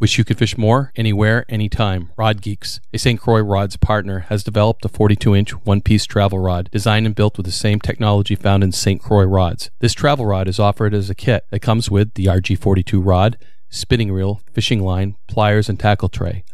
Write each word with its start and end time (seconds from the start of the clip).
Wish 0.00 0.16
you 0.16 0.24
could 0.24 0.38
fish 0.38 0.56
more, 0.56 0.92
anywhere, 0.96 1.44
anytime. 1.50 2.10
Rod 2.16 2.40
Geeks, 2.40 2.80
a 2.90 2.96
St. 2.96 3.20
Croix 3.20 3.42
Rods 3.42 3.76
partner, 3.76 4.20
has 4.30 4.42
developed 4.42 4.82
a 4.86 4.88
42 4.88 5.36
inch 5.36 5.50
one 5.66 5.82
piece 5.82 6.06
travel 6.06 6.38
rod 6.38 6.70
designed 6.72 7.04
and 7.04 7.14
built 7.14 7.36
with 7.36 7.44
the 7.44 7.52
same 7.52 7.78
technology 7.78 8.34
found 8.34 8.64
in 8.64 8.72
St. 8.72 9.02
Croix 9.02 9.24
rods. 9.24 9.70
This 9.80 9.92
travel 9.92 10.24
rod 10.24 10.48
is 10.48 10.58
offered 10.58 10.94
as 10.94 11.10
a 11.10 11.14
kit 11.14 11.44
that 11.50 11.60
comes 11.60 11.90
with 11.90 12.14
the 12.14 12.24
RG42 12.24 13.04
rod, 13.04 13.36
spinning 13.68 14.10
reel, 14.10 14.40
fishing 14.54 14.82
line, 14.82 15.16
pliers, 15.28 15.68
and 15.68 15.78
tackle 15.78 16.08
tray. 16.08 16.44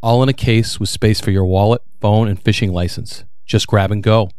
All 0.00 0.22
in 0.22 0.28
a 0.28 0.32
case 0.32 0.78
with 0.78 0.88
space 0.88 1.20
for 1.20 1.32
your 1.32 1.44
wallet, 1.44 1.82
phone, 2.00 2.28
and 2.28 2.40
fishing 2.40 2.72
license. 2.72 3.24
Just 3.44 3.66
grab 3.66 3.90
and 3.90 4.00
go. 4.00 4.30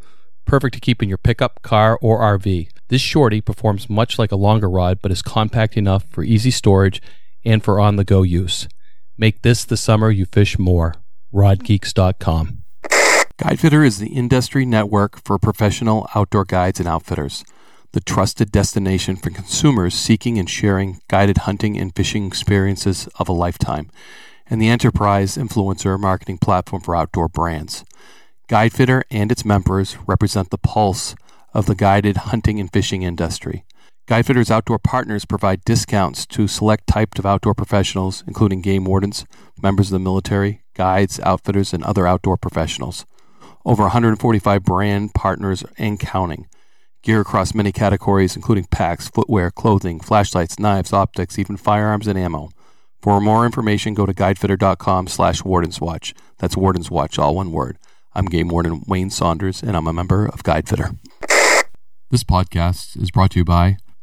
Perfect 0.46 0.72
to 0.72 0.80
keep 0.80 1.02
in 1.02 1.10
your 1.10 1.18
pickup, 1.18 1.60
car, 1.60 1.98
or 2.00 2.20
RV. 2.20 2.70
This 2.88 3.02
shorty 3.02 3.42
performs 3.42 3.90
much 3.90 4.18
like 4.18 4.32
a 4.32 4.36
longer 4.36 4.70
rod 4.70 5.00
but 5.02 5.12
is 5.12 5.20
compact 5.20 5.76
enough 5.76 6.04
for 6.08 6.24
easy 6.24 6.50
storage 6.50 7.02
and 7.44 7.62
for 7.62 7.78
on 7.78 7.96
the 7.96 8.04
go 8.04 8.22
use. 8.22 8.68
Make 9.16 9.42
this 9.42 9.64
the 9.64 9.76
summer 9.76 10.10
you 10.10 10.26
fish 10.26 10.58
more. 10.58 10.94
RodGeeks.com. 11.32 12.62
Guidefitter 13.38 13.84
is 13.84 13.98
the 13.98 14.14
industry 14.14 14.64
network 14.64 15.22
for 15.24 15.38
professional 15.38 16.08
outdoor 16.14 16.44
guides 16.44 16.78
and 16.78 16.88
outfitters, 16.88 17.44
the 17.92 18.00
trusted 18.00 18.52
destination 18.52 19.16
for 19.16 19.30
consumers 19.30 19.94
seeking 19.94 20.38
and 20.38 20.48
sharing 20.48 21.00
guided 21.08 21.38
hunting 21.38 21.76
and 21.76 21.94
fishing 21.94 22.26
experiences 22.26 23.08
of 23.18 23.28
a 23.28 23.32
lifetime, 23.32 23.90
and 24.46 24.62
the 24.62 24.68
enterprise 24.68 25.36
influencer 25.36 25.98
marketing 25.98 26.38
platform 26.38 26.82
for 26.82 26.94
outdoor 26.94 27.28
brands. 27.28 27.84
Guidefitter 28.48 29.02
and 29.10 29.32
its 29.32 29.44
members 29.44 29.96
represent 30.06 30.50
the 30.50 30.58
pulse 30.58 31.16
of 31.52 31.66
the 31.66 31.74
guided 31.74 32.16
hunting 32.16 32.60
and 32.60 32.72
fishing 32.72 33.02
industry. 33.02 33.64
Guidefitter's 34.06 34.50
outdoor 34.50 34.78
partners 34.78 35.24
provide 35.24 35.64
discounts 35.64 36.26
to 36.26 36.46
select 36.46 36.86
types 36.86 37.18
of 37.18 37.24
outdoor 37.24 37.54
professionals, 37.54 38.22
including 38.26 38.60
game 38.60 38.84
wardens, 38.84 39.24
members 39.62 39.86
of 39.86 39.92
the 39.92 39.98
military, 39.98 40.62
guides, 40.74 41.18
outfitters, 41.20 41.72
and 41.72 41.82
other 41.82 42.06
outdoor 42.06 42.36
professionals. 42.36 43.06
Over 43.64 43.84
145 43.84 44.62
brand 44.62 45.14
partners 45.14 45.64
and 45.78 45.98
counting. 45.98 46.46
Gear 47.02 47.22
across 47.22 47.54
many 47.54 47.72
categories, 47.72 48.36
including 48.36 48.64
packs, 48.64 49.08
footwear, 49.08 49.50
clothing, 49.50 50.00
flashlights, 50.00 50.58
knives, 50.58 50.92
optics, 50.92 51.38
even 51.38 51.56
firearms 51.56 52.06
and 52.06 52.18
ammo. 52.18 52.50
For 53.00 53.22
more 53.22 53.46
information, 53.46 53.94
go 53.94 54.04
to 54.04 54.12
guidefitter.com 54.12 55.06
slash 55.06 55.40
wardenswatch. 55.42 56.12
That's 56.38 56.56
wardenswatch, 56.56 57.18
all 57.18 57.36
one 57.36 57.52
word. 57.52 57.78
I'm 58.14 58.26
Game 58.26 58.48
Warden 58.48 58.82
Wayne 58.86 59.08
Saunders, 59.08 59.62
and 59.62 59.74
I'm 59.78 59.86
a 59.86 59.94
member 59.94 60.26
of 60.26 60.42
Guidefitter. 60.42 60.98
This 62.10 62.22
podcast 62.22 63.00
is 63.00 63.10
brought 63.10 63.30
to 63.30 63.38
you 63.38 63.44
by 63.46 63.78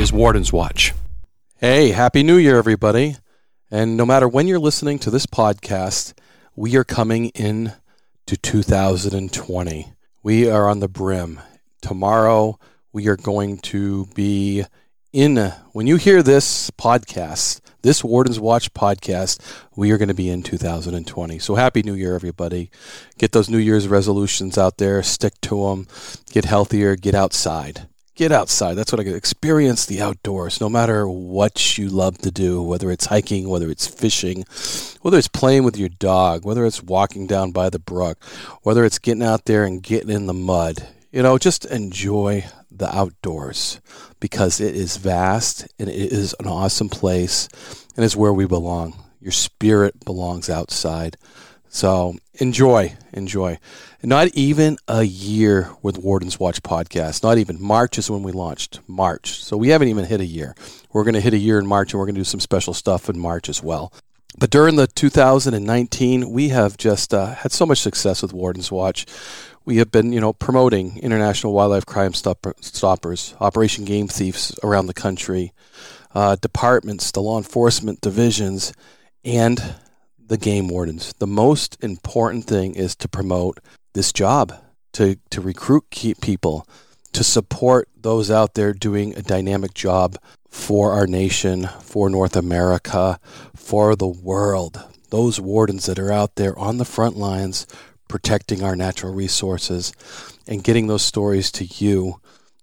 is 0.00 0.14
Warden's 0.14 0.50
Watch. 0.50 0.94
Hey, 1.58 1.90
Happy 1.90 2.22
New 2.22 2.36
Year, 2.36 2.56
everybody. 2.56 3.16
And 3.70 3.98
no 3.98 4.06
matter 4.06 4.26
when 4.26 4.46
you're 4.46 4.58
listening 4.58 4.98
to 5.00 5.10
this 5.10 5.26
podcast, 5.26 6.14
we 6.56 6.74
are 6.76 6.84
coming 6.84 7.26
in 7.34 7.74
to 8.24 8.38
2020. 8.38 9.92
We 10.22 10.48
are 10.48 10.70
on 10.70 10.80
the 10.80 10.88
brim. 10.88 11.38
Tomorrow, 11.82 12.58
we 12.94 13.08
are 13.08 13.16
going 13.16 13.58
to 13.58 14.06
be 14.14 14.64
in, 15.12 15.36
when 15.72 15.86
you 15.86 15.96
hear 15.96 16.22
this 16.22 16.70
podcast, 16.70 17.60
this 17.82 18.02
Warden's 18.02 18.40
Watch 18.40 18.72
podcast, 18.72 19.38
we 19.76 19.90
are 19.90 19.98
going 19.98 20.08
to 20.08 20.14
be 20.14 20.30
in 20.30 20.42
2020. 20.42 21.38
So 21.38 21.56
happy 21.56 21.82
New 21.82 21.92
Year, 21.92 22.14
everybody. 22.14 22.70
Get 23.18 23.32
those 23.32 23.50
New 23.50 23.58
Year's 23.58 23.86
resolutions 23.86 24.56
out 24.56 24.78
there, 24.78 25.02
stick 25.02 25.38
to 25.42 25.66
them, 25.66 25.88
get 26.30 26.46
healthier, 26.46 26.96
get 26.96 27.14
outside 27.14 27.86
get 28.20 28.32
outside. 28.32 28.74
That's 28.74 28.92
what 28.92 29.00
I 29.00 29.04
get. 29.04 29.16
Experience 29.16 29.86
the 29.86 30.02
outdoors, 30.02 30.60
no 30.60 30.68
matter 30.68 31.08
what 31.08 31.78
you 31.78 31.88
love 31.88 32.18
to 32.18 32.30
do, 32.30 32.62
whether 32.62 32.90
it's 32.90 33.06
hiking, 33.06 33.48
whether 33.48 33.70
it's 33.70 33.86
fishing, 33.86 34.44
whether 35.00 35.16
it's 35.16 35.26
playing 35.26 35.64
with 35.64 35.78
your 35.78 35.88
dog, 35.88 36.44
whether 36.44 36.66
it's 36.66 36.82
walking 36.82 37.26
down 37.26 37.50
by 37.50 37.70
the 37.70 37.78
brook, 37.78 38.22
whether 38.62 38.84
it's 38.84 38.98
getting 38.98 39.22
out 39.22 39.46
there 39.46 39.64
and 39.64 39.82
getting 39.82 40.10
in 40.10 40.26
the 40.26 40.34
mud. 40.34 40.86
You 41.10 41.22
know, 41.22 41.38
just 41.38 41.64
enjoy 41.64 42.44
the 42.70 42.94
outdoors 42.94 43.80
because 44.20 44.60
it 44.60 44.76
is 44.76 44.98
vast 44.98 45.66
and 45.78 45.88
it 45.88 46.12
is 46.12 46.34
an 46.40 46.46
awesome 46.46 46.90
place 46.90 47.48
and 47.96 48.04
it's 48.04 48.16
where 48.16 48.34
we 48.34 48.44
belong. 48.44 49.02
Your 49.22 49.32
spirit 49.32 50.04
belongs 50.04 50.50
outside. 50.50 51.16
So 51.70 52.16
enjoy, 52.34 52.96
enjoy. 53.14 53.58
Not 54.02 54.28
even 54.28 54.78
a 54.88 55.02
year 55.02 55.68
with 55.82 55.98
Warden's 55.98 56.40
Watch 56.40 56.62
podcast. 56.62 57.22
Not 57.22 57.36
even. 57.36 57.60
March 57.60 57.98
is 57.98 58.10
when 58.10 58.22
we 58.22 58.32
launched. 58.32 58.80
March. 58.88 59.44
So 59.44 59.58
we 59.58 59.68
haven't 59.68 59.88
even 59.88 60.06
hit 60.06 60.20
a 60.20 60.26
year. 60.26 60.54
We're 60.90 61.04
going 61.04 61.14
to 61.14 61.20
hit 61.20 61.34
a 61.34 61.38
year 61.38 61.58
in 61.58 61.66
March 61.66 61.92
and 61.92 62.00
we're 62.00 62.06
going 62.06 62.14
to 62.14 62.20
do 62.20 62.24
some 62.24 62.40
special 62.40 62.72
stuff 62.72 63.10
in 63.10 63.18
March 63.18 63.50
as 63.50 63.62
well. 63.62 63.92
But 64.38 64.48
during 64.48 64.76
the 64.76 64.86
2019, 64.86 66.30
we 66.30 66.48
have 66.48 66.78
just 66.78 67.12
uh, 67.12 67.34
had 67.34 67.52
so 67.52 67.66
much 67.66 67.80
success 67.80 68.22
with 68.22 68.32
Warden's 68.32 68.72
Watch. 68.72 69.04
We 69.66 69.76
have 69.76 69.92
been, 69.92 70.14
you 70.14 70.20
know, 70.20 70.32
promoting 70.32 70.96
international 71.00 71.52
wildlife 71.52 71.84
crime 71.84 72.14
stopper, 72.14 72.54
stoppers, 72.62 73.34
Operation 73.38 73.84
Game 73.84 74.08
Thieves 74.08 74.58
around 74.64 74.86
the 74.86 74.94
country, 74.94 75.52
uh, 76.14 76.36
departments, 76.36 77.10
the 77.10 77.20
law 77.20 77.36
enforcement 77.36 78.00
divisions, 78.00 78.72
and 79.26 79.74
the 80.26 80.38
game 80.38 80.68
wardens. 80.68 81.12
The 81.18 81.26
most 81.26 81.76
important 81.82 82.46
thing 82.46 82.76
is 82.76 82.96
to 82.96 83.08
promote 83.08 83.60
this 83.92 84.12
job, 84.12 84.52
to, 84.92 85.16
to 85.30 85.40
recruit 85.40 85.90
people, 86.20 86.66
to 87.12 87.24
support 87.24 87.88
those 87.96 88.30
out 88.30 88.54
there 88.54 88.72
doing 88.72 89.16
a 89.16 89.22
dynamic 89.22 89.74
job 89.74 90.16
for 90.48 90.92
our 90.92 91.06
nation, 91.06 91.68
for 91.80 92.10
North 92.10 92.36
America, 92.36 93.18
for 93.54 93.94
the 93.94 94.08
world. 94.08 94.82
Those 95.10 95.40
wardens 95.40 95.86
that 95.86 95.98
are 95.98 96.12
out 96.12 96.36
there 96.36 96.58
on 96.58 96.78
the 96.78 96.84
front 96.84 97.16
lines 97.16 97.66
protecting 98.08 98.62
our 98.62 98.74
natural 98.74 99.14
resources 99.14 99.92
and 100.46 100.64
getting 100.64 100.88
those 100.88 101.02
stories 101.02 101.52
to 101.52 101.64
you 101.64 102.20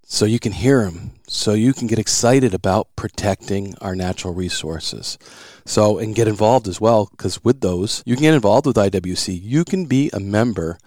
so 0.10 0.26
you 0.26 0.40
can 0.40 0.54
hear 0.54 0.86
them, 0.86 1.12
so 1.28 1.54
you 1.54 1.74
can 1.74 1.88
get 1.88 2.00
excited 2.00 2.54
about 2.54 2.88
protecting 2.96 3.76
our 3.82 3.94
natural 3.94 4.34
resources. 4.34 5.18
So, 5.66 5.98
and 5.98 6.16
get 6.16 6.30
involved 6.30 6.70
as 6.70 6.80
well, 6.80 7.10
because 7.12 7.44
with 7.44 7.60
those, 7.60 8.04
you 8.06 8.16
can 8.16 8.24
get 8.24 8.34
involved 8.34 8.66
with 8.66 8.78
IWC. 8.78 9.38
You 9.42 9.66
can 9.66 9.86
be 9.86 10.10
a 10.14 10.20
member 10.22 10.80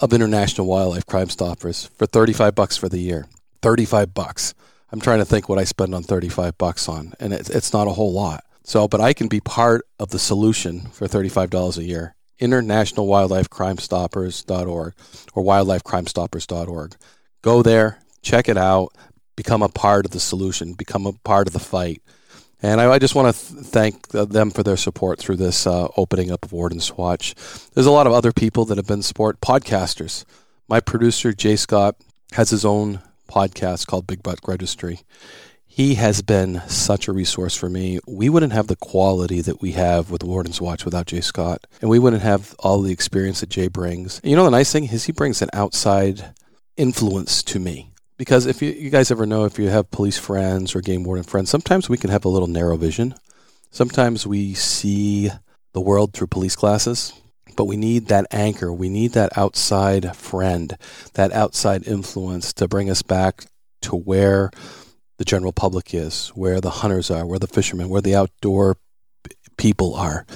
of 0.00 0.12
International 0.12 0.66
Wildlife 0.66 1.06
Crime 1.06 1.30
Stoppers 1.30 1.86
for 1.96 2.06
35 2.06 2.54
bucks 2.54 2.76
for 2.76 2.88
the 2.88 2.98
year. 2.98 3.26
35 3.62 4.12
bucks. 4.12 4.54
I'm 4.90 5.00
trying 5.00 5.18
to 5.18 5.24
think 5.24 5.48
what 5.48 5.58
I 5.58 5.64
spend 5.64 5.94
on 5.94 6.02
35 6.02 6.58
bucks 6.58 6.88
on, 6.88 7.14
and 7.18 7.32
it's, 7.32 7.50
it's 7.50 7.72
not 7.72 7.88
a 7.88 7.92
whole 7.92 8.12
lot. 8.12 8.44
So, 8.62 8.88
but 8.88 9.00
I 9.00 9.12
can 9.12 9.28
be 9.28 9.40
part 9.40 9.86
of 9.98 10.10
the 10.10 10.18
solution 10.18 10.82
for 10.92 11.06
$35 11.06 11.78
a 11.78 11.84
year. 11.84 12.14
International 12.38 13.06
Wildlife 13.06 13.50
Crime 13.50 13.78
Stoppers.org 13.78 14.94
or 15.34 15.44
wildlifecrimestoppers.org. 15.44 16.96
Go 17.42 17.62
there, 17.62 17.98
check 18.22 18.48
it 18.48 18.56
out, 18.56 18.92
become 19.36 19.62
a 19.62 19.68
part 19.68 20.04
of 20.04 20.12
the 20.12 20.20
solution, 20.20 20.74
become 20.74 21.06
a 21.06 21.12
part 21.12 21.46
of 21.46 21.52
the 21.52 21.60
fight. 21.60 22.02
And 22.64 22.80
I, 22.80 22.92
I 22.92 22.98
just 22.98 23.14
want 23.14 23.36
to 23.36 23.54
th- 23.54 23.66
thank 23.66 24.08
them 24.08 24.50
for 24.50 24.62
their 24.62 24.78
support 24.78 25.18
through 25.18 25.36
this 25.36 25.66
uh, 25.66 25.88
opening 25.98 26.30
up 26.30 26.46
of 26.46 26.52
Warden's 26.52 26.96
Watch. 26.96 27.34
There's 27.74 27.84
a 27.84 27.90
lot 27.90 28.06
of 28.06 28.14
other 28.14 28.32
people 28.32 28.64
that 28.64 28.78
have 28.78 28.86
been 28.86 29.02
support 29.02 29.42
podcasters. 29.42 30.24
My 30.66 30.80
producer, 30.80 31.34
Jay 31.34 31.56
Scott, 31.56 31.96
has 32.32 32.48
his 32.48 32.64
own 32.64 33.00
podcast 33.30 33.86
called 33.86 34.06
Big 34.06 34.22
Buck 34.22 34.48
Registry. 34.48 35.00
He 35.66 35.96
has 35.96 36.22
been 36.22 36.62
such 36.66 37.06
a 37.06 37.12
resource 37.12 37.54
for 37.54 37.68
me. 37.68 38.00
We 38.08 38.30
wouldn't 38.30 38.54
have 38.54 38.68
the 38.68 38.76
quality 38.76 39.42
that 39.42 39.60
we 39.60 39.72
have 39.72 40.10
with 40.10 40.24
Warden's 40.24 40.62
Watch 40.62 40.86
without 40.86 41.08
Jay 41.08 41.20
Scott, 41.20 41.66
and 41.82 41.90
we 41.90 41.98
wouldn't 41.98 42.22
have 42.22 42.54
all 42.60 42.80
the 42.80 42.92
experience 42.92 43.40
that 43.40 43.50
Jay 43.50 43.68
brings. 43.68 44.20
And 44.20 44.30
you 44.30 44.36
know, 44.36 44.44
the 44.44 44.50
nice 44.50 44.72
thing 44.72 44.84
is 44.84 45.04
he 45.04 45.12
brings 45.12 45.42
an 45.42 45.50
outside 45.52 46.32
influence 46.78 47.42
to 47.42 47.58
me 47.58 47.90
because 48.16 48.46
if 48.46 48.62
you, 48.62 48.70
you 48.70 48.90
guys 48.90 49.10
ever 49.10 49.26
know 49.26 49.44
if 49.44 49.58
you 49.58 49.68
have 49.68 49.90
police 49.90 50.18
friends 50.18 50.74
or 50.74 50.80
game 50.80 51.04
warden 51.04 51.24
friends, 51.24 51.50
sometimes 51.50 51.88
we 51.88 51.98
can 51.98 52.10
have 52.10 52.24
a 52.24 52.28
little 52.28 52.48
narrow 52.48 52.76
vision. 52.76 53.14
Sometimes 53.70 54.26
we 54.26 54.54
see 54.54 55.30
the 55.72 55.80
world 55.80 56.12
through 56.12 56.28
police 56.28 56.54
glasses, 56.54 57.12
but 57.56 57.64
we 57.64 57.76
need 57.76 58.06
that 58.06 58.26
anchor. 58.30 58.72
We 58.72 58.88
need 58.88 59.12
that 59.12 59.36
outside 59.36 60.16
friend, 60.16 60.76
that 61.14 61.32
outside 61.32 61.86
influence 61.86 62.52
to 62.54 62.68
bring 62.68 62.88
us 62.88 63.02
back 63.02 63.46
to 63.82 63.96
where 63.96 64.50
the 65.18 65.24
general 65.24 65.52
public 65.52 65.92
is, 65.92 66.28
where 66.28 66.60
the 66.60 66.70
hunters 66.70 67.10
are, 67.10 67.26
where 67.26 67.38
the 67.38 67.46
fishermen, 67.46 67.88
where 67.88 68.00
the 68.00 68.14
outdoor 68.14 68.76
people 69.56 69.94
are 69.94 70.26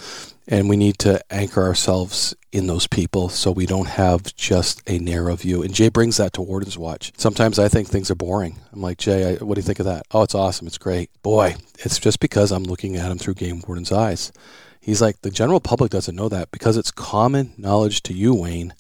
and 0.50 0.68
we 0.68 0.76
need 0.76 0.98
to 0.98 1.20
anchor 1.30 1.62
ourselves 1.62 2.34
in 2.50 2.66
those 2.66 2.86
people 2.86 3.28
so 3.28 3.50
we 3.50 3.66
don't 3.66 3.86
have 3.86 4.34
just 4.34 4.82
a 4.88 4.98
narrow 4.98 5.36
view. 5.36 5.62
And 5.62 5.74
Jay 5.74 5.90
brings 5.90 6.16
that 6.16 6.32
to 6.32 6.42
Warden's 6.42 6.78
Watch. 6.78 7.12
Sometimes 7.18 7.58
I 7.58 7.68
think 7.68 7.88
things 7.88 8.10
are 8.10 8.14
boring. 8.16 8.58
I'm 8.72 8.80
like, 8.80 8.96
Jay, 8.96 9.36
I, 9.36 9.44
what 9.44 9.54
do 9.54 9.58
you 9.58 9.66
think 9.66 9.78
of 9.78 9.84
that? 9.84 10.06
Oh, 10.10 10.22
it's 10.22 10.34
awesome. 10.34 10.66
It's 10.66 10.78
great. 10.78 11.10
Boy, 11.22 11.56
it's 11.80 11.98
just 11.98 12.18
because 12.18 12.50
I'm 12.50 12.64
looking 12.64 12.96
at 12.96 13.10
him 13.10 13.18
through 13.18 13.34
Game 13.34 13.62
Warden's 13.66 13.92
eyes. 13.92 14.32
He's 14.80 15.02
like, 15.02 15.20
the 15.20 15.30
general 15.30 15.60
public 15.60 15.90
doesn't 15.90 16.16
know 16.16 16.30
that 16.30 16.50
because 16.50 16.78
it's 16.78 16.90
common 16.90 17.52
knowledge 17.58 18.02
to 18.04 18.14
you, 18.14 18.34
Wayne, 18.34 18.72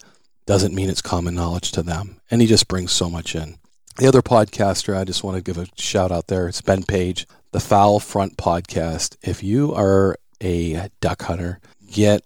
doesn't 0.46 0.74
mean 0.74 0.88
it's 0.88 1.02
common 1.02 1.34
knowledge 1.34 1.70
to 1.72 1.82
them. 1.82 2.22
And 2.30 2.40
he 2.40 2.46
just 2.46 2.68
brings 2.68 2.92
so 2.92 3.10
much 3.10 3.34
in. 3.34 3.58
The 3.98 4.06
other 4.06 4.22
podcaster, 4.22 4.96
I 4.96 5.04
just 5.04 5.22
want 5.22 5.36
to 5.36 5.42
give 5.42 5.58
a 5.58 5.66
shout 5.76 6.10
out 6.10 6.28
there. 6.28 6.48
It's 6.48 6.62
Ben 6.62 6.84
Page, 6.84 7.26
the 7.50 7.60
Fowl 7.60 8.00
Front 8.00 8.38
podcast. 8.38 9.16
If 9.22 9.42
you 9.42 9.74
are 9.74 10.16
a 10.42 10.88
duck 11.00 11.22
hunter, 11.22 11.60
get 11.90 12.22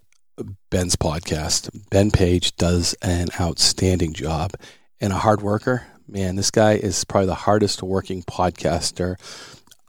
Ben's 0.69 0.95
podcast. 0.95 1.69
Ben 1.89 2.11
Page 2.11 2.55
does 2.55 2.95
an 3.01 3.29
outstanding 3.39 4.13
job 4.13 4.53
and 4.99 5.13
a 5.13 5.17
hard 5.17 5.41
worker. 5.41 5.85
Man, 6.07 6.35
this 6.35 6.51
guy 6.51 6.73
is 6.73 7.03
probably 7.05 7.27
the 7.27 7.35
hardest 7.35 7.81
working 7.81 8.23
podcaster 8.23 9.17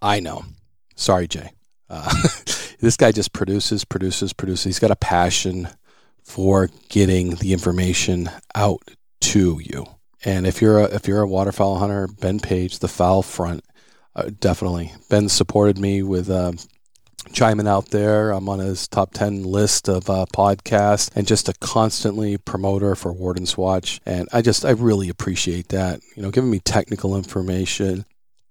I 0.05 0.21
know. 0.21 0.44
Sorry, 0.97 1.26
Jay. 1.26 1.50
Uh, 1.88 2.12
this 2.81 2.99
guy 2.99 3.11
just 3.11 3.32
produces, 3.32 3.85
produces, 3.85 4.35
produces. 4.35 4.65
He's 4.65 4.79
got 4.79 4.91
a 4.91 4.97
passion 4.97 5.69
for 6.23 6.69
getting 6.91 7.37
the 7.37 7.55
information 7.55 8.29
out 8.55 8.82
to 9.23 9.61
you. 9.65 9.87
And 10.23 10.47
if 10.47 10.61
you're 10.61 10.79
a, 10.79 10.85
if 10.85 11.09
you're 11.09 11.23
a 11.23 11.29
waterfowl 11.29 11.79
hunter, 11.79 12.06
Ben 12.06 12.38
Page, 12.38 12.81
the 12.81 12.88
Fowl 12.88 13.23
Front, 13.23 13.65
uh, 14.15 14.31
definitely. 14.38 14.93
Ben 15.09 15.31
supported 15.31 15.79
me 15.79 16.03
with 16.03 16.29
uh, 16.31 16.53
chiming 17.32 17.69
out 17.69 17.91
there. 17.91 18.31
I'm 18.31 18.49
on 18.49 18.59
his 18.59 18.88
top 18.88 19.12
10 19.12 19.43
list 19.43 19.88
of 19.88 20.09
uh, 20.09 20.26
podcasts 20.32 21.11
and 21.15 21.26
just 21.26 21.49
a 21.49 21.55
constantly 21.55 22.37
promoter 22.37 22.94
for 22.94 23.12
Warden's 23.12 23.56
Watch. 23.56 24.00
And 24.06 24.29
I 24.32 24.43
just, 24.43 24.65
I 24.65 24.71
really 24.71 25.09
appreciate 25.09 25.69
that. 25.69 26.00
You 26.17 26.23
know, 26.23 26.31
giving 26.31 26.50
me 26.50 26.61
technical 26.61 27.17
information, 27.17 28.05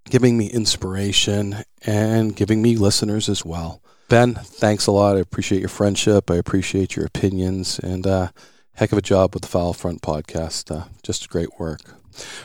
giving 0.09 0.37
me 0.37 0.47
inspiration, 0.47 1.63
and 1.85 2.35
giving 2.35 2.61
me 2.61 2.75
listeners 2.75 3.29
as 3.29 3.45
well. 3.45 3.81
Ben, 4.09 4.35
thanks 4.35 4.87
a 4.87 4.91
lot. 4.91 5.17
I 5.17 5.21
appreciate 5.21 5.59
your 5.59 5.69
friendship. 5.69 6.29
I 6.29 6.35
appreciate 6.35 6.95
your 6.95 7.05
opinions 7.05 7.79
and 7.79 8.05
uh, 8.05 8.29
heck 8.75 8.91
of 8.91 8.97
a 8.97 9.01
job 9.01 9.33
with 9.33 9.43
the 9.43 9.49
Fowl 9.49 9.73
Front 9.73 10.01
podcast. 10.01 10.75
Uh, 10.75 10.85
just 11.03 11.29
great 11.29 11.59
work. 11.59 11.81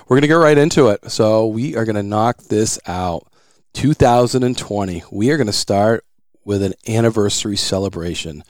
We're 0.06 0.16
going 0.16 0.22
to 0.22 0.28
get 0.28 0.34
right 0.34 0.56
into 0.56 0.88
it. 0.88 1.10
So 1.10 1.46
we 1.46 1.76
are 1.76 1.84
going 1.84 1.96
to 1.96 2.02
knock 2.02 2.38
this 2.44 2.78
out. 2.86 3.26
2020. 3.74 5.04
We 5.12 5.30
are 5.30 5.36
going 5.36 5.46
to 5.46 5.52
start 5.52 6.04
with 6.48 6.62
an 6.62 6.72
anniversary 6.88 7.58
celebration 7.58 8.42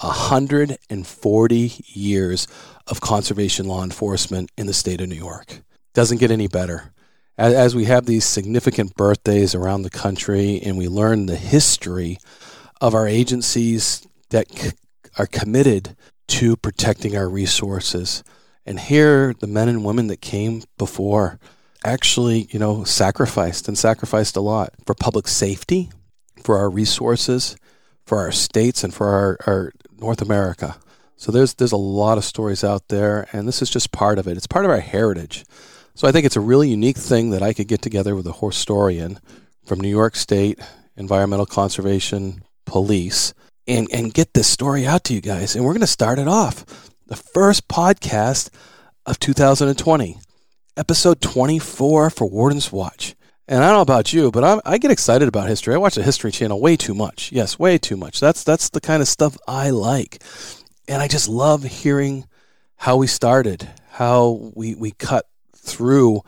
140 0.00 1.72
years 1.86 2.48
of 2.86 3.02
conservation 3.02 3.66
law 3.66 3.84
enforcement 3.84 4.50
in 4.56 4.66
the 4.66 4.72
state 4.72 5.02
of 5.02 5.08
New 5.10 5.14
York. 5.14 5.60
Doesn't 5.92 6.16
get 6.16 6.30
any 6.30 6.48
better. 6.48 6.94
As, 7.36 7.74
we 7.74 7.84
have 7.84 8.06
these 8.06 8.24
significant 8.24 8.96
birthdays 8.96 9.54
around 9.54 9.82
the 9.82 9.90
country 9.90 10.62
and 10.64 10.78
we 10.78 10.88
learn 10.88 11.26
the 11.26 11.36
history 11.36 12.16
of 12.80 12.94
our 12.94 13.06
agencies 13.06 14.06
that 14.30 14.50
c- 14.50 14.72
are 15.18 15.26
committed 15.26 15.94
to 16.28 16.56
protecting 16.56 17.18
our 17.18 17.28
resources. 17.28 18.24
And 18.64 18.80
here, 18.80 19.34
the 19.34 19.46
men 19.46 19.68
and 19.68 19.84
women 19.84 20.06
that 20.06 20.22
came 20.22 20.62
before 20.78 21.38
actually, 21.84 22.48
you 22.50 22.58
know, 22.58 22.84
sacrificed 22.84 23.68
and 23.68 23.76
sacrificed 23.76 24.36
a 24.36 24.40
lot 24.40 24.72
for 24.86 24.94
public 24.94 25.28
safety, 25.28 25.90
for 26.42 26.58
our 26.58 26.70
resources, 26.70 27.56
for 28.04 28.18
our 28.18 28.32
states, 28.32 28.84
and 28.84 28.92
for 28.92 29.08
our, 29.08 29.38
our 29.46 29.72
North 29.98 30.20
America. 30.22 30.76
So 31.16 31.30
there's 31.30 31.54
there's 31.54 31.72
a 31.72 31.76
lot 31.76 32.18
of 32.18 32.24
stories 32.24 32.64
out 32.64 32.88
there, 32.88 33.28
and 33.32 33.46
this 33.46 33.62
is 33.62 33.70
just 33.70 33.92
part 33.92 34.18
of 34.18 34.26
it. 34.26 34.36
It's 34.36 34.46
part 34.46 34.64
of 34.64 34.70
our 34.70 34.80
heritage. 34.80 35.44
So 35.94 36.08
I 36.08 36.12
think 36.12 36.26
it's 36.26 36.36
a 36.36 36.40
really 36.40 36.68
unique 36.68 36.96
thing 36.96 37.30
that 37.30 37.42
I 37.42 37.52
could 37.52 37.68
get 37.68 37.82
together 37.82 38.16
with 38.16 38.26
a 38.26 38.32
historian 38.32 39.20
from 39.64 39.80
New 39.80 39.88
York 39.88 40.16
State 40.16 40.58
Environmental 40.96 41.46
Conservation 41.46 42.42
Police 42.64 43.34
and 43.68 43.88
and 43.92 44.12
get 44.12 44.34
this 44.34 44.48
story 44.48 44.86
out 44.86 45.04
to 45.04 45.14
you 45.14 45.20
guys. 45.20 45.54
And 45.54 45.64
we're 45.64 45.72
going 45.72 45.80
to 45.82 45.86
start 45.86 46.18
it 46.18 46.28
off. 46.28 46.64
The 47.06 47.16
first 47.16 47.68
podcast 47.68 48.50
of 49.06 49.18
2020, 49.20 50.18
episode 50.76 51.20
24 51.20 52.10
for 52.10 52.28
Warden's 52.28 52.72
Watch. 52.72 53.14
And 53.48 53.62
I 53.62 53.68
don't 53.68 53.76
know 53.76 53.82
about 53.82 54.12
you, 54.12 54.30
but 54.30 54.44
I'm, 54.44 54.60
i 54.64 54.78
get 54.78 54.90
excited 54.90 55.26
about 55.26 55.48
history. 55.48 55.74
I 55.74 55.78
watch 55.78 55.96
the 55.96 56.02
History 56.02 56.30
Channel 56.30 56.60
way 56.60 56.76
too 56.76 56.94
much. 56.94 57.32
Yes, 57.32 57.58
way 57.58 57.76
too 57.76 57.96
much. 57.96 58.20
That's 58.20 58.44
that's 58.44 58.70
the 58.70 58.80
kind 58.80 59.02
of 59.02 59.08
stuff 59.08 59.36
I 59.48 59.70
like, 59.70 60.22
and 60.86 61.02
I 61.02 61.08
just 61.08 61.28
love 61.28 61.64
hearing 61.64 62.26
how 62.76 62.96
we 62.96 63.08
started, 63.08 63.68
how 63.90 64.52
we 64.54 64.76
we 64.76 64.92
cut 64.92 65.26
through 65.56 66.22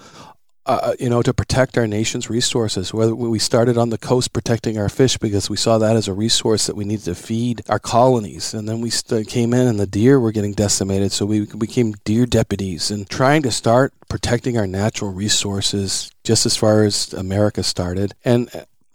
uh, 0.66 0.80
uh, 0.82 0.94
you 0.98 1.10
know, 1.10 1.20
to 1.20 1.34
protect 1.34 1.76
our 1.76 1.86
nation's 1.86 2.30
resources. 2.30 2.94
Whether 2.94 3.14
we 3.14 3.38
started 3.38 3.76
on 3.76 3.90
the 3.90 3.98
coast 3.98 4.32
protecting 4.32 4.78
our 4.78 4.88
fish 4.88 5.18
because 5.18 5.50
we 5.50 5.58
saw 5.58 5.76
that 5.76 5.94
as 5.94 6.08
a 6.08 6.14
resource 6.14 6.66
that 6.66 6.74
we 6.74 6.86
needed 6.86 7.04
to 7.04 7.14
feed 7.14 7.62
our 7.68 7.78
colonies, 7.78 8.54
and 8.54 8.66
then 8.66 8.80
we 8.80 8.88
st- 8.88 9.28
came 9.28 9.52
in 9.52 9.66
and 9.66 9.78
the 9.78 9.86
deer 9.86 10.18
were 10.18 10.32
getting 10.32 10.54
decimated, 10.54 11.12
so 11.12 11.26
we 11.26 11.44
became 11.44 11.92
deer 12.04 12.24
deputies 12.24 12.90
and 12.90 13.08
trying 13.10 13.42
to 13.42 13.50
start 13.50 13.92
protecting 14.08 14.56
our 14.56 14.66
natural 14.66 15.12
resources 15.12 16.10
just 16.22 16.46
as 16.46 16.56
far 16.56 16.84
as 16.84 17.12
America 17.12 17.62
started. 17.62 18.14
And 18.24 18.48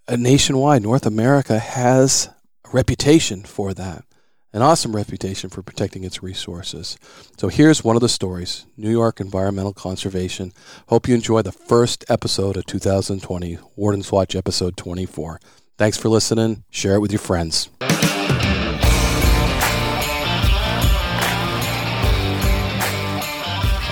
uh, 0.08 0.16
nationwide, 0.16 0.82
North 0.82 1.06
America 1.06 1.60
has 1.60 2.30
a 2.66 2.70
reputation 2.72 3.44
for 3.44 3.76
that, 3.76 4.06
an 4.52 4.62
awesome 4.62 4.96
reputation 4.96 5.50
for 5.50 5.62
protecting 5.62 6.04
its 6.04 6.24
resources. 6.24 6.98
So 7.38 7.50
here's 7.50 7.84
one 7.84 7.96
of 7.96 8.02
the 8.02 8.10
stories 8.10 8.66
New 8.78 8.92
York 8.92 9.20
Environmental 9.20 9.74
Conservation. 9.74 10.54
Hope 10.88 11.08
you 11.08 11.16
enjoy 11.16 11.42
the 11.42 11.52
first 11.52 12.04
episode 12.10 12.58
of 12.58 12.66
2020, 12.66 13.60
Warden's 13.76 14.12
Watch 14.12 14.36
episode 14.36 14.76
24. 14.76 15.40
Thanks 15.78 15.98
for 15.98 16.10
listening. 16.10 16.64
Share 16.72 16.96
it 16.96 17.00
with 17.00 17.12
your 17.12 17.20
friends. 17.20 17.70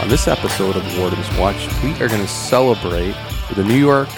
On 0.02 0.10
this 0.10 0.28
episode 0.28 0.76
of 0.76 0.98
Warden's 0.98 1.38
Watch, 1.38 1.68
we 1.84 1.92
are 2.02 2.08
going 2.08 2.22
to 2.22 2.28
celebrate 2.28 3.16
the 3.56 3.64
New 3.64 3.78
York 3.78 4.10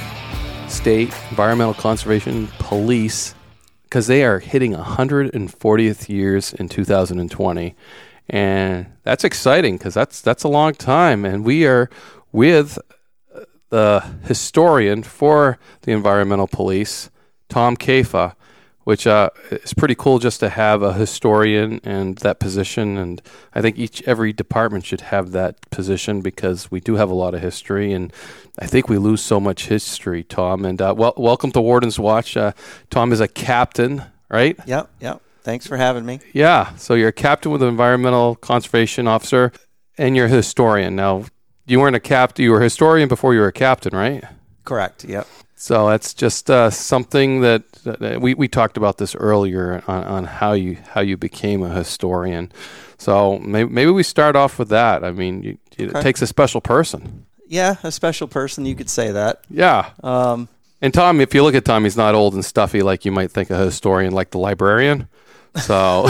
State 0.67 1.11
Environmental 1.31 1.73
Conservation 1.73 2.47
Police 2.59 3.33
because 3.89 4.05
they 4.05 4.23
are 4.23 4.37
hitting 4.37 4.73
140th 4.73 6.09
years 6.09 6.53
in 6.53 6.69
2020, 6.69 7.75
and 8.29 8.85
that's 9.03 9.23
exciting 9.23 9.77
because 9.77 9.95
that's 9.95 10.21
that's 10.21 10.43
a 10.43 10.47
long 10.47 10.73
time, 10.73 11.25
and 11.25 11.43
we 11.43 11.65
are 11.65 11.89
with 12.31 12.77
uh, 13.33 13.41
the 13.69 14.05
historian 14.25 15.01
for 15.01 15.57
the 15.81 15.91
environmental 15.91 16.47
police, 16.47 17.09
Tom 17.49 17.75
Kafa, 17.75 18.35
which 18.89 19.05
uh, 19.05 19.29
is 19.51 19.71
pretty 19.71 19.93
cool 19.93 20.17
just 20.17 20.39
to 20.39 20.49
have 20.49 20.81
a 20.81 20.93
historian 20.93 21.79
and 21.83 22.17
that 22.17 22.39
position. 22.39 22.97
And 22.97 23.21
I 23.53 23.61
think 23.61 23.77
each 23.77 24.01
every 24.07 24.33
department 24.33 24.83
should 24.83 25.01
have 25.01 25.31
that 25.33 25.61
position 25.69 26.21
because 26.21 26.71
we 26.71 26.79
do 26.79 26.95
have 26.95 27.11
a 27.11 27.13
lot 27.13 27.35
of 27.35 27.41
history, 27.41 27.93
and 27.93 28.11
I 28.57 28.65
think 28.65 28.89
we 28.89 28.97
lose 28.97 29.21
so 29.21 29.39
much 29.39 29.67
history, 29.67 30.23
Tom. 30.23 30.65
And 30.65 30.81
uh, 30.81 30.95
well, 30.97 31.13
welcome 31.17 31.51
to 31.51 31.61
Warden's 31.61 31.99
Watch. 31.99 32.35
Uh, 32.35 32.53
Tom 32.89 33.13
is 33.13 33.19
a 33.19 33.27
captain, 33.27 34.05
right? 34.27 34.57
Yep, 34.65 34.89
yep. 34.99 35.21
Thanks 35.43 35.67
for 35.67 35.77
having 35.77 36.03
me. 36.03 36.19
Yeah. 36.33 36.75
So 36.77 36.95
you're 36.95 37.09
a 37.09 37.13
captain 37.13 37.51
with 37.51 37.61
an 37.61 37.69
environmental 37.69 38.37
conservation 38.37 39.07
officer, 39.07 39.51
and 39.99 40.15
you're 40.15 40.25
a 40.25 40.29
historian. 40.29 40.95
Now, 40.95 41.25
you 41.67 41.79
weren't 41.79 41.95
a 41.95 41.99
captain; 41.99 42.43
you 42.43 42.49
were 42.49 42.61
a 42.61 42.63
historian 42.63 43.07
before 43.07 43.35
you 43.35 43.41
were 43.41 43.49
a 43.49 43.53
captain, 43.53 43.95
right? 43.95 44.23
Correct. 44.65 45.05
Yep. 45.05 45.27
So 45.61 45.89
that's 45.89 46.13
just 46.13 46.49
uh, 46.49 46.69
something 46.69 47.41
that, 47.41 47.69
that, 47.83 48.21
we, 48.21 48.33
we 48.33 48.47
talked 48.47 48.77
about 48.77 48.97
this 48.97 49.13
earlier 49.13 49.83
on, 49.87 50.03
on 50.05 50.23
how 50.23 50.53
you 50.53 50.77
how 50.91 51.01
you 51.01 51.17
became 51.17 51.63
a 51.63 51.69
historian. 51.73 52.49
So 52.97 53.37
maybe, 53.39 53.69
maybe 53.69 53.91
we 53.91 54.03
start 54.03 54.37
off 54.37 54.57
with 54.57 54.69
that. 54.69 55.03
I 55.03 55.11
mean, 55.11 55.43
you, 55.43 55.57
it 55.77 55.89
Okay. 55.89 56.01
takes 56.01 56.21
a 56.21 56.27
special 56.27 56.61
person. 56.61 57.25
Yeah, 57.45 57.75
a 57.83 57.91
special 57.91 58.29
person. 58.29 58.65
You 58.65 58.75
could 58.75 58.89
say 58.89 59.11
that. 59.11 59.41
Yeah. 59.49 59.89
Um, 60.01 60.47
And 60.81 60.93
Tom, 60.93 61.19
if 61.19 61.33
you 61.33 61.43
look 61.43 61.55
at 61.55 61.65
Tom, 61.65 61.83
he's 61.83 61.97
not 61.97 62.15
old 62.15 62.35
and 62.35 62.45
stuffy 62.45 62.81
like 62.81 63.03
you 63.03 63.11
might 63.11 63.29
think 63.31 63.49
a 63.49 63.57
historian, 63.57 64.13
like 64.13 64.29
the 64.31 64.39
librarian. 64.39 65.09
So 65.57 66.05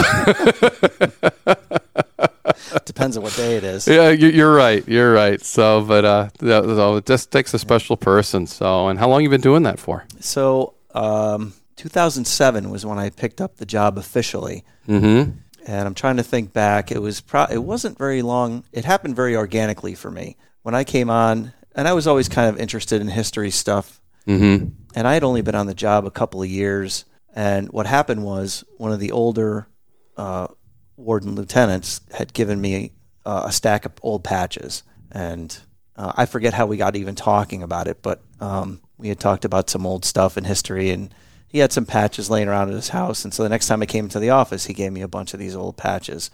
depends 2.84 3.16
on 3.16 3.22
what 3.22 3.34
day 3.36 3.56
it 3.56 3.64
is. 3.64 3.86
yeah, 3.88 4.10
you- 4.10 4.28
you're 4.28 4.54
right. 4.54 4.86
You're 4.88 5.12
right. 5.12 5.40
So, 5.44 5.82
but 5.84 6.04
uh, 6.04 6.28
so 6.40 6.96
it 6.96 7.06
just 7.06 7.30
takes 7.30 7.52
a 7.54 7.58
special 7.58 7.96
person. 7.96 8.46
So, 8.46 8.88
and 8.88 8.98
how 8.98 9.08
long 9.08 9.22
you 9.22 9.30
been 9.30 9.40
doing 9.40 9.62
that 9.64 9.78
for? 9.78 10.04
So, 10.20 10.74
um, 10.94 11.52
2007 11.76 12.70
was 12.70 12.84
when 12.84 12.98
I 12.98 13.10
picked 13.10 13.40
up 13.40 13.56
the 13.56 13.66
job 13.66 13.98
officially, 13.98 14.64
Mm-hmm. 14.88 15.30
and 15.66 15.86
I'm 15.86 15.94
trying 15.94 16.16
to 16.16 16.22
think 16.22 16.52
back. 16.52 16.90
It 16.90 17.00
was 17.00 17.20
pro- 17.20 17.44
it 17.50 17.58
wasn't 17.62 17.96
very 17.98 18.22
long. 18.22 18.64
It 18.72 18.84
happened 18.84 19.14
very 19.16 19.36
organically 19.36 19.94
for 19.94 20.10
me 20.10 20.36
when 20.62 20.74
I 20.74 20.84
came 20.84 21.10
on, 21.10 21.52
and 21.76 21.86
I 21.86 21.92
was 21.92 22.06
always 22.06 22.28
kind 22.28 22.48
of 22.48 22.60
interested 22.60 23.00
in 23.00 23.08
history 23.08 23.50
stuff. 23.50 24.00
Mm-hmm. 24.26 24.68
and 24.94 25.08
I 25.08 25.14
had 25.14 25.24
only 25.24 25.40
been 25.42 25.54
on 25.54 25.66
the 25.66 25.74
job 25.74 26.04
a 26.04 26.10
couple 26.10 26.42
of 26.42 26.48
years. 26.48 27.04
And 27.34 27.68
what 27.72 27.86
happened 27.86 28.22
was 28.22 28.64
one 28.76 28.92
of 28.92 29.00
the 29.00 29.12
older 29.12 29.66
uh, 30.16 30.48
warden 31.00 31.34
lieutenants 31.34 32.00
had 32.12 32.32
given 32.32 32.60
me 32.60 32.92
uh, 33.26 33.44
a 33.46 33.52
stack 33.52 33.84
of 33.84 33.92
old 34.02 34.24
patches, 34.24 34.82
and 35.10 35.56
uh, 35.96 36.12
I 36.16 36.26
forget 36.26 36.54
how 36.54 36.66
we 36.66 36.76
got 36.76 36.96
even 36.96 37.14
talking 37.14 37.62
about 37.62 37.88
it, 37.88 38.02
but 38.02 38.22
um, 38.40 38.80
we 38.96 39.08
had 39.08 39.20
talked 39.20 39.44
about 39.44 39.68
some 39.70 39.86
old 39.86 40.04
stuff 40.04 40.38
in 40.38 40.44
history, 40.44 40.90
and 40.90 41.12
he 41.48 41.58
had 41.58 41.72
some 41.72 41.84
patches 41.86 42.30
laying 42.30 42.48
around 42.48 42.68
at 42.68 42.74
his 42.74 42.90
house. 42.90 43.24
And 43.24 43.34
so 43.34 43.42
the 43.42 43.48
next 43.48 43.66
time 43.66 43.82
I 43.82 43.86
came 43.86 44.08
to 44.08 44.20
the 44.20 44.30
office, 44.30 44.66
he 44.66 44.72
gave 44.72 44.92
me 44.92 45.02
a 45.02 45.08
bunch 45.08 45.34
of 45.34 45.40
these 45.40 45.56
old 45.56 45.76
patches, 45.76 46.30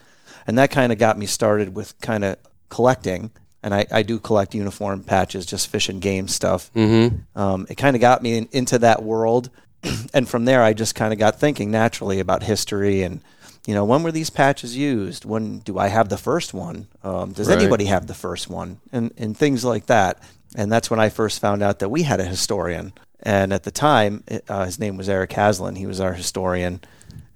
and 0.47 0.59
that 0.59 0.71
kind 0.71 0.93
of 0.93 0.99
got 0.99 1.19
me 1.19 1.27
started 1.27 1.75
with 1.75 1.99
kind 2.01 2.25
of 2.25 2.37
collecting. 2.69 3.31
And 3.63 3.75
I, 3.75 3.87
I 3.91 4.03
do 4.05 4.21
collect 4.21 4.55
uniform 4.55 5.03
patches, 5.03 5.45
just 5.47 5.69
fish 5.69 5.89
and 5.89 6.01
game 6.01 6.29
stuff 6.29 6.71
Mm-hmm. 6.75 7.39
um, 7.41 7.67
it 7.69 7.75
kind 7.77 7.97
of 7.97 8.01
got 8.01 8.23
me 8.23 8.37
in, 8.37 8.49
into 8.53 8.79
that 8.79 9.03
world 9.03 9.51
and 10.15 10.29
from 10.29 10.45
there 10.45 10.63
i 10.63 10.73
just 10.73 10.95
kind 10.95 11.13
of 11.13 11.19
got 11.19 11.39
thinking 11.41 11.71
naturally 11.71 12.21
about 12.21 12.43
history 12.45 13.03
and 13.03 13.21
you 13.67 13.75
know 13.75 13.85
when 13.85 14.03
were 14.03 14.13
these 14.13 14.31
patches 14.31 14.77
used? 14.77 15.25
When 15.25 15.59
do 15.61 15.79
i 15.79 15.89
have 15.89 16.09
the 16.09 16.17
first 16.19 16.55
one? 16.55 16.87
Um, 17.03 17.33
does 17.33 17.49
Right. 17.49 17.59
anybody 17.61 17.87
have 17.87 18.07
the 18.07 18.15
first 18.15 18.49
one? 18.49 18.81
And, 18.93 19.13
and 19.19 19.37
things 19.37 19.65
like 19.65 19.87
that. 19.87 20.19
And 20.55 20.71
that's 20.73 20.91
when 20.91 21.01
i 21.01 21.09
first 21.09 21.41
found 21.41 21.63
out 21.63 21.79
that 21.81 21.89
we 21.89 22.03
had 22.03 22.21
a 22.21 22.25
historian. 22.25 22.93
And 23.23 23.53
at 23.53 23.65
the 23.65 23.71
time 23.71 24.23
uh, 24.49 24.65
his 24.65 24.79
name 24.79 24.97
was 24.97 25.09
eric 25.09 25.31
haslin. 25.31 25.77
He 25.77 25.87
was 25.87 26.01
our 26.01 26.13
historian. 26.15 26.81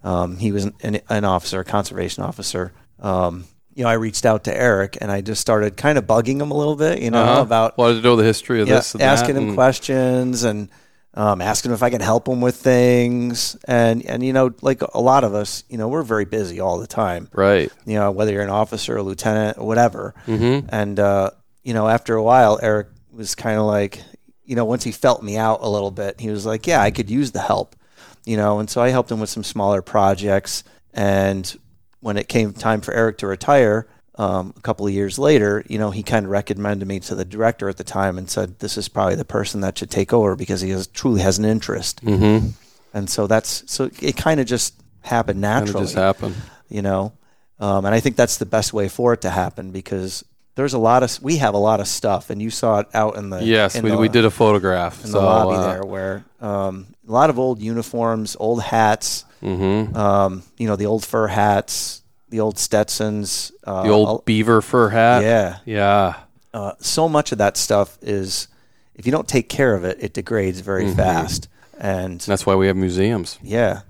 Um, 0.02 0.36
he 0.38 0.50
was 0.52 0.64
an, 0.82 1.00
an 1.10 1.24
officer 1.24 1.60
a 1.60 1.64
conservation 1.64 2.22
officer. 2.24 2.72
Um, 3.00 3.44
you 3.74 3.84
know 3.84 3.90
i 3.90 3.94
reached 3.94 4.26
out 4.26 4.44
to 4.44 4.52
eric 4.54 4.98
and 5.00 5.10
i 5.12 5.20
just 5.20 5.40
started 5.40 5.76
kind 5.76 5.96
of 5.96 6.04
bugging 6.04 6.40
him 6.42 6.50
a 6.50 6.54
little 6.56 6.74
bit 6.76 7.00
you 7.00 7.10
know 7.10 7.22
Uh-huh. 7.22 7.40
about 7.42 7.78
wanted 7.78 7.94
to 7.94 8.02
know 8.02 8.16
the 8.16 8.24
history 8.24 8.60
of 8.60 8.68
yeah, 8.68 8.74
this, 8.76 8.94
and 8.94 9.02
asking 9.02 9.36
him 9.36 9.44
and- 9.48 9.54
questions 9.54 10.42
and 10.42 10.68
um, 11.14 11.40
asking 11.40 11.70
him 11.70 11.74
if 11.74 11.82
I 11.82 11.90
can 11.90 12.00
help 12.00 12.28
him 12.28 12.40
with 12.40 12.56
things. 12.56 13.56
And 13.64 14.04
and 14.06 14.24
you 14.24 14.32
know, 14.32 14.52
like 14.62 14.82
a 14.82 15.00
lot 15.00 15.24
of 15.24 15.34
us, 15.34 15.64
you 15.68 15.78
know, 15.78 15.88
we're 15.88 16.02
very 16.02 16.24
busy 16.24 16.60
all 16.60 16.78
the 16.78 16.86
time. 16.86 17.28
Right. 17.32 17.70
You 17.84 17.94
know, 17.94 18.10
whether 18.10 18.32
you're 18.32 18.42
an 18.42 18.50
officer, 18.50 18.96
a 18.96 19.02
lieutenant, 19.02 19.58
or 19.58 19.66
whatever. 19.66 20.14
Mm-hmm. 20.26 20.68
And 20.70 21.00
uh, 21.00 21.30
you 21.62 21.74
know, 21.74 21.88
after 21.88 22.14
a 22.14 22.22
while, 22.22 22.58
Eric 22.62 22.88
was 23.12 23.34
kind 23.34 23.58
of 23.58 23.66
like, 23.66 24.02
you 24.44 24.56
know, 24.56 24.64
once 24.64 24.84
he 24.84 24.92
felt 24.92 25.22
me 25.22 25.36
out 25.36 25.60
a 25.62 25.68
little 25.68 25.90
bit, 25.90 26.20
he 26.20 26.30
was 26.30 26.46
like, 26.46 26.66
"Yeah, 26.66 26.80
I 26.80 26.90
could 26.90 27.10
use 27.10 27.32
the 27.32 27.40
help." 27.40 27.76
You 28.24 28.36
know, 28.36 28.60
and 28.60 28.68
so 28.68 28.80
I 28.80 28.90
helped 28.90 29.10
him 29.10 29.20
with 29.20 29.30
some 29.30 29.44
smaller 29.44 29.82
projects. 29.82 30.62
And 30.92 31.56
when 32.00 32.16
it 32.16 32.28
came 32.28 32.52
time 32.52 32.80
for 32.80 32.92
Eric 32.92 33.18
to 33.18 33.26
retire, 33.26 33.88
um, 34.20 34.52
a 34.56 34.60
couple 34.60 34.86
of 34.86 34.92
years 34.92 35.18
later, 35.18 35.64
you 35.68 35.78
know, 35.78 35.90
he 35.90 36.02
kind 36.02 36.26
of 36.26 36.30
recommended 36.30 36.86
me 36.86 37.00
to 37.00 37.14
the 37.14 37.24
director 37.24 37.68
at 37.68 37.76
the 37.76 37.84
time 37.84 38.18
and 38.18 38.28
said, 38.28 38.58
"This 38.58 38.76
is 38.76 38.88
probably 38.88 39.14
the 39.14 39.24
person 39.24 39.62
that 39.62 39.78
should 39.78 39.90
take 39.90 40.12
over 40.12 40.36
because 40.36 40.60
he 40.60 40.70
has, 40.70 40.86
truly 40.88 41.22
has 41.22 41.38
an 41.38 41.44
interest." 41.44 42.04
Mm-hmm. 42.04 42.48
And 42.92 43.08
so 43.08 43.26
that's 43.26 43.64
so 43.72 43.90
it 44.00 44.16
kind 44.16 44.40
of 44.40 44.46
just 44.46 44.74
happened 45.02 45.40
naturally 45.40 45.84
just 45.84 45.94
happened. 45.94 46.36
you 46.68 46.82
know 46.82 47.12
um, 47.58 47.84
and 47.84 47.94
i 47.94 48.00
think 48.00 48.16
that's 48.16 48.36
the 48.36 48.46
best 48.46 48.72
way 48.72 48.88
for 48.88 49.12
it 49.12 49.22
to 49.22 49.30
happen 49.30 49.70
because 49.70 50.24
there's 50.56 50.74
a 50.74 50.78
lot 50.78 51.02
of 51.02 51.22
we 51.22 51.38
have 51.38 51.54
a 51.54 51.58
lot 51.58 51.80
of 51.80 51.88
stuff 51.88 52.30
and 52.30 52.42
you 52.42 52.50
saw 52.50 52.80
it 52.80 52.86
out 52.92 53.16
in 53.16 53.30
the 53.30 53.42
Yes, 53.42 53.76
in 53.76 53.84
we, 53.84 53.90
the, 53.90 53.96
we 53.96 54.08
did 54.08 54.24
a 54.24 54.30
photograph. 54.30 55.02
in 55.04 55.10
so, 55.10 55.20
the 55.20 55.24
lobby 55.24 55.56
uh, 55.56 55.72
there 55.72 55.84
where 55.84 56.24
um, 56.40 56.86
a 57.08 57.12
lot 57.12 57.30
of 57.30 57.38
old 57.38 57.60
uniforms 57.62 58.36
old 58.38 58.62
hats 58.62 59.24
mhm. 59.42 59.94
um, 59.96 60.42
you 60.58 60.66
know 60.66 60.76
the 60.76 60.86
old 60.86 61.04
fur 61.04 61.26
hats 61.26 62.02
the 62.30 62.40
old 62.40 62.58
stetsons 62.58 63.52
uh, 63.64 63.82
The 63.82 63.90
old 63.90 64.24
beaver 64.24 64.60
fur 64.62 64.88
hat. 64.88 65.22
yeah 65.22 65.58
Yeah. 65.64 66.14
uh, 66.54 66.72
so 66.80 67.08
much 67.08 67.32
of 67.32 67.38
that 67.38 67.56
stuff 67.56 67.98
is 68.02 68.48
if 68.94 69.06
you 69.06 69.12
don't 69.12 69.28
take 69.28 69.48
care 69.48 69.74
of 69.74 69.84
it 69.84 69.98
it 70.00 70.12
degrades 70.14 70.60
very 70.60 70.84
Mhm. 70.86 70.96
fast 70.96 71.48
and 71.78 72.20
That's 72.20 72.44
why 72.46 72.54
we 72.54 72.66
have 72.68 72.76
museums. 72.76 73.38
yeah 73.42 73.80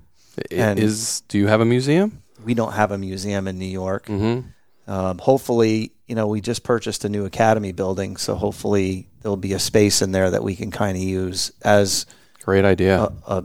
Is 0.51 1.23
do 1.29 1.39
you 1.39 1.47
have 1.49 1.61
a 1.61 1.65
museum? 1.65 2.23
we 2.45 2.55
don't 2.55 2.73
have 2.73 2.91
a 2.91 2.99
museum 2.99 3.47
in 3.49 3.59
new 3.59 3.67
york 3.83 4.07
Mm-hmm. 4.07 4.49
Um, 4.91 5.19
hopefully, 5.19 5.93
you 6.09 6.17
know, 6.17 6.27
we 6.27 6.41
just 6.41 6.65
purchased 6.65 7.05
a 7.05 7.09
new 7.09 7.25
academy 7.25 7.71
building, 7.71 8.17
so 8.17 8.35
hopefully 8.35 9.07
there'll 9.23 9.37
be 9.37 9.53
a 9.53 9.59
space 9.61 10.03
in 10.03 10.11
there 10.11 10.29
that 10.33 10.43
we 10.43 10.57
can 10.57 10.73
kind 10.73 10.97
of 10.97 11.03
use 11.05 11.53
as 11.63 12.07
Great 12.43 12.65
idea. 12.65 12.99
a, 12.99 13.13
a, 13.37 13.45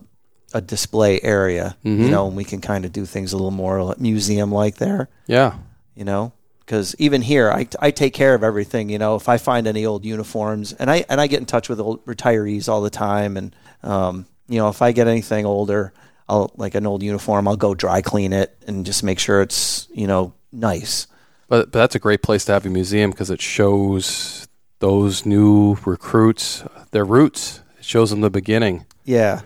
a 0.55 0.62
display 0.62 1.19
area, 1.21 1.75
Mhm. 1.85 2.00
you 2.00 2.09
know, 2.09 2.27
and 2.27 2.35
we 2.35 2.45
can 2.45 2.62
kind 2.62 2.85
of 2.85 2.91
do 2.93 3.05
things 3.05 3.33
a 3.33 3.35
little 3.35 3.51
more 3.51 3.93
museum 4.00 4.51
like 4.51 4.77
there, 4.77 5.09
yeah. 5.27 5.55
you 5.95 6.05
know, 6.05 6.31
because 6.62 6.95
even 6.97 7.21
here, 7.21 7.51
I, 7.51 7.67
I 7.79 7.91
take 7.91 8.13
care 8.13 8.33
of 8.33 8.41
everything, 8.41 8.89
you 8.89 8.97
know, 8.97 9.15
if 9.15 9.27
I 9.27 9.38
find 9.38 9.67
any 9.67 9.85
old 9.85 10.05
uniforms, 10.05 10.71
and 10.74 10.89
I 10.89 11.03
and 11.09 11.19
I 11.21 11.27
get 11.27 11.39
in 11.41 11.45
touch 11.45 11.67
with 11.69 11.79
old 11.81 12.03
retirees 12.05 12.69
all 12.69 12.81
the 12.81 12.89
time, 12.89 13.35
and 13.38 13.53
um, 13.83 14.25
you 14.47 14.57
know, 14.57 14.69
if 14.69 14.81
I 14.81 14.93
get 14.93 15.07
anything 15.07 15.45
older, 15.45 15.91
I'll 16.29 16.51
like 16.55 16.74
an 16.74 16.88
old 16.88 17.03
uniform, 17.03 17.47
I'll 17.50 17.57
go 17.57 17.75
dry 17.75 18.01
clean 18.01 18.31
it 18.33 18.55
and 18.65 18.85
just 18.85 19.03
make 19.03 19.19
sure 19.19 19.41
it's 19.41 19.88
you 19.93 20.07
know 20.07 20.33
nice. 20.53 21.05
But, 21.50 21.71
but 21.71 21.77
that's 21.79 21.95
a 21.95 22.00
great 22.00 22.24
place 22.24 22.45
to 22.45 22.53
have 22.53 22.65
a 22.65 22.69
museum 22.69 23.12
because 23.12 23.29
it 23.29 23.41
shows 23.41 24.47
those 24.79 25.25
new 25.25 25.75
recruits 25.85 26.63
their 26.91 27.05
roots. 27.05 27.59
It 27.77 27.85
shows 27.85 28.09
them 28.09 28.21
the 28.21 28.29
beginning. 28.31 28.85
Yeah, 29.03 29.41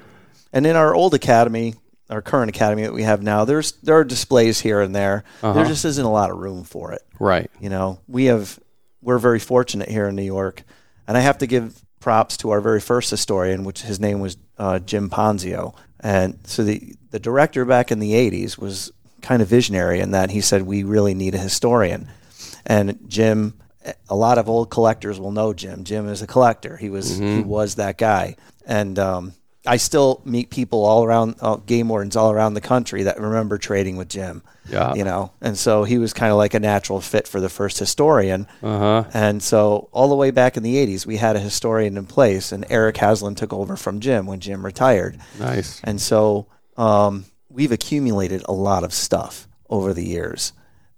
and 0.54 0.66
in 0.66 0.76
our 0.76 0.94
old 0.94 1.14
academy, 1.14 1.76
our 2.10 2.22
current 2.22 2.50
academy 2.50 2.84
that 2.84 2.94
we 2.94 3.04
have 3.04 3.22
now, 3.22 3.46
there's 3.46 3.74
there 3.84 3.96
are 3.96 4.04
displays 4.04 4.60
here 4.60 4.82
and 4.82 4.96
there. 4.96 5.24
Uh-huh. 5.42 5.54
There 5.54 5.66
just 5.66 5.86
isn't 5.86 6.06
a 6.06 6.12
lot 6.12 6.32
of 6.32 6.38
room 6.38 6.64
for 6.64 6.92
it. 6.92 7.02
Right. 7.20 7.50
You 7.60 7.70
know, 7.70 8.00
we 8.08 8.26
have 8.26 8.60
we're 9.02 9.20
very 9.20 9.40
fortunate 9.40 9.90
here 9.90 10.08
in 10.08 10.16
New 10.16 10.24
York, 10.24 10.64
and 11.08 11.18
I 11.18 11.22
have 11.22 11.38
to 11.40 11.48
give 11.48 11.82
props 12.00 12.38
to 12.38 12.50
our 12.52 12.62
very 12.62 12.80
first 12.80 13.10
historian, 13.10 13.64
which 13.64 13.82
his 13.82 14.00
name 14.00 14.20
was 14.20 14.38
uh, 14.58 14.80
Jim 14.80 15.10
Ponzio, 15.10 15.76
And 16.00 16.40
so 16.44 16.64
the 16.64 16.96
the 17.12 17.20
director 17.20 17.66
back 17.66 17.92
in 17.92 18.00
the 18.00 18.14
'80s 18.14 18.58
was 18.58 18.92
kind 19.22 19.42
of 19.42 19.48
visionary 19.48 20.00
in 20.00 20.12
that 20.12 20.32
he 20.32 20.42
said 20.42 20.62
we 20.62 20.84
really 20.84 21.14
need 21.14 21.36
a 21.36 21.40
historian. 21.40 22.08
And 22.66 23.00
Jim, 23.08 23.60
a 24.10 24.16
lot 24.16 24.38
of 24.38 24.48
old 24.50 24.70
collectors 24.70 25.20
will 25.20 25.32
know 25.32 25.54
Jim. 25.54 25.84
Jim 25.84 26.08
is 26.08 26.22
a 26.22 26.28
collector. 26.28 26.78
He 26.78 26.90
was 26.90 27.18
he 27.18 27.42
was 27.42 27.76
that 27.76 27.98
guy. 27.98 28.36
And 28.66 29.00
um, 29.00 29.34
I 29.66 29.78
still 29.78 30.22
meet 30.26 30.50
people 30.50 30.86
all 30.86 31.04
around 31.04 31.36
uh, 31.42 31.58
game 31.58 31.90
wardens 31.90 32.16
all 32.16 32.32
around 32.32 32.54
the 32.54 32.62
country 32.62 33.04
that 33.04 33.20
remember 33.20 33.58
trading 33.58 33.98
with 33.98 34.10
Jim. 34.10 34.42
Yeah. 34.70 34.94
you 34.94 35.04
know, 35.04 35.32
and 35.42 35.58
so 35.58 35.84
he 35.84 35.98
was 35.98 36.14
kind 36.14 36.32
of 36.32 36.38
like 36.38 36.54
a 36.54 36.60
natural 36.60 37.02
fit 37.02 37.28
for 37.28 37.42
the 37.42 37.50
first 37.50 37.80
historian. 37.80 38.48
Uh 38.62 38.78
huh. 38.78 39.04
And 39.16 39.42
so 39.42 39.90
all 39.92 40.10
the 40.10 40.16
way 40.16 40.30
back 40.30 40.58
in 40.58 40.64
the 40.64 40.76
80s, 40.76 41.08
we 41.08 41.18
had 41.18 41.36
a 41.36 41.40
historian 41.40 41.98
in 41.98 42.06
place, 42.06 42.52
and 42.52 42.66
Eric 42.70 42.98
Haslam 42.98 43.34
took 43.34 43.52
over 43.52 43.76
from 43.76 44.00
Jim 44.00 44.28
when 44.28 44.40
Jim 44.40 44.64
retired. 44.64 45.20
Nice. 45.40 45.82
And 45.84 46.00
so 46.00 46.46
um, 46.78 47.26
we've 47.50 47.72
accumulated 47.72 48.44
a 48.46 48.54
lot 48.54 48.84
of 48.84 48.94
stuff 48.94 49.48
over 49.70 49.92
the 49.94 50.06
years, 50.06 50.54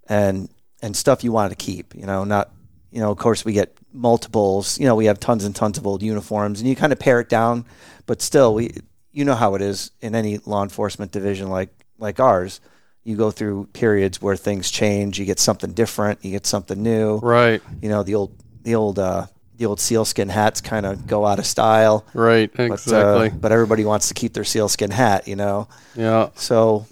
and 0.06 0.50
and 0.82 0.94
stuff 0.94 1.24
you 1.24 1.32
want 1.32 1.50
to 1.50 1.56
keep. 1.56 1.94
You 1.94 2.04
know, 2.04 2.24
not 2.24 2.50
you 2.92 3.00
know. 3.00 3.10
Of 3.10 3.18
course, 3.18 3.44
we 3.44 3.52
get 3.52 3.74
multiples. 3.92 4.78
You 4.78 4.86
know, 4.86 4.94
we 4.94 5.06
have 5.06 5.18
tons 5.20 5.44
and 5.44 5.54
tons 5.56 5.78
of 5.78 5.86
old 5.86 6.02
uniforms, 6.02 6.60
and 6.60 6.68
you 6.68 6.76
kind 6.76 6.92
of 6.92 6.98
pare 6.98 7.20
it 7.20 7.28
down. 7.28 7.64
But 8.06 8.22
still, 8.22 8.54
we 8.54 8.74
you 9.12 9.24
know 9.24 9.34
how 9.34 9.54
it 9.54 9.62
is 9.62 9.90
in 10.00 10.14
any 10.14 10.38
law 10.46 10.62
enforcement 10.62 11.12
division 11.12 11.48
like 11.48 11.70
like 11.98 12.20
ours. 12.20 12.60
You 13.04 13.16
go 13.16 13.30
through 13.32 13.66
periods 13.72 14.22
where 14.22 14.36
things 14.36 14.70
change. 14.70 15.18
You 15.18 15.24
get 15.24 15.40
something 15.40 15.72
different. 15.72 16.24
You 16.24 16.30
get 16.30 16.46
something 16.46 16.80
new. 16.82 17.16
Right. 17.18 17.60
You 17.80 17.88
know, 17.88 18.02
the 18.04 18.14
old 18.14 18.32
the 18.62 18.76
old 18.76 18.98
uh, 18.98 19.26
the 19.56 19.66
old 19.66 19.80
sealskin 19.80 20.28
hats 20.28 20.60
kind 20.60 20.86
of 20.86 21.06
go 21.06 21.26
out 21.26 21.38
of 21.40 21.46
style. 21.46 22.04
Right. 22.14 22.50
But, 22.54 22.70
Exactly. 22.70 23.28
uh, 23.30 23.34
but 23.40 23.50
everybody 23.52 23.84
wants 23.84 24.08
to 24.08 24.14
keep 24.14 24.34
their 24.34 24.44
sealskin 24.44 24.90
hat, 24.92 25.26
you 25.28 25.34
know. 25.36 25.66
yeah. 25.96 26.28
So 26.36 26.86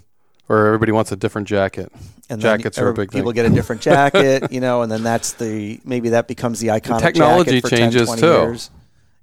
Or 0.49 0.67
everybody 0.67 0.91
wants 0.91 1.11
a 1.13 1.15
different 1.15 1.47
jacket. 1.47 1.91
And 2.31 2.41
then 2.41 2.57
Jackets 2.57 2.79
are 2.79 2.89
a 2.89 2.93
big 2.93 3.11
thing. 3.11 3.19
people 3.19 3.33
get 3.33 3.45
a 3.45 3.49
different 3.49 3.81
jacket, 3.81 4.51
you 4.51 4.61
know, 4.61 4.81
and 4.81 4.91
then 4.91 5.03
that's 5.03 5.33
the 5.33 5.79
maybe 5.83 6.09
that 6.09 6.27
becomes 6.27 6.59
the 6.59 6.69
iconic 6.69 7.01
technology 7.01 7.61
jacket 7.61 7.69
for 7.69 7.75
changes, 7.75 8.07
10, 8.09 8.17
20 8.17 8.21
too. 8.21 8.27
Years. 8.27 8.69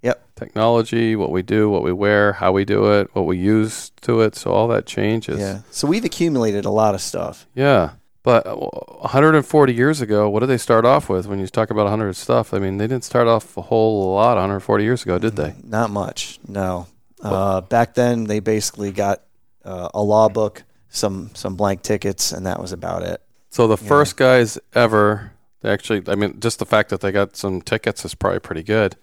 Yep. 0.02 0.34
Technology, 0.36 1.16
what 1.16 1.32
we 1.32 1.42
do, 1.42 1.68
what 1.68 1.82
we 1.82 1.92
wear, 1.92 2.34
how 2.34 2.52
we 2.52 2.64
do 2.64 2.92
it, 2.92 3.08
what 3.14 3.26
we 3.26 3.36
use 3.36 3.90
to 4.02 4.20
it. 4.20 4.36
So 4.36 4.52
all 4.52 4.68
that 4.68 4.86
changes. 4.86 5.40
Yeah. 5.40 5.62
So 5.70 5.88
we've 5.88 6.04
accumulated 6.04 6.64
a 6.64 6.70
lot 6.70 6.94
of 6.94 7.00
stuff. 7.00 7.46
Yeah. 7.54 7.92
But 8.22 8.46
uh, 8.46 8.54
140 8.56 9.74
years 9.74 10.00
ago, 10.00 10.28
what 10.28 10.40
did 10.40 10.48
they 10.50 10.58
start 10.58 10.84
off 10.84 11.08
with 11.08 11.26
when 11.26 11.38
you 11.38 11.46
talk 11.46 11.70
about 11.70 11.84
100 11.84 12.14
stuff? 12.14 12.52
I 12.52 12.58
mean, 12.58 12.76
they 12.76 12.86
didn't 12.86 13.04
start 13.04 13.26
off 13.26 13.56
a 13.56 13.62
whole 13.62 14.14
lot 14.14 14.34
140 14.34 14.84
years 14.84 15.02
ago, 15.02 15.18
did 15.18 15.34
they? 15.34 15.54
Not 15.64 15.90
much. 15.90 16.38
No. 16.46 16.86
Uh, 17.20 17.62
back 17.62 17.94
then, 17.94 18.24
they 18.24 18.38
basically 18.40 18.92
got 18.92 19.22
uh, 19.64 19.88
a 19.94 20.02
law 20.02 20.28
book, 20.28 20.62
some 20.90 21.30
some 21.34 21.54
blank 21.56 21.82
tickets, 21.82 22.32
and 22.32 22.46
that 22.46 22.60
was 22.60 22.72
about 22.72 23.02
it. 23.02 23.20
So 23.50 23.66
the 23.66 23.76
first 23.76 24.16
guys 24.16 24.58
ever, 24.74 25.32
they 25.62 25.70
actually, 25.70 26.02
I 26.06 26.14
mean, 26.14 26.38
just 26.40 26.58
the 26.58 26.66
fact 26.66 26.90
that 26.90 27.00
they 27.00 27.10
got 27.12 27.36
some 27.36 27.62
tickets 27.62 28.04
is 28.04 28.14
probably 28.14 28.40
pretty 28.40 28.62
good. 28.62 28.96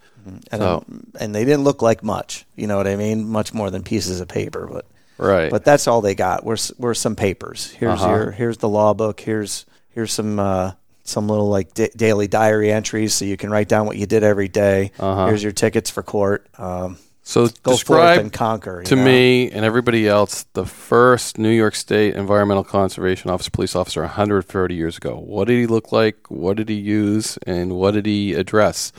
And 0.50 0.60
So- 0.60 0.84
and 1.20 1.34
they 1.34 1.44
didn't 1.44 1.64
look 1.64 1.82
like 1.82 2.02
much. 2.02 2.46
You 2.56 2.66
know 2.66 2.76
what 2.76 2.86
I 2.88 2.96
mean? 2.96 3.28
Much 3.28 3.52
more 3.54 3.70
than 3.70 3.82
pieces 3.82 4.20
of 4.20 4.28
paper, 4.28 4.68
but 4.72 4.86
Right. 5.18 5.50
but 5.50 5.64
that's 5.64 5.86
all 5.86 6.00
they 6.00 6.14
got. 6.14 6.44
Were 6.44 6.56
were 6.78 6.94
some 6.94 7.14
papers. 7.16 7.70
Here's 7.78 8.00
Uh-huh. 8.00 8.08
your 8.14 8.30
here's 8.32 8.58
the 8.58 8.68
law 8.68 8.92
book. 8.94 9.20
Here's 9.20 9.66
here's 9.90 10.12
some 10.12 10.38
uh, 10.40 10.72
some 11.04 11.28
little 11.28 11.48
like 11.48 11.72
da- 11.74 11.92
daily 11.96 12.26
diary 12.26 12.72
entries 12.72 13.14
so 13.14 13.24
you 13.24 13.36
can 13.36 13.50
write 13.50 13.68
down 13.68 13.86
what 13.86 13.96
you 13.96 14.06
did 14.06 14.24
every 14.24 14.48
day. 14.48 14.90
Uh-huh. 14.98 15.26
Here's 15.26 15.42
your 15.42 15.52
tickets 15.52 15.88
for 15.90 16.02
court. 16.02 16.46
Um, 16.58 16.98
so 17.28 17.46
go 17.46 17.72
forth 17.72 17.78
describe 17.80 18.20
and 18.20 18.32
conquer. 18.32 18.82
to 18.84 18.94
know? 18.96 19.04
me 19.04 19.50
and 19.50 19.64
everybody 19.64 20.06
else 20.06 20.44
the 20.52 20.64
first 20.64 21.38
New 21.38 21.50
York 21.50 21.74
State 21.74 22.14
Environmental 22.14 22.62
Conservation 22.62 23.30
Office 23.30 23.48
police 23.48 23.74
officer 23.74 24.00
130 24.02 24.74
years 24.74 24.96
ago. 24.96 25.16
What 25.18 25.48
did 25.48 25.58
he 25.58 25.66
look 25.66 25.90
like? 25.90 26.30
What 26.30 26.56
did 26.56 26.68
he 26.68 26.76
use? 26.76 27.36
And 27.46 27.72
what 27.76 27.94
did 27.94 28.06
he 28.06 28.32
address? 28.34 28.92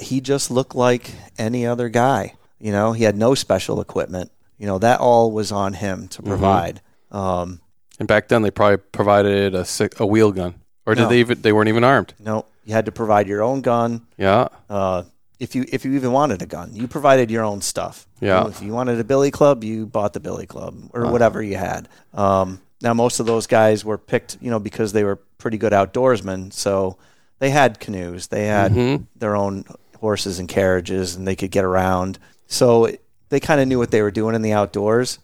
he 0.00 0.18
just 0.20 0.50
looked 0.50 0.74
like 0.74 1.12
any 1.38 1.66
other 1.66 1.88
guy. 1.90 2.32
You 2.58 2.72
know, 2.72 2.92
he 2.92 3.04
had 3.04 3.16
no 3.16 3.34
special 3.34 3.80
equipment. 3.82 4.32
You 4.58 4.66
know, 4.66 4.78
that 4.78 4.98
all 4.98 5.30
was 5.30 5.52
on 5.52 5.74
him 5.74 6.08
to 6.08 6.22
Mm-hmm. 6.22 6.28
provide. 6.30 6.80
Um, 7.12 7.60
And 7.98 8.08
back 8.08 8.28
then, 8.28 8.40
they 8.42 8.50
probably 8.50 8.78
provided 8.78 9.54
a, 9.54 9.66
a 9.98 10.06
wheel 10.06 10.32
gun, 10.32 10.54
or 10.86 10.94
did 10.94 11.02
No. 11.02 11.08
they 11.10 11.20
even? 11.20 11.42
They 11.42 11.52
weren't 11.52 11.68
even 11.68 11.84
armed. 11.84 12.14
no, 12.18 12.46
you 12.64 12.72
had 12.72 12.86
to 12.86 12.92
provide 12.92 13.28
your 13.28 13.42
own 13.42 13.60
gun. 13.60 14.06
Yeah, 14.16 14.48
Uh, 14.70 15.02
if 15.40 15.54
you 15.54 15.64
if 15.72 15.84
you 15.84 15.92
even 15.94 16.12
wanted 16.12 16.42
a 16.42 16.46
gun, 16.46 16.70
you 16.74 16.86
provided 16.86 17.30
your 17.30 17.42
own 17.44 17.60
stuff. 17.62 18.06
Yeah. 18.20 18.46
if 18.48 18.60
you 18.62 18.72
wanted 18.72 19.00
a 19.00 19.04
billy 19.04 19.30
club, 19.30 19.64
you 19.64 19.86
bought 19.86 20.12
the 20.12 20.20
billy 20.20 20.46
club 20.46 20.74
or 20.92 21.02
Uh-huh. 21.04 21.12
whatever 21.12 21.42
you 21.42 21.56
had. 21.56 21.88
Um, 22.14 22.60
now 22.82 22.92
most 22.94 23.18
of 23.20 23.26
those 23.26 23.46
guys 23.46 23.84
were 23.84 23.98
picked, 23.98 24.36
you 24.40 24.50
know, 24.50 24.58
because 24.60 24.92
they 24.92 25.04
were 25.04 25.16
pretty 25.38 25.56
good 25.58 25.72
outdoorsmen. 25.72 26.52
So 26.52 26.96
they 27.38 27.50
had 27.50 27.80
canoes, 27.80 28.26
they 28.28 28.46
had 28.46 28.72
Mhm. 28.72 29.06
their 29.16 29.34
own 29.34 29.64
horses 29.98 30.38
and 30.38 30.48
carriages, 30.48 31.16
and 31.16 31.26
they 31.26 31.34
could 31.36 31.50
get 31.50 31.64
around. 31.64 32.18
So 32.46 32.88
they 33.30 33.40
kind 33.40 33.60
of 33.60 33.68
knew 33.68 33.78
what 33.78 33.90
they 33.90 34.02
were 34.02 34.10
doing 34.10 34.34
in 34.34 34.42
the 34.42 34.52
outdoors, 34.52 35.18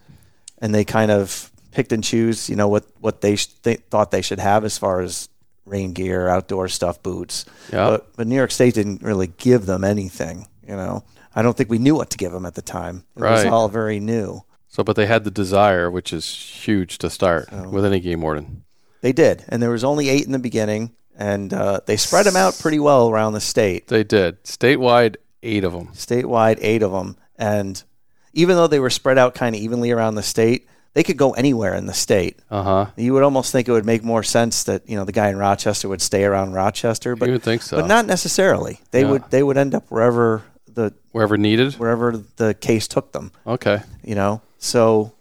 and 0.58 0.74
they 0.74 0.84
kind 0.84 1.10
of 1.10 1.50
picked 1.72 1.92
and 1.92 2.02
choose, 2.02 2.48
you 2.48 2.56
know, 2.56 2.68
what 2.68 2.84
what 3.00 3.20
they 3.20 3.36
sh- 3.36 3.48
they 3.62 3.74
thought 3.90 4.10
they 4.10 4.22
should 4.22 4.38
have 4.40 4.64
as 4.64 4.78
far 4.78 5.00
as 5.02 5.28
rain 5.66 5.92
gear, 5.92 6.28
outdoor 6.28 6.68
stuff, 6.68 7.02
boots. 7.02 7.44
Yeah. 7.72 7.90
But, 7.90 8.16
but 8.16 8.26
New 8.26 8.36
York 8.36 8.50
State 8.50 8.74
didn't 8.74 9.02
really 9.02 9.26
give 9.26 9.66
them 9.66 9.84
anything. 9.84 10.46
You 10.66 10.76
know, 10.76 11.04
I 11.34 11.42
don't 11.42 11.56
think 11.56 11.68
we 11.70 11.78
knew 11.78 11.94
what 11.94 12.10
to 12.10 12.16
give 12.16 12.32
them 12.32 12.46
at 12.46 12.54
the 12.54 12.62
time. 12.62 13.04
It 13.16 13.22
was 13.22 13.44
all 13.44 13.68
very 13.68 14.00
new. 14.00 14.42
So, 14.68 14.82
but 14.82 14.96
they 14.96 15.06
had 15.06 15.24
the 15.24 15.30
desire, 15.30 15.90
which 15.90 16.12
is 16.12 16.28
huge 16.28 16.98
to 16.98 17.10
start 17.10 17.50
with 17.52 17.84
any 17.84 18.00
game 18.00 18.20
warden. 18.20 18.64
They 19.00 19.12
did, 19.12 19.44
and 19.48 19.62
there 19.62 19.70
was 19.70 19.84
only 19.84 20.08
eight 20.08 20.26
in 20.26 20.32
the 20.32 20.38
beginning, 20.38 20.92
and 21.16 21.52
uh, 21.52 21.80
they 21.86 21.96
spread 21.96 22.26
them 22.26 22.36
out 22.36 22.58
pretty 22.58 22.78
well 22.78 23.08
around 23.08 23.34
the 23.34 23.40
state. 23.40 23.88
They 23.88 24.04
did 24.04 24.42
statewide, 24.44 25.16
eight 25.42 25.64
of 25.64 25.72
them. 25.72 25.88
Statewide, 25.88 26.58
eight 26.60 26.82
of 26.82 26.92
them, 26.92 27.16
and 27.36 27.82
even 28.32 28.56
though 28.56 28.66
they 28.66 28.80
were 28.80 28.90
spread 28.90 29.16
out 29.16 29.34
kind 29.34 29.54
of 29.54 29.62
evenly 29.62 29.92
around 29.92 30.16
the 30.16 30.22
state, 30.22 30.66
they 30.96 31.02
could 31.02 31.18
go 31.18 31.32
anywhere 31.32 31.74
in 31.74 31.84
the 31.84 31.92
state. 31.92 32.38
Uh 32.50 32.62
huh. 32.62 32.86
You 32.96 33.12
would 33.12 33.22
almost 33.22 33.52
think 33.52 33.68
it 33.68 33.72
would 33.72 33.84
make 33.84 34.02
more 34.02 34.22
sense 34.22 34.64
that 34.64 34.88
you 34.88 34.96
know 34.96 35.04
the 35.04 35.12
guy 35.12 35.28
in 35.28 35.36
Rochester 35.36 35.88
would 35.90 36.00
stay 36.00 36.24
around 36.24 36.54
Rochester, 36.54 37.14
but 37.14 37.26
You 37.26 37.32
would 37.32 37.42
think 37.42 37.60
so. 37.62 37.76
but 37.76 37.86
not 37.86 38.06
necessarily. 38.06 38.80
They 38.92 39.02
Yeah. 39.02 39.10
would 39.10 39.24
they 39.30 39.42
would 39.42 39.58
end 39.58 39.74
up 39.74 39.84
wherever 39.90 40.42
the 40.72 40.94
Wherever 41.12 41.36
needed. 41.36 41.74
wherever 41.74 42.22
the 42.36 42.54
case 42.54 42.88
took 42.88 43.12
them. 43.12 43.30
Okay. 43.46 43.82
You 44.02 44.14
know, 44.14 44.40
so 44.58 45.12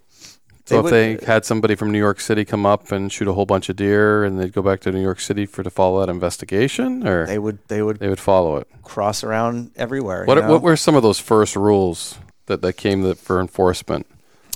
So 0.65 0.77
if 0.79 0.83
would- 0.85 0.93
they 0.93 1.19
had 1.25 1.43
somebody 1.45 1.75
from 1.75 1.91
New 1.91 1.99
York 1.99 2.19
City 2.21 2.43
come 2.45 2.65
up 2.65 2.91
and 2.91 3.11
shoot 3.11 3.27
a 3.27 3.33
whole 3.33 3.45
bunch 3.45 3.67
of 3.69 3.75
deer, 3.75 4.23
and 4.23 4.39
they'd 4.39 4.53
go 4.53 4.61
back 4.63 4.79
to 4.81 4.91
New 4.93 5.01
York 5.01 5.19
City 5.19 5.45
for 5.45 5.61
to 5.61 5.69
follow 5.69 5.99
that 5.99 6.09
investigation, 6.09 7.05
or 7.07 7.27
they 7.27 7.37
would 7.37 7.59
they 7.67 7.81
would 7.81 7.99
they 7.99 8.07
would 8.09 8.19
follow 8.19 8.55
it. 8.57 8.67
cross 8.83 9.23
around 9.25 9.71
everywhere. 9.75 10.21
you 10.23 10.27
What 10.27 10.37
know? 10.39 10.49
what 10.51 10.61
were 10.61 10.77
some 10.77 10.95
of 10.95 11.03
those 11.03 11.19
first 11.19 11.55
rules 11.57 12.17
that 12.47 12.61
that 12.61 12.73
came 12.77 13.01
that 13.03 13.17
for 13.17 13.39
enforcement? 13.41 14.07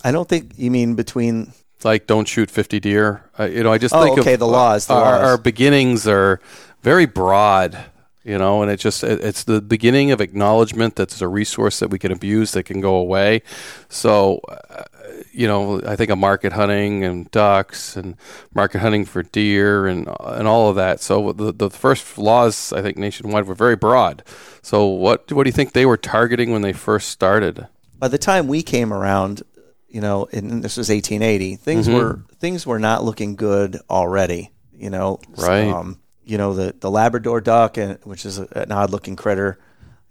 I 0.03 0.11
don't 0.11 0.27
think 0.27 0.53
you 0.57 0.71
mean 0.71 0.95
between. 0.95 1.53
Like 1.83 2.07
don't 2.07 2.27
shoot 2.27 2.51
fifty 2.51 2.79
deer. 2.79 3.23
Uh, 3.39 3.45
you 3.45 3.63
know, 3.63 3.71
I 3.71 3.77
just 3.77 3.95
Oh, 3.95 4.03
think 4.03 4.19
okay, 4.19 4.33
of 4.33 4.39
the 4.39 4.47
laws, 4.47 4.87
the 4.87 4.93
our, 4.95 5.01
laws. 5.01 5.23
our 5.23 5.37
beginnings 5.37 6.07
are 6.07 6.41
very 6.81 7.05
broad. 7.05 7.77
You 8.25 8.37
know, 8.37 8.61
and 8.61 8.69
it 8.69 8.77
just 8.81 9.01
it, 9.03 9.23
it's 9.23 9.45
the 9.45 9.61
beginning 9.61 10.11
of 10.11 10.19
acknowledgement 10.19 10.97
that 10.97 11.09
there's 11.09 11.21
a 11.21 11.27
resource 11.29 11.79
that 11.79 11.89
we 11.89 11.97
can 11.97 12.11
abuse 12.11 12.51
that 12.51 12.63
can 12.63 12.81
go 12.81 12.95
away. 12.95 13.41
So, 13.87 14.41
uh, 14.49 14.83
you 15.31 15.47
know, 15.47 15.81
I 15.85 15.95
think 15.95 16.11
of 16.11 16.17
market 16.17 16.51
hunting 16.51 17.03
and 17.05 17.31
ducks 17.31 17.95
and 17.95 18.17
market 18.53 18.79
hunting 18.79 19.05
for 19.05 19.23
deer 19.23 19.87
and 19.87 20.07
and 20.19 20.47
all 20.49 20.69
of 20.69 20.75
that. 20.75 20.99
So 20.99 21.31
the 21.31 21.53
the 21.53 21.69
first 21.69 22.17
laws 22.17 22.73
I 22.73 22.81
think 22.81 22.97
nationwide 22.97 23.45
were 23.45 23.55
very 23.55 23.77
broad. 23.77 24.21
So 24.61 24.85
what 24.85 25.31
what 25.31 25.43
do 25.45 25.47
you 25.47 25.53
think 25.53 25.71
they 25.71 25.85
were 25.85 25.97
targeting 25.97 26.51
when 26.51 26.61
they 26.61 26.73
first 26.73 27.09
started? 27.09 27.67
By 27.97 28.09
the 28.09 28.17
time 28.19 28.47
we 28.47 28.61
came 28.63 28.91
around, 28.93 29.43
you 29.89 30.01
know, 30.01 30.27
and 30.31 30.63
this 30.63 30.77
was 30.77 30.89
1880, 30.89 31.55
things 31.57 31.87
Mm-hmm. 31.87 31.97
were 31.97 32.23
things 32.39 32.65
were 32.65 32.79
not 32.79 33.03
looking 33.03 33.35
good 33.35 33.77
already. 33.89 34.51
You 34.73 34.89
know, 34.89 35.19
Right. 35.37 35.67
Um, 35.67 35.99
you 36.23 36.37
know 36.37 36.53
the 36.53 36.75
the 36.79 36.91
Labrador 36.91 37.41
duck, 37.41 37.77
and 37.77 37.97
which 38.03 38.25
is 38.25 38.37
a, 38.39 38.47
an 38.55 38.71
odd 38.71 38.91
looking 38.91 39.15
critter, 39.15 39.57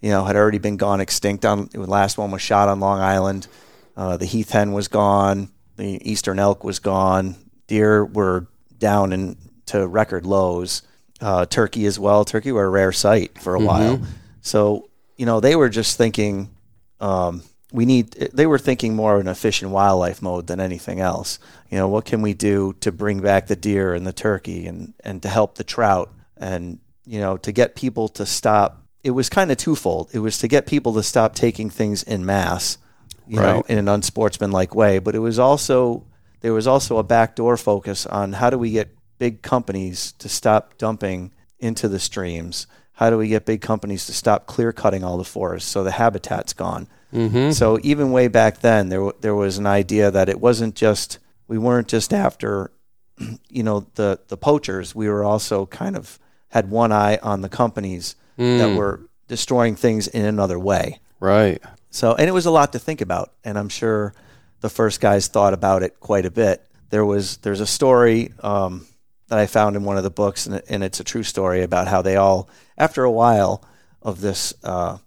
you 0.00 0.10
know, 0.10 0.24
had 0.24 0.34
already 0.36 0.58
been 0.58 0.76
gone 0.76 1.00
extinct. 1.00 1.44
On 1.44 1.68
the 1.72 1.80
last 1.86 2.18
one 2.18 2.30
was 2.32 2.42
shot 2.42 2.68
on 2.68 2.80
Long 2.80 3.00
Island. 3.00 3.46
Uh, 3.96 4.16
the 4.16 4.26
heath 4.26 4.50
hen 4.50 4.72
was 4.72 4.88
gone. 4.88 5.50
The 5.76 6.10
eastern 6.10 6.38
elk 6.38 6.64
was 6.64 6.80
gone. 6.80 7.36
Deer 7.68 8.04
were 8.04 8.46
down 8.78 9.12
into 9.12 9.86
record 9.86 10.26
lows. 10.26 10.82
Uh, 11.20 11.46
turkey 11.46 11.86
as 11.86 11.98
well. 11.98 12.24
Turkey 12.24 12.50
were 12.52 12.64
a 12.64 12.68
rare 12.70 12.92
sight 12.92 13.38
for 13.40 13.54
a 13.54 13.60
while. 13.60 14.00
So 14.40 14.88
you 15.16 15.24
know 15.26 15.38
they 15.40 15.54
were 15.56 15.68
just 15.68 15.96
thinking 15.96 16.50
um, 17.00 17.42
we 17.72 17.84
need 17.84 18.10
they 18.32 18.46
were 18.46 18.58
thinking 18.58 18.96
more 18.96 19.20
in 19.20 19.28
a 19.28 19.34
fish 19.34 19.62
and 19.62 19.72
wildlife 19.72 20.22
mode 20.22 20.46
than 20.46 20.60
anything 20.60 21.00
else 21.00 21.38
you 21.70 21.76
know 21.76 21.88
what 21.88 22.04
can 22.04 22.22
we 22.22 22.32
do 22.34 22.72
to 22.80 22.90
bring 22.90 23.20
back 23.20 23.46
the 23.46 23.56
deer 23.56 23.94
and 23.94 24.06
the 24.06 24.12
turkey 24.12 24.66
and 24.66 24.94
and 25.04 25.22
to 25.22 25.28
help 25.28 25.56
the 25.56 25.64
trout 25.64 26.10
and 26.36 26.78
you 27.04 27.20
know 27.20 27.36
to 27.36 27.52
get 27.52 27.74
people 27.76 28.08
to 28.08 28.24
stop 28.24 28.82
it 29.04 29.10
was 29.10 29.28
kind 29.28 29.50
of 29.50 29.56
twofold 29.56 30.08
it 30.12 30.20
was 30.20 30.38
to 30.38 30.48
get 30.48 30.66
people 30.66 30.94
to 30.94 31.02
stop 31.02 31.34
taking 31.34 31.68
things 31.70 32.02
in 32.02 32.24
mass 32.24 32.78
you 33.26 33.36
know, 33.36 33.56
Right. 33.56 33.64
in 33.68 33.76
an 33.78 33.88
unsportsmanlike 33.88 34.74
way. 34.74 34.98
But 34.98 35.14
it 35.14 35.18
was 35.18 35.38
also 35.38 36.06
there 36.40 36.54
was 36.54 36.66
also 36.66 36.96
a 36.96 37.02
backdoor 37.02 37.58
focus 37.58 38.06
on 38.06 38.32
how 38.32 38.48
do 38.48 38.56
we 38.56 38.70
get 38.70 38.96
big 39.18 39.42
companies 39.42 40.12
to 40.12 40.30
stop 40.30 40.78
dumping 40.78 41.32
into 41.58 41.88
the 41.88 41.98
streams? 41.98 42.66
How 42.92 43.10
do 43.10 43.18
we 43.18 43.28
get 43.28 43.44
big 43.44 43.60
companies 43.60 44.06
to 44.06 44.12
stop 44.14 44.46
clear 44.46 44.72
cutting 44.72 45.04
all 45.04 45.18
the 45.18 45.24
forests 45.24 45.70
so 45.70 45.84
the 45.84 45.90
habitat's 45.90 46.54
gone? 46.54 46.88
Mm-hmm. 47.12 47.52
So 47.52 47.78
even 47.82 48.12
way 48.12 48.28
back 48.28 48.60
then, 48.60 48.88
there 48.88 49.10
there 49.20 49.34
was 49.34 49.58
an 49.58 49.66
idea 49.66 50.10
that 50.10 50.28
it 50.28 50.40
wasn't 50.40 50.74
just 50.74 51.18
we 51.46 51.58
weren't 51.58 51.88
just 51.88 52.12
after, 52.12 52.70
you 53.48 53.62
know, 53.62 53.86
the 53.94 54.20
the 54.28 54.36
poachers. 54.36 54.94
We 54.94 55.08
were 55.08 55.24
also 55.24 55.66
kind 55.66 55.96
of 55.96 56.18
had 56.48 56.70
one 56.70 56.92
eye 56.92 57.18
on 57.22 57.40
the 57.40 57.48
companies 57.48 58.16
that 58.36 58.76
were 58.76 59.00
destroying 59.26 59.76
things 59.76 60.08
in 60.08 60.24
another 60.24 60.58
way. 60.58 61.00
Right. 61.20 61.62
So 61.90 62.14
and 62.14 62.28
it 62.28 62.32
was 62.32 62.46
a 62.46 62.50
lot 62.50 62.72
to 62.72 62.78
think 62.78 63.00
about, 63.00 63.32
and 63.44 63.58
I'm 63.58 63.68
sure 63.68 64.14
the 64.60 64.68
first 64.68 65.00
guys 65.00 65.28
thought 65.28 65.54
about 65.54 65.82
it 65.82 66.00
quite 66.00 66.26
a 66.26 66.30
bit. 66.30 66.64
There 66.90 67.04
was 67.04 67.38
there's 67.38 67.60
a 67.60 67.66
story 67.66 68.32
um, 68.40 68.86
that 69.28 69.38
I 69.38 69.46
found 69.46 69.76
in 69.76 69.84
one 69.84 69.96
of 69.96 70.04
the 70.04 70.10
books, 70.10 70.46
and, 70.46 70.62
and 70.68 70.82
it's 70.82 71.00
a 71.00 71.04
true 71.04 71.22
story 71.22 71.62
about 71.62 71.88
how 71.88 72.02
they 72.02 72.16
all, 72.16 72.48
after 72.76 73.04
a 73.04 73.10
while 73.10 73.62
of 74.02 74.20
this, 74.20 74.54
uh, 74.64 74.98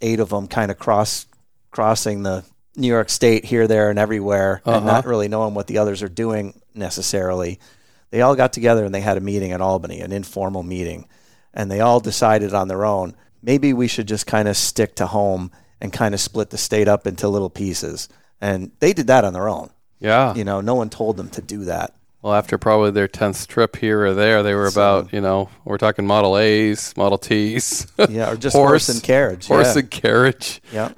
eight 0.00 0.20
of 0.20 0.30
them 0.30 0.48
kind 0.48 0.70
of 0.70 0.78
cross 0.78 1.26
crossing 1.70 2.22
the 2.22 2.44
New 2.76 2.88
York 2.88 3.10
State 3.10 3.44
here, 3.44 3.66
there, 3.66 3.90
and 3.90 3.98
everywhere, 3.98 4.62
and 4.64 4.84
not 4.84 5.00
uh-huh. 5.00 5.08
really 5.08 5.28
knowing 5.28 5.54
what 5.54 5.66
the 5.66 5.78
others 5.78 6.02
are 6.02 6.08
doing 6.08 6.60
necessarily. 6.74 7.58
They 8.10 8.22
all 8.22 8.36
got 8.36 8.52
together 8.52 8.84
and 8.84 8.94
they 8.94 9.00
had 9.00 9.16
a 9.18 9.20
meeting 9.20 9.50
in 9.50 9.60
Albany, 9.60 10.00
an 10.00 10.12
informal 10.12 10.62
meeting, 10.62 11.08
and 11.52 11.70
they 11.70 11.80
all 11.80 12.00
decided 12.00 12.54
on 12.54 12.68
their 12.68 12.84
own 12.84 13.14
maybe 13.42 13.72
we 13.72 13.88
should 13.88 14.08
just 14.08 14.26
kind 14.26 14.48
of 14.48 14.56
stick 14.56 14.96
to 14.96 15.06
home 15.06 15.50
and 15.80 15.92
kind 15.92 16.14
of 16.14 16.20
split 16.20 16.50
the 16.50 16.58
state 16.58 16.88
up 16.88 17.06
into 17.06 17.28
little 17.28 17.50
pieces. 17.50 18.08
And 18.40 18.72
they 18.80 18.92
did 18.92 19.08
that 19.08 19.24
on 19.24 19.32
their 19.32 19.48
own. 19.48 19.70
Yeah. 20.00 20.34
You 20.34 20.44
know, 20.44 20.60
no 20.60 20.74
one 20.74 20.90
told 20.90 21.16
them 21.16 21.30
to 21.30 21.42
do 21.42 21.64
that. 21.64 21.94
Well, 22.22 22.34
after 22.34 22.58
probably 22.58 22.90
their 22.90 23.06
tenth 23.06 23.46
trip 23.46 23.76
here 23.76 24.04
or 24.04 24.12
there, 24.12 24.42
they 24.42 24.54
were 24.54 24.66
about 24.66 25.12
you 25.12 25.20
know 25.20 25.50
we're 25.64 25.78
talking 25.78 26.06
Model 26.06 26.36
A's, 26.36 26.96
Model 26.96 27.18
T's, 27.18 27.86
Yeah, 28.08 28.32
or 28.32 28.36
just 28.36 28.56
horse, 28.56 28.88
and 28.88 29.02
carriage. 29.02 29.46
horse 29.46 29.74
yeah. 29.74 29.80
and 29.80 29.90
carriage. 29.90 30.60
Yeah. 30.72 30.92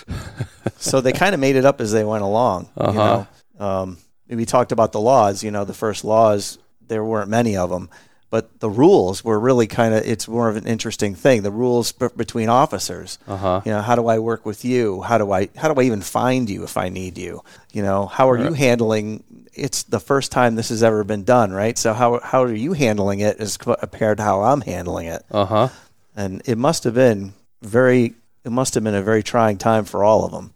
so 0.76 1.00
they 1.00 1.12
kind 1.12 1.34
of 1.34 1.40
made 1.40 1.56
it 1.56 1.64
up 1.64 1.80
as 1.80 1.92
they 1.92 2.04
went 2.04 2.22
along. 2.22 2.68
Uh-huh. 2.76 3.24
know, 3.58 3.64
um, 3.64 3.98
we 4.28 4.44
talked 4.44 4.72
about 4.72 4.92
the 4.92 5.00
laws. 5.00 5.42
You 5.42 5.50
know, 5.50 5.64
the 5.64 5.74
first 5.74 6.04
laws 6.04 6.58
there 6.86 7.04
weren't 7.04 7.30
many 7.30 7.56
of 7.56 7.70
them, 7.70 7.88
but 8.30 8.60
the 8.60 8.70
rules 8.70 9.24
were 9.24 9.38
really 9.38 9.66
kind 9.66 9.92
of. 9.92 10.04
It's 10.06 10.26
more 10.28 10.48
of 10.48 10.56
an 10.56 10.66
interesting 10.66 11.14
thing. 11.14 11.42
The 11.42 11.50
rules 11.50 11.92
b- 11.92 12.06
between 12.16 12.48
officers. 12.48 13.18
Uh-huh. 13.26 13.60
You 13.64 13.72
know, 13.72 13.82
how 13.82 13.96
do 13.96 14.06
I 14.06 14.18
work 14.20 14.46
with 14.46 14.64
you? 14.64 15.02
How 15.02 15.18
do 15.18 15.32
I 15.32 15.48
how 15.56 15.72
do 15.72 15.80
I 15.80 15.84
even 15.84 16.00
find 16.00 16.48
you 16.48 16.62
if 16.64 16.76
I 16.76 16.88
need 16.88 17.18
you? 17.18 17.42
You 17.72 17.82
know, 17.82 18.06
how 18.06 18.30
are 18.30 18.38
you 18.38 18.52
handling? 18.52 19.24
It's 19.52 19.82
the 19.82 20.00
first 20.00 20.30
time 20.32 20.54
this 20.54 20.68
has 20.70 20.82
ever 20.82 21.02
been 21.04 21.24
done, 21.24 21.52
right? 21.52 21.76
So 21.76 21.92
how 21.92 22.20
how 22.20 22.42
are 22.44 22.54
you 22.54 22.72
handling 22.72 23.20
it 23.20 23.38
as 23.40 23.56
compared 23.56 24.18
to 24.18 24.22
how 24.22 24.42
I'm 24.42 24.60
handling 24.60 25.06
it? 25.08 25.24
Uh 25.30 25.44
huh. 25.44 25.68
and 26.16 26.40
it 26.46 26.56
must 26.56 26.84
have 26.84 26.94
been 26.94 27.32
very 27.62 28.14
it 28.44 28.52
must 28.52 28.74
have 28.74 28.84
been 28.84 28.94
a 28.94 29.02
very 29.02 29.22
trying 29.22 29.58
time 29.58 29.84
for 29.84 30.02
all 30.02 30.24
of 30.24 30.32
them 30.32 30.52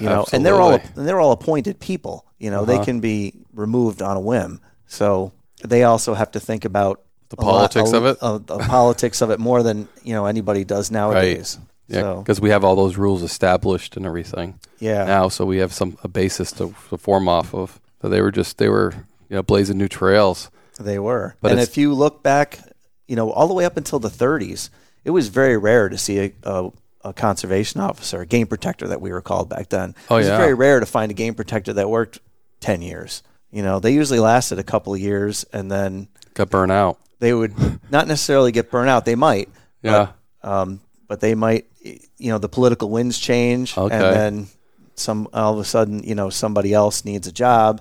you 0.00 0.06
know 0.08 0.26
and 0.32 0.44
they're 0.44 0.60
all 0.60 0.72
and 0.96 1.06
they're 1.08 1.20
all 1.20 1.32
appointed 1.32 1.78
people 1.80 2.26
you 2.38 2.50
know 2.50 2.64
they 2.64 2.78
can 2.84 3.00
be 3.00 3.32
removed 3.54 4.02
on 4.02 4.16
a 4.16 4.20
whim 4.20 4.60
so 4.86 5.32
they 5.64 5.84
also 5.84 6.14
have 6.14 6.30
to 6.32 6.40
think 6.40 6.64
about 6.64 7.00
The 7.30 7.36
a 7.38 7.44
lot- 7.44 7.52
politics 7.72 7.92
a- 7.92 7.96
of 7.96 8.06
it? 8.06 8.18
uh, 8.20 8.38
the 8.38 8.58
politics 8.58 9.20
of 9.20 9.30
it 9.30 9.38
more 9.38 9.62
than 9.62 9.88
you 10.02 10.14
know 10.14 10.26
anybody 10.26 10.64
does 10.64 10.90
nowadays 10.90 11.58
Yeah, 11.88 12.00
so 12.00 12.16
because 12.22 12.40
we 12.40 12.50
have 12.50 12.64
all 12.64 12.76
those 12.76 12.96
rules 12.96 13.22
established 13.22 13.96
and 13.96 14.06
everything 14.06 14.58
yeah 14.78 15.04
now, 15.04 15.28
so 15.28 15.44
we 15.44 15.58
have 15.58 15.72
some 15.72 15.98
a 16.02 16.08
basis 16.08 16.52
to, 16.52 16.74
to 16.88 16.96
form 16.96 17.28
off 17.28 17.54
of. 17.54 17.80
So 18.00 18.08
they 18.08 18.20
were 18.22 18.30
just 18.30 18.58
they 18.58 18.68
were 18.68 18.92
you 19.28 19.36
know 19.36 19.42
blazing 19.42 19.78
new 19.78 19.88
trails. 19.88 20.50
They 20.78 20.98
were. 20.98 21.34
But 21.40 21.52
and 21.52 21.60
if 21.60 21.76
you 21.76 21.92
look 21.92 22.22
back, 22.22 22.60
you 23.08 23.16
know, 23.16 23.30
all 23.32 23.48
the 23.48 23.54
way 23.54 23.64
up 23.64 23.76
until 23.76 23.98
the 23.98 24.08
30s, 24.08 24.70
it 25.04 25.10
was 25.10 25.28
very 25.28 25.56
rare 25.56 25.88
to 25.88 25.98
see 25.98 26.18
a, 26.20 26.32
a, 26.44 26.70
a 27.04 27.12
conservation 27.12 27.80
officer, 27.80 28.20
a 28.20 28.26
game 28.26 28.46
protector 28.46 28.86
that 28.86 29.00
we 29.00 29.10
were 29.10 29.20
called 29.20 29.48
back 29.48 29.70
then. 29.70 29.94
Oh, 30.08 30.16
it 30.16 30.20
was 30.20 30.28
yeah. 30.28 30.36
very 30.38 30.54
rare 30.54 30.78
to 30.78 30.86
find 30.86 31.10
a 31.10 31.14
game 31.14 31.34
protector 31.34 31.72
that 31.72 31.90
worked 31.90 32.20
10 32.60 32.82
years. 32.82 33.22
You 33.50 33.62
know, 33.62 33.80
they 33.80 33.92
usually 33.92 34.20
lasted 34.20 34.58
a 34.58 34.62
couple 34.62 34.94
of 34.94 35.00
years 35.00 35.44
and 35.52 35.70
then 35.70 36.08
Got 36.34 36.50
burnt 36.50 36.70
out. 36.70 36.98
They 37.18 37.32
would 37.34 37.54
not 37.90 38.06
necessarily 38.08 38.52
get 38.52 38.70
burnt 38.70 38.88
out. 38.90 39.04
They 39.04 39.14
might. 39.14 39.48
Yeah. 39.82 40.12
But, 40.42 40.48
um, 40.48 40.80
but 41.06 41.20
they 41.20 41.34
might, 41.34 41.66
you 41.82 42.30
know, 42.30 42.38
the 42.38 42.48
political 42.48 42.90
winds 42.90 43.18
change 43.18 43.76
Okay. 43.76 43.94
and 43.94 44.04
then 44.16 44.46
some, 44.94 45.28
all 45.32 45.54
of 45.54 45.58
a 45.60 45.64
sudden, 45.64 46.02
you 46.02 46.14
know, 46.14 46.30
somebody 46.30 46.72
else 46.74 47.04
needs 47.04 47.26
a 47.26 47.32
job. 47.32 47.80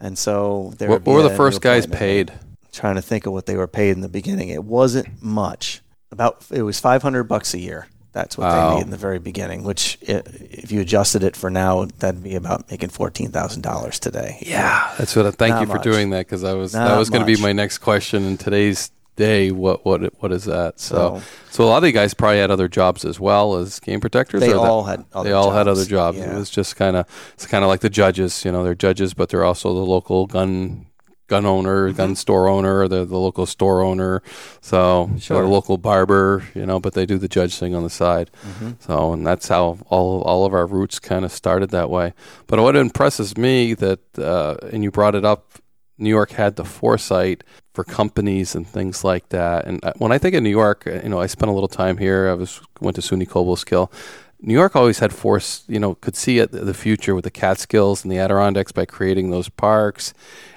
And 0.00 0.18
so 0.18 0.72
there 0.78 0.88
What, 0.88 0.96
would 0.96 1.04
be 1.04 1.10
what 1.10 1.16
were 1.22 1.28
the 1.28 1.36
first 1.36 1.60
guys 1.60 1.86
paid? 1.86 2.32
trying 2.72 2.96
to 2.96 3.02
think 3.02 3.24
of 3.24 3.32
what 3.32 3.46
they 3.46 3.56
were 3.56 3.66
paid 3.66 3.90
in 3.92 4.02
the 4.02 4.08
beginning. 4.08 4.50
It 4.50 4.62
wasn't 4.62 5.22
much. 5.22 5.80
About 6.12 6.44
it 6.52 6.62
was 6.62 6.78
five 6.78 7.02
hundred 7.02 7.24
bucks 7.24 7.54
a 7.54 7.58
year. 7.58 7.88
That's 8.16 8.38
what 8.38 8.50
they 8.50 8.74
made 8.76 8.84
in 8.84 8.88
the 8.90 8.96
very 8.96 9.18
beginning. 9.18 9.62
Which, 9.62 9.98
i 10.08 10.22
if 10.24 10.72
you 10.72 10.80
adjusted 10.80 11.22
it 11.22 11.36
for 11.36 11.50
now, 11.50 11.84
that'd 11.98 12.22
be 12.22 12.34
about 12.34 12.70
making 12.70 12.88
fourteen 12.88 13.30
thousand 13.30 13.60
dollars 13.60 13.98
today. 13.98 14.38
Yeah, 14.40 14.90
that's 14.96 15.14
what. 15.14 15.26
I, 15.26 15.32
thank 15.32 15.50
Not 15.50 15.60
you 15.60 15.66
for 15.66 15.74
much. 15.74 15.82
doing 15.84 16.08
that 16.10 16.24
because 16.26 16.42
I 16.42 16.54
was 16.54 16.72
Not 16.72 16.88
that 16.88 16.98
was 16.98 17.10
going 17.10 17.20
to 17.20 17.26
be 17.26 17.38
my 17.42 17.52
next 17.52 17.78
question 17.78 18.24
in 18.24 18.38
today's 18.38 18.90
day. 19.16 19.50
What 19.50 19.84
what 19.84 20.00
what 20.22 20.32
is 20.32 20.44
that? 20.46 20.80
So 20.80 20.94
So- 21.20 21.22
so 21.50 21.64
a 21.64 21.66
lot 21.66 21.82
of 21.82 21.86
you 21.86 21.92
guys 21.92 22.14
probably 22.14 22.38
had 22.38 22.50
other 22.50 22.68
jobs 22.68 23.04
as 23.04 23.20
well 23.20 23.56
as 23.56 23.80
game 23.80 24.00
protectors. 24.00 24.40
They 24.40 24.48
or 24.48 24.54
that- 24.54 24.60
all 24.60 24.84
had 24.84 25.04
other 25.12 25.28
they 25.28 25.34
all 25.34 25.50
had 25.50 25.66
jobs. 25.66 25.78
other 25.80 25.88
jobs. 25.90 26.18
Yeah. 26.18 26.34
It 26.34 26.38
was 26.38 26.48
just 26.48 26.76
kind 26.76 26.96
of 26.96 27.06
it's 27.34 27.46
kind 27.46 27.64
of 27.64 27.68
like 27.68 27.80
the 27.80 27.90
judges. 27.90 28.46
You 28.46 28.52
know, 28.52 28.64
they're 28.64 28.74
judges, 28.74 29.12
but 29.12 29.28
they're 29.28 29.44
also 29.44 29.74
the 29.74 29.80
local 29.84 30.26
gun 30.26 30.86
gun 31.28 31.44
owner, 31.46 31.88
Mm-hmm. 31.88 31.96
gun 31.96 32.14
store 32.16 32.48
owner, 32.48 32.86
they're 32.88 33.04
the 33.04 33.18
local 33.18 33.46
store 33.46 33.82
owner. 33.82 34.22
So 34.60 35.10
Sure. 35.18 35.46
local 35.46 35.78
barber. 35.78 36.44
You 36.54 36.66
know, 36.66 36.78
but 36.80 36.94
they 36.94 37.06
do 37.06 37.18
the 37.18 37.28
judge 37.28 37.58
thing 37.58 37.74
on 37.74 37.82
the 37.82 37.90
side. 37.90 38.30
Mm-hmm. 38.46 38.70
So, 38.80 39.12
and 39.12 39.26
that's 39.26 39.48
how 39.48 39.78
all 39.88 40.22
all 40.22 40.44
of 40.46 40.52
our 40.54 40.66
roots 40.66 40.98
kind 40.98 41.24
of 41.24 41.32
started 41.32 41.70
that 41.70 41.90
way. 41.90 42.12
But 42.46 42.60
what 42.60 42.76
impresses 42.76 43.36
me 43.36 43.74
that, 43.74 44.00
uh, 44.18 44.56
and 44.72 44.82
you 44.84 44.90
brought 44.90 45.14
it 45.14 45.24
up, 45.24 45.58
New 45.98 46.10
York 46.10 46.32
had 46.32 46.56
the 46.56 46.64
foresight 46.64 47.42
for 47.74 47.82
companies 47.84 48.54
and 48.54 48.66
things 48.66 49.02
like 49.04 49.28
that. 49.30 49.66
And 49.66 49.84
uh, 49.84 49.92
when 49.98 50.12
I 50.12 50.18
think 50.18 50.34
of 50.34 50.42
New 50.42 50.50
York, 50.50 50.86
uh, 50.86 51.00
you 51.02 51.08
know, 51.08 51.20
I 51.20 51.26
spent 51.26 51.50
a 51.50 51.54
little 51.54 51.68
time 51.68 51.96
here. 51.98 52.28
I 52.28 52.34
was 52.34 52.60
went 52.80 52.96
to 52.96 53.02
SUNY 53.02 53.26
Cobleskill. 53.26 53.90
New 54.40 54.54
York 54.54 54.76
always 54.76 54.98
had 54.98 55.12
force, 55.12 55.64
you 55.66 55.80
know, 55.80 55.94
could 55.94 56.14
see 56.14 56.38
it, 56.38 56.52
the 56.52 56.74
future 56.74 57.14
with 57.14 57.24
the 57.24 57.30
Catskills 57.30 58.04
and 58.04 58.12
the 58.12 58.18
Adirondacks 58.18 58.70
by 58.72 58.84
creating 58.84 59.30
those 59.30 59.48
parks. 59.48 60.12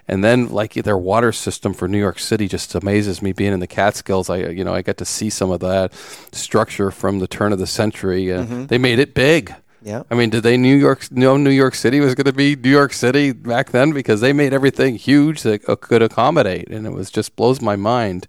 And 0.08 0.24
then, 0.24 0.50
like 0.50 0.74
their 0.74 0.98
water 0.98 1.32
system 1.32 1.74
for 1.74 1.88
New 1.88 2.00
York 2.00 2.20
City, 2.20 2.48
just 2.48 2.74
amazes 2.76 3.22
me. 3.22 3.32
Being 3.32 3.54
in 3.54 3.60
the 3.60 3.68
Catskills, 3.68 4.30
I 4.30 4.38
you 4.38 4.64
know 4.64 4.74
I 4.74 4.82
got 4.82 4.98
to 4.98 5.06
see 5.06 5.30
some 5.30 5.52
of 5.52 5.60
that 5.62 5.94
structure 6.32 6.92
from 6.92 7.20
the 7.20 7.28
turn 7.28 7.54
of 7.54 7.60
the 7.60 7.68
century. 7.68 8.32
Uh, 8.34 8.44
They 8.68 8.78
made 8.80 9.00
it 9.00 9.14
big. 9.14 9.54
Yeah. 9.82 10.04
I 10.12 10.16
mean, 10.16 10.30
did 10.30 10.44
they 10.44 10.58
New 10.58 10.76
York 10.76 11.12
know 11.12 11.38
New 11.38 11.50
York 11.50 11.74
City 11.76 12.00
was 12.00 12.16
going 12.16 12.26
to 12.26 12.34
be 12.34 12.56
New 12.56 12.70
York 12.70 12.94
City 12.94 13.32
back 13.32 13.72
then 13.72 13.92
because 13.92 14.20
they 14.22 14.34
made 14.34 14.54
everything 14.54 14.96
huge 14.96 15.44
that 15.44 15.64
could 15.82 16.02
accommodate, 16.02 16.70
and 16.70 16.86
it 16.86 16.92
was 16.92 17.10
just 17.10 17.36
blows 17.36 17.62
my 17.62 17.76
mind 17.76 18.28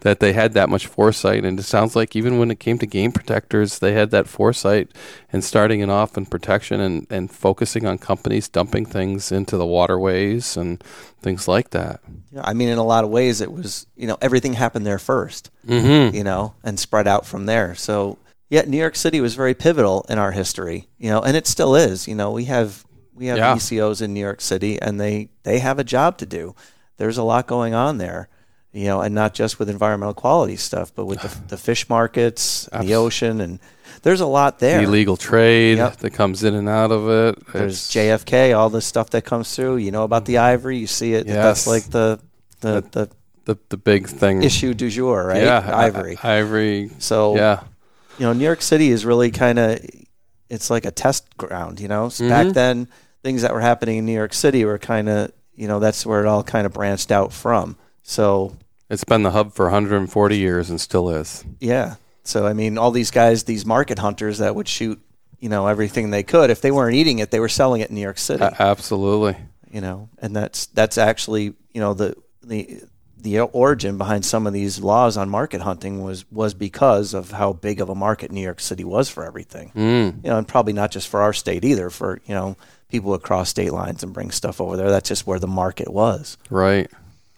that 0.00 0.20
they 0.20 0.32
had 0.32 0.54
that 0.54 0.68
much 0.68 0.86
foresight. 0.86 1.44
And 1.44 1.58
it 1.58 1.62
sounds 1.64 1.94
like 1.94 2.16
even 2.16 2.38
when 2.38 2.50
it 2.50 2.58
came 2.58 2.78
to 2.78 2.86
game 2.86 3.12
protectors, 3.12 3.78
they 3.78 3.92
had 3.92 4.10
that 4.10 4.26
foresight 4.26 4.90
and 5.32 5.44
starting 5.44 5.80
it 5.80 5.90
off 5.90 6.16
in 6.16 6.26
protection 6.26 6.80
and 6.80 7.06
and 7.10 7.30
focusing 7.30 7.86
on 7.86 7.98
companies 7.98 8.48
dumping 8.48 8.86
things 8.86 9.32
into 9.32 9.56
the 9.56 9.66
waterways 9.66 10.56
and 10.56 10.82
things 11.22 11.48
like 11.48 11.70
that. 11.70 12.00
Yeah, 12.32 12.42
I 12.44 12.52
mean, 12.52 12.68
in 12.68 12.78
a 12.78 12.84
lot 12.84 13.04
of 13.04 13.10
ways, 13.10 13.40
it 13.40 13.52
was 13.52 13.86
you 13.96 14.06
know 14.06 14.18
everything 14.20 14.52
happened 14.54 14.86
there 14.86 14.98
1st 14.98 15.48
Mm-hmm. 15.68 16.16
you 16.16 16.24
know, 16.24 16.54
and 16.64 16.80
spread 16.80 17.06
out 17.06 17.26
from 17.26 17.44
there. 17.46 17.74
So 17.74 18.18
yeah, 18.50 18.62
New 18.66 18.76
York 18.78 18.96
City 18.96 19.20
was 19.20 19.34
very 19.34 19.54
pivotal 19.54 20.04
in 20.08 20.18
our 20.18 20.32
history, 20.32 20.88
you 20.98 21.08
know, 21.08 21.20
and 21.22 21.36
it 21.36 21.46
still 21.46 21.74
is. 21.76 22.06
You 22.08 22.14
know, 22.16 22.32
we 22.32 22.44
have 22.46 22.84
we 23.14 23.26
have 23.26 23.38
Yeah. 23.38 23.54
ECOs 23.54 24.02
in 24.02 24.12
New 24.12 24.20
York 24.20 24.40
City, 24.40 24.80
and 24.80 25.00
they 25.00 25.30
they 25.44 25.60
have 25.60 25.78
a 25.78 25.84
job 25.84 26.18
to 26.18 26.26
do. 26.26 26.54
There's 26.98 27.16
a 27.16 27.22
lot 27.22 27.46
going 27.46 27.72
on 27.74 27.98
there, 27.98 28.28
you 28.72 28.84
know, 28.86 29.00
and 29.00 29.14
not 29.14 29.32
just 29.34 29.58
with 29.58 29.70
environmental 29.70 30.14
quality 30.14 30.56
stuff, 30.56 30.92
but 30.94 31.06
with 31.06 31.22
the, 31.22 31.30
the 31.48 31.56
fish 31.56 31.88
markets, 31.88 32.68
and 32.72 32.86
the 32.88 32.94
ocean, 32.94 33.40
and 33.40 33.58
there's 34.02 34.20
a 34.20 34.26
lot 34.26 34.58
there. 34.58 34.78
The 34.78 34.84
illegal 34.84 35.16
trade 35.16 35.76
Yep. 35.78 35.96
that 35.98 36.10
comes 36.10 36.42
in 36.44 36.54
and 36.54 36.68
out 36.68 36.90
of 36.90 37.08
it. 37.08 37.46
There's 37.52 37.94
It's- 37.94 38.24
JFK, 38.24 38.56
all 38.56 38.70
the 38.70 38.80
stuff 38.80 39.10
that 39.10 39.24
comes 39.24 39.54
through. 39.54 39.76
You 39.76 39.90
know 39.92 40.02
about 40.04 40.24
the 40.24 40.34
mm-hmm. 40.34 40.44
ivory. 40.54 40.78
You 40.78 40.86
see 40.86 41.14
it. 41.14 41.26
That's 41.26 41.66
Yes. 41.66 41.66
like 41.66 41.84
the 41.90 42.18
the, 42.60 42.82
the 42.90 43.08
the 43.46 43.58
the 43.70 43.76
big 43.76 44.06
thing. 44.08 44.42
issue 44.42 44.74
du 44.74 44.90
jour, 44.90 45.24
right? 45.26 45.42
Yeah, 45.42 45.70
ivory. 45.74 46.18
I- 46.22 46.38
ivory. 46.38 46.90
So 46.98 47.36
Yeah. 47.36 47.60
You 48.20 48.26
know, 48.26 48.32
New 48.34 48.44
York 48.44 48.60
City 48.62 48.90
is 48.90 49.04
really 49.06 49.30
kind 49.30 49.58
of 49.58 49.80
it's 50.50 50.68
like 50.68 50.84
a 50.84 50.90
test 50.90 51.24
ground. 51.38 51.80
You 51.80 51.88
know, 51.88 52.08
So 52.10 52.28
back 52.28 52.48
Mhm. 52.48 52.54
then 52.54 52.88
things 53.22 53.42
that 53.42 53.52
were 53.54 53.60
happening 53.60 53.96
in 53.98 54.04
New 54.06 54.12
York 54.14 54.34
City 54.34 54.64
were 54.64 54.78
kind 54.78 55.08
of 55.08 55.32
you 55.54 55.66
know 55.68 55.78
that's 55.80 56.04
where 56.06 56.20
it 56.20 56.26
all 56.26 56.42
kind 56.42 56.66
of 56.66 56.72
branched 56.72 57.10
out 57.10 57.32
from. 57.32 57.76
So 58.02 58.56
It's 58.90 59.04
been 59.04 59.22
the 59.22 59.30
hub 59.30 59.54
for 59.54 59.64
140 59.66 60.36
years 60.36 60.68
and 60.70 60.80
still 60.80 61.08
is. 61.10 61.44
yeah, 61.60 61.94
so 62.24 62.46
I 62.46 62.52
mean, 62.52 62.76
all 62.78 62.90
these 62.90 63.10
guys, 63.10 63.44
these 63.44 63.64
market 63.64 63.98
hunters 63.98 64.38
that 64.38 64.54
would 64.54 64.68
shoot 64.68 65.00
you 65.38 65.48
know 65.48 65.66
everything 65.66 66.10
they 66.10 66.22
could. 66.22 66.50
If 66.50 66.60
they 66.60 66.70
weren't 66.70 66.96
eating 66.96 67.18
it, 67.20 67.30
they 67.30 67.40
were 67.40 67.48
selling 67.48 67.80
it 67.80 67.88
in 67.88 67.94
New 67.96 68.02
York 68.02 68.18
City. 68.18 68.44
Absolutely. 68.58 69.36
you 69.72 69.80
know, 69.80 70.08
and 70.18 70.34
that's 70.36 70.66
that's 70.66 70.98
actually 70.98 71.54
you 71.72 71.80
know 71.80 71.94
the 71.94 72.14
the 72.42 72.82
the 73.22 73.40
origin 73.40 73.98
behind 73.98 74.24
some 74.24 74.46
of 74.46 74.52
these 74.52 74.80
laws 74.80 75.16
on 75.16 75.28
market 75.28 75.60
hunting 75.60 76.02
was 76.02 76.24
was 76.30 76.54
because 76.54 77.14
of 77.14 77.32
how 77.32 77.52
big 77.52 77.80
of 77.80 77.88
a 77.88 77.94
market 77.94 78.30
New 78.30 78.40
York 78.42 78.60
City 78.60 78.84
was 78.84 79.08
for 79.08 79.24
everything. 79.24 79.72
Mm. 79.74 80.24
You 80.24 80.30
know, 80.30 80.38
and 80.38 80.48
probably 80.48 80.72
not 80.72 80.90
just 80.90 81.08
for 81.08 81.20
our 81.20 81.32
state 81.32 81.64
either. 81.64 81.90
For 81.90 82.20
you 82.26 82.34
know, 82.34 82.56
people 82.88 83.14
across 83.14 83.48
state 83.48 83.72
lines 83.72 84.02
and 84.02 84.12
bring 84.12 84.30
stuff 84.30 84.60
over 84.60 84.76
there. 84.76 84.90
That's 84.90 85.08
just 85.08 85.26
where 85.26 85.38
the 85.38 85.46
market 85.46 85.92
was. 85.92 86.36
Right. 86.50 86.90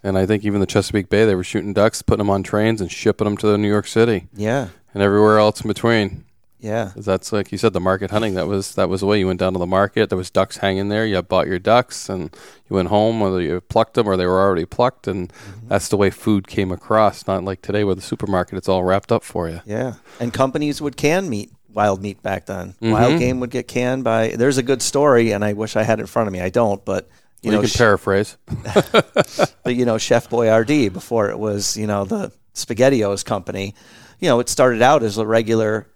And 0.02 0.18
I 0.18 0.26
think 0.26 0.44
even 0.44 0.60
the 0.60 0.66
Chesapeake 0.66 1.08
Bay, 1.08 1.24
they 1.24 1.36
were 1.36 1.44
shooting 1.44 1.72
ducks, 1.72 2.02
putting 2.02 2.18
them 2.18 2.30
on 2.30 2.42
trains, 2.42 2.80
and 2.80 2.90
shipping 2.90 3.24
them 3.24 3.36
to 3.36 3.56
New 3.56 3.68
York 3.68 3.86
City 3.86 4.26
Yeah, 4.34 4.68
and 4.94 5.02
everywhere 5.02 5.38
else 5.38 5.60
in 5.60 5.68
between. 5.68 6.24
Yeah, 6.62 6.92
That's 6.96 7.32
like 7.32 7.52
you 7.52 7.58
said, 7.58 7.72
the 7.74 7.80
market 7.80 8.10
hunting. 8.10 8.34
That 8.34 8.46
was 8.46 8.74
that 8.76 8.88
was 8.88 9.00
the 9.00 9.06
way 9.06 9.18
you 9.18 9.26
went 9.26 9.40
down 9.40 9.52
to 9.52 9.58
the 9.58 9.66
market. 9.66 10.08
There 10.08 10.16
was 10.16 10.30
ducks 10.30 10.56
hanging 10.58 10.88
there. 10.88 11.04
You 11.04 11.20
bought 11.20 11.46
your 11.48 11.58
ducks, 11.58 12.08
and 12.08 12.34
you 12.70 12.76
went 12.76 12.88
home, 12.88 13.20
whether 13.20 13.40
you 13.40 13.60
plucked 13.60 13.94
them 13.94 14.06
or 14.06 14.16
they 14.16 14.26
were 14.26 14.40
already 14.40 14.64
plucked, 14.64 15.06
and 15.08 15.32
Mm-hmm. 15.32 15.68
that's 15.68 15.88
the 15.88 15.96
way 15.96 16.10
food 16.10 16.46
came 16.46 16.70
across. 16.72 17.26
Not 17.26 17.44
like 17.44 17.60
today, 17.62 17.84
with 17.84 17.98
the 17.98 18.02
supermarket, 18.02 18.56
it's 18.56 18.68
all 18.68 18.84
wrapped 18.84 19.10
up 19.12 19.24
for 19.24 19.48
you. 19.48 19.60
yeah. 19.66 19.94
And 20.20 20.32
companies 20.32 20.80
would 20.80 20.96
can 20.96 21.28
meat, 21.28 21.50
wild 21.72 22.00
meat 22.00 22.22
back 22.22 22.46
then. 22.46 22.68
Mm-hmm. 22.80 22.90
Wild 22.92 23.18
game 23.18 23.40
would 23.40 23.50
get 23.50 23.66
canned 23.68 24.04
by. 24.04 24.28
There's 24.36 24.58
a 24.58 24.62
good 24.62 24.82
story, 24.82 25.32
and 25.32 25.44
I 25.44 25.52
wish 25.54 25.74
I 25.76 25.82
had 25.82 25.98
it 25.98 26.02
in 26.02 26.06
front 26.06 26.28
of 26.28 26.32
me. 26.32 26.40
I 26.40 26.48
don't, 26.50 26.84
but. 26.84 27.08
You 27.42 27.50
You, 27.50 27.56
know, 27.56 27.60
can 27.62 27.70
sh- 27.70 27.76
paraphrase. 27.76 28.36
but 28.92 29.74
you 29.74 29.84
know 29.84 29.98
Chef 29.98 30.28
Boyardee 30.30 30.92
before 30.92 31.28
it 31.30 31.38
was 31.38 31.76
you 31.76 31.88
know 31.88 32.04
the 32.04 32.30
SpaghettiOs 32.54 33.24
company. 33.24 33.74
You 34.20 34.28
know, 34.28 34.38
it 34.38 34.48
started 34.48 34.82
out 34.82 35.02
as 35.02 35.18
a 35.18 35.26
regular, 35.26 35.88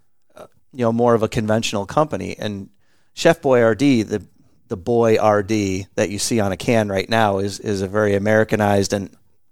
you 0.76 0.84
know, 0.84 0.92
more 0.92 1.14
of 1.14 1.22
a 1.22 1.28
conventional 1.28 1.86
company. 1.86 2.36
And 2.38 2.68
Chef 3.14 3.40
Boyardee, 3.40 4.06
the 4.06 4.22
the 4.68 4.76
Boyardee 4.76 5.86
that 5.94 6.10
you 6.10 6.18
see 6.18 6.40
on 6.40 6.52
a 6.52 6.56
can 6.56 6.88
right 6.88 7.08
now, 7.08 7.38
is 7.38 7.58
is 7.60 7.82
a 7.82 7.88
very 7.88 8.14
Americanized 8.14 8.92
and 8.92 9.10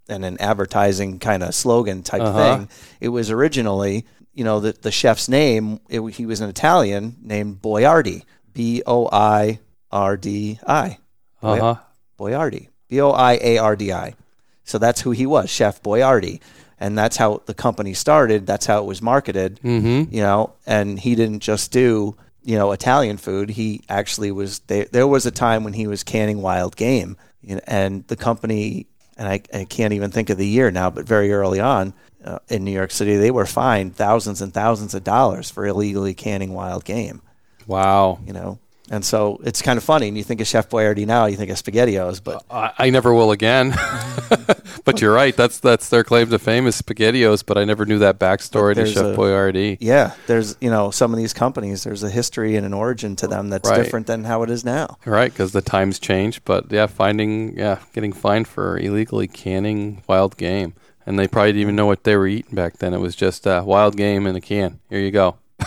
and 0.09 0.25
an 0.25 0.37
advertising 0.41 1.19
kind 1.19 1.43
of 1.43 1.55
slogan 1.55 2.03
type 2.03 2.21
Uh-huh. 2.23 2.57
thing. 2.59 2.69
It 3.01 3.09
was 3.09 3.31
originally, 3.31 4.05
you 4.35 4.45
know, 4.45 4.61
the 4.61 4.73
the 4.73 4.91
chef's 4.93 5.29
name. 5.29 5.81
It, 5.89 6.01
he 6.15 6.27
was 6.27 6.41
an 6.41 6.51
Italian 6.51 7.17
named 7.23 7.63
Boiardi, 7.63 8.23
B 8.53 8.83
O 8.87 9.09
I 9.11 9.61
R 9.91 10.17
D 10.17 10.59
I. 10.67 10.99
Uh 11.43 11.57
huh. 11.61 11.77
Boiardi, 12.19 12.69
B 12.89 13.01
O 13.01 13.11
I 13.11 13.39
A 13.41 13.59
R 13.59 13.77
D 13.77 13.93
I. 13.93 14.15
So 14.65 14.79
that's 14.79 15.03
who 15.03 15.11
he 15.11 15.27
was, 15.27 15.51
Chef 15.51 15.83
Boyardi, 15.83 16.41
and 16.81 16.97
that's 16.99 17.17
how 17.17 17.43
the 17.47 17.55
company 17.55 17.95
started. 17.95 18.47
That's 18.47 18.67
how 18.67 18.79
it 18.81 18.87
was 18.87 19.01
marketed. 19.03 19.61
Mm-hmm. 19.63 20.15
You 20.15 20.23
know, 20.23 20.53
and 20.67 20.99
he 20.99 21.15
didn't 21.15 21.41
just 21.41 21.73
do 21.73 22.17
you 22.43 22.57
know 22.57 22.73
Italian 22.73 23.17
food. 23.17 23.51
He 23.51 23.83
actually 23.89 24.31
was. 24.31 24.61
There, 24.61 24.87
there 24.91 25.07
was 25.07 25.27
a 25.27 25.31
time 25.31 25.65
when 25.65 25.73
he 25.73 25.87
was 25.87 26.03
canning 26.03 26.43
wild 26.43 26.77
game, 26.77 27.17
you 27.43 27.57
know, 27.57 27.61
and 27.67 28.07
the 28.09 28.17
company. 28.17 28.87
And 29.17 29.29
I, 29.29 29.43
I 29.53 29.65
can't 29.65 29.93
even 29.93 30.11
think 30.11 30.29
of 30.31 30.39
the 30.39 30.47
year 30.47 30.73
now, 30.73 30.91
but 30.91 31.07
very 31.07 31.33
early 31.33 31.61
on 31.61 31.95
uh, 32.25 32.41
in 32.49 32.65
New 32.65 32.73
York 32.73 32.91
City, 32.91 33.17
they 33.17 33.31
were 33.31 33.47
fined 33.47 33.95
thousands 33.95 34.43
and 34.43 34.53
thousands 34.53 34.93
of 34.93 35.05
dollars 35.05 35.51
for 35.51 35.65
illegally 35.65 36.15
canning 36.15 36.53
wild 36.53 36.85
game 36.85 37.23
Wow. 37.69 38.19
you 38.27 38.33
know. 38.33 38.59
And 38.90 39.03
so 39.03 39.40
it's 39.44 39.62
kind 39.62 39.79
of 39.79 39.83
funny. 39.83 40.09
And 40.09 40.16
you 40.18 40.23
think 40.23 40.42
of 40.42 40.47
Chef 40.47 40.68
Boyardee 40.68 41.07
now, 41.07 41.25
you 41.25 41.37
think 41.38 41.51
of 41.51 41.57
SpaghettiOs, 41.57 42.23
but 42.23 42.44
I, 42.51 42.70
I 42.79 42.90
never 42.90 43.14
will 43.14 43.31
again. 43.31 43.70
but 44.85 45.01
you're 45.01 45.12
right. 45.14 45.35
That's 45.35 45.59
that's 45.59 45.88
their 45.88 46.05
claim 46.05 46.29
to 46.29 46.38
fame 46.38 46.66
is 46.66 46.81
SpaghettiOs. 46.81 47.44
But 47.47 47.57
I 47.57 47.64
never 47.64 47.87
knew 47.87 47.99
that 48.01 48.18
backstory 48.18 48.75
to 48.75 48.85
Chef 48.87 49.03
a- 49.05 49.16
Boyardee. 49.16 49.79
yeah, 49.81 50.12
there's 50.27 50.57
you 50.61 50.68
know 50.70 50.90
some 50.90 51.12
of 51.14 51.18
these 51.18 51.33
companies. 51.33 51.85
There's 51.85 52.03
a 52.03 52.11
history 52.11 52.57
and 52.57 52.66
an 52.66 52.75
origin 52.75 53.16
to 53.16 53.27
them 53.27 53.49
that's 53.49 53.70
Right. 53.70 53.83
different 53.83 54.07
than 54.07 54.25
how 54.25 54.42
it 54.42 54.51
is 54.51 54.64
now. 54.66 54.99
Right, 55.07 55.33
because 55.33 55.53
the 55.53 55.62
times 55.62 55.99
changed. 55.99 56.42
But 56.44 56.70
yeah, 56.70 56.87
finding 56.87 57.57
yeah, 57.57 57.79
getting 57.94 58.12
fined 58.12 58.49
for 58.49 58.79
illegally 58.79 59.29
canning 59.29 60.03
wild 60.07 60.37
game, 60.37 60.75
and 61.07 61.18
they 61.18 61.27
probably 61.27 61.53
didn't 61.53 61.62
even 61.62 61.77
know 61.77 61.87
what 61.87 62.05
they 62.05 62.16
were 62.16 62.27
eating 62.27 62.55
back 62.55 62.77
then. 62.77 62.92
It 62.92 63.01
was 63.01 63.16
just 63.16 63.47
uh, 63.47 63.62
wild 63.64 63.97
game 63.97 64.27
in 64.27 64.37
a 64.37 64.42
can. 64.42 64.81
Here 64.90 65.01
you 65.01 65.11
go. 65.11 65.37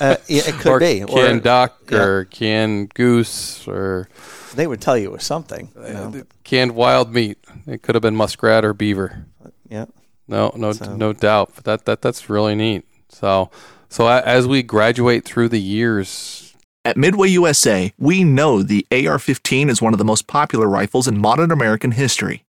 Uh, 0.00 0.16
yeah, 0.28 0.42
it 0.46 0.54
could 0.54 0.72
or 0.72 0.80
be. 0.80 1.04
canned 1.06 1.42
duck, 1.42 1.78
yeah. 1.90 1.98
or 1.98 2.24
canned 2.24 2.92
goose, 2.94 3.66
or 3.66 4.08
they 4.54 4.66
would 4.66 4.80
tell 4.80 4.96
you 4.96 5.08
it 5.08 5.12
was 5.12 5.24
something. 5.24 5.70
you 5.74 5.92
know. 5.92 6.22
canned 6.44 6.74
wild 6.74 7.12
meat. 7.12 7.38
It 7.66 7.82
could 7.82 7.94
have 7.94 8.02
been 8.02 8.16
muskrat 8.16 8.64
or 8.64 8.74
beaver. 8.74 9.26
Yeah, 9.68 9.86
No, 10.28 10.52
no, 10.56 10.72
So- 10.72 10.96
no 10.96 11.12
doubt. 11.12 11.52
But 11.54 11.64
that 11.64 11.84
that 11.86 12.02
that's 12.02 12.28
really 12.30 12.54
neat. 12.54 12.84
So, 13.08 13.50
so 13.88 14.06
as 14.08 14.46
we 14.46 14.62
graduate 14.62 15.24
through 15.24 15.48
the 15.48 15.60
years, 15.60 16.54
At 16.84 16.96
Midway 16.96 17.28
USA, 17.30 17.92
we 17.98 18.22
know 18.22 18.62
the 18.62 18.86
AR 18.92 19.18
15 19.18 19.70
is 19.70 19.80
one 19.82 19.92
of 19.94 19.98
the 19.98 20.04
most 20.04 20.26
popular 20.26 20.68
rifles 20.68 21.08
in 21.08 21.18
modern 21.18 21.50
American 21.50 21.92
history. 21.92 22.44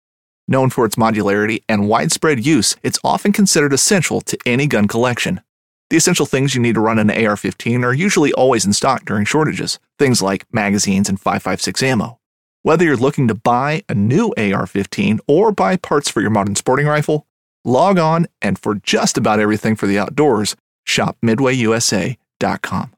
Known 0.48 0.70
for 0.70 0.86
its 0.86 0.96
modularity 0.96 1.64
and 1.68 1.88
widespread 1.90 2.46
use, 2.46 2.76
it's 2.84 3.00
often 3.04 3.32
considered 3.34 3.74
essential 3.74 4.22
to 4.22 4.38
any 4.46 4.68
gun 4.68 4.88
collection. 4.88 5.42
The 5.90 5.98
essential 5.98 6.26
things 6.26 6.54
you 6.54 6.62
need 6.62 6.76
to 6.76 6.82
run 6.82 7.00
an 7.00 7.10
AR 7.10 7.38
15 7.38 7.86
are 7.86 7.94
usually 7.94 8.34
always 8.34 8.66
in 8.66 8.74
stock 8.74 9.06
during 9.06 9.24
shortages, 9.24 9.80
things 9.98 10.22
like 10.22 10.46
magazines 10.52 11.08
and 11.08 11.20
5.56 11.20 11.82
ammo. 11.82 12.20
Whether 12.64 12.84
you're 12.84 12.98
looking 12.98 13.30
to 13.30 13.36
buy 13.36 13.84
a 13.88 13.96
new 13.96 14.34
AR 14.38 14.68
15 14.68 15.22
or 15.28 15.54
buy 15.54 15.78
parts 15.78 16.10
for 16.10 16.20
your 16.20 16.30
modern 16.30 16.56
sporting 16.56 16.88
rifle, 16.88 17.26
log 17.64 17.98
on 17.98 18.28
and 18.42 18.60
for 18.60 18.76
just 18.76 19.18
about 19.18 19.40
everything 19.40 19.78
for 19.78 19.88
the 19.88 19.98
outdoors, 19.98 20.58
shop 20.84 21.18
midwayusa.com. 21.24 22.94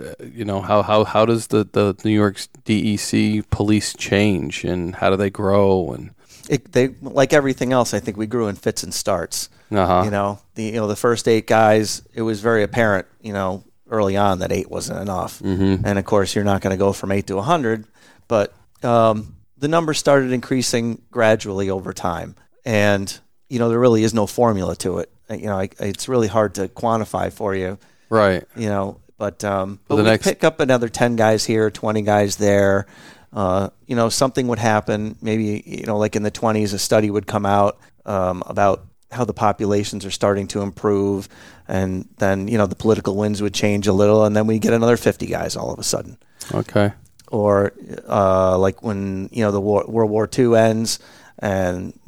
uh, 0.00 0.14
you 0.24 0.44
know 0.44 0.62
how 0.62 0.82
how 0.82 1.04
how 1.04 1.24
does 1.24 1.48
the 1.48 1.68
the 1.70 1.94
New 2.02 2.14
York 2.14 2.36
DEC 2.64 3.48
police 3.50 3.94
change, 3.94 4.64
and 4.64 4.96
how 4.96 5.10
do 5.10 5.16
they 5.16 5.30
grow, 5.30 5.92
and 5.92 6.10
it, 6.52 6.72
they 6.72 6.88
like 7.02 7.32
everything 7.32 7.72
else. 7.72 7.94
I 7.94 8.00
think 8.00 8.16
we 8.16 8.26
grew 8.26 8.48
in 8.48 8.56
fits 8.56 8.82
and 8.82 8.92
starts. 8.94 9.48
uh 9.70 9.86
huh, 9.86 10.02
You 10.04 10.10
know, 10.10 10.38
the 10.54 10.64
you 10.64 10.72
know 10.80 10.86
the 10.88 10.96
first 10.96 11.26
eight 11.28 11.46
guys. 11.46 12.02
It 12.14 12.22
was 12.22 12.40
very 12.40 12.62
apparent. 12.62 13.06
You 13.20 13.32
know, 13.32 13.64
early 13.90 14.16
on 14.16 14.38
that 14.40 14.52
eight 14.52 14.70
wasn't 14.70 15.00
enough. 15.00 15.38
mm-hmm. 15.40 15.84
and 15.86 15.98
of 15.98 16.04
course 16.04 16.34
you're 16.34 16.44
not 16.52 16.60
going 16.62 16.72
to 16.72 16.78
go 16.78 16.92
from 16.94 17.12
8 17.12 17.26
to 17.26 17.36
100 17.36 17.84
but 18.26 18.54
um, 18.82 19.36
the 19.58 19.68
numbers 19.68 19.98
started 19.98 20.32
increasing 20.32 21.02
gradually 21.10 21.68
over 21.68 21.92
time 21.92 22.34
and 22.64 23.20
you 23.50 23.58
know 23.58 23.68
there 23.68 23.78
really 23.78 24.02
is 24.02 24.14
no 24.14 24.26
formula 24.26 24.74
to 24.76 24.98
it 25.00 25.10
Uh, 25.28 25.34
you 25.34 25.44
know 25.46 25.58
I, 25.58 25.68
it's 25.78 26.08
really 26.08 26.28
hard 26.28 26.54
to 26.54 26.68
quantify 26.68 27.30
for 27.30 27.54
you 27.54 27.76
right, 28.08 28.44
you 28.56 28.68
know 28.70 28.98
but 29.18 29.44
um, 29.44 29.78
but 29.88 29.96
the 29.96 30.02
we 30.04 30.08
next- 30.10 30.24
pick 30.26 30.42
up 30.42 30.58
another 30.60 30.88
10 30.88 31.16
guys 31.16 31.44
here 31.44 31.70
20 31.70 32.00
guys 32.00 32.36
there 32.36 32.86
uh, 33.32 33.70
you 33.86 33.96
know 33.96 34.08
something 34.08 34.48
would 34.48 34.58
happen 34.58 35.16
maybe 35.22 35.62
you 35.66 35.86
know 35.86 35.98
like 35.98 36.16
in 36.16 36.22
the 36.22 36.30
20s 36.30 36.74
a 36.74 36.78
study 36.78 37.10
would 37.10 37.26
come 37.26 37.46
out 37.46 37.78
um, 38.04 38.42
about 38.46 38.86
how 39.10 39.24
the 39.24 39.34
populations 39.34 40.04
are 40.04 40.10
starting 40.10 40.46
to 40.48 40.62
improve 40.62 41.28
and 41.68 42.08
then 42.18 42.48
you 42.48 42.58
know 42.58 42.66
the 42.66 42.74
political 42.74 43.16
winds 43.16 43.40
would 43.42 43.54
change 43.54 43.86
a 43.86 43.92
little 43.92 44.24
and 44.24 44.34
then 44.34 44.46
we 44.46 44.58
get 44.58 44.72
another 44.72 44.96
50 44.96 45.26
guys 45.26 45.56
all 45.56 45.72
of 45.72 45.78
a 45.78 45.82
sudden. 45.82 46.18
Okay, 46.52 46.92
or 47.28 47.72
uh, 48.08 48.58
like 48.58 48.82
when 48.82 49.28
you 49.32 49.42
know 49.44 49.50
the 49.50 49.60
war, 49.60 49.84
World 49.86 50.10
War 50.10 50.28
II 50.36 50.56
ends 50.56 50.98
and 51.38 51.98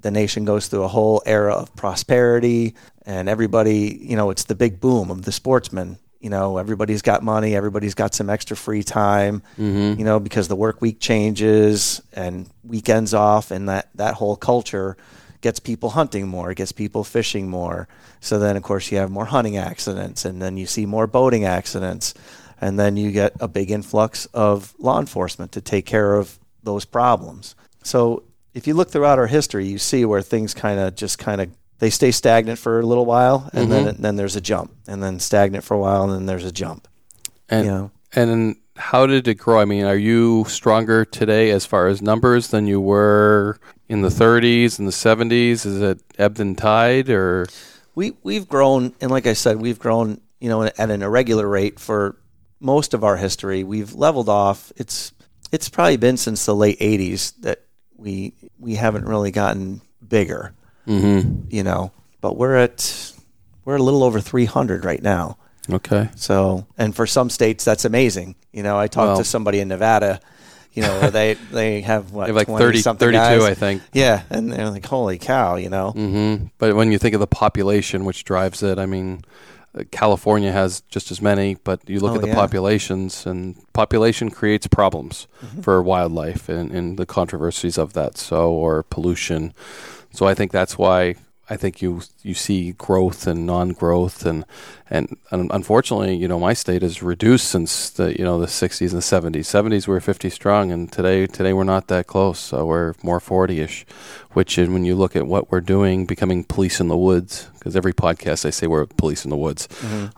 the 0.00 0.10
nation 0.10 0.44
goes 0.44 0.68
through 0.68 0.82
a 0.82 0.88
whole 0.88 1.22
era 1.24 1.54
of 1.54 1.74
prosperity 1.76 2.74
and 3.06 3.28
everybody 3.28 3.98
you 4.02 4.16
know 4.16 4.30
it's 4.30 4.44
the 4.44 4.54
big 4.54 4.80
boom 4.80 5.10
of 5.10 5.22
the 5.22 5.32
sportsmen 5.32 5.98
you 6.24 6.30
know 6.30 6.56
everybody's 6.58 7.02
got 7.02 7.22
money 7.22 7.54
everybody's 7.54 7.94
got 7.94 8.14
some 8.14 8.30
extra 8.30 8.56
free 8.56 8.82
time 8.82 9.42
mm-hmm. 9.58 9.98
you 9.98 10.04
know 10.04 10.18
because 10.18 10.48
the 10.48 10.56
work 10.56 10.80
week 10.80 10.98
changes 10.98 12.02
and 12.14 12.48
weekends 12.64 13.12
off 13.14 13.50
and 13.50 13.68
that 13.68 13.90
that 13.94 14.14
whole 14.14 14.34
culture 14.34 14.96
gets 15.44 15.60
people 15.60 15.90
hunting 15.90 16.26
more 16.26 16.50
it 16.50 16.56
gets 16.56 16.72
people 16.72 17.04
fishing 17.04 17.48
more. 17.48 17.86
So 18.20 18.38
then 18.38 18.56
of 18.56 18.62
course 18.62 18.90
you 18.90 18.96
have 18.96 19.10
more 19.10 19.26
hunting 19.26 19.58
accidents 19.58 20.24
and 20.24 20.40
then 20.40 20.56
you 20.56 20.64
see 20.64 20.86
more 20.86 21.06
boating 21.06 21.44
accidents. 21.44 22.14
And 22.60 22.78
then 22.78 22.96
you 22.96 23.12
get 23.12 23.34
a 23.40 23.48
big 23.48 23.70
influx 23.70 24.24
of 24.26 24.74
law 24.78 24.98
enforcement 24.98 25.52
to 25.52 25.60
take 25.60 25.84
care 25.84 26.14
of 26.14 26.38
those 26.62 26.86
problems. 26.86 27.54
So 27.82 28.22
if 28.54 28.66
you 28.66 28.72
look 28.72 28.90
throughout 28.90 29.18
our 29.18 29.26
history 29.26 29.66
you 29.66 29.78
see 29.78 30.06
where 30.06 30.22
things 30.22 30.54
kind 30.54 30.80
of 30.80 30.96
just 30.96 31.18
kind 31.18 31.42
of 31.42 31.50
they 31.84 31.90
stay 31.90 32.10
stagnant 32.10 32.58
for 32.58 32.80
a 32.80 32.86
little 32.86 33.04
while 33.04 33.50
and 33.52 33.70
then 33.70 33.84
mm-hmm. 33.84 34.00
then 34.00 34.16
there's 34.16 34.36
a 34.36 34.40
jump 34.40 34.74
and 34.88 35.02
then 35.02 35.20
stagnant 35.20 35.62
for 35.64 35.74
a 35.74 35.78
while 35.78 36.04
and 36.04 36.14
then 36.14 36.24
there's 36.24 36.46
a 36.46 36.50
jump. 36.50 36.88
And 37.50 37.66
you 37.66 37.70
know 37.70 37.90
and 38.14 38.56
how 38.76 39.06
did 39.06 39.28
it 39.28 39.34
grow? 39.34 39.60
I 39.60 39.66
mean, 39.66 39.84
are 39.84 39.98
you 39.98 40.46
stronger 40.48 41.04
today 41.04 41.50
as 41.50 41.66
far 41.66 41.88
as 41.88 42.00
numbers 42.00 42.48
than 42.48 42.66
you 42.66 42.80
were 42.80 43.58
in 43.86 44.00
the 44.00 44.08
30s 44.08 44.78
and 44.78 44.88
the 44.88 44.92
70s? 44.92 45.66
Is 45.66 45.82
it 45.82 46.00
ebbed 46.16 46.40
and 46.40 46.56
tide, 46.56 47.10
or? 47.10 47.48
We 47.94 48.16
we've 48.22 48.48
grown 48.48 48.94
and 49.02 49.10
like 49.10 49.26
I 49.26 49.34
said 49.34 49.60
we've 49.60 49.78
grown 49.78 50.22
you 50.40 50.48
know 50.48 50.62
at 50.64 50.90
an 50.90 51.02
irregular 51.02 51.46
rate 51.46 51.78
for 51.78 52.16
most 52.60 52.94
of 52.94 53.04
our 53.04 53.18
history. 53.18 53.62
We've 53.62 53.92
leveled 53.92 54.30
off. 54.30 54.72
It's 54.76 55.12
it's 55.52 55.68
probably 55.68 55.98
been 55.98 56.16
since 56.16 56.46
the 56.46 56.56
late 56.56 56.78
80s 56.80 57.34
that 57.42 57.60
we 57.94 58.32
we 58.58 58.76
haven't 58.76 59.04
really 59.04 59.32
gotten 59.32 59.82
bigger 60.08 60.54
mm-hmm. 60.86 61.44
you 61.50 61.62
know 61.62 61.90
but 62.20 62.36
we're 62.36 62.56
at 62.56 63.12
we're 63.64 63.76
a 63.76 63.82
little 63.82 64.02
over 64.04 64.20
300 64.20 64.84
right 64.84 65.02
now 65.02 65.36
Okay. 65.70 66.10
So, 66.14 66.66
and 66.76 66.94
for 66.94 67.06
some 67.06 67.30
states, 67.30 67.64
that's 67.64 67.86
amazing. 67.86 68.34
You 68.52 68.62
know, 68.62 68.78
I 68.78 68.86
talked 68.86 69.06
Well- 69.08 69.16
to 69.16 69.24
somebody 69.24 69.60
in 69.60 69.68
Nevada. 69.68 70.20
You 70.74 70.82
know, 70.82 71.08
they 71.08 71.34
they 71.52 71.80
have 71.80 72.12
what 72.12 72.26
They 72.26 72.34
have 72.34 72.48
like 72.48 72.58
30, 72.58 72.80
something 72.82 73.06
32, 73.06 73.18
guys. 73.18 73.42
I 73.42 73.54
think. 73.54 73.80
Yeah, 73.94 74.24
and 74.28 74.52
they're 74.52 74.68
like, 74.68 74.84
holy 74.84 75.16
cow, 75.16 75.56
you 75.56 75.70
know. 75.70 75.92
hmm 75.92 76.48
But 76.58 76.76
when 76.76 76.92
you 76.92 76.98
think 76.98 77.14
of 77.14 77.20
the 77.20 77.26
population 77.26 78.04
which 78.04 78.24
drives 78.24 78.62
it, 78.62 78.78
I 78.78 78.84
mean, 78.84 79.24
uh, 79.74 79.84
California 79.90 80.52
has 80.52 80.82
just 80.90 81.10
as 81.10 81.22
many, 81.22 81.54
but 81.64 81.80
you 81.88 81.98
look 81.98 82.12
Oh, 82.12 82.16
at 82.16 82.20
the 82.20 82.28
yeah. 82.28 82.34
populations, 82.34 83.24
and 83.24 83.56
population 83.72 84.28
creates 84.30 84.66
problems 84.66 85.26
Mm-hmm. 85.42 85.62
for 85.62 85.82
wildlife 85.82 86.50
and, 86.50 86.70
and 86.72 86.98
the 86.98 87.06
controversies 87.06 87.78
of 87.78 87.94
that. 87.94 88.18
So, 88.18 88.50
or 88.52 88.82
pollution. 88.82 89.54
So, 90.14 90.26
I 90.26 90.34
think 90.34 90.52
that's 90.52 90.78
why 90.78 91.16
I 91.48 91.56
think 91.56 91.82
you 91.82 92.00
you 92.22 92.32
see 92.32 92.72
growth 92.72 93.26
and 93.26 93.44
non-growth, 93.44 94.24
and 94.24 94.46
and, 94.88 95.16
and 95.30 95.50
unfortunately, 95.52 96.14
you 96.16 96.26
know, 96.26 96.38
my 96.38 96.54
state 96.54 96.80
has 96.82 97.02
reduced 97.02 97.48
since 97.48 97.90
the 97.90 98.18
you 98.18 98.24
know 98.24 98.38
the 98.38 98.46
60s 98.46 98.80
and 98.80 99.32
the 99.32 99.38
70s. 99.38 99.44
70s 99.44 99.86
we 99.86 99.92
were 99.92 100.00
50 100.00 100.30
strong, 100.30 100.72
and 100.72 100.90
today 100.90 101.26
today 101.26 101.52
we're 101.52 101.64
not 101.64 101.88
that 101.88 102.06
close. 102.06 102.38
So 102.38 102.64
we're 102.64 102.94
more 103.02 103.20
40ish, 103.20 103.84
which 104.32 104.56
is 104.56 104.70
when 104.70 104.84
you 104.86 104.94
look 104.94 105.16
at 105.16 105.26
what 105.26 105.50
we're 105.50 105.60
doing, 105.60 106.06
becoming 106.06 106.44
police 106.44 106.80
in 106.80 106.88
the 106.88 106.96
woods. 106.96 107.50
Because 107.58 107.76
every 107.76 107.92
podcast 107.92 108.46
I 108.46 108.50
say 108.50 108.66
we're 108.66 108.86
police 108.86 109.24
in 109.24 109.30
the 109.30 109.36
woods, 109.36 109.68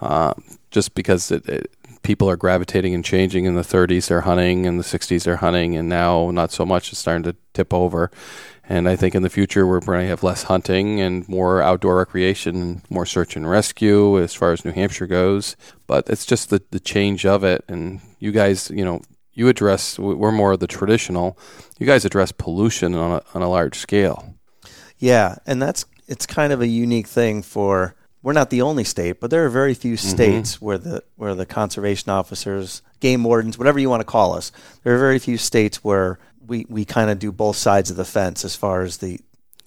uh, 0.00 0.34
just 0.70 0.94
because 0.94 1.32
it, 1.32 1.48
it, 1.48 1.70
people 2.02 2.30
are 2.30 2.36
gravitating 2.36 2.94
and 2.94 3.04
changing. 3.04 3.46
In 3.46 3.56
the 3.56 3.62
30s 3.62 4.06
they're 4.06 4.20
hunting, 4.20 4.64
in 4.64 4.76
the 4.76 4.84
60s 4.84 5.24
they're 5.24 5.36
hunting, 5.36 5.76
and 5.76 5.88
now 5.88 6.30
not 6.30 6.52
so 6.52 6.64
much. 6.64 6.92
It's 6.92 7.00
starting 7.00 7.24
to 7.24 7.34
tip 7.52 7.74
over. 7.74 8.12
And 8.68 8.88
I 8.88 8.96
think 8.96 9.14
in 9.14 9.22
the 9.22 9.30
future 9.30 9.66
we're 9.66 9.80
going 9.80 10.00
to 10.00 10.08
have 10.08 10.22
less 10.22 10.44
hunting 10.44 11.00
and 11.00 11.28
more 11.28 11.62
outdoor 11.62 11.98
recreation, 11.98 12.56
and 12.56 12.82
more 12.90 13.06
search 13.06 13.36
and 13.36 13.48
rescue 13.48 14.20
as 14.20 14.34
far 14.34 14.52
as 14.52 14.64
New 14.64 14.72
Hampshire 14.72 15.06
goes. 15.06 15.56
But 15.86 16.08
it's 16.08 16.26
just 16.26 16.50
the, 16.50 16.62
the 16.70 16.80
change 16.80 17.24
of 17.24 17.44
it. 17.44 17.64
And 17.68 18.00
you 18.18 18.32
guys, 18.32 18.70
you 18.70 18.84
know, 18.84 19.02
you 19.34 19.48
address, 19.48 19.98
we're 19.98 20.32
more 20.32 20.52
of 20.52 20.60
the 20.60 20.66
traditional. 20.66 21.38
You 21.78 21.86
guys 21.86 22.04
address 22.04 22.32
pollution 22.32 22.94
on 22.94 23.12
a, 23.12 23.22
on 23.34 23.42
a 23.42 23.48
large 23.48 23.76
scale. 23.78 24.34
Yeah, 24.98 25.36
and 25.46 25.60
that's 25.60 25.84
it's 26.08 26.26
kind 26.26 26.52
of 26.52 26.60
a 26.60 26.66
unique 26.66 27.06
thing 27.06 27.42
for 27.42 27.94
we're 28.22 28.32
not 28.32 28.50
the 28.50 28.62
only 28.62 28.82
state, 28.82 29.20
but 29.20 29.30
there 29.30 29.44
are 29.44 29.48
very 29.48 29.74
few 29.74 29.94
mm-hmm. 29.94 30.08
states 30.08 30.60
where 30.60 30.78
the 30.78 31.04
where 31.16 31.34
the 31.34 31.46
conservation 31.46 32.10
officers, 32.10 32.82
game 32.98 33.22
wardens, 33.22 33.58
whatever 33.58 33.78
you 33.78 33.90
want 33.90 34.00
to 34.00 34.06
call 34.06 34.34
us, 34.34 34.50
there 34.82 34.94
are 34.94 34.98
very 34.98 35.18
few 35.18 35.38
states 35.38 35.84
where 35.84 36.18
we, 36.46 36.66
we 36.68 36.84
kind 36.84 37.10
of 37.10 37.18
do 37.18 37.32
both 37.32 37.56
sides 37.56 37.90
of 37.90 37.96
the 37.96 38.04
fence 38.04 38.44
as 38.44 38.56
far 38.56 38.82
as 38.82 38.98
the 38.98 39.20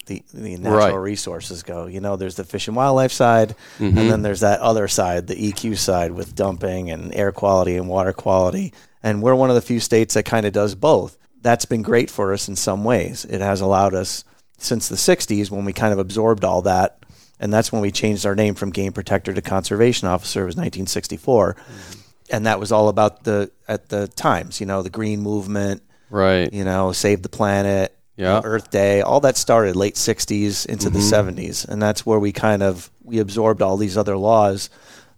the, 0.06 0.24
the 0.34 0.56
natural 0.56 0.96
Right. 0.96 1.04
resources 1.04 1.62
go. 1.62 1.86
You 1.86 2.00
know, 2.00 2.16
there's 2.16 2.34
the 2.34 2.42
fish 2.42 2.66
and 2.66 2.76
wildlife 2.76 3.12
side, 3.12 3.54
and 3.78 3.94
mm-hmm. 3.96 4.08
then 4.08 4.22
there's 4.22 4.40
that 4.40 4.58
other 4.58 4.88
side, 4.88 5.28
the 5.28 5.36
EQ 5.36 5.78
side, 5.78 6.10
with 6.10 6.34
dumping 6.34 6.90
and 6.90 7.14
air 7.14 7.30
quality 7.30 7.76
and 7.76 7.88
water 7.88 8.12
quality. 8.12 8.72
And 9.04 9.22
we're 9.22 9.36
one 9.36 9.50
of 9.50 9.54
the 9.54 9.62
few 9.62 9.78
states 9.78 10.14
that 10.14 10.24
kind 10.24 10.46
of 10.46 10.52
does 10.52 10.74
both. 10.74 11.16
That's 11.42 11.64
been 11.64 11.82
great 11.82 12.10
for 12.10 12.32
us 12.32 12.48
in 12.48 12.56
some 12.56 12.82
ways. 12.82 13.24
It 13.24 13.40
has 13.40 13.60
allowed 13.60 13.94
us 13.94 14.24
since 14.58 14.88
the 14.88 14.96
60s 14.96 15.50
when 15.50 15.64
we 15.64 15.72
kind 15.72 15.92
of 15.92 15.98
absorbed 15.98 16.44
all 16.44 16.62
that. 16.62 16.98
And 17.38 17.52
that's 17.52 17.72
when 17.72 17.80
we 17.80 17.90
changed 17.90 18.26
our 18.26 18.34
name 18.34 18.54
from 18.54 18.70
game 18.70 18.92
protector 18.92 19.32
to 19.32 19.40
conservation 19.40 20.08
officer. 20.08 20.42
It 20.42 20.46
was 20.46 20.56
1964. 20.56 21.54
Mm-hmm. 21.54 22.00
And 22.32 22.46
that 22.46 22.60
was 22.60 22.72
all 22.72 22.88
about 22.88 23.24
the, 23.24 23.50
at 23.66 23.88
the 23.88 24.08
times, 24.08 24.60
you 24.60 24.66
know, 24.66 24.82
the 24.82 24.90
green 24.90 25.20
movement, 25.20 25.82
Right. 26.10 26.52
you 26.52 26.64
know, 26.64 26.92
save 26.92 27.22
the 27.22 27.28
planet, 27.28 27.96
Yeah. 28.16 28.40
Earth 28.44 28.70
Day, 28.70 29.00
all 29.00 29.20
that 29.20 29.36
started 29.36 29.76
late 29.76 29.94
60s 29.94 30.66
into 30.66 30.90
the 30.90 30.98
Mm-hmm. 30.98 31.40
70s. 31.40 31.66
And 31.68 31.80
that's 31.80 32.04
where 32.04 32.18
we 32.18 32.32
kind 32.32 32.62
of, 32.62 32.90
we 33.02 33.18
absorbed 33.18 33.62
all 33.62 33.76
these 33.76 33.96
other 33.96 34.16
laws 34.16 34.68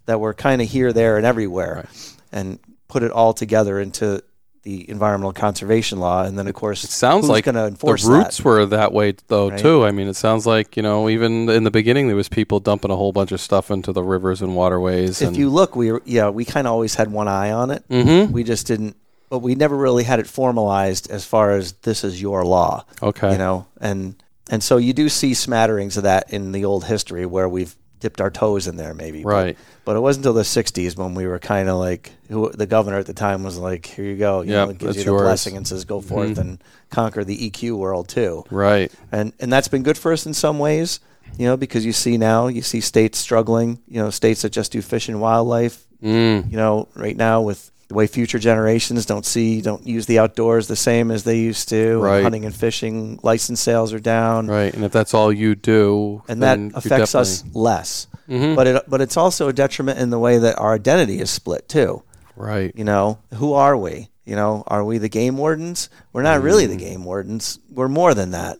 that 0.05 0.19
were 0.19 0.33
kind 0.33 0.61
of 0.61 0.69
here, 0.69 0.93
there, 0.93 1.17
and 1.17 1.25
everywhere 1.25 1.87
and 2.31 2.59
put 2.87 3.03
it 3.03 3.11
all 3.11 3.33
together 3.33 3.79
into 3.79 4.21
the 4.63 4.89
environmental 4.89 5.33
conservation 5.33 5.99
law. 5.99 6.23
And 6.23 6.37
then, 6.39 6.47
of 6.47 6.53
course, 6.53 6.83
It 6.85 6.89
sounds 6.89 7.27
like 7.27 7.43
going 7.45 7.55
to 7.55 7.77
the 7.77 7.85
roots 8.07 8.37
that? 8.37 8.45
were 8.45 8.65
that 8.67 8.93
way 8.93 9.13
though 9.27 9.49
Right. 9.49 9.59
too. 9.59 9.83
I 9.83 9.91
mean, 9.91 10.07
it 10.07 10.15
sounds 10.15 10.45
like 10.47 10.77
you 10.77 10.83
know 10.83 11.09
even 11.09 11.49
in 11.49 11.65
the 11.65 11.71
beginning 11.71 12.07
there 12.07 12.15
was 12.15 12.29
people 12.29 12.61
dumping 12.61 12.89
a 12.89 12.95
whole 12.95 13.11
bunch 13.11 13.33
of 13.33 13.41
stuff 13.41 13.69
into 13.69 13.91
the 13.91 14.01
rivers 14.03 14.41
and 14.41 14.55
waterways. 14.55 15.21
If 15.21 15.27
and, 15.29 15.37
you 15.37 15.49
look, 15.49 15.75
we 15.75 15.91
yeah, 16.05 16.29
we 16.29 16.45
kind 16.45 16.65
of 16.65 16.71
always 16.71 16.95
had 16.95 17.11
one 17.11 17.27
eye 17.27 17.51
on 17.51 17.71
it. 17.71 17.83
Mhm. 17.89 18.31
We 18.31 18.45
just 18.45 18.65
didn't, 18.65 18.95
but 19.33 19.39
we 19.39 19.55
never 19.55 19.75
really 19.75 20.03
had 20.03 20.19
it 20.19 20.27
formalized 20.27 21.09
as 21.09 21.25
far 21.25 21.49
as 21.49 21.71
this 21.81 22.03
is 22.03 22.21
your 22.21 22.45
law. 22.45 22.85
okay, 23.01 23.31
you 23.31 23.37
know 23.39 23.65
and 23.81 24.15
and 24.51 24.61
so 24.61 24.77
you 24.77 24.93
do 24.93 25.09
see 25.09 25.33
smatterings 25.33 25.97
of 25.97 26.03
that 26.03 26.31
in 26.31 26.51
the 26.51 26.65
old 26.65 26.85
history 26.85 27.25
where 27.25 27.49
we've 27.49 27.75
dipped 27.99 28.21
our 28.21 28.29
toes 28.29 28.67
in 28.67 28.75
there 28.75 28.93
maybe 28.93 29.23
Right. 29.23 29.57
but, 29.85 29.95
it 29.95 30.01
wasn't 30.01 30.25
until 30.25 30.33
the 30.35 30.43
60s 30.43 30.95
when 30.97 31.15
we 31.15 31.25
were 31.25 31.39
kind 31.39 31.67
of 31.67 31.77
like 31.79 32.11
who 32.29 32.51
the 32.51 32.67
governor 32.67 32.99
at 32.99 33.07
the 33.07 33.13
time 33.15 33.41
was 33.43 33.57
like 33.57 33.87
here 33.87 34.05
you 34.05 34.17
go 34.17 34.41
you 34.41 34.51
Yep, 34.51 34.67
know 34.67 34.73
gives 34.75 34.97
you 34.97 35.03
the 35.05 35.09
yours. 35.11 35.21
blessing 35.23 35.57
and 35.57 35.67
says 35.67 35.83
go 35.85 35.99
forth 35.99 36.37
and 36.37 36.61
conquer 36.91 37.23
the 37.23 37.37
eq 37.49 37.71
world 37.71 38.07
too 38.07 38.43
right, 38.51 38.91
and 39.11 39.33
and 39.39 39.51
that's 39.51 39.67
been 39.67 39.81
good 39.81 39.97
for 39.97 40.11
us 40.13 40.27
in 40.27 40.33
some 40.35 40.59
ways 40.59 40.99
you 41.39 41.47
know 41.47 41.57
because 41.57 41.83
you 41.87 41.93
see 41.93 42.17
now 42.19 42.45
you 42.47 42.61
see 42.61 42.81
states 42.81 43.17
struggling 43.17 43.79
you 43.87 43.99
know 43.99 44.11
states 44.11 44.43
that 44.43 44.51
just 44.51 44.71
do 44.73 44.81
fish 44.83 45.09
and 45.09 45.19
wildlife 45.19 45.83
mm, 46.03 46.39
you 46.51 46.57
know 46.57 46.87
right 46.93 47.17
now 47.17 47.41
with 47.41 47.71
the 47.89 47.95
way 47.95 48.07
future 48.07 48.39
generations 48.39 49.05
don't 49.05 49.25
see 49.25 49.61
don't 49.61 49.85
use 49.85 50.05
the 50.05 50.19
outdoors 50.19 50.67
the 50.67 50.75
same 50.75 51.11
as 51.11 51.23
they 51.23 51.37
used 51.39 51.69
to 51.69 51.97
Right. 51.99 52.23
hunting 52.23 52.45
and 52.45 52.55
fishing 52.55 53.19
license 53.23 53.59
sales 53.61 53.93
are 53.93 53.99
down 53.99 54.47
right. 54.47 54.73
And 54.73 54.83
if 54.83 54.91
that's 54.91 55.13
all 55.13 55.31
you 55.31 55.55
do, 55.55 56.23
and 56.27 56.41
that 56.43 56.59
affects 56.73 57.13
us 57.15 57.37
definitely- 57.41 57.61
less. 57.61 58.07
Mhm. 58.29 58.55
But 58.55 58.67
it 58.67 58.83
but 58.87 59.01
it's 59.01 59.17
also 59.17 59.47
a 59.49 59.53
detriment 59.53 59.99
in 59.99 60.09
the 60.09 60.19
way 60.19 60.37
that 60.37 60.57
our 60.57 60.73
identity 60.73 61.19
is 61.19 61.29
split 61.29 61.67
too. 61.67 62.03
right. 62.35 62.71
You 62.75 62.83
know, 62.83 63.19
who 63.35 63.53
are 63.53 63.77
we? 63.77 64.09
You 64.25 64.35
know, 64.35 64.63
are 64.67 64.83
we 64.83 64.97
the 64.97 65.09
game 65.09 65.37
wardens? 65.37 65.89
We're 66.13 66.23
not 66.23 66.41
really 66.41 66.65
Mm. 66.65 66.69
the 66.69 66.75
game 66.77 67.03
wardens. 67.03 67.59
We're 67.71 67.89
more 67.89 68.13
than 68.15 68.31
that. 68.31 68.57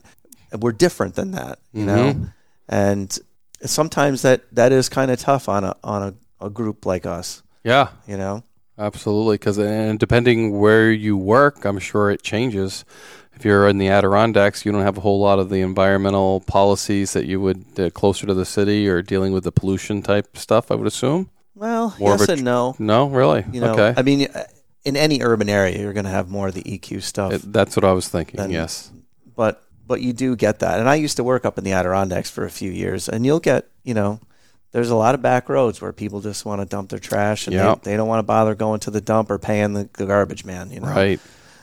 We're 0.60 0.72
different 0.72 1.14
than 1.16 1.32
that. 1.32 1.58
You 1.72 1.86
know, 1.86 2.04
Mm-hmm. 2.12 2.24
and 2.68 3.18
sometimes 3.64 4.22
that 4.22 4.42
that 4.52 4.70
is 4.72 4.88
kind 4.88 5.10
of 5.10 5.18
tough 5.18 5.48
on 5.48 5.64
a 5.64 5.74
on 5.82 6.02
a, 6.40 6.46
a 6.46 6.50
group 6.50 6.86
like 6.86 7.06
us. 7.06 7.42
Yeah, 7.64 7.88
You 8.06 8.18
know, 8.18 8.42
absolutely. 8.78 9.34
Because 9.36 9.58
and 9.58 9.98
depending 9.98 10.58
where 10.58 10.90
you 10.90 11.16
work, 11.16 11.64
I'm 11.64 11.78
sure 11.78 12.10
it 12.10 12.22
changes. 12.22 12.84
If 13.36 13.44
you're 13.44 13.66
in 13.68 13.78
the 13.78 13.88
Adirondacks, 13.88 14.64
you 14.64 14.70
don't 14.70 14.82
have 14.82 14.96
a 14.96 15.00
whole 15.00 15.18
lot 15.20 15.38
of 15.40 15.50
the 15.50 15.60
environmental 15.60 16.40
policies 16.42 17.14
that 17.14 17.26
you 17.26 17.40
would 17.40 17.64
uh, 17.78 17.90
closer 17.90 18.26
to 18.26 18.34
the 18.34 18.44
city 18.44 18.88
or 18.88 19.02
dealing 19.02 19.32
with 19.32 19.42
the 19.44 19.50
pollution 19.50 20.02
type 20.02 20.36
stuff. 20.36 20.70
I 20.70 20.76
would 20.76 20.86
assume. 20.86 21.30
well, 21.56 21.94
More 21.98 22.10
yes 22.10 22.28
a 22.28 22.32
and 22.32 22.44
no. 22.44 22.76
No, 22.78 23.08
really. 23.08 23.44
You 23.50 23.60
know, 23.60 23.72
okay. 23.72 23.94
I 23.96 24.02
mean, 24.02 24.28
in 24.84 24.96
any 24.96 25.20
urban 25.20 25.48
area, 25.48 25.80
you're 25.80 25.92
going 25.92 26.04
to 26.04 26.10
have 26.10 26.30
more 26.30 26.48
of 26.48 26.54
the 26.54 26.62
EQ 26.62 27.02
stuff. 27.02 27.32
It- 27.32 27.52
that's 27.52 27.74
what 27.74 27.84
I 27.84 27.92
was 27.92 28.06
thinking. 28.08 28.38
Then- 28.38 28.50
yes. 28.50 28.92
but 29.34 29.60
but 29.86 30.00
you 30.00 30.12
do 30.14 30.34
get 30.36 30.60
that. 30.60 30.78
And 30.80 30.88
I 30.88 30.94
used 30.94 31.16
to 31.16 31.24
work 31.24 31.44
up 31.44 31.58
in 31.58 31.64
the 31.64 31.72
Adirondacks 31.72 32.30
for 32.30 32.44
a 32.44 32.50
few 32.50 32.70
years, 32.70 33.08
and 33.08 33.26
you'll 33.26 33.40
get 33.40 33.68
you 33.82 33.94
know, 33.94 34.18
there's 34.74 34.90
a 34.90 34.96
lot 34.96 35.14
of 35.14 35.22
back 35.22 35.48
roads 35.48 35.80
where 35.80 35.92
people 35.92 36.20
just 36.20 36.44
want 36.44 36.60
to 36.60 36.66
dump 36.66 36.90
their 36.90 36.98
trash, 36.98 37.46
and 37.46 37.54
Yep. 37.54 37.82
they, 37.82 37.92
they 37.92 37.96
don't 37.96 38.08
want 38.08 38.18
to 38.18 38.24
bother 38.24 38.56
going 38.56 38.80
to 38.80 38.90
the 38.90 39.00
dump 39.00 39.30
or 39.30 39.38
paying 39.38 39.72
the, 39.72 39.84
garbage 39.84 40.44
man, 40.44 40.72
you 40.72 40.80
know. 40.80 40.88
Right. 40.88 41.20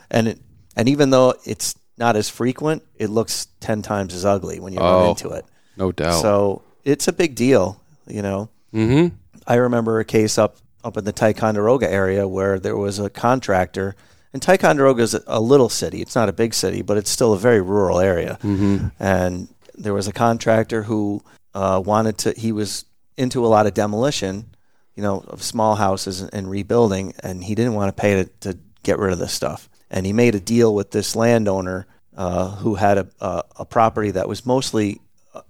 And 0.09 0.29
it, 0.29 0.39
and 0.77 0.87
even 0.87 1.09
though 1.09 1.33
it's 1.45 1.75
not 1.97 2.15
as 2.15 2.29
frequent, 2.29 2.83
it 2.95 3.09
looks 3.09 3.47
ten 3.59 3.81
times 3.81 4.13
as 4.13 4.23
ugly 4.23 4.61
when 4.61 4.71
you 4.71 4.79
run 4.79 5.07
Oh. 5.07 5.09
into 5.09 5.29
it. 5.31 5.43
No 5.75 5.91
doubt. 5.91 6.21
So 6.21 6.61
it's 6.85 7.09
a 7.09 7.13
big 7.13 7.35
deal, 7.35 7.81
you 8.07 8.21
know. 8.21 8.49
mm-hmm. 8.73 9.13
I 9.45 9.55
remember 9.55 9.99
a 9.99 10.05
case 10.05 10.37
up 10.37 10.55
up 10.83 10.95
in 10.95 11.03
the 11.03 11.11
Ticonderoga 11.11 11.91
area 11.91 12.25
where 12.27 12.59
there 12.59 12.77
was 12.77 12.97
a 12.97 13.09
contractor, 13.09 13.93
and 14.31 14.41
Ticonderoga 14.41 15.03
is 15.03 15.13
a, 15.13 15.21
a 15.27 15.41
little 15.41 15.67
city. 15.69 16.01
It's 16.01 16.15
not 16.15 16.29
a 16.29 16.33
big 16.33 16.53
city, 16.53 16.81
but 16.81 16.95
it's 16.95 17.09
still 17.11 17.33
a 17.33 17.37
very 17.37 17.61
rural 17.61 17.99
area. 17.99 18.39
Mm-hmm. 18.41 18.87
And 18.99 19.49
there 19.75 19.93
was 19.93 20.07
a 20.07 20.13
contractor 20.13 20.83
who 20.83 21.21
uh, 21.53 21.81
wanted 21.85 22.17
to. 22.19 22.31
He 22.37 22.53
was 22.53 22.85
into 23.17 23.45
a 23.45 23.47
lot 23.47 23.67
of 23.67 23.73
demolition, 23.73 24.55
you 24.95 25.03
know, 25.03 25.23
of 25.27 25.41
small 25.41 25.75
houses 25.75 26.21
and 26.21 26.49
rebuilding, 26.49 27.13
and 27.21 27.43
he 27.43 27.55
didn't 27.55 27.73
want 27.73 27.95
to 27.95 28.01
pay 28.01 28.23
to, 28.23 28.29
to 28.51 28.57
get 28.83 28.99
rid 28.99 29.13
of 29.13 29.19
this 29.19 29.33
stuff. 29.33 29.69
And 29.89 30.05
he 30.05 30.13
made 30.13 30.35
a 30.35 30.39
deal 30.39 30.73
with 30.73 30.91
this 30.91 31.15
landowner 31.15 31.87
uh, 32.15 32.55
who 32.57 32.75
had 32.75 32.97
a, 32.97 33.07
a, 33.19 33.43
a 33.59 33.65
property 33.65 34.11
that 34.11 34.27
was 34.27 34.45
mostly 34.45 35.01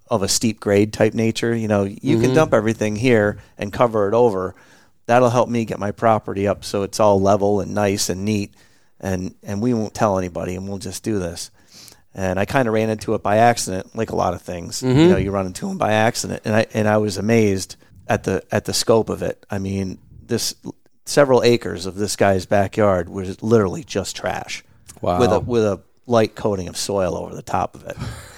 of 0.09 0.23
a 0.23 0.27
steep 0.27 0.59
grade 0.59 0.93
type 0.93 1.13
nature. 1.13 1.55
You 1.55 1.67
know, 1.67 1.83
you 1.83 2.19
can 2.19 2.33
dump 2.33 2.53
everything 2.53 2.95
here 2.95 3.39
and 3.57 3.71
cover 3.73 4.07
it 4.07 4.13
over. 4.13 4.55
That'll 5.05 5.29
help 5.29 5.49
me 5.49 5.65
get 5.65 5.79
my 5.79 5.91
property 5.91 6.47
up 6.47 6.63
so 6.63 6.83
it's 6.83 6.99
all 6.99 7.19
level 7.19 7.61
and 7.61 7.73
nice 7.73 8.09
and 8.09 8.23
neat. 8.23 8.53
And 8.99 9.33
and 9.41 9.61
we 9.61 9.73
won't 9.73 9.95
tell 9.95 10.19
anybody, 10.19 10.55
and 10.55 10.69
we'll 10.69 10.77
just 10.77 11.01
do 11.01 11.17
this. 11.17 11.49
And 12.13 12.37
I 12.39 12.45
kind 12.45 12.67
of 12.67 12.73
ran 12.73 12.89
into 12.89 13.13
it 13.13 13.23
by 13.23 13.37
accident, 13.37 13.95
like 13.95 14.09
a 14.09 14.15
lot 14.15 14.33
of 14.33 14.41
things. 14.41 14.83
You 14.83 14.93
know, 14.93 15.17
you 15.17 15.31
run 15.31 15.45
into 15.45 15.67
them 15.67 15.77
by 15.77 15.93
accident, 15.93 16.41
and 16.45 16.53
I 16.55 16.65
and 16.73 16.87
I 16.87 16.97
was 16.97 17.17
amazed 17.17 17.77
at 18.07 18.23
the 18.25 18.43
at 18.51 18.65
the 18.65 18.73
scope 18.73 19.09
of 19.09 19.21
it. 19.21 19.45
I 19.49 19.59
mean, 19.59 19.97
this 20.25 20.53
several 21.05 21.41
acres 21.43 21.85
of 21.85 21.95
this 21.95 22.15
guy's 22.17 22.45
backyard 22.45 23.07
was 23.09 23.41
literally 23.41 23.83
just 23.83 24.15
trash 24.15 24.63
Wow. 25.01 25.19
with 25.19 25.31
a 25.31 25.39
with 25.39 25.63
a 25.63 25.79
light 26.05 26.35
coating 26.35 26.67
of 26.67 26.75
soil 26.75 27.15
over 27.15 27.33
the 27.33 27.41
top 27.41 27.75
of 27.75 27.85
it. 27.85 27.95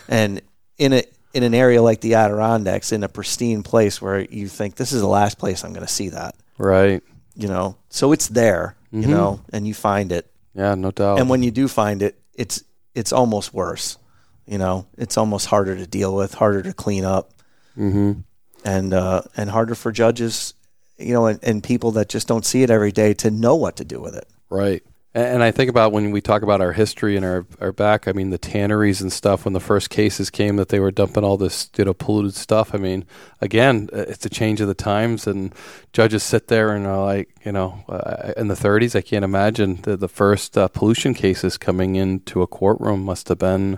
and 0.07 0.41
in 0.77 0.93
a 0.93 1.03
in 1.33 1.41
an 1.41 1.55
area 1.55 1.81
like 1.81 1.99
the 2.01 2.13
Adirondacks, 2.13 2.91
in 2.91 3.03
a 3.03 3.09
pristine 3.09 3.63
place 3.63 3.99
where 3.99 4.19
you 4.19 4.47
think 4.47 4.75
this 4.75 4.91
is 4.91 5.01
the 5.01 5.07
last 5.07 5.39
place 5.39 5.63
I'm 5.63 5.73
going 5.73 5.85
to 5.85 5.91
see 5.91 6.09
that. 6.09 6.35
Right. 6.59 7.01
You 7.35 7.47
know, 7.47 7.75
so 7.89 8.11
it's 8.11 8.27
there. 8.27 8.75
You 8.91 9.07
Mhm. 9.07 9.09
know, 9.09 9.39
and 9.51 9.65
you 9.67 9.73
find 9.73 10.11
it, 10.11 10.29
Yeah, 10.53 10.75
no 10.75 10.91
doubt. 10.91 11.17
and 11.19 11.27
when 11.27 11.41
you 11.41 11.49
do 11.49 11.67
find 11.67 12.03
it, 12.03 12.19
it's 12.35 12.63
it's 12.95 13.11
almost 13.11 13.53
worse. 13.53 13.97
You 14.45 14.57
know, 14.57 14.87
it's 14.97 15.17
almost 15.17 15.47
harder 15.47 15.75
to 15.75 15.87
deal 15.87 16.13
with, 16.15 16.33
harder 16.33 16.61
to 16.63 16.73
clean 16.73 17.05
up, 17.05 17.31
mm-hmm. 17.77 18.19
and 18.65 18.93
uh, 18.93 19.21
and 19.37 19.49
harder 19.49 19.73
for 19.73 19.91
judges, 19.91 20.53
you 20.97 21.13
know, 21.13 21.27
and, 21.27 21.39
and 21.43 21.63
people 21.63 21.91
that 21.91 22.09
just 22.09 22.27
don't 22.27 22.45
see 22.45 22.61
it 22.61 22.69
every 22.69 22.91
day 22.91 23.13
to 23.15 23.31
know 23.31 23.55
what 23.55 23.77
to 23.77 23.85
do 23.85 24.01
with 24.01 24.15
it. 24.15 24.27
Right. 24.49 24.83
And 25.15 25.43
I 25.43 25.51
think 25.51 25.69
about 25.69 25.91
when 25.91 26.09
we 26.09 26.21
talk 26.21 26.41
about 26.41 26.59
our 26.59 26.71
history 26.73 27.15
and 27.15 27.23
our, 27.23 27.45
our 27.61 27.71
back, 27.71 28.07
I 28.07 28.13
mean, 28.13 28.31
the 28.31 28.39
tanneries 28.39 28.99
and 28.99 29.13
stuff, 29.13 29.45
when 29.45 29.53
the 29.53 29.59
first 29.59 29.91
cases 29.91 30.31
came 30.31 30.55
that 30.55 30.69
they 30.69 30.79
were 30.79 30.89
dumping 30.89 31.23
all 31.23 31.37
this, 31.37 31.69
you 31.77 31.85
know, 31.85 31.93
polluted 31.93 32.33
stuff. 32.33 32.73
I 32.73 32.79
mean, 32.79 33.05
again, 33.39 33.89
uh, 33.93 34.05
it's 34.07 34.25
a 34.25 34.29
change 34.29 34.59
of 34.59 34.67
the 34.67 34.73
times, 34.73 35.27
and 35.27 35.53
judges 35.91 36.23
sit 36.23 36.47
there 36.47 36.73
and 36.73 36.87
are 36.87 37.05
like, 37.05 37.29
you 37.45 37.51
know, 37.51 37.83
uh, 37.87 38.33
in 38.37 38.47
the 38.47 38.55
30s, 38.55 38.95
I 38.95 39.01
can't 39.01 39.23
imagine 39.23 39.81
the, 39.83 39.95
the 39.95 40.07
first 40.09 40.57
uh, 40.57 40.67
pollution 40.67 41.13
cases 41.13 41.59
coming 41.59 41.95
into 41.95 42.41
a 42.41 42.47
courtroom 42.47 43.03
must 43.05 43.27
have 43.27 43.37
been, 43.37 43.77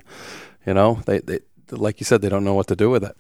you 0.65 0.73
know, 0.73 1.01
they, 1.05 1.19
they, 1.19 1.39
like 1.69 1.99
you 1.99 2.05
said, 2.05 2.21
they 2.21 2.29
don't 2.29 2.45
know 2.45 2.53
what 2.55 2.67
to 2.67 2.77
do 2.77 2.89
with 2.89 3.03
it. 3.03 3.17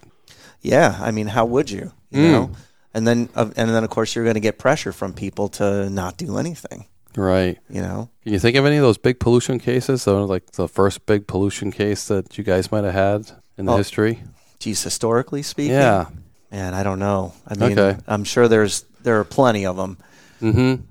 Yeah, 0.61 0.97
I 1.01 1.11
mean, 1.11 1.27
how 1.27 1.45
would 1.45 1.69
you? 1.69 1.91
You 2.11 2.19
Mm. 2.19 2.31
know, 2.31 2.51
and 2.93 3.05
then 3.05 3.27
uh, 3.35 3.49
and 3.57 3.69
then 3.71 3.83
of 3.83 3.89
course 3.89 4.15
you're 4.15 4.23
going 4.23 4.35
to 4.35 4.39
get 4.39 4.57
pressure 4.57 4.93
from 4.93 5.11
people 5.11 5.49
to 5.49 5.89
not 5.89 6.15
do 6.17 6.37
anything. 6.37 6.85
Right. 7.15 7.57
You 7.69 7.81
know, 7.81 8.09
Can 8.23 8.33
you 8.33 8.39
think 8.39 8.57
of 8.57 8.65
any 8.65 8.75
of 8.77 8.81
those 8.83 8.97
big 8.97 9.19
pollution 9.19 9.59
cases? 9.59 10.01
So, 10.01 10.25
like 10.25 10.51
the 10.53 10.67
first 10.67 11.05
big 11.05 11.27
pollution 11.27 11.71
case 11.71 12.07
that 12.07 12.37
you 12.37 12.43
guys 12.43 12.71
might 12.71 12.83
have 12.83 12.93
had 12.93 13.31
in 13.57 13.65
the 13.65 13.73
Oh, 13.73 13.77
history? 13.77 14.21
geez, 14.59 14.83
historically 14.83 15.41
speaking, 15.41 15.73
Yeah. 15.75 16.05
man, 16.51 16.73
I 16.73 16.83
don't 16.83 16.99
know. 16.99 17.33
I 17.47 17.55
mean, 17.55 17.77
Okay. 17.79 17.97
I'm 18.07 18.23
sure 18.23 18.47
there's 18.47 18.83
there 19.03 19.19
are 19.19 19.23
plenty 19.23 19.65
of 19.65 19.77
them. 19.77 19.97
Mm-hmm. 20.41 20.81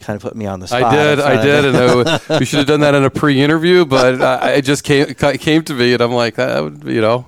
Kind 0.00 0.16
of 0.16 0.22
put 0.22 0.36
me 0.36 0.46
on 0.46 0.60
the 0.60 0.66
spot. 0.68 0.82
I 0.82 0.94
did, 0.96 1.20
I 1.20 1.42
did, 1.42 1.64
and 1.64 1.76
I, 1.76 2.20
we 2.38 2.44
should 2.44 2.58
have 2.58 2.66
done 2.66 2.80
that 2.80 2.94
in 2.94 3.04
a 3.04 3.10
pre-interview, 3.10 3.84
but 3.86 4.20
I, 4.20 4.50
it 4.54 4.62
just 4.62 4.84
came 4.84 5.06
came 5.14 5.62
to 5.64 5.74
me, 5.74 5.92
and 5.94 6.02
I'm 6.02 6.12
like, 6.12 6.34
that 6.36 6.62
would, 6.62 6.84
you 6.84 7.00
know, 7.00 7.26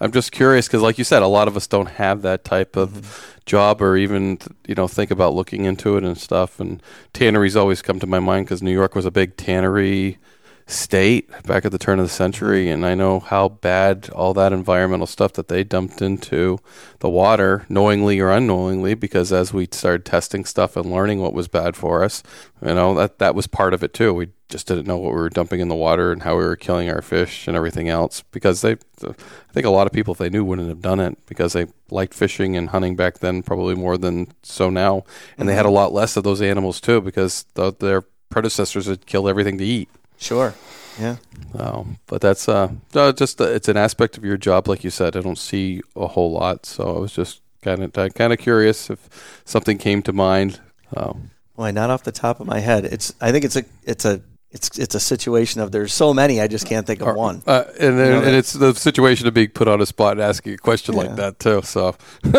I'm 0.00 0.12
just 0.12 0.32
curious 0.32 0.66
because, 0.66 0.82
like 0.82 0.98
you 0.98 1.04
said, 1.04 1.22
a 1.22 1.26
lot 1.28 1.48
of 1.48 1.56
us 1.56 1.66
don't 1.66 1.88
have 1.90 2.22
that 2.22 2.44
type 2.44 2.76
of 2.76 2.90
Mm-hmm. 2.90 3.22
job, 3.46 3.80
or 3.82 3.96
even 3.96 4.38
you 4.66 4.74
know 4.74 4.88
think 4.88 5.10
about 5.10 5.34
looking 5.34 5.64
into 5.64 5.96
it 5.96 6.04
and 6.04 6.18
stuff. 6.18 6.60
And 6.60 6.82
tanneries 7.12 7.56
always 7.56 7.82
come 7.82 8.00
to 8.00 8.06
my 8.06 8.20
mind 8.20 8.46
because 8.46 8.62
New 8.62 8.72
York 8.72 8.94
was 8.94 9.06
a 9.06 9.10
big 9.10 9.36
tannery 9.36 10.18
state 10.66 11.30
back 11.44 11.64
at 11.64 11.72
the 11.72 11.78
turn 11.78 11.98
of 11.98 12.06
the 12.06 12.12
century, 12.12 12.70
and 12.70 12.86
I 12.86 12.94
know 12.94 13.20
how 13.20 13.48
bad 13.48 14.08
all 14.10 14.32
that 14.34 14.52
environmental 14.52 15.06
stuff 15.06 15.34
that 15.34 15.48
they 15.48 15.62
dumped 15.64 16.00
into 16.00 16.58
the 17.00 17.10
water, 17.10 17.66
knowingly 17.68 18.18
or 18.20 18.30
unknowingly, 18.30 18.94
because 18.94 19.32
as 19.32 19.52
we 19.52 19.68
started 19.70 20.04
testing 20.04 20.44
stuff 20.44 20.76
and 20.76 20.90
learning 20.90 21.20
what 21.20 21.34
was 21.34 21.48
bad 21.48 21.76
for 21.76 22.02
us, 22.02 22.22
you 22.62 22.74
know 22.74 22.94
that 22.94 23.18
that 23.18 23.34
was 23.34 23.46
part 23.46 23.74
of 23.74 23.82
it 23.82 23.92
too. 23.92 24.14
We 24.14 24.28
just 24.48 24.66
didn't 24.66 24.86
know 24.86 24.96
what 24.96 25.12
we 25.12 25.18
were 25.18 25.28
dumping 25.28 25.60
in 25.60 25.68
the 25.68 25.74
water 25.74 26.12
and 26.12 26.22
how 26.22 26.36
we 26.36 26.44
were 26.44 26.56
killing 26.56 26.88
our 26.88 27.02
fish 27.02 27.48
and 27.48 27.56
everything 27.56 27.88
else 27.88 28.22
because 28.30 28.60
they 28.60 28.72
I 28.72 29.14
think 29.52 29.66
a 29.66 29.70
lot 29.70 29.86
of 29.86 29.92
people 29.92 30.12
if 30.12 30.18
they 30.18 30.30
knew 30.30 30.44
wouldn't 30.44 30.68
have 30.68 30.82
done 30.82 31.00
it 31.00 31.18
because 31.26 31.54
they 31.54 31.66
liked 31.90 32.14
fishing 32.14 32.56
and 32.56 32.68
hunting 32.68 32.94
back 32.94 33.18
then 33.18 33.42
probably 33.42 33.74
more 33.74 33.98
than 33.98 34.28
so 34.42 34.70
now 34.70 35.04
and 35.36 35.48
they 35.48 35.54
had 35.54 35.64
mm-hmm. 35.64 35.70
a 35.70 35.74
lot 35.74 35.92
less 35.92 36.16
of 36.16 36.24
those 36.24 36.42
animals 36.42 36.80
too 36.80 37.00
because 37.00 37.46
the, 37.54 37.72
their 37.72 38.02
predecessors 38.30 38.86
had 38.86 39.06
killed 39.06 39.28
everything 39.28 39.58
to 39.58 39.64
eat. 39.64 39.88
Sure. 40.18 40.54
Yeah. 41.00 41.16
So, 41.56 41.86
but 42.06 42.20
that's 42.20 42.48
uh, 42.48 42.68
uh, 42.94 43.12
just 43.12 43.40
uh, 43.40 43.44
it's 43.44 43.68
an 43.68 43.76
aspect 43.76 44.16
of 44.16 44.24
your 44.24 44.36
job, 44.36 44.68
like 44.68 44.84
you 44.84 44.90
said. 44.90 45.16
I 45.16 45.20
don't 45.20 45.38
see 45.38 45.82
a 45.96 46.06
whole 46.06 46.30
lot, 46.32 46.66
so 46.66 46.96
I 46.96 47.00
was 47.00 47.12
just 47.12 47.40
kind 47.62 47.82
of 47.82 48.14
kind 48.14 48.32
of 48.32 48.38
curious 48.38 48.90
if 48.90 49.40
something 49.44 49.78
came 49.78 50.02
to 50.02 50.12
mind. 50.12 50.60
Um, 50.96 51.30
Boy, 51.56 51.72
not 51.72 51.90
off 51.90 52.04
the 52.04 52.12
top 52.12 52.40
of 52.40 52.46
my 52.46 52.60
head. 52.60 52.84
It's. 52.84 53.12
I 53.20 53.32
think 53.32 53.44
it's 53.44 53.56
a. 53.56 53.64
It's 53.82 54.04
a. 54.04 54.20
It's. 54.52 54.78
It's 54.78 54.94
a 54.94 55.00
situation 55.00 55.60
of 55.60 55.72
there's 55.72 55.92
so 55.92 56.14
many. 56.14 56.40
I 56.40 56.46
just 56.46 56.66
can't 56.66 56.86
think 56.86 57.00
of 57.00 57.16
one. 57.16 57.42
uh, 57.46 57.64
and 57.80 57.98
then, 57.98 58.10
know, 58.12 58.22
and 58.26 58.36
it's 58.36 58.52
the 58.52 58.72
situation 58.74 59.26
of 59.26 59.34
being 59.34 59.48
put 59.50 59.66
on 59.66 59.80
a 59.80 59.86
spot 59.86 60.12
and 60.12 60.20
asking 60.20 60.54
a 60.54 60.58
question 60.58 60.94
Yeah. 60.94 61.00
like 61.02 61.16
that 61.16 61.38
too. 61.40 61.62
So, 61.62 61.96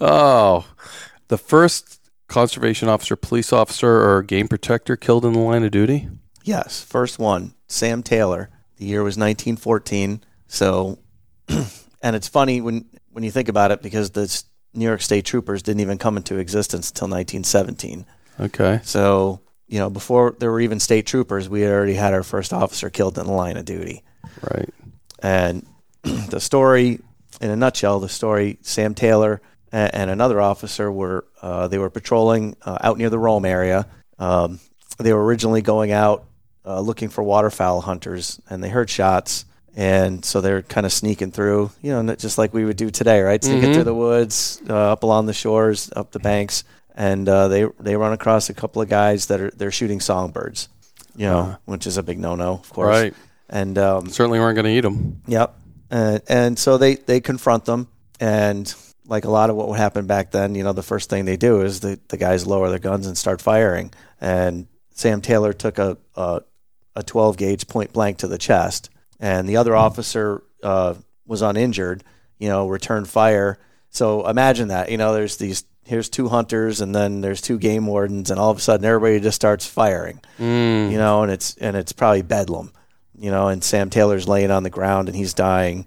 oh, 0.00 0.66
the 1.28 1.38
first 1.38 1.99
conservation 2.30 2.88
officer, 2.88 3.16
police 3.16 3.52
officer, 3.52 4.08
or 4.08 4.22
game 4.22 4.48
protector 4.48 4.96
killed 4.96 5.26
in 5.26 5.34
the 5.34 5.40
line 5.40 5.64
of 5.64 5.70
duty. 5.70 6.08
Yes, 6.44 6.82
first 6.82 7.18
one, 7.18 7.54
Sam 7.66 8.02
Taylor. 8.02 8.48
The 8.76 8.86
year 8.86 9.02
was 9.02 9.18
1914. 9.18 10.24
So, 10.46 10.98
and 11.48 12.16
it's 12.16 12.28
funny 12.28 12.62
when 12.62 12.86
when 13.10 13.24
you 13.24 13.30
think 13.30 13.48
about 13.48 13.72
it 13.72 13.82
because 13.82 14.10
the 14.10 14.42
New 14.72 14.84
York 14.86 15.02
State 15.02 15.24
Troopers 15.24 15.62
didn't 15.62 15.80
even 15.80 15.98
come 15.98 16.16
into 16.16 16.38
existence 16.38 16.90
until 16.90 17.08
1917. 17.08 18.06
Okay. 18.38 18.80
So, 18.84 19.40
you 19.66 19.78
know, 19.78 19.90
before 19.90 20.34
there 20.38 20.50
were 20.50 20.60
even 20.60 20.80
state 20.80 21.06
troopers, 21.06 21.48
we 21.48 21.60
had 21.60 21.72
already 21.72 21.94
had 21.94 22.14
our 22.14 22.22
first 22.22 22.52
officer 22.52 22.88
killed 22.88 23.18
in 23.18 23.26
the 23.26 23.32
line 23.32 23.56
of 23.56 23.64
duty. 23.64 24.02
Right. 24.50 24.70
And 25.22 25.66
the 26.02 26.40
story, 26.40 27.00
in 27.40 27.50
a 27.50 27.56
nutshell, 27.56 28.00
the 28.00 28.08
story: 28.08 28.58
Sam 28.62 28.94
Taylor 28.94 29.42
and, 29.72 29.94
and 29.94 30.10
another 30.10 30.40
officer 30.40 30.90
were 30.90 31.24
uh, 31.42 31.68
they 31.68 31.78
were 31.78 31.90
patrolling 31.90 32.56
uh, 32.64 32.78
out 32.80 32.98
near 32.98 33.10
the 33.10 33.18
Rome 33.18 33.44
area. 33.44 33.86
Um, 34.18 34.60
they 34.98 35.12
were 35.12 35.24
originally 35.24 35.62
going 35.62 35.92
out 35.92 36.24
uh, 36.66 36.80
looking 36.80 37.08
for 37.08 37.22
waterfowl 37.24 37.80
hunters, 37.80 38.40
and 38.50 38.62
they 38.62 38.68
heard 38.68 38.90
shots, 38.90 39.44
and 39.76 40.24
so 40.24 40.40
they're 40.40 40.62
kind 40.62 40.84
of 40.84 40.92
sneaking 40.92 41.32
through, 41.32 41.70
you 41.80 41.90
know, 41.90 42.14
just 42.16 42.36
like 42.36 42.52
we 42.52 42.64
would 42.64 42.76
do 42.76 42.90
today, 42.90 43.22
right? 43.22 43.42
Sneaking 43.42 43.70
Mhm. 43.70 43.74
through 43.74 43.84
the 43.84 43.94
woods, 43.94 44.60
uh, 44.68 44.92
up 44.92 45.02
along 45.02 45.26
the 45.26 45.32
shores, 45.32 45.90
up 45.96 46.10
the 46.12 46.18
banks, 46.18 46.64
and 46.94 47.26
uh, 47.28 47.48
they 47.48 47.66
they 47.80 47.96
run 47.96 48.12
across 48.12 48.50
a 48.50 48.54
couple 48.54 48.82
of 48.82 48.88
guys 48.88 49.26
that 49.26 49.40
are 49.40 49.50
they're 49.56 49.70
shooting 49.70 50.00
songbirds, 50.00 50.68
you 51.16 51.26
know, 51.26 51.38
Uh. 51.38 51.56
which 51.64 51.86
is 51.86 51.96
a 51.96 52.02
big 52.02 52.18
no 52.18 52.34
no, 52.34 52.52
of 52.54 52.70
course. 52.70 52.88
Right. 52.88 53.14
And 53.48 53.78
um, 53.78 54.08
Certainly 54.10 54.38
weren't 54.38 54.54
going 54.54 54.66
to 54.66 54.70
eat 54.70 54.82
them. 54.82 55.22
Yep. 55.26 55.54
And 55.90 56.20
and 56.28 56.58
so 56.58 56.76
they 56.78 56.96
they 56.96 57.20
confront 57.20 57.64
them, 57.64 57.88
and 58.20 58.72
like 59.10 59.24
a 59.26 59.30
lot 59.30 59.50
of 59.50 59.56
what 59.56 59.68
would 59.68 59.78
happen 59.78 60.06
back 60.06 60.30
then, 60.30 60.54
you 60.54 60.62
know, 60.62 60.72
the 60.72 60.82
first 60.84 61.10
thing 61.10 61.24
they 61.24 61.36
do 61.36 61.60
is 61.62 61.80
the 61.80 61.98
the 62.08 62.16
guys 62.16 62.46
lower 62.46 62.70
their 62.70 62.78
guns 62.78 63.06
and 63.06 63.18
start 63.18 63.42
firing. 63.42 63.92
And 64.20 64.68
Sam 64.94 65.20
Taylor 65.20 65.52
took 65.52 65.78
a 65.78 65.98
a, 66.16 66.42
a 66.96 67.02
12 67.02 67.36
gauge 67.36 67.66
point 67.68 67.92
blank 67.92 68.18
to 68.18 68.28
the 68.28 68.38
chest, 68.38 68.88
and 69.18 69.48
the 69.48 69.56
other 69.56 69.74
officer 69.76 70.42
uh, 70.62 70.94
was 71.26 71.42
uninjured. 71.42 72.04
You 72.38 72.48
know, 72.48 72.68
returned 72.68 73.08
fire. 73.08 73.58
So 73.90 74.26
imagine 74.28 74.68
that. 74.68 74.90
You 74.90 74.96
know, 74.96 75.12
there's 75.12 75.36
these. 75.36 75.64
Here's 75.84 76.08
two 76.08 76.28
hunters, 76.28 76.80
and 76.80 76.94
then 76.94 77.20
there's 77.20 77.40
two 77.40 77.58
game 77.58 77.86
wardens, 77.86 78.30
and 78.30 78.38
all 78.38 78.50
of 78.50 78.58
a 78.58 78.60
sudden 78.60 78.86
everybody 78.86 79.18
just 79.18 79.34
starts 79.34 79.66
firing 79.66 80.20
Mm. 80.38 80.92
you 80.92 80.98
know, 80.98 81.22
and 81.24 81.32
it's 81.32 81.56
and 81.56 81.76
it's 81.76 81.92
probably 81.92 82.22
bedlam, 82.22 82.70
you 83.18 83.30
know, 83.32 83.48
and 83.48 83.64
Sam 83.64 83.90
Taylor's 83.90 84.28
laying 84.28 84.52
on 84.52 84.62
the 84.62 84.70
ground 84.70 85.08
and 85.08 85.16
he's 85.16 85.34
dying, 85.34 85.86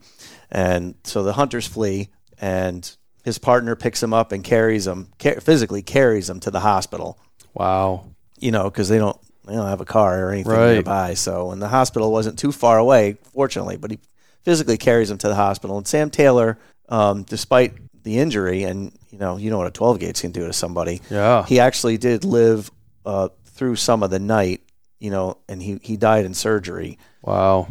and 0.52 0.96
so 1.06 1.24
the 1.24 1.32
hunters 1.34 1.68
flee, 1.68 2.10
and 2.42 2.84
his 3.24 3.38
partner 3.38 3.76
picks 3.76 4.02
him 4.04 4.14
up 4.14 4.32
and 4.32 4.44
carries 4.44 4.86
him, 4.88 5.08
ca- 5.20 5.40
physically 5.40 5.82
carries 5.82 6.30
him 6.30 6.40
to 6.42 6.52
the 6.52 6.60
hospital, 6.60 7.18
Wow. 7.54 8.06
you 8.40 8.52
know, 8.52 8.66
because 8.66 8.90
they 8.90 8.98
don't 8.98 9.18
they 9.46 9.54
don't 9.54 9.68
have 9.68 9.82
a 9.82 9.86
car 9.86 10.24
or 10.26 10.32
anything 10.32 10.54
Right. 10.54 10.74
nearby, 10.76 11.14
so 11.16 11.52
and 11.52 11.62
the 11.62 11.68
hospital 11.68 12.12
wasn't 12.14 12.40
too 12.40 12.52
far 12.54 12.78
away, 12.78 13.18
fortunately, 13.34 13.76
but 13.76 13.92
he 13.92 14.00
physically 14.44 14.78
carries 14.78 15.12
him 15.12 15.18
to 15.18 15.28
the 15.28 15.36
hospital, 15.36 15.78
and 15.78 15.86
Sam 15.88 16.10
Taylor, 16.10 16.58
um, 16.90 17.24
despite 17.24 17.74
the 18.04 18.20
injury, 18.20 18.64
and 18.64 18.94
you 19.12 19.18
know, 19.20 19.36
you 19.38 19.50
know 19.52 19.58
what 19.58 19.68
a 19.68 19.72
12 19.72 20.00
gauge 20.00 20.22
can 20.22 20.32
do 20.32 20.48
to 20.48 20.54
somebody, 20.54 21.02
Yeah. 21.10 21.44
he 21.46 21.60
actually 21.60 21.98
did 21.98 22.24
live 22.26 22.72
uh, 23.06 23.28
through 23.46 23.76
some 23.76 24.02
of 24.02 24.10
the 24.12 24.20
night, 24.20 24.62
you 25.00 25.12
know, 25.12 25.38
and 25.50 25.62
he, 25.62 25.78
he 25.84 25.98
died 25.98 26.26
in 26.26 26.34
surgery 26.34 26.98
Wow. 27.22 27.68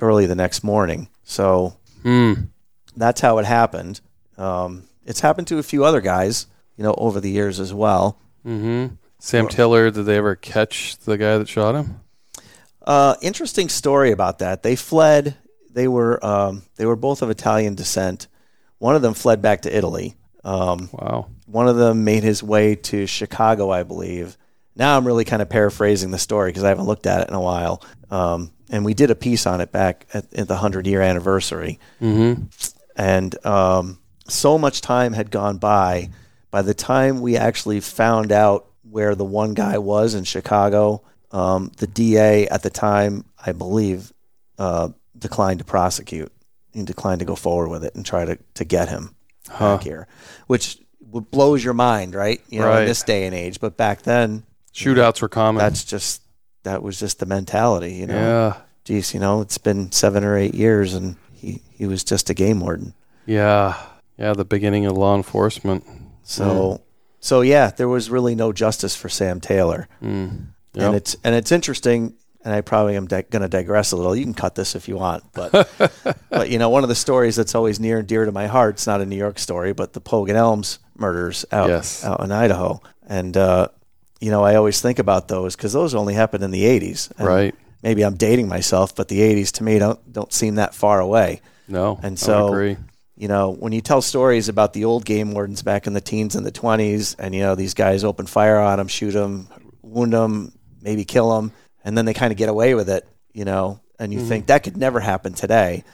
early 0.00 0.26
the 0.26 0.34
next 0.34 0.62
morning. 0.64 1.08
So 1.24 1.74
Mm. 2.04 2.48
that's 2.96 3.20
how 3.20 3.38
it 3.38 3.46
happened. 3.46 4.00
Um, 4.36 4.82
it's 5.04 5.20
happened 5.20 5.46
to 5.48 5.58
a 5.58 5.62
few 5.62 5.84
other 5.84 6.00
guys, 6.00 6.46
you 6.76 6.84
know, 6.84 6.94
over 6.96 7.20
the 7.20 7.30
years 7.30 7.60
as 7.60 7.72
well. 7.74 8.18
Mm-hmm. 8.46 8.94
Sam 9.18 9.48
Taylor, 9.48 9.90
did 9.90 10.04
they 10.04 10.16
ever 10.16 10.34
catch 10.34 10.96
the 10.98 11.16
guy 11.16 11.38
that 11.38 11.48
shot 11.48 11.74
him? 11.76 12.00
Uh, 12.84 13.14
interesting 13.22 13.68
story 13.68 14.10
about 14.10 14.40
that. 14.40 14.62
They 14.62 14.74
fled. 14.76 15.36
They 15.70 15.86
were 15.88 16.24
um, 16.24 16.62
they 16.76 16.86
were 16.86 16.96
both 16.96 17.22
of 17.22 17.30
Italian 17.30 17.74
descent. 17.76 18.26
One 18.78 18.96
of 18.96 19.02
them 19.02 19.14
fled 19.14 19.40
back 19.40 19.62
to 19.62 19.74
Italy. 19.76 20.16
Um, 20.44 20.88
Wow. 20.92 21.28
one 21.46 21.68
of 21.68 21.76
them 21.76 22.02
made 22.02 22.24
his 22.24 22.42
way 22.42 22.74
to 22.74 23.06
Chicago, 23.06 23.70
I 23.70 23.84
believe. 23.84 24.36
Now 24.74 24.96
I'm 24.96 25.06
really 25.06 25.24
kind 25.24 25.40
of 25.40 25.48
paraphrasing 25.48 26.10
the 26.10 26.18
story 26.18 26.50
because 26.50 26.64
I 26.64 26.68
haven't 26.70 26.86
looked 26.86 27.06
at 27.06 27.20
it 27.22 27.28
in 27.28 27.34
a 27.34 27.40
while. 27.40 27.84
Um, 28.10 28.50
and 28.70 28.84
we 28.84 28.92
did 28.94 29.10
a 29.12 29.14
piece 29.14 29.46
on 29.46 29.60
it 29.60 29.70
back 29.70 30.06
at, 30.12 30.24
at 30.34 30.48
the 30.48 30.54
100 30.54 30.86
year 30.88 31.00
anniversary. 31.00 31.78
Mm-hmm. 32.00 32.44
And 32.96 33.46
um, 33.46 33.98
so 34.28 34.58
much 34.58 34.80
time 34.80 35.12
had 35.12 35.30
gone 35.30 35.58
by. 35.58 36.10
By 36.50 36.62
the 36.62 36.74
time 36.74 37.20
we 37.20 37.36
actually 37.36 37.80
found 37.80 38.30
out 38.32 38.66
where 38.88 39.14
the 39.14 39.24
one 39.24 39.54
guy 39.54 39.78
was 39.78 40.14
in 40.14 40.24
Chicago, 40.24 41.02
um, 41.30 41.72
the 41.78 41.86
DA 41.86 42.46
at 42.48 42.62
the 42.62 42.70
time, 42.70 43.24
I 43.44 43.52
believe, 43.52 44.12
uh, 44.58 44.90
declined 45.18 45.60
to 45.60 45.64
prosecute. 45.64 46.30
He 46.72 46.82
declined 46.82 47.20
to 47.20 47.24
go 47.24 47.34
forward 47.36 47.68
with 47.68 47.84
it 47.84 47.94
and 47.94 48.04
try 48.04 48.24
to, 48.24 48.38
to 48.54 48.64
get 48.64 48.88
him 48.88 49.14
Huh. 49.48 49.76
back 49.76 49.84
here, 49.84 50.06
which 50.46 50.78
blows 51.00 51.62
your 51.64 51.74
mind, 51.74 52.14
right? 52.14 52.40
You 52.48 52.60
know, 52.60 52.68
Right. 52.68 52.82
in 52.82 52.88
this 52.88 53.02
day 53.02 53.24
and 53.26 53.34
age. 53.34 53.60
But 53.60 53.76
back 53.76 54.02
then, 54.02 54.44
Shootouts 54.74 55.20
were 55.20 55.28
common. 55.28 55.58
that's 55.60 55.84
just 55.84 56.22
that 56.64 56.82
was 56.82 56.98
just 56.98 57.18
the 57.18 57.26
mentality. 57.26 57.94
You 57.94 58.06
know, 58.06 58.14
yeah. 58.14 58.56
geez, 58.84 59.12
you 59.12 59.20
know, 59.20 59.40
it's 59.40 59.58
been 59.58 59.90
seven 59.92 60.22
or 60.24 60.36
eight 60.38 60.54
years, 60.54 60.94
and 60.94 61.16
he 61.34 61.60
he 61.76 61.86
was 61.86 62.04
just 62.04 62.30
a 62.30 62.34
game 62.34 62.60
warden. 62.60 62.94
Yeah. 63.26 63.74
Yeah. 64.22 64.32
The 64.34 64.44
beginning 64.44 64.86
of 64.86 64.96
law 64.96 65.16
enforcement. 65.16 65.84
So 66.22 66.80
so 67.20 67.40
yeah, 67.42 67.70
there 67.70 67.88
was 67.88 68.08
really 68.10 68.34
no 68.34 68.52
justice 68.52 68.96
for 68.96 69.08
Sam 69.08 69.40
Taylor. 69.40 69.88
Mm. 70.02 70.46
and 70.74 70.94
it's 70.94 71.16
and 71.24 71.34
it's 71.34 71.52
interesting 71.52 72.14
and 72.44 72.52
i 72.54 72.60
probably 72.62 72.96
am 72.96 73.06
di- 73.06 73.22
going 73.30 73.42
to 73.42 73.48
digress 73.48 73.92
a 73.92 73.96
little 73.96 74.16
you 74.16 74.24
can 74.24 74.32
cut 74.34 74.54
this 74.54 74.74
if 74.74 74.88
you 74.88 74.96
want 74.96 75.22
but 75.34 75.52
but 76.30 76.48
you 76.50 76.58
know 76.58 76.70
one 76.70 76.82
of 76.82 76.88
the 76.88 76.94
stories 76.94 77.36
that's 77.36 77.54
always 77.54 77.78
near 77.78 77.98
and 77.98 78.08
dear 78.08 78.24
to 78.24 78.32
my 78.32 78.46
heart 78.46 78.74
it's 78.76 78.86
not 78.86 79.00
a 79.02 79.06
new 79.06 79.14
york 79.16 79.38
story 79.38 79.72
but 79.74 79.92
the 79.92 80.00
Pogue 80.00 80.28
and 80.30 80.38
Elms 80.38 80.78
murders 80.96 81.44
out 81.52 81.68
Yes. 81.68 82.02
out 82.04 82.20
in 82.24 82.32
idaho 82.32 82.80
and 83.06 83.36
uh, 83.36 83.68
you 84.20 84.30
know 84.32 84.42
i 84.42 84.54
always 84.56 84.80
think 84.80 84.98
about 84.98 85.28
those 85.28 85.54
because 85.54 85.72
those 85.74 85.94
only 85.94 86.14
happened 86.14 86.42
in 86.42 86.50
the 86.50 86.64
80s 86.64 87.12
And 87.18 87.28
Right. 87.28 87.54
maybe 87.82 88.02
i'm 88.02 88.16
dating 88.16 88.48
myself 88.48 88.96
but 88.96 89.06
the 89.08 89.20
80s 89.20 89.52
to 89.58 89.62
me 89.64 89.78
don't 89.78 90.00
don't 90.12 90.32
seem 90.32 90.54
that 90.56 90.74
far 90.74 91.00
away 91.00 91.42
No. 91.68 92.00
And 92.02 92.18
so-. 92.18 92.48
You 93.16 93.28
know, 93.28 93.50
when 93.52 93.72
you 93.72 93.80
tell 93.80 94.02
stories 94.02 94.48
about 94.48 94.72
the 94.72 94.84
old 94.84 95.04
game 95.04 95.32
wardens 95.32 95.62
back 95.62 95.86
in 95.86 95.92
the 95.92 96.00
teens 96.00 96.34
and 96.34 96.44
the 96.46 96.52
20s, 96.52 97.14
and, 97.18 97.34
you 97.34 97.42
know, 97.42 97.54
these 97.54 97.74
guys 97.74 98.04
open 98.04 98.26
fire 98.26 98.58
on 98.58 98.78
them, 98.78 98.88
shoot 98.88 99.12
them, 99.12 99.48
wound 99.82 100.12
them, 100.12 100.52
maybe 100.80 101.04
kill 101.04 101.34
them, 101.36 101.52
and 101.84 101.96
then 101.96 102.04
they 102.06 102.14
kind 102.14 102.32
of 102.32 102.38
get 102.38 102.48
away 102.48 102.74
with 102.74 102.88
it, 102.88 103.06
you 103.32 103.44
know, 103.44 103.80
and 103.98 104.12
you 104.12 104.20
think 104.20 104.46
that 104.46 104.62
could 104.62 104.76
never 104.76 104.98
happen 105.00 105.32
today. 105.34 105.84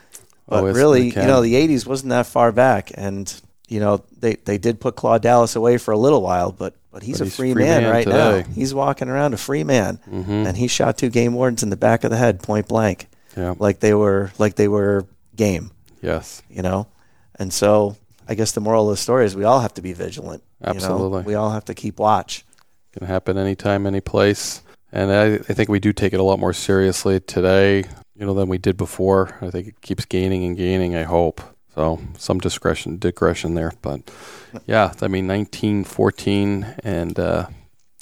But 0.47 0.59
Mm-hmm. 0.59 0.67
Yes, 0.69 0.77
really, 0.77 1.09
you 1.11 1.15
know, 1.17 1.43
the 1.43 1.55
80s 1.55 1.87
wasn't 1.87 2.11
that 2.11 2.27
far 2.27 2.53
back. 2.53 2.91
And, 2.95 3.31
you 3.69 3.81
know, 3.81 4.03
they, 4.19 4.37
they 4.37 4.57
did 4.57 4.81
put 4.81 4.97
Claude 4.97 5.21
Dallas 5.21 5.57
away 5.57 5.77
for 5.77 5.93
a 5.93 5.99
little 5.99 6.23
while, 6.23 6.53
but, 6.53 6.75
but 6.91 7.03
he's 7.03 7.19
But 7.19 7.23
a 7.23 7.25
he's 7.27 7.37
free, 7.37 7.53
free 7.53 7.65
man, 7.65 7.83
man 7.83 7.93
right 7.93 8.05
today. 8.05 8.17
Mm-hmm. 8.17 8.49
now. 8.51 8.55
He's 8.55 8.73
walking 8.73 9.09
around 9.09 9.35
a 9.35 9.37
free 9.37 9.63
man. 9.65 9.99
And 10.11 10.57
he 10.57 10.67
shot 10.69 10.97
two 10.97 11.11
game 11.11 11.35
wardens 11.35 11.63
in 11.63 11.69
the 11.69 11.77
back 11.77 12.03
of 12.05 12.11
the 12.11 12.17
head, 12.17 12.43
point 12.43 12.67
blank, 12.67 13.09
Yeah. 13.37 13.55
like 13.59 13.81
they 13.81 13.93
were 13.93 14.33
like 14.39 14.55
they 14.55 14.69
were 14.69 15.05
game 15.37 15.71
Yes. 16.01 16.41
you 16.49 16.63
know? 16.63 16.87
And 17.39 17.53
so 17.53 17.97
I 18.29 18.35
guess 18.35 18.53
the 18.53 18.61
moral 18.61 18.91
of 18.91 18.97
the 18.97 19.01
story 19.01 19.25
is 19.25 19.35
we 19.37 19.45
all 19.45 19.61
have 19.61 19.75
to 19.75 19.83
be 19.83 19.93
vigilant. 19.93 20.43
you 20.61 20.67
know? 20.67 20.71
Absolutely. 20.77 21.23
We 21.23 21.35
all 21.35 21.51
have 21.51 21.65
to 21.67 21.75
keep 21.75 21.99
watch. 21.99 22.45
It 22.93 22.99
Can 22.99 23.07
happen 23.07 23.39
anytime, 23.39 23.87
any 23.87 24.01
place. 24.01 24.63
And 24.93 25.11
I, 25.13 25.35
I 25.35 25.55
think 25.55 25.69
we 25.69 25.81
do 25.81 25.93
take 25.93 26.13
it 26.13 26.21
a 26.21 26.23
lot 26.23 26.39
more 26.39 26.53
seriously 26.53 27.21
today, 27.21 27.85
you 28.15 28.27
know, 28.27 28.35
than 28.35 28.49
we 28.49 28.59
did 28.59 28.77
before. 28.77 29.37
I 29.41 29.51
think 29.51 29.69
it 29.69 29.81
keeps 29.83 30.05
gaining 30.05 30.45
and 30.45 30.57
gaining, 30.57 30.97
I 30.97 31.03
hope. 31.03 31.41
So 31.75 32.01
some 32.17 32.39
discretion, 32.39 32.99
digression 32.99 33.55
there. 33.55 33.73
But 33.83 34.11
yeah, 34.67 34.93
I 35.01 35.09
mean, 35.09 35.29
1914 35.29 36.77
and, 36.83 37.19
uh, 37.19 37.47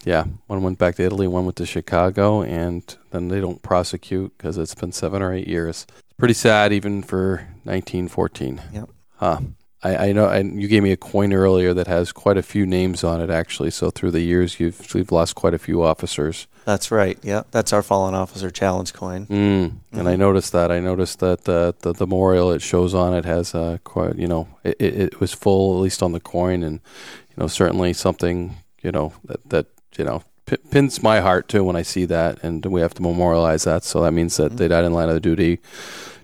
yeah, 0.05 0.25
one 0.47 0.63
went 0.63 0.79
back 0.79 0.95
to 0.97 1.03
Italy, 1.03 1.27
one 1.27 1.45
went 1.45 1.57
to 1.57 1.67
Chicago, 1.67 2.41
and 2.43 2.97
then 3.11 3.27
they 3.27 3.41
don't 3.41 3.61
prosecute 3.61 4.39
because 4.39 4.57
it's 4.57 4.75
been 4.75 4.93
seven 4.93 5.21
or 5.21 5.35
eight 5.35 5.49
years. 5.49 5.85
It's 5.89 6.17
pretty 6.17 6.35
sad, 6.35 6.73
even 6.73 7.03
for 7.03 7.39
1914. 7.65 8.63
Yep. 8.73 8.89
Huh. 9.17 9.41
I, 9.83 10.09
I 10.09 10.13
know, 10.13 10.29
and 10.29 10.61
you 10.61 10.69
gave 10.69 10.83
me 10.83 10.91
a 10.91 10.97
coin 10.97 11.33
earlier 11.33 11.75
that 11.75 11.87
has 11.87 12.11
quite 12.11 12.37
a 12.37 12.43
few 12.43 12.67
names 12.67 13.05
on 13.05 13.21
it, 13.21 13.31
actually. 13.31 13.71
So 13.71 13.91
through 13.91 14.11
the 14.11 14.21
years, 14.21 14.59
you've 14.59 14.95
you've 14.95 15.13
lost 15.13 15.35
quite 15.35 15.55
a 15.55 15.59
few 15.59 15.83
officers. 15.83 16.47
That's 16.65 16.91
right. 16.91 17.19
Yeah. 17.23 17.45
That's 17.53 17.73
our 17.73 17.83
fallen 17.83 18.15
officer 18.15 18.51
challenge 18.51 18.93
coin. 18.93 19.27
Mm. 19.27 19.77
And 19.93 20.09
I 20.09 20.17
noticed 20.17 20.53
that. 20.53 20.73
I 20.73 20.81
noticed 20.81 21.21
that 21.21 21.49
uh, 21.49 21.73
the 21.81 21.93
the 21.93 22.07
memorial 22.07 22.51
it 22.51 22.63
shows 22.63 22.95
on 22.95 23.15
it 23.15 23.25
has 23.25 23.55
uh, 23.55 23.79
quite, 23.85 24.17
you 24.17 24.27
know, 24.27 24.49
it, 24.65 24.77
it, 24.81 25.01
it 25.01 25.21
was 25.21 25.33
full 25.33 25.77
at 25.77 25.83
least 25.83 26.03
on 26.03 26.13
the 26.13 26.21
coin, 26.21 26.63
and 26.63 26.81
you 27.31 27.37
know, 27.37 27.47
certainly 27.47 27.93
something, 27.93 28.57
you 28.83 28.91
know, 28.91 29.13
that 29.25 29.49
that 29.51 29.67
you 29.97 30.05
know 30.05 30.25
p- 30.47 30.57
pins 30.71 31.03
my 31.03 31.21
heart 31.21 31.49
too 31.49 31.63
when 31.63 31.77
I 31.77 31.83
see 31.83 32.07
that, 32.07 32.43
and 32.43 32.65
we 32.67 32.81
have 32.81 32.95
to 32.95 33.03
memorialize 33.03 33.65
that. 33.65 33.85
So 33.85 34.03
that 34.03 34.13
means 34.13 34.37
that 34.39 34.57
they 34.57 34.69
died 34.69 34.85
in 34.85 34.93
line 34.93 35.11
of 35.11 35.23
duty, 35.23 35.61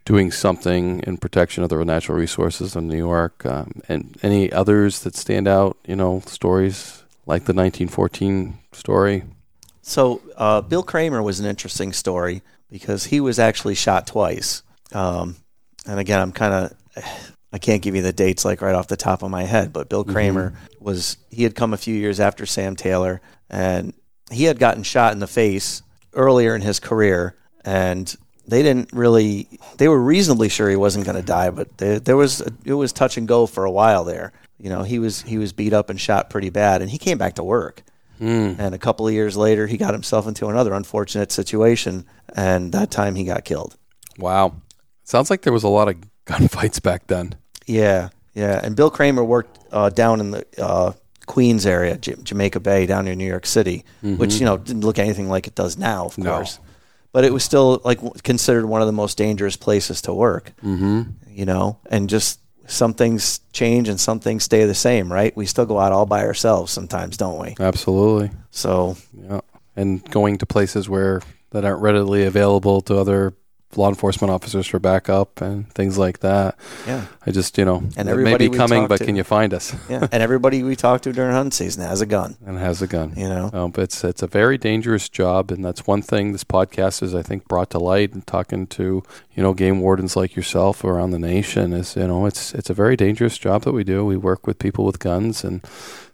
doing 0.05 0.31
something 0.31 1.01
in 1.01 1.17
protection 1.17 1.63
of 1.63 1.71
the 1.71 1.85
natural 1.85 2.19
resources 2.19 2.75
in 2.75 2.89
New 2.89 2.97
York. 2.97 3.47
Um, 3.47 3.83
and 3.89 4.17
any 4.23 4.53
others 4.53 5.01
that 5.01 5.15
stand 5.15 5.47
out, 5.47 5.77
you 5.87 5.97
know, 5.97 6.21
stories 6.27 7.03
like 7.27 7.45
the 7.45 7.55
1914 7.55 8.59
story. 8.73 9.25
So 9.83 10.23
uh, 10.37 10.61
Bill 10.61 10.83
Kramer 10.83 11.23
was 11.23 11.41
an 11.41 11.47
interesting 11.47 11.93
story 11.93 12.43
because 12.71 13.05
he 13.05 13.21
was 13.21 13.39
actually 13.39 13.75
shot 13.75 14.07
twice. 14.07 14.63
Um, 14.93 15.37
and 15.87 16.01
again, 16.01 16.21
I'm 16.21 16.33
kind 16.33 16.55
of, 16.55 17.35
I 17.53 17.59
can't 17.59 17.83
give 17.83 17.95
you 17.95 18.03
the 18.03 18.13
dates 18.13 18.45
like 18.45 18.61
right 18.61 18.75
off 18.75 18.89
the 18.89 18.97
top 18.97 19.23
of 19.23 19.31
my 19.31 19.45
head, 19.45 19.73
but 19.73 19.89
Bill 19.89 20.05
Kramer 20.05 20.55
was, 20.81 21.17
he 21.31 21.43
had 21.43 21.55
come 21.55 21.75
a 21.75 21.77
few 21.77 21.95
years 21.95 22.19
after 22.19 22.47
Sam 22.47 22.77
Taylor 22.77 23.21
and 23.51 23.93
he 24.31 24.45
had 24.45 24.59
gotten 24.59 24.83
shot 24.83 25.13
in 25.13 25.19
the 25.19 25.27
face 25.27 25.83
earlier 26.15 26.55
in 26.55 26.63
his 26.63 26.81
career. 26.81 27.37
And 27.65 28.15
they 28.47 28.63
didn't 28.63 28.93
really, 28.93 29.49
they 29.79 29.89
were 29.89 30.01
reasonably 30.01 30.49
sure 30.49 30.69
he 30.69 30.77
wasn't 30.77 31.05
going 31.07 31.17
to 31.17 31.23
die, 31.23 31.51
but 31.51 31.77
there, 31.79 32.01
there 32.01 32.17
was, 32.17 32.41
it 32.65 32.75
was 32.75 32.93
touch 32.93 33.17
and 33.17 33.27
go 33.29 33.47
for 33.47 33.65
a 33.65 33.71
while 33.71 34.05
there. 34.05 34.33
You 34.59 34.69
know, 34.71 34.83
he 34.83 34.99
was, 34.99 35.23
he 35.23 35.39
was 35.39 35.53
beat 35.53 35.73
up 35.73 35.91
and 35.91 36.01
shot 36.01 36.31
pretty 36.31 36.51
bad 36.51 36.83
and 36.83 36.91
he 36.91 36.99
came 36.99 37.19
back 37.19 37.35
to 37.35 37.45
work. 37.45 37.83
And 38.21 38.73
a 38.73 38.79
couple 38.79 39.09
of 39.09 39.13
years 39.13 39.37
later, 39.37 39.67
he 39.67 39.77
got 39.77 39.95
himself 39.95 40.29
into 40.29 40.47
another 40.47 40.75
unfortunate 40.75 41.33
situation, 41.33 42.07
and 42.37 42.71
that 42.71 42.93
time 42.93 43.17
he 43.17 43.25
got 43.25 43.45
killed. 43.45 43.77
Wow. 44.17 44.55
Sounds 45.03 45.29
like 45.29 45.43
there 45.43 45.53
was 45.53 45.65
a 45.65 45.69
lot 45.69 45.89
of 45.89 45.97
gunfights 46.27 46.81
back 46.81 47.09
then. 47.09 47.35
Yeah, 47.67 48.11
yeah. 48.33 48.61
And 48.63 48.77
Bill 48.77 48.91
Kramer 48.91 49.25
worked 49.25 49.59
uh, 49.73 49.91
down 49.91 50.21
in 50.21 50.31
the 50.31 50.47
uh, 50.57 50.93
Queens 51.27 51.67
area, 51.67 51.97
J- 51.99 52.15
Jamaica 52.23 52.61
Bay, 52.61 52.87
down 52.87 53.07
near 53.07 53.17
New 53.17 53.27
York 53.27 53.45
City, 53.45 53.85
which 54.03 54.35
you 54.39 54.45
know 54.45 54.57
didn't 54.57 54.83
look 54.85 55.01
anything 55.01 55.29
like 55.29 55.49
it 55.49 55.57
does 55.57 55.77
now, 55.77 56.07
of 56.07 56.17
No. 56.17 56.37
course. 56.37 56.61
But 57.13 57.25
it 57.25 57.33
was 57.33 57.45
still 57.45 57.81
like 57.85 58.01
considered 58.23 58.67
one 58.67 58.81
of 58.81 58.87
the 58.87 58.93
most 58.93 59.19
dangerous 59.19 59.57
places 59.57 60.03
to 60.03 60.15
work. 60.15 60.53
Mm-hmm. 60.65 61.03
You 61.29 61.47
know, 61.47 61.79
and 61.91 62.09
just 62.09 62.41
some 62.67 62.95
things 62.95 63.41
change 63.53 63.89
and 63.89 64.01
some 64.01 64.21
things 64.21 64.45
stay 64.45 64.65
the 64.65 64.75
same, 64.75 65.13
right? 65.13 65.37
We 65.37 65.47
still 65.47 65.67
go 65.67 65.79
out 65.79 65.93
all 65.93 66.07
by 66.07 66.25
ourselves 66.25 66.73
sometimes, 66.73 67.17
don't 67.17 67.39
we? 67.39 67.55
Absolutely. 67.59 68.31
So 68.51 68.97
Yeah. 69.15 69.41
And 69.75 70.05
going 70.11 70.39
to 70.39 70.47
places 70.47 70.89
where 70.89 71.23
that 71.51 71.65
aren't 71.65 71.83
readily 71.83 72.25
available 72.25 72.81
to 72.83 72.99
other 72.99 73.35
law 73.77 73.89
enforcement 73.89 74.31
officers 74.31 74.67
for 74.67 74.79
backup 74.79 75.41
and 75.41 75.69
things 75.73 75.97
like 75.99 76.21
that. 76.21 76.57
yeah. 76.87 77.07
I 77.27 77.31
just, 77.31 77.57
you 77.57 77.65
know, 77.65 77.83
And 77.97 78.09
it 78.09 78.17
may 78.17 78.37
be 78.37 78.49
coming, 78.51 78.87
but 78.89 78.99
to- 78.99 79.05
can 79.05 79.17
you 79.17 79.25
find 79.25 79.55
us? 79.55 79.75
Yeah, 79.89 80.07
and 80.13 80.23
everybody 80.23 80.63
we 80.63 80.77
talk 80.77 81.01
to 81.03 81.13
during 81.13 81.33
hunting 81.33 81.53
season 81.53 81.83
has 81.85 82.01
a 82.01 82.07
gun. 82.07 82.37
and 82.45 82.59
has 82.59 82.83
a 82.83 82.87
gun. 82.87 83.15
You 83.17 83.29
know, 83.29 83.51
Um, 83.53 83.71
but 83.71 83.83
it's 83.85 84.05
it's 84.05 84.23
a 84.23 84.27
very 84.27 84.59
dangerous 84.59 85.09
job, 85.09 85.51
and 85.51 85.65
that's 85.65 85.87
one 85.87 86.03
thing 86.03 86.33
this 86.33 86.45
podcast 86.45 87.03
is, 87.03 87.15
I 87.15 87.23
think, 87.23 87.49
brought 87.49 87.71
to 87.71 87.79
light. 87.79 88.13
And 88.13 88.27
talking 88.27 88.67
to 88.69 89.03
you 89.35 89.43
know 89.43 89.55
game 89.55 89.81
wardens 89.81 90.17
like 90.17 90.37
yourself 90.37 90.85
around 90.85 91.11
the 91.13 91.19
nation 91.19 91.73
is 91.73 91.97
you 91.97 92.07
know 92.07 92.27
it's 92.27 92.53
it's 92.55 92.71
a 92.71 92.75
very 92.75 92.97
dangerous 92.97 93.39
job 93.39 93.63
that 93.63 93.73
we 93.73 93.85
do. 93.85 94.05
We 94.05 94.17
work 94.17 94.47
with 94.47 94.59
people 94.59 94.85
with 94.85 94.99
guns 94.99 95.45
and 95.45 95.63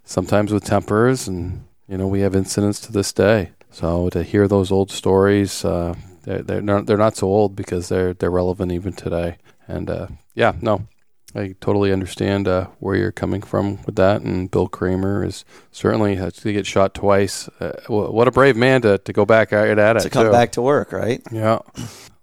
sometimes 0.04 0.52
with 0.52 0.64
tempers, 0.64 1.26
and 1.28 1.64
you 1.88 1.96
know 1.98 2.06
we 2.06 2.20
have 2.20 2.34
incidents 2.36 2.80
to 2.80 2.92
this 2.92 3.12
day. 3.12 3.50
So 3.70 4.08
to 4.10 4.22
hear 4.22 4.48
those 4.48 4.70
old 4.72 4.90
stories, 4.90 5.64
uh, 5.64 5.94
they're 6.28 6.42
they're 6.42 6.62
not, 6.62 6.86
they're 6.86 6.96
not 6.96 7.16
so 7.16 7.26
old 7.26 7.56
because 7.56 7.88
they're 7.88 8.12
they're 8.12 8.30
relevant 8.30 8.72
even 8.72 8.92
today. 8.92 9.38
And 9.66 9.88
uh, 9.88 10.08
yeah, 10.34 10.52
no, 10.60 10.86
I 11.34 11.54
totally 11.60 11.92
understand 11.92 12.46
uh, 12.46 12.66
where 12.78 12.96
you're 12.96 13.12
coming 13.12 13.42
from 13.42 13.82
with 13.84 13.96
that. 13.96 14.20
And 14.22 14.50
Bill 14.50 14.68
Kramer 14.68 15.24
is 15.24 15.44
certainly 15.72 16.16
had 16.16 16.34
to 16.34 16.52
get 16.52 16.66
shot 16.66 16.94
twice. 16.94 17.48
Uh, 17.60 17.72
what 17.88 18.28
a 18.28 18.30
brave 18.30 18.56
man 18.56 18.82
to, 18.82 18.98
to 18.98 19.12
go 19.12 19.24
back 19.24 19.52
at 19.52 19.78
it. 19.78 20.00
to 20.02 20.10
come 20.10 20.26
too. 20.26 20.32
back 20.32 20.52
to 20.52 20.62
work, 20.62 20.92
right? 20.92 21.22
Yeah. 21.32 21.60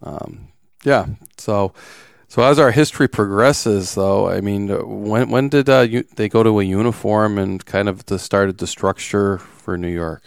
Um, 0.03 0.49
yeah. 0.83 1.07
So, 1.37 1.73
so 2.27 2.43
as 2.43 2.59
our 2.59 2.71
history 2.71 3.07
progresses, 3.07 3.95
though, 3.95 4.29
I 4.29 4.41
mean, 4.41 4.69
uh, 4.69 4.85
when 4.85 5.29
when 5.29 5.49
did 5.49 5.67
uh, 5.67 5.81
you, 5.81 6.03
they 6.15 6.29
go 6.29 6.43
to 6.43 6.59
a 6.59 6.63
uniform 6.63 7.39
and 7.39 7.65
kind 7.65 7.89
of 7.89 8.05
the 8.05 8.19
started 8.19 8.59
the 8.59 8.67
structure 8.67 9.39
for 9.39 9.77
New 9.77 9.87
York? 9.87 10.23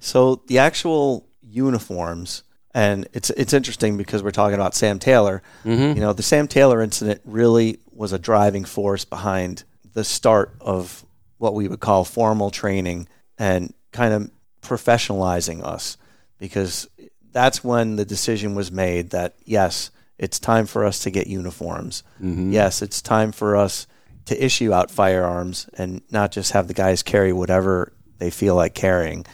So 0.00 0.42
the 0.46 0.58
actual 0.58 1.26
uniforms, 1.42 2.42
and 2.78 3.08
it's 3.12 3.30
it's 3.30 3.52
interesting 3.52 3.96
because 3.96 4.22
we're 4.22 4.30
talking 4.30 4.54
about 4.54 4.72
Sam 4.72 5.00
Taylor. 5.00 5.42
Mm-hmm. 5.64 5.96
You 5.96 6.00
know, 6.00 6.12
the 6.12 6.22
Sam 6.22 6.46
Taylor 6.46 6.80
incident 6.80 7.20
really 7.24 7.80
was 7.90 8.12
a 8.12 8.20
driving 8.20 8.64
force 8.64 9.04
behind 9.04 9.64
the 9.94 10.04
start 10.04 10.54
of 10.60 11.04
what 11.38 11.54
we 11.54 11.66
would 11.66 11.80
call 11.80 12.04
formal 12.04 12.52
training 12.52 13.08
and 13.36 13.74
kind 13.90 14.14
of 14.14 14.30
professionalizing 14.62 15.64
us, 15.64 15.96
because 16.38 16.88
that's 17.32 17.64
when 17.64 17.96
the 17.96 18.04
decision 18.04 18.54
was 18.54 18.70
made 18.70 19.10
that 19.10 19.34
yes, 19.44 19.90
it's 20.16 20.38
time 20.38 20.66
for 20.66 20.84
us 20.84 21.00
to 21.00 21.10
get 21.10 21.26
uniforms. 21.26 22.04
Mm-hmm. 22.22 22.52
Yes, 22.52 22.80
it's 22.80 23.02
time 23.02 23.32
for 23.32 23.56
us 23.56 23.88
to 24.26 24.44
issue 24.44 24.72
out 24.72 24.88
firearms 24.88 25.68
and 25.76 26.00
not 26.12 26.30
just 26.30 26.52
have 26.52 26.68
the 26.68 26.74
guys 26.74 27.02
carry 27.02 27.32
whatever 27.32 27.92
they 28.18 28.30
feel 28.30 28.54
like 28.54 28.74
carrying. 28.74 29.26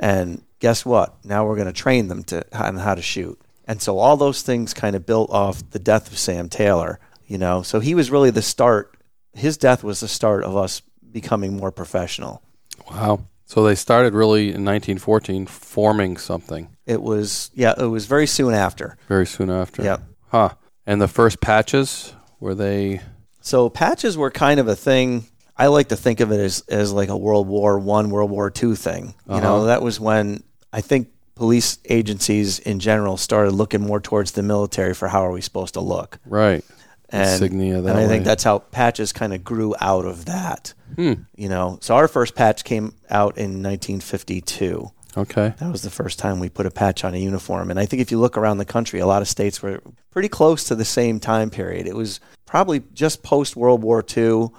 And 0.00 0.42
guess 0.58 0.84
what? 0.84 1.24
Now 1.24 1.46
we're 1.46 1.56
going 1.56 1.66
to 1.66 1.72
train 1.72 2.08
them 2.08 2.22
to 2.24 2.44
on 2.58 2.76
how 2.76 2.94
to 2.94 3.02
shoot. 3.02 3.40
And 3.66 3.82
so 3.82 3.98
all 3.98 4.16
those 4.16 4.42
things 4.42 4.72
kind 4.72 4.96
of 4.96 5.04
built 5.04 5.30
off 5.30 5.68
the 5.70 5.78
death 5.78 6.10
of 6.10 6.18
Sam 6.18 6.48
Taylor, 6.48 6.98
you 7.26 7.36
know. 7.36 7.62
So 7.62 7.80
he 7.80 7.94
was 7.94 8.10
really 8.10 8.30
the 8.30 8.42
start. 8.42 8.96
His 9.34 9.56
death 9.56 9.84
was 9.84 10.00
the 10.00 10.08
start 10.08 10.42
of 10.44 10.56
us 10.56 10.80
becoming 11.12 11.56
more 11.56 11.70
professional. 11.70 12.42
Wow. 12.90 13.20
So 13.44 13.62
they 13.64 13.74
started 13.74 14.14
really 14.14 14.48
in 14.48 14.64
1914 14.64 15.46
forming 15.46 16.18
something 16.18 16.68
It 16.86 17.00
was 17.00 17.50
yeah, 17.54 17.74
it 17.78 17.86
was 17.86 18.06
very 18.06 18.26
soon 18.26 18.54
after. 18.54 18.96
very 19.08 19.26
soon 19.26 19.50
after. 19.50 19.82
Yep. 19.82 20.02
Huh. 20.28 20.50
And 20.86 21.00
the 21.00 21.08
first 21.08 21.40
patches 21.40 22.14
were 22.40 22.54
they? 22.54 23.00
So 23.40 23.68
patches 23.68 24.16
were 24.16 24.30
kind 24.30 24.60
of 24.60 24.68
a 24.68 24.76
thing. 24.76 25.26
I 25.56 25.66
like 25.66 25.88
to 25.88 25.96
think 25.96 26.20
of 26.20 26.30
it 26.30 26.40
as, 26.40 26.60
as 26.68 26.92
like 26.92 27.08
a 27.08 27.16
World 27.16 27.48
War 27.48 27.78
One, 27.78 28.10
World 28.10 28.30
War 28.30 28.50
Two 28.50 28.74
thing. 28.74 29.14
You 29.26 29.40
know, 29.40 29.56
uh-huh. 29.56 29.64
that 29.66 29.82
was 29.82 29.98
when 29.98 30.42
I 30.78 30.80
think 30.80 31.08
police 31.34 31.78
agencies 31.86 32.60
in 32.60 32.78
general 32.78 33.16
started 33.16 33.50
looking 33.50 33.80
more 33.80 33.98
towards 33.98 34.30
the 34.32 34.44
military 34.44 34.94
for 34.94 35.08
how 35.08 35.26
are 35.26 35.32
we 35.32 35.40
supposed 35.40 35.74
to 35.74 35.80
look. 35.80 36.20
Right. 36.24 36.64
And, 37.08 37.28
Insignia 37.28 37.80
that 37.80 37.90
and 37.90 37.98
I 37.98 38.06
think 38.06 38.24
that's 38.24 38.44
how 38.44 38.60
patches 38.60 39.12
kind 39.12 39.34
of 39.34 39.42
grew 39.42 39.74
out 39.80 40.04
of 40.04 40.26
that. 40.26 40.74
Hmm. 40.94 41.14
You 41.34 41.48
know, 41.48 41.78
so 41.80 41.96
our 41.96 42.06
first 42.06 42.36
patch 42.36 42.62
came 42.62 42.94
out 43.10 43.38
in 43.38 43.60
1952. 43.60 44.88
Okay. 45.16 45.52
That 45.58 45.72
was 45.72 45.82
the 45.82 45.90
first 45.90 46.20
time 46.20 46.38
we 46.38 46.48
put 46.48 46.66
a 46.66 46.70
patch 46.70 47.02
on 47.02 47.12
a 47.12 47.18
uniform. 47.18 47.72
And 47.72 47.80
I 47.80 47.86
think 47.86 48.00
if 48.00 48.12
you 48.12 48.20
look 48.20 48.36
around 48.36 48.58
the 48.58 48.64
country, 48.64 49.00
a 49.00 49.06
lot 49.06 49.20
of 49.20 49.26
states 49.26 49.60
were 49.60 49.82
pretty 50.12 50.28
close 50.28 50.62
to 50.64 50.76
the 50.76 50.84
same 50.84 51.18
time 51.18 51.50
period. 51.50 51.88
It 51.88 51.96
was 51.96 52.20
probably 52.46 52.84
just 52.94 53.24
post 53.24 53.56
World 53.56 53.82
War 53.82 54.04
II 54.16 54.50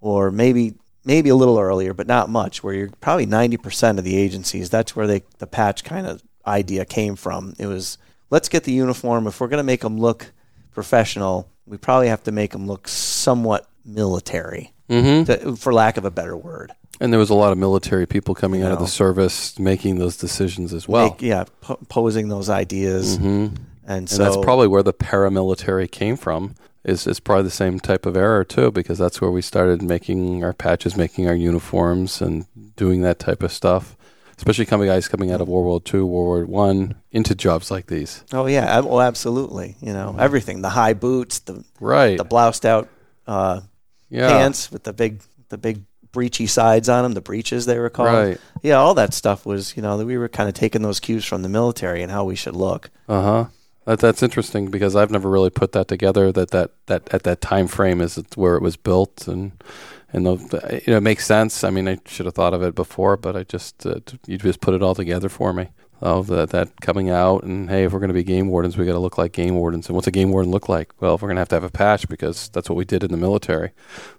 or 0.00 0.32
maybe 0.32 0.74
maybe 1.08 1.30
a 1.30 1.34
little 1.34 1.58
earlier, 1.58 1.94
but 1.94 2.06
not 2.06 2.28
much, 2.28 2.62
where 2.62 2.74
you're 2.74 2.90
probably 3.00 3.26
90% 3.26 3.98
of 3.98 4.04
the 4.04 4.16
agencies, 4.16 4.68
that's 4.70 4.94
where 4.94 5.06
they 5.06 5.22
the 5.38 5.46
patch 5.46 5.82
kind 5.82 6.06
of 6.06 6.22
idea 6.46 6.84
came 6.84 7.16
from. 7.16 7.54
It 7.58 7.66
was 7.66 7.98
let's 8.30 8.48
get 8.48 8.62
the 8.64 8.72
uniform 8.72 9.26
if 9.26 9.40
we're 9.40 9.48
going 9.48 9.58
to 9.58 9.64
make 9.64 9.80
them 9.80 9.98
look 9.98 10.30
professional, 10.70 11.50
we 11.66 11.78
probably 11.78 12.08
have 12.08 12.22
to 12.24 12.32
make 12.32 12.52
them 12.52 12.66
look 12.66 12.86
somewhat 12.86 13.68
military. 13.84 14.72
Mm-hmm. 14.88 15.24
to- 15.24 15.56
for 15.56 15.74
lack 15.74 15.98
of 15.98 16.06
a 16.06 16.10
better 16.10 16.34
word. 16.34 16.72
And 17.00 17.12
there 17.12 17.20
was 17.20 17.28
a 17.30 17.34
lot 17.34 17.52
of 17.52 17.58
military 17.58 18.06
people 18.06 18.34
coming 18.34 18.62
out 18.62 18.72
of 18.72 18.78
the 18.78 18.86
service 18.86 19.58
making 19.58 19.98
those 19.98 20.16
decisions 20.16 20.72
as 20.72 20.88
well. 20.88 21.10
Make- 21.10 21.22
yeah, 21.22 21.44
po- 21.60 21.78
posing 21.88 22.28
those 22.28 22.48
ideas. 22.48 23.18
Mm-hmm. 23.18 23.54
And 23.86 24.08
so 24.08 24.16
and 24.16 24.32
that's 24.32 24.42
probably 24.42 24.66
where 24.66 24.82
the 24.82 24.94
paramilitary 24.94 25.90
came 25.90 26.16
from. 26.16 26.54
Is 26.88 27.06
is 27.06 27.20
probably 27.20 27.44
the 27.44 27.50
same 27.50 27.78
type 27.78 28.06
of 28.06 28.16
error 28.16 28.44
too, 28.44 28.70
because 28.70 28.98
that's 28.98 29.20
where 29.20 29.30
we 29.30 29.42
started 29.42 29.82
making 29.82 30.42
our 30.42 30.52
patches, 30.52 30.96
making 30.96 31.28
our 31.28 31.34
uniforms, 31.34 32.22
and 32.22 32.46
doing 32.76 33.02
that 33.02 33.18
type 33.18 33.42
of 33.42 33.52
stuff. 33.52 33.94
Especially 34.38 34.66
coming 34.66 34.86
guys 34.86 35.08
coming 35.08 35.32
out 35.32 35.40
of 35.40 35.48
World 35.48 35.66
War 35.66 35.80
Two, 35.80 36.06
World 36.06 36.48
War 36.48 36.66
One, 36.66 36.94
into 37.10 37.34
jobs 37.34 37.70
like 37.70 37.88
these. 37.88 38.24
Oh 38.32 38.46
yeah, 38.46 38.80
oh 38.84 39.00
absolutely. 39.00 39.76
You 39.80 39.92
know 39.92 40.16
everything: 40.18 40.62
the 40.62 40.70
high 40.70 40.94
boots, 40.94 41.40
the 41.40 41.64
Right. 41.80 42.16
the 42.16 42.24
bloused 42.24 42.64
out 42.64 42.88
uh, 43.26 43.60
yeah. 44.08 44.28
pants 44.28 44.70
with 44.70 44.84
the 44.84 44.92
big 44.92 45.20
the 45.50 45.58
big 45.58 45.82
breechy 46.12 46.48
sides 46.48 46.88
on 46.88 47.02
them, 47.02 47.12
the 47.12 47.20
breeches 47.20 47.66
they 47.66 47.78
were 47.78 47.90
called. 47.90 48.14
Right. 48.14 48.38
Yeah, 48.62 48.76
all 48.76 48.94
that 48.94 49.12
stuff 49.12 49.44
was 49.44 49.76
you 49.76 49.82
know 49.82 49.98
that 49.98 50.06
we 50.06 50.16
were 50.16 50.28
kind 50.28 50.48
of 50.48 50.54
taking 50.54 50.82
those 50.82 51.00
cues 51.00 51.24
from 51.24 51.42
the 51.42 51.48
military 51.48 52.02
and 52.02 52.10
how 52.10 52.24
we 52.24 52.36
should 52.36 52.56
look. 52.56 52.90
Uh 53.08 53.22
huh. 53.22 53.44
That 53.88 54.00
that's 54.00 54.22
interesting 54.22 54.70
because 54.70 54.94
I've 54.94 55.10
never 55.10 55.30
really 55.30 55.48
put 55.48 55.72
that 55.72 55.88
together. 55.88 56.30
That 56.30 56.50
that, 56.50 56.72
that 56.88 57.08
at 57.14 57.22
that 57.22 57.40
time 57.40 57.66
frame 57.66 58.02
is 58.02 58.22
where 58.34 58.54
it 58.54 58.60
was 58.60 58.76
built 58.76 59.26
and 59.26 59.52
and 60.12 60.26
the, 60.26 60.82
you 60.84 60.92
know 60.92 60.98
it 60.98 61.02
makes 61.02 61.24
sense. 61.24 61.64
I 61.64 61.70
mean, 61.70 61.88
I 61.88 61.96
should 62.04 62.26
have 62.26 62.34
thought 62.34 62.52
of 62.52 62.62
it 62.62 62.74
before, 62.74 63.16
but 63.16 63.34
I 63.34 63.44
just 63.44 63.86
uh, 63.86 64.00
you 64.26 64.36
just 64.36 64.60
put 64.60 64.74
it 64.74 64.82
all 64.82 64.94
together 64.94 65.30
for 65.30 65.54
me. 65.54 65.70
Oh, 66.02 66.22
that 66.24 66.50
that 66.50 66.82
coming 66.82 67.08
out 67.08 67.44
and 67.44 67.70
hey, 67.70 67.84
if 67.84 67.92
we're 67.94 67.98
going 67.98 68.08
to 68.08 68.14
be 68.14 68.24
game 68.24 68.48
wardens, 68.48 68.76
we 68.76 68.84
got 68.84 68.92
to 68.92 68.98
look 68.98 69.16
like 69.16 69.32
game 69.32 69.54
wardens. 69.54 69.86
And 69.88 69.96
what's 69.96 70.06
a 70.06 70.10
game 70.10 70.32
warden 70.32 70.52
look 70.52 70.68
like? 70.68 70.92
Well, 71.00 71.14
if 71.14 71.22
we're 71.22 71.28
going 71.28 71.36
to 71.36 71.40
have 71.40 71.48
to 71.48 71.56
have 71.56 71.64
a 71.64 71.70
patch 71.70 72.06
because 72.10 72.50
that's 72.50 72.68
what 72.68 72.76
we 72.76 72.84
did 72.84 73.02
in 73.02 73.10
the 73.10 73.16
military. 73.16 73.70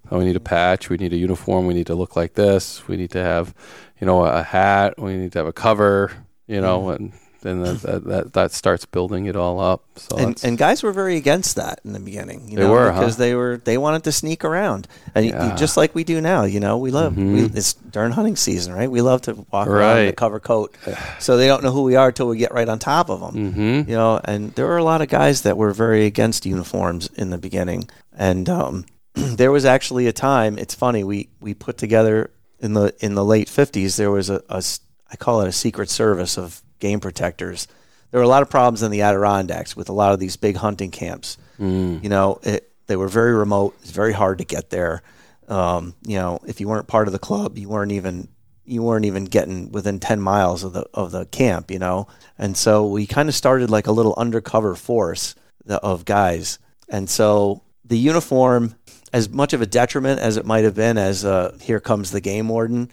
So 0.10 0.18
we 0.18 0.26
need 0.26 0.36
a 0.36 0.40
patch. 0.40 0.90
We 0.90 0.98
need 0.98 1.14
a 1.14 1.18
uniform. 1.18 1.68
We 1.68 1.76
need 1.76 1.88
to 1.88 1.96
look 1.96 2.16
like 2.16 2.34
this. 2.34 2.88
We 2.88 2.98
need 2.98 3.12
to 3.12 3.24
have, 3.24 3.54
you 4.02 4.08
know, 4.08 4.26
a 4.26 4.42
hat. 4.42 4.96
We 4.98 5.16
need 5.16 5.34
to 5.34 5.38
have 5.38 5.48
a 5.48 5.54
cover. 5.54 6.12
You 6.48 6.60
know, 6.60 6.90
and 6.90 7.14
then 7.42 7.62
that, 7.62 7.82
that 7.82 8.04
that 8.06 8.34
that 8.34 8.52
starts 8.52 8.86
building 8.86 9.26
it 9.26 9.36
all 9.36 9.60
up. 9.60 9.84
So 9.96 10.18
And, 10.18 10.42
and 10.44 10.58
guys 10.58 10.84
were 10.84 10.92
very 10.92 11.16
against 11.18 11.56
that 11.56 11.80
in 11.86 11.94
the 11.94 12.00
beginning. 12.00 12.50
You 12.50 12.58
They 12.58 12.64
know, 12.64 12.72
were, 12.72 12.92
huh? 12.92 13.00
because 13.00 13.18
they 13.18 13.36
were 13.36 13.58
they 13.64 13.78
wanted 13.78 14.04
to 14.06 14.12
sneak 14.12 14.44
around, 14.44 14.88
and 15.16 15.26
Yeah. 15.26 15.40
Mm-hmm. 15.40 15.58
just 15.58 15.78
like 15.78 15.94
we 15.96 16.04
do 16.04 16.22
now. 16.22 16.44
You 16.44 16.60
know, 16.60 16.78
we 16.78 16.92
love 16.92 17.18
we, 17.18 17.44
it's 17.46 17.74
during 17.74 18.12
hunting 18.12 18.36
season, 18.36 18.74
right? 18.74 18.90
We 18.92 19.02
love 19.02 19.22
to 19.24 19.46
walk 19.52 19.68
around 19.68 20.00
in 20.00 20.08
a 20.10 20.14
cover 20.14 20.40
coat, 20.40 20.76
so 21.20 21.38
they 21.38 21.48
don't 21.48 21.64
know 21.64 21.72
who 21.72 21.84
we 21.84 21.96
are 21.96 22.10
until 22.10 22.28
we 22.28 22.38
get 22.38 22.54
right 22.54 22.68
on 22.70 22.80
top 22.80 23.10
of 23.10 23.20
them. 23.22 23.54
Mm-hmm. 23.54 23.90
You 23.90 23.96
know, 23.96 24.20
and 24.24 24.54
there 24.56 24.66
were 24.66 24.78
a 24.78 24.84
lot 24.84 25.02
of 25.02 25.08
guys 25.10 25.42
that 25.44 25.58
were 25.58 25.72
very 25.72 26.06
against 26.06 26.46
uniforms 26.46 27.08
in 27.16 27.30
the 27.30 27.38
beginning, 27.38 27.90
and 28.18 28.48
um, 28.50 28.86
there 29.14 29.52
was 29.52 29.66
actually 29.66 30.08
a 30.08 30.14
time. 30.14 30.58
It's 30.58 30.74
funny 30.76 31.04
we 31.04 31.30
we 31.40 31.54
put 31.54 31.78
together 31.78 32.32
in 32.60 32.74
the 32.74 32.94
in 33.00 33.16
the 33.16 33.24
late 33.24 33.48
fifties. 33.50 33.96
There 33.96 34.12
was 34.12 34.30
a, 34.30 34.42
a 34.50 34.64
I 35.12 35.16
call 35.16 35.42
it 35.42 35.48
a 35.48 35.52
secret 35.52 35.90
service 35.90 36.38
of 36.38 36.62
game 36.80 37.00
protectors. 37.00 37.68
There 38.12 38.20
were 38.20 38.26
a 38.26 38.30
lot 38.30 38.42
of 38.42 38.50
problems 38.50 38.82
in 38.82 38.92
the 38.92 39.02
Adirondacks 39.02 39.76
with 39.76 39.90
a 39.90 39.94
lot 39.94 40.14
of 40.14 40.20
these 40.20 40.36
big 40.36 40.56
hunting 40.56 40.92
camps. 40.92 41.38
Mm. 41.60 42.04
You 42.04 42.10
know, 42.10 42.40
it, 42.44 42.72
they 42.88 42.96
were 42.96 43.08
very 43.08 43.34
remote. 43.34 43.76
It's 43.82 43.92
very 43.92 44.14
hard 44.14 44.40
to 44.40 44.46
get 44.46 44.70
there. 44.70 45.04
Um, 45.48 45.96
you 46.06 46.16
know, 46.16 46.40
if 46.48 46.60
you 46.60 46.68
weren't 46.68 46.88
part 46.88 47.08
of 47.08 47.12
the 47.12 47.20
club, 47.20 47.58
you 47.58 47.70
weren't 47.70 47.92
even 47.92 48.30
you 48.66 48.84
weren't 48.84 49.06
even 49.06 49.26
getting 49.26 49.72
within 49.72 50.00
ten 50.00 50.22
miles 50.22 50.64
of 50.64 50.74
the 50.74 50.86
of 50.94 51.12
the 51.12 51.26
camp. 51.28 51.72
You 51.72 51.80
know, 51.80 52.08
and 52.38 52.58
so 52.58 52.88
we 52.88 53.06
kind 53.06 53.30
of 53.30 53.36
started 53.36 53.70
like 53.70 53.88
a 53.88 53.92
little 53.92 54.16
undercover 54.18 54.76
force 54.76 55.36
of 55.68 56.06
guys. 56.06 56.60
And 56.88 57.08
so 57.10 57.62
the 57.86 57.98
uniform, 57.98 58.76
as 59.14 59.30
much 59.30 59.54
of 59.54 59.62
a 59.62 59.66
detriment 59.68 60.20
as 60.20 60.38
it 60.38 60.46
might 60.46 60.64
have 60.64 60.76
been, 60.76 60.98
as 60.98 61.26
uh, 61.26 61.58
here 61.62 61.80
comes 61.80 62.12
the 62.12 62.22
game 62.22 62.50
warden, 62.50 62.90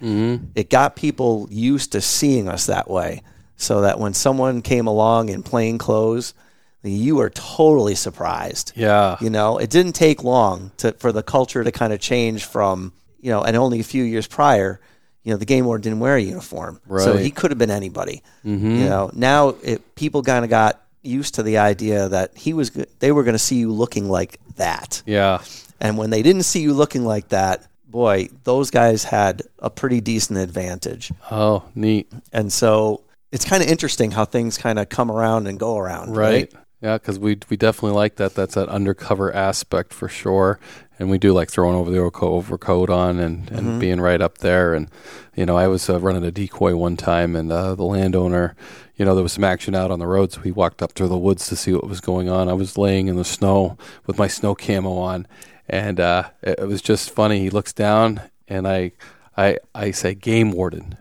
it 0.55 0.69
got 0.71 0.97
people 0.97 1.49
used 1.51 1.93
to 1.93 2.01
seeing 2.01 2.49
us 2.49 2.67
that 2.67 2.91
way. 2.91 3.23
So 3.57 3.81
that 3.83 3.99
when 3.99 4.13
someone 4.15 4.61
came 4.63 4.87
along 4.87 5.31
in 5.31 5.43
plain 5.43 5.79
clothes, 5.79 6.35
you 6.83 7.17
were 7.17 7.31
totally 7.31 7.95
surprised. 7.95 8.73
Yeah. 8.77 9.17
You 9.21 9.31
know, 9.31 9.59
it 9.59 9.71
didn't 9.71 9.95
take 9.95 10.23
long 10.23 10.71
to, 10.79 10.93
for 10.93 11.11
the 11.11 11.23
culture 11.23 11.65
to 11.65 11.73
kind 11.73 11.93
of 11.93 11.99
change 12.01 12.45
from, 12.45 12.93
you 13.21 13.31
know, 13.31 13.43
and 13.43 13.57
only 13.57 13.81
a 13.81 13.85
few 13.85 14.05
years 14.05 14.27
prior, 14.27 14.79
you 15.25 15.33
know, 15.33 15.37
the 15.39 15.47
game 15.47 15.65
warden 15.65 15.83
didn't 15.83 16.01
wear 16.01 16.17
a 16.17 16.21
uniform. 16.21 16.81
So 16.87 16.95
Right. 16.95 17.07
Mm-hmm. 17.09 17.19
he 17.25 17.31
could 17.31 17.51
have 17.51 17.59
been 17.59 17.71
anybody. 17.71 18.23
You 18.45 18.57
know, 18.57 19.11
now 19.15 19.57
it, 19.63 19.97
people 19.97 20.23
kind 20.23 20.45
of 20.45 20.51
got 20.51 20.81
used 21.03 21.35
to 21.37 21.43
the 21.43 21.59
idea 21.59 22.09
that 22.11 22.37
he 22.37 22.53
was, 22.53 22.71
they 22.71 23.11
were 23.11 23.25
going 23.25 23.35
to 23.35 23.39
see 23.39 23.57
you 23.57 23.73
looking 23.73 24.09
like 24.09 24.39
that. 24.57 25.03
Yeah. 25.07 25.41
And 25.81 25.97
when 25.99 26.11
they 26.11 26.23
didn't 26.23 26.43
see 26.45 26.61
you 26.61 26.73
looking 26.75 27.05
like 27.05 27.29
that, 27.31 27.67
boy, 27.89 28.29
those 28.45 28.71
guys 28.71 29.03
had 29.03 29.43
a 29.59 29.71
pretty 29.71 30.01
decent 30.01 30.39
advantage. 30.39 31.11
Oh, 31.31 31.65
neat. 31.75 32.13
And 32.33 32.53
so 32.53 33.03
it's 33.33 33.45
kind 33.45 33.63
of 33.63 33.69
interesting 33.69 34.13
how 34.13 34.25
things 34.25 34.57
kind 34.59 34.79
of 34.79 34.89
come 34.89 35.11
around 35.11 35.47
and 35.47 35.59
go 35.59 35.77
around. 35.77 36.17
Right. 36.17 36.53
Right. 36.53 36.63
Yeah, 36.83 36.99
because 36.99 37.19
we 37.19 37.39
we 37.49 37.57
definitely 37.57 37.97
like 37.97 38.17
that. 38.17 38.35
That's 38.35 38.55
that 38.55 38.69
undercover 38.69 39.33
aspect 39.35 39.95
for 39.95 40.09
sure, 40.09 40.61
and 40.99 41.09
we 41.11 41.17
do 41.17 41.33
like 41.33 41.51
throwing 41.51 41.75
over 41.75 41.91
the 41.91 41.99
overcoat, 41.99 42.91
on 42.91 43.19
and, 43.19 43.51
and 43.51 43.61
Mm-hmm. 43.67 43.79
being 43.79 44.01
right 44.01 44.21
up 44.21 44.39
there. 44.39 44.75
And 44.75 44.91
you 45.35 45.47
know, 45.47 45.57
I 45.57 45.69
was 45.69 45.89
uh, 45.89 45.99
running 45.99 46.23
a 46.23 46.31
decoy 46.31 46.77
one 46.77 46.99
time, 46.99 47.35
and 47.35 47.51
uh, 47.51 47.75
the 47.75 47.83
landowner, 47.83 48.55
you 48.95 49.07
know, 49.07 49.15
there 49.15 49.23
was 49.23 49.33
some 49.33 49.43
action 49.43 49.75
out 49.75 49.91
on 49.91 49.99
the 50.01 50.07
road, 50.07 50.33
so 50.33 50.43
he 50.43 50.53
walked 50.53 50.83
up 50.83 50.93
through 50.93 51.09
the 51.09 51.17
woods 51.19 51.47
to 51.49 51.57
see 51.57 51.73
what 51.73 51.89
was 51.89 52.03
going 52.03 52.29
on. 52.29 52.47
I 52.51 52.53
was 52.53 52.77
laying 52.77 53.09
in 53.09 53.17
the 53.17 53.25
snow 53.25 53.79
with 54.07 54.19
my 54.19 54.29
snow 54.29 54.55
camo 54.55 54.99
on, 54.99 55.27
and 55.71 55.99
uh, 55.99 56.29
it, 56.43 56.59
it 56.59 56.69
was 56.69 56.83
just 56.83 57.09
funny. 57.11 57.41
He 57.41 57.49
looks 57.51 57.73
down, 57.73 58.21
and 58.49 58.69
I 58.69 58.93
I 59.35 59.57
I 59.75 59.93
say, 59.93 60.15
"Game 60.15 60.53
warden." 60.53 60.99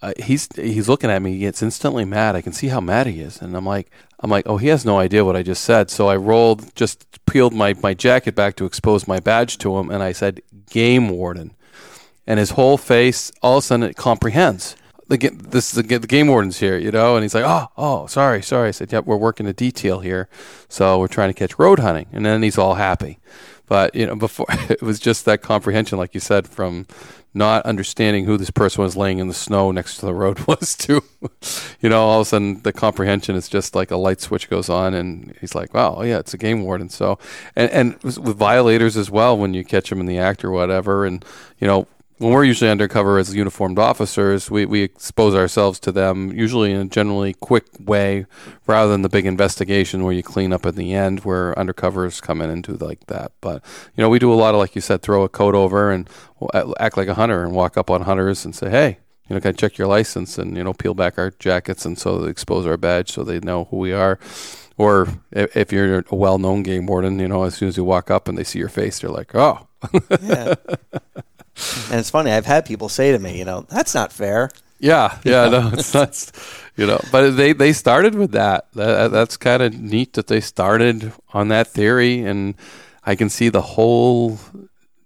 Uh, 0.00 0.12
he's 0.18 0.48
he's 0.54 0.88
looking 0.88 1.10
at 1.10 1.22
me. 1.22 1.32
He 1.32 1.38
gets 1.40 1.62
instantly 1.62 2.04
mad. 2.04 2.36
I 2.36 2.42
can 2.42 2.52
see 2.52 2.68
how 2.68 2.80
mad 2.80 3.06
he 3.06 3.20
is, 3.20 3.40
and 3.42 3.56
I'm 3.56 3.66
like, 3.66 3.90
I'm 4.20 4.30
like, 4.30 4.46
oh, 4.46 4.56
he 4.56 4.68
has 4.68 4.84
no 4.84 4.98
idea 4.98 5.24
what 5.24 5.36
I 5.36 5.42
just 5.42 5.64
said. 5.64 5.90
So 5.90 6.08
I 6.08 6.16
rolled, 6.16 6.74
just 6.76 7.06
peeled 7.26 7.52
my 7.52 7.74
my 7.82 7.94
jacket 7.94 8.34
back 8.34 8.56
to 8.56 8.64
expose 8.64 9.08
my 9.08 9.18
badge 9.20 9.58
to 9.58 9.76
him, 9.76 9.90
and 9.90 10.02
I 10.02 10.12
said, 10.12 10.40
"Game 10.70 11.08
warden," 11.08 11.52
and 12.26 12.38
his 12.38 12.50
whole 12.50 12.76
face, 12.78 13.32
all 13.42 13.58
of 13.58 13.64
a 13.64 13.66
sudden, 13.66 13.88
it 13.88 13.96
comprehends. 13.96 14.76
The, 15.08 15.16
this 15.16 15.70
is 15.74 15.82
the, 15.82 15.98
the 15.98 16.06
game 16.06 16.28
warden's 16.28 16.58
here, 16.58 16.76
you 16.76 16.90
know, 16.90 17.16
and 17.16 17.24
he's 17.24 17.34
like, 17.34 17.46
oh, 17.46 17.68
oh, 17.78 18.06
sorry, 18.08 18.42
sorry. 18.42 18.68
I 18.68 18.72
said, 18.72 18.92
yep, 18.92 19.06
we're 19.06 19.16
working 19.16 19.46
a 19.46 19.54
detail 19.54 20.00
here, 20.00 20.28
so 20.68 20.98
we're 20.98 21.08
trying 21.08 21.30
to 21.30 21.34
catch 21.34 21.58
road 21.58 21.78
hunting, 21.78 22.08
and 22.12 22.26
then 22.26 22.42
he's 22.42 22.58
all 22.58 22.74
happy. 22.74 23.18
But 23.68 23.94
you 23.94 24.06
know, 24.06 24.16
before 24.16 24.46
it 24.50 24.82
was 24.82 24.98
just 24.98 25.24
that 25.24 25.42
comprehension, 25.42 25.98
like 25.98 26.14
you 26.14 26.20
said, 26.20 26.48
from 26.48 26.86
not 27.34 27.64
understanding 27.66 28.24
who 28.24 28.36
this 28.36 28.50
person 28.50 28.82
was 28.82 28.96
laying 28.96 29.18
in 29.18 29.28
the 29.28 29.34
snow 29.34 29.70
next 29.70 29.98
to 29.98 30.06
the 30.06 30.14
road 30.14 30.40
was 30.46 30.74
to, 30.76 31.02
you 31.80 31.88
know, 31.88 32.02
all 32.02 32.20
of 32.20 32.26
a 32.26 32.28
sudden 32.28 32.62
the 32.62 32.72
comprehension 32.72 33.36
is 33.36 33.48
just 33.48 33.74
like 33.74 33.90
a 33.90 33.96
light 33.96 34.20
switch 34.20 34.48
goes 34.48 34.68
on, 34.68 34.94
and 34.94 35.34
he's 35.40 35.54
like, 35.54 35.74
"Wow, 35.74 35.96
oh, 35.98 36.02
yeah, 36.02 36.18
it's 36.18 36.34
a 36.34 36.38
game 36.38 36.62
warden." 36.62 36.88
So, 36.88 37.18
and 37.54 37.70
and 37.70 38.02
with 38.02 38.36
violators 38.36 38.96
as 38.96 39.10
well, 39.10 39.36
when 39.36 39.54
you 39.54 39.64
catch 39.64 39.90
them 39.90 40.00
in 40.00 40.06
the 40.06 40.18
act 40.18 40.44
or 40.44 40.50
whatever, 40.50 41.04
and 41.04 41.24
you 41.58 41.66
know, 41.66 41.86
when 42.18 42.32
we're 42.32 42.44
usually 42.44 42.70
undercover 42.70 43.18
as 43.18 43.34
uniformed 43.34 43.78
officers, 43.78 44.50
we, 44.50 44.66
we 44.66 44.82
expose 44.82 45.34
ourselves 45.34 45.78
to 45.80 45.92
them 45.92 46.32
usually 46.32 46.72
in 46.72 46.80
a 46.80 46.84
generally 46.84 47.32
quick 47.32 47.66
way 47.78 48.26
rather 48.66 48.90
than 48.90 49.02
the 49.02 49.08
big 49.08 49.24
investigation 49.24 50.02
where 50.02 50.12
you 50.12 50.22
clean 50.22 50.52
up 50.52 50.66
at 50.66 50.74
the 50.74 50.92
end 50.94 51.20
where 51.20 51.54
undercovers 51.54 52.20
come 52.20 52.40
in 52.40 52.50
and 52.50 52.64
do 52.64 52.74
like 52.74 53.06
that. 53.06 53.32
But, 53.40 53.64
you 53.96 54.02
know, 54.02 54.08
we 54.08 54.18
do 54.18 54.32
a 54.32 54.34
lot 54.34 54.54
of, 54.54 54.58
like 54.58 54.74
you 54.74 54.80
said, 54.80 55.00
throw 55.00 55.22
a 55.22 55.28
coat 55.28 55.54
over 55.54 55.92
and 55.92 56.10
act 56.80 56.96
like 56.96 57.08
a 57.08 57.14
hunter 57.14 57.44
and 57.44 57.54
walk 57.54 57.76
up 57.76 57.88
on 57.88 58.02
hunters 58.02 58.44
and 58.44 58.54
say, 58.54 58.68
hey, 58.68 58.98
you 59.28 59.34
know, 59.34 59.40
kind 59.40 59.54
of 59.54 59.58
check 59.58 59.78
your 59.78 59.88
license 59.88 60.38
and, 60.38 60.56
you 60.56 60.64
know, 60.64 60.72
peel 60.72 60.94
back 60.94 61.18
our 61.18 61.30
jackets 61.38 61.84
and 61.84 61.98
so 61.98 62.18
they 62.18 62.30
expose 62.30 62.66
our 62.66 62.76
badge 62.76 63.12
so 63.12 63.22
they 63.22 63.38
know 63.40 63.66
who 63.66 63.76
we 63.76 63.92
are. 63.92 64.18
Or 64.76 65.08
if 65.32 65.72
you're 65.72 66.04
a 66.10 66.14
well 66.14 66.38
known 66.38 66.62
game 66.62 66.86
warden, 66.86 67.18
you 67.18 67.28
know, 67.28 67.44
as 67.44 67.54
soon 67.54 67.68
as 67.68 67.76
you 67.76 67.84
walk 67.84 68.10
up 68.10 68.28
and 68.28 68.36
they 68.36 68.44
see 68.44 68.58
your 68.58 68.68
face, 68.68 69.00
they're 69.00 69.10
like, 69.10 69.34
oh. 69.34 69.68
yeah. 70.20 70.54
And 71.90 72.00
it's 72.00 72.10
funny, 72.10 72.30
I've 72.30 72.46
had 72.46 72.66
people 72.66 72.88
say 72.88 73.12
to 73.12 73.18
me, 73.18 73.38
you 73.38 73.44
know, 73.44 73.62
that's 73.68 73.94
not 73.94 74.12
fair. 74.12 74.50
Yeah, 74.78 75.18
yeah, 75.24 75.48
no, 75.48 75.70
it's 75.72 75.92
not, 75.92 76.30
you 76.76 76.86
know, 76.86 77.00
but 77.10 77.32
they, 77.32 77.52
they 77.52 77.72
started 77.72 78.14
with 78.14 78.32
that. 78.32 78.70
that 78.74 79.10
that's 79.10 79.36
kind 79.36 79.62
of 79.62 79.78
neat 79.78 80.12
that 80.14 80.28
they 80.28 80.40
started 80.40 81.12
on 81.32 81.48
that 81.48 81.66
theory. 81.66 82.20
And 82.20 82.54
I 83.04 83.16
can 83.16 83.28
see 83.28 83.48
the 83.48 83.62
whole 83.62 84.38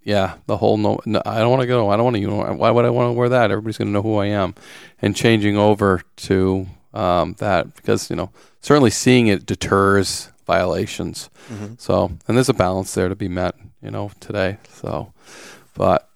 yeah, 0.03 0.35
the 0.47 0.57
whole 0.57 0.77
no, 0.77 0.99
no 1.05 1.21
I 1.25 1.39
don't 1.39 1.49
want 1.49 1.61
to 1.61 1.67
go. 1.67 1.89
I 1.89 1.95
don't 1.95 2.03
want 2.03 2.15
to. 2.15 2.21
You 2.21 2.27
know, 2.27 2.53
why 2.53 2.71
would 2.71 2.85
I 2.85 2.89
want 2.89 3.09
to 3.09 3.13
wear 3.13 3.29
that? 3.29 3.51
Everybody's 3.51 3.77
going 3.77 3.87
to 3.87 3.93
know 3.93 4.01
who 4.01 4.17
I 4.17 4.27
am, 4.27 4.53
and 5.01 5.15
changing 5.15 5.57
over 5.57 6.01
to 6.17 6.67
um, 6.93 7.35
that 7.39 7.73
because 7.75 8.09
you 8.09 8.15
know 8.15 8.31
certainly 8.61 8.89
seeing 8.89 9.27
it 9.27 9.45
deters 9.45 10.29
violations. 10.45 11.29
Mm-hmm. 11.49 11.75
So 11.77 12.11
and 12.27 12.37
there's 12.37 12.49
a 12.49 12.53
balance 12.53 12.93
there 12.93 13.09
to 13.09 13.15
be 13.15 13.29
met. 13.29 13.55
You 13.81 13.91
know 13.91 14.11
today. 14.19 14.57
So, 14.73 15.13
but 15.73 16.09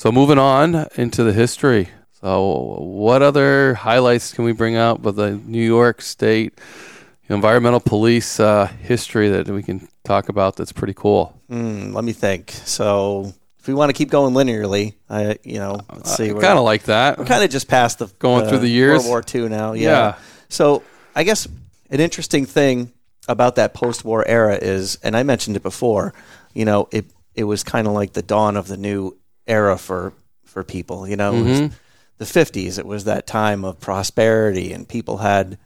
so 0.00 0.10
moving 0.10 0.38
on 0.38 0.88
into 0.94 1.22
the 1.24 1.32
history. 1.34 1.90
So 2.22 2.78
what 2.78 3.20
other 3.20 3.74
highlights 3.74 4.32
can 4.32 4.46
we 4.46 4.52
bring 4.52 4.74
out 4.74 5.00
with 5.00 5.16
the 5.16 5.32
New 5.32 5.62
York 5.62 6.00
State 6.00 6.58
environmental 7.28 7.80
police 7.80 8.40
uh, 8.40 8.64
history 8.64 9.28
that 9.28 9.46
we 9.48 9.62
can 9.62 9.86
talk 10.02 10.30
about 10.30 10.56
that's 10.56 10.72
pretty 10.72 10.94
cool? 10.94 11.38
Mm, 11.50 11.92
let 11.92 12.02
me 12.02 12.14
think. 12.14 12.50
So 12.64 13.34
if 13.58 13.68
we 13.68 13.74
want 13.74 13.90
to 13.90 13.92
keep 13.92 14.08
going 14.08 14.32
linearly, 14.32 14.94
I 15.10 15.36
you 15.42 15.58
know 15.58 15.80
let's 15.92 16.16
see. 16.16 16.32
We're 16.32 16.40
Kind 16.40 16.58
of 16.58 16.64
like 16.64 16.84
that. 16.84 17.18
We're 17.18 17.26
kind 17.26 17.44
of 17.44 17.50
just 17.50 17.68
past 17.68 17.98
the 17.98 18.06
going 18.18 18.46
uh, 18.46 18.48
through 18.48 18.60
the 18.60 18.68
years. 18.68 19.00
World 19.00 19.06
War 19.06 19.42
II 19.42 19.50
now. 19.50 19.74
Yeah. 19.74 19.82
yeah. 19.90 20.18
So 20.48 20.82
I 21.14 21.24
guess 21.24 21.46
an 21.90 22.00
interesting 22.00 22.46
thing 22.46 22.90
about 23.28 23.56
that 23.56 23.74
post-war 23.74 24.26
era 24.26 24.56
is, 24.56 24.96
and 25.02 25.14
I 25.14 25.24
mentioned 25.24 25.56
it 25.56 25.62
before. 25.62 26.14
You 26.54 26.64
know, 26.64 26.88
it 26.90 27.04
it 27.34 27.44
was 27.44 27.62
kind 27.62 27.86
of 27.86 27.92
like 27.92 28.14
the 28.14 28.22
dawn 28.22 28.56
of 28.56 28.66
the 28.66 28.78
new 28.78 29.19
era 29.50 29.76
for 29.76 30.12
for 30.44 30.64
people. 30.64 31.06
You 31.06 31.16
know, 31.16 31.32
mm-hmm. 31.32 31.74
the 32.18 32.26
fifties. 32.26 32.78
It 32.78 32.86
was 32.86 33.04
that 33.04 33.26
time 33.26 33.64
of 33.64 33.80
prosperity, 33.80 34.72
and 34.72 34.88
people 34.88 35.18
had 35.18 35.58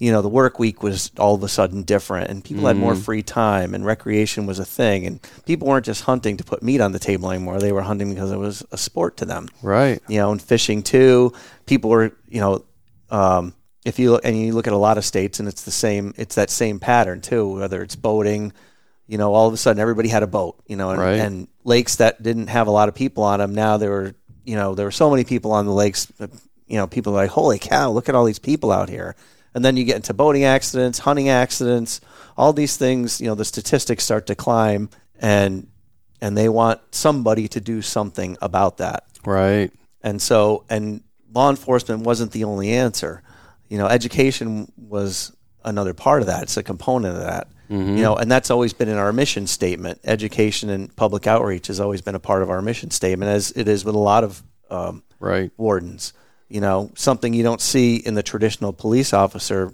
you 0.00 0.10
know, 0.10 0.22
the 0.22 0.30
work 0.30 0.58
week 0.58 0.82
was 0.82 1.10
all 1.18 1.34
of 1.34 1.42
a 1.42 1.48
sudden 1.48 1.82
different 1.82 2.30
and 2.30 2.42
people 2.42 2.64
mm. 2.64 2.68
had 2.68 2.76
more 2.76 2.94
mm-hmm. 2.94 3.02
free 3.02 3.22
time 3.22 3.74
and 3.74 3.84
recreation 3.84 4.46
was 4.46 4.58
a 4.58 4.64
thing. 4.64 5.06
And 5.06 5.20
people 5.44 5.68
weren't 5.68 5.84
just 5.84 6.04
hunting 6.04 6.38
to 6.38 6.44
put 6.44 6.62
meat 6.62 6.80
on 6.80 6.92
the 6.92 6.98
table 6.98 7.30
anymore. 7.30 7.60
They 7.60 7.70
were 7.70 7.82
hunting 7.82 8.08
because 8.08 8.32
it 8.32 8.38
was 8.38 8.64
a 8.72 8.78
sport 8.78 9.18
to 9.18 9.26
them. 9.26 9.48
Right. 9.62 10.00
You 10.08 10.16
know, 10.16 10.32
and 10.32 10.40
fishing 10.40 10.82
too. 10.82 11.34
People 11.66 11.90
were, 11.90 12.16
you 12.26 12.40
know, 12.40 12.64
um, 13.10 13.54
if 13.84 13.98
you 13.98 14.16
and 14.16 14.40
you 14.40 14.54
look 14.54 14.66
at 14.66 14.72
a 14.72 14.78
lot 14.78 14.96
of 14.96 15.04
states 15.04 15.38
and 15.38 15.46
it's 15.46 15.64
the 15.64 15.70
same, 15.70 16.14
it's 16.16 16.36
that 16.36 16.48
same 16.48 16.80
pattern 16.80 17.20
too, 17.20 17.58
whether 17.58 17.82
it's 17.82 17.94
boating, 17.94 18.54
you 19.06 19.18
know, 19.18 19.34
all 19.34 19.48
of 19.48 19.52
a 19.52 19.58
sudden 19.58 19.80
everybody 19.80 20.08
had 20.08 20.22
a 20.22 20.26
boat, 20.26 20.58
you 20.66 20.76
know, 20.76 20.90
and, 20.90 21.00
right. 21.00 21.20
and 21.20 21.46
lakes 21.64 21.96
that 21.96 22.22
didn't 22.22 22.48
have 22.48 22.66
a 22.66 22.70
lot 22.70 22.88
of 22.88 22.94
people 22.94 23.22
on 23.24 23.40
them. 23.40 23.54
Now 23.54 23.76
there 23.76 23.90
were, 23.90 24.14
you 24.44 24.56
know, 24.56 24.74
there 24.74 24.86
were 24.86 24.90
so 24.90 25.10
many 25.10 25.24
people 25.24 25.52
on 25.52 25.66
the 25.66 25.72
lakes, 25.72 26.10
uh, 26.20 26.28
you 26.66 26.76
know, 26.76 26.86
people 26.86 27.12
like, 27.12 27.30
holy 27.30 27.58
cow, 27.58 27.90
look 27.90 28.08
at 28.08 28.14
all 28.14 28.24
these 28.24 28.38
people 28.38 28.72
out 28.72 28.88
here 28.88 29.16
and 29.54 29.64
then 29.64 29.76
you 29.76 29.84
get 29.84 29.96
into 29.96 30.14
boating 30.14 30.44
accidents, 30.44 30.98
hunting 31.00 31.28
accidents, 31.28 32.00
all 32.36 32.52
these 32.52 32.76
things. 32.76 33.20
You 33.20 33.28
know, 33.28 33.34
the 33.34 33.44
statistics 33.44 34.04
start 34.04 34.26
to 34.28 34.34
climb, 34.34 34.90
and 35.18 35.68
and 36.20 36.36
they 36.36 36.48
want 36.48 36.80
somebody 36.92 37.48
to 37.48 37.60
do 37.60 37.82
something 37.82 38.36
about 38.40 38.78
that. 38.78 39.04
Right. 39.24 39.72
And 40.02 40.20
so, 40.20 40.64
and 40.70 41.02
law 41.32 41.50
enforcement 41.50 42.02
wasn't 42.02 42.32
the 42.32 42.44
only 42.44 42.72
answer. 42.72 43.22
You 43.68 43.78
know, 43.78 43.86
education 43.86 44.72
was 44.76 45.34
another 45.64 45.94
part 45.94 46.22
of 46.22 46.26
that. 46.26 46.44
It's 46.44 46.56
a 46.56 46.62
component 46.62 47.16
of 47.16 47.22
that. 47.22 47.48
Mm-hmm. 47.70 47.96
You 47.96 48.02
know, 48.02 48.16
and 48.16 48.30
that's 48.30 48.50
always 48.50 48.72
been 48.72 48.88
in 48.88 48.96
our 48.96 49.12
mission 49.12 49.46
statement. 49.46 50.00
Education 50.02 50.70
and 50.70 50.94
public 50.96 51.28
outreach 51.28 51.68
has 51.68 51.78
always 51.78 52.00
been 52.00 52.16
a 52.16 52.20
part 52.20 52.42
of 52.42 52.50
our 52.50 52.60
mission 52.60 52.90
statement, 52.90 53.30
as 53.30 53.52
it 53.52 53.68
is 53.68 53.84
with 53.84 53.94
a 53.94 53.98
lot 53.98 54.24
of 54.24 54.42
um, 54.70 55.04
right 55.20 55.52
wardens 55.56 56.12
you 56.50 56.60
know, 56.60 56.90
something 56.96 57.32
you 57.32 57.44
don't 57.44 57.60
see 57.60 57.96
in 57.96 58.14
the 58.14 58.22
traditional 58.22 58.72
police 58.72 59.14
officer 59.14 59.72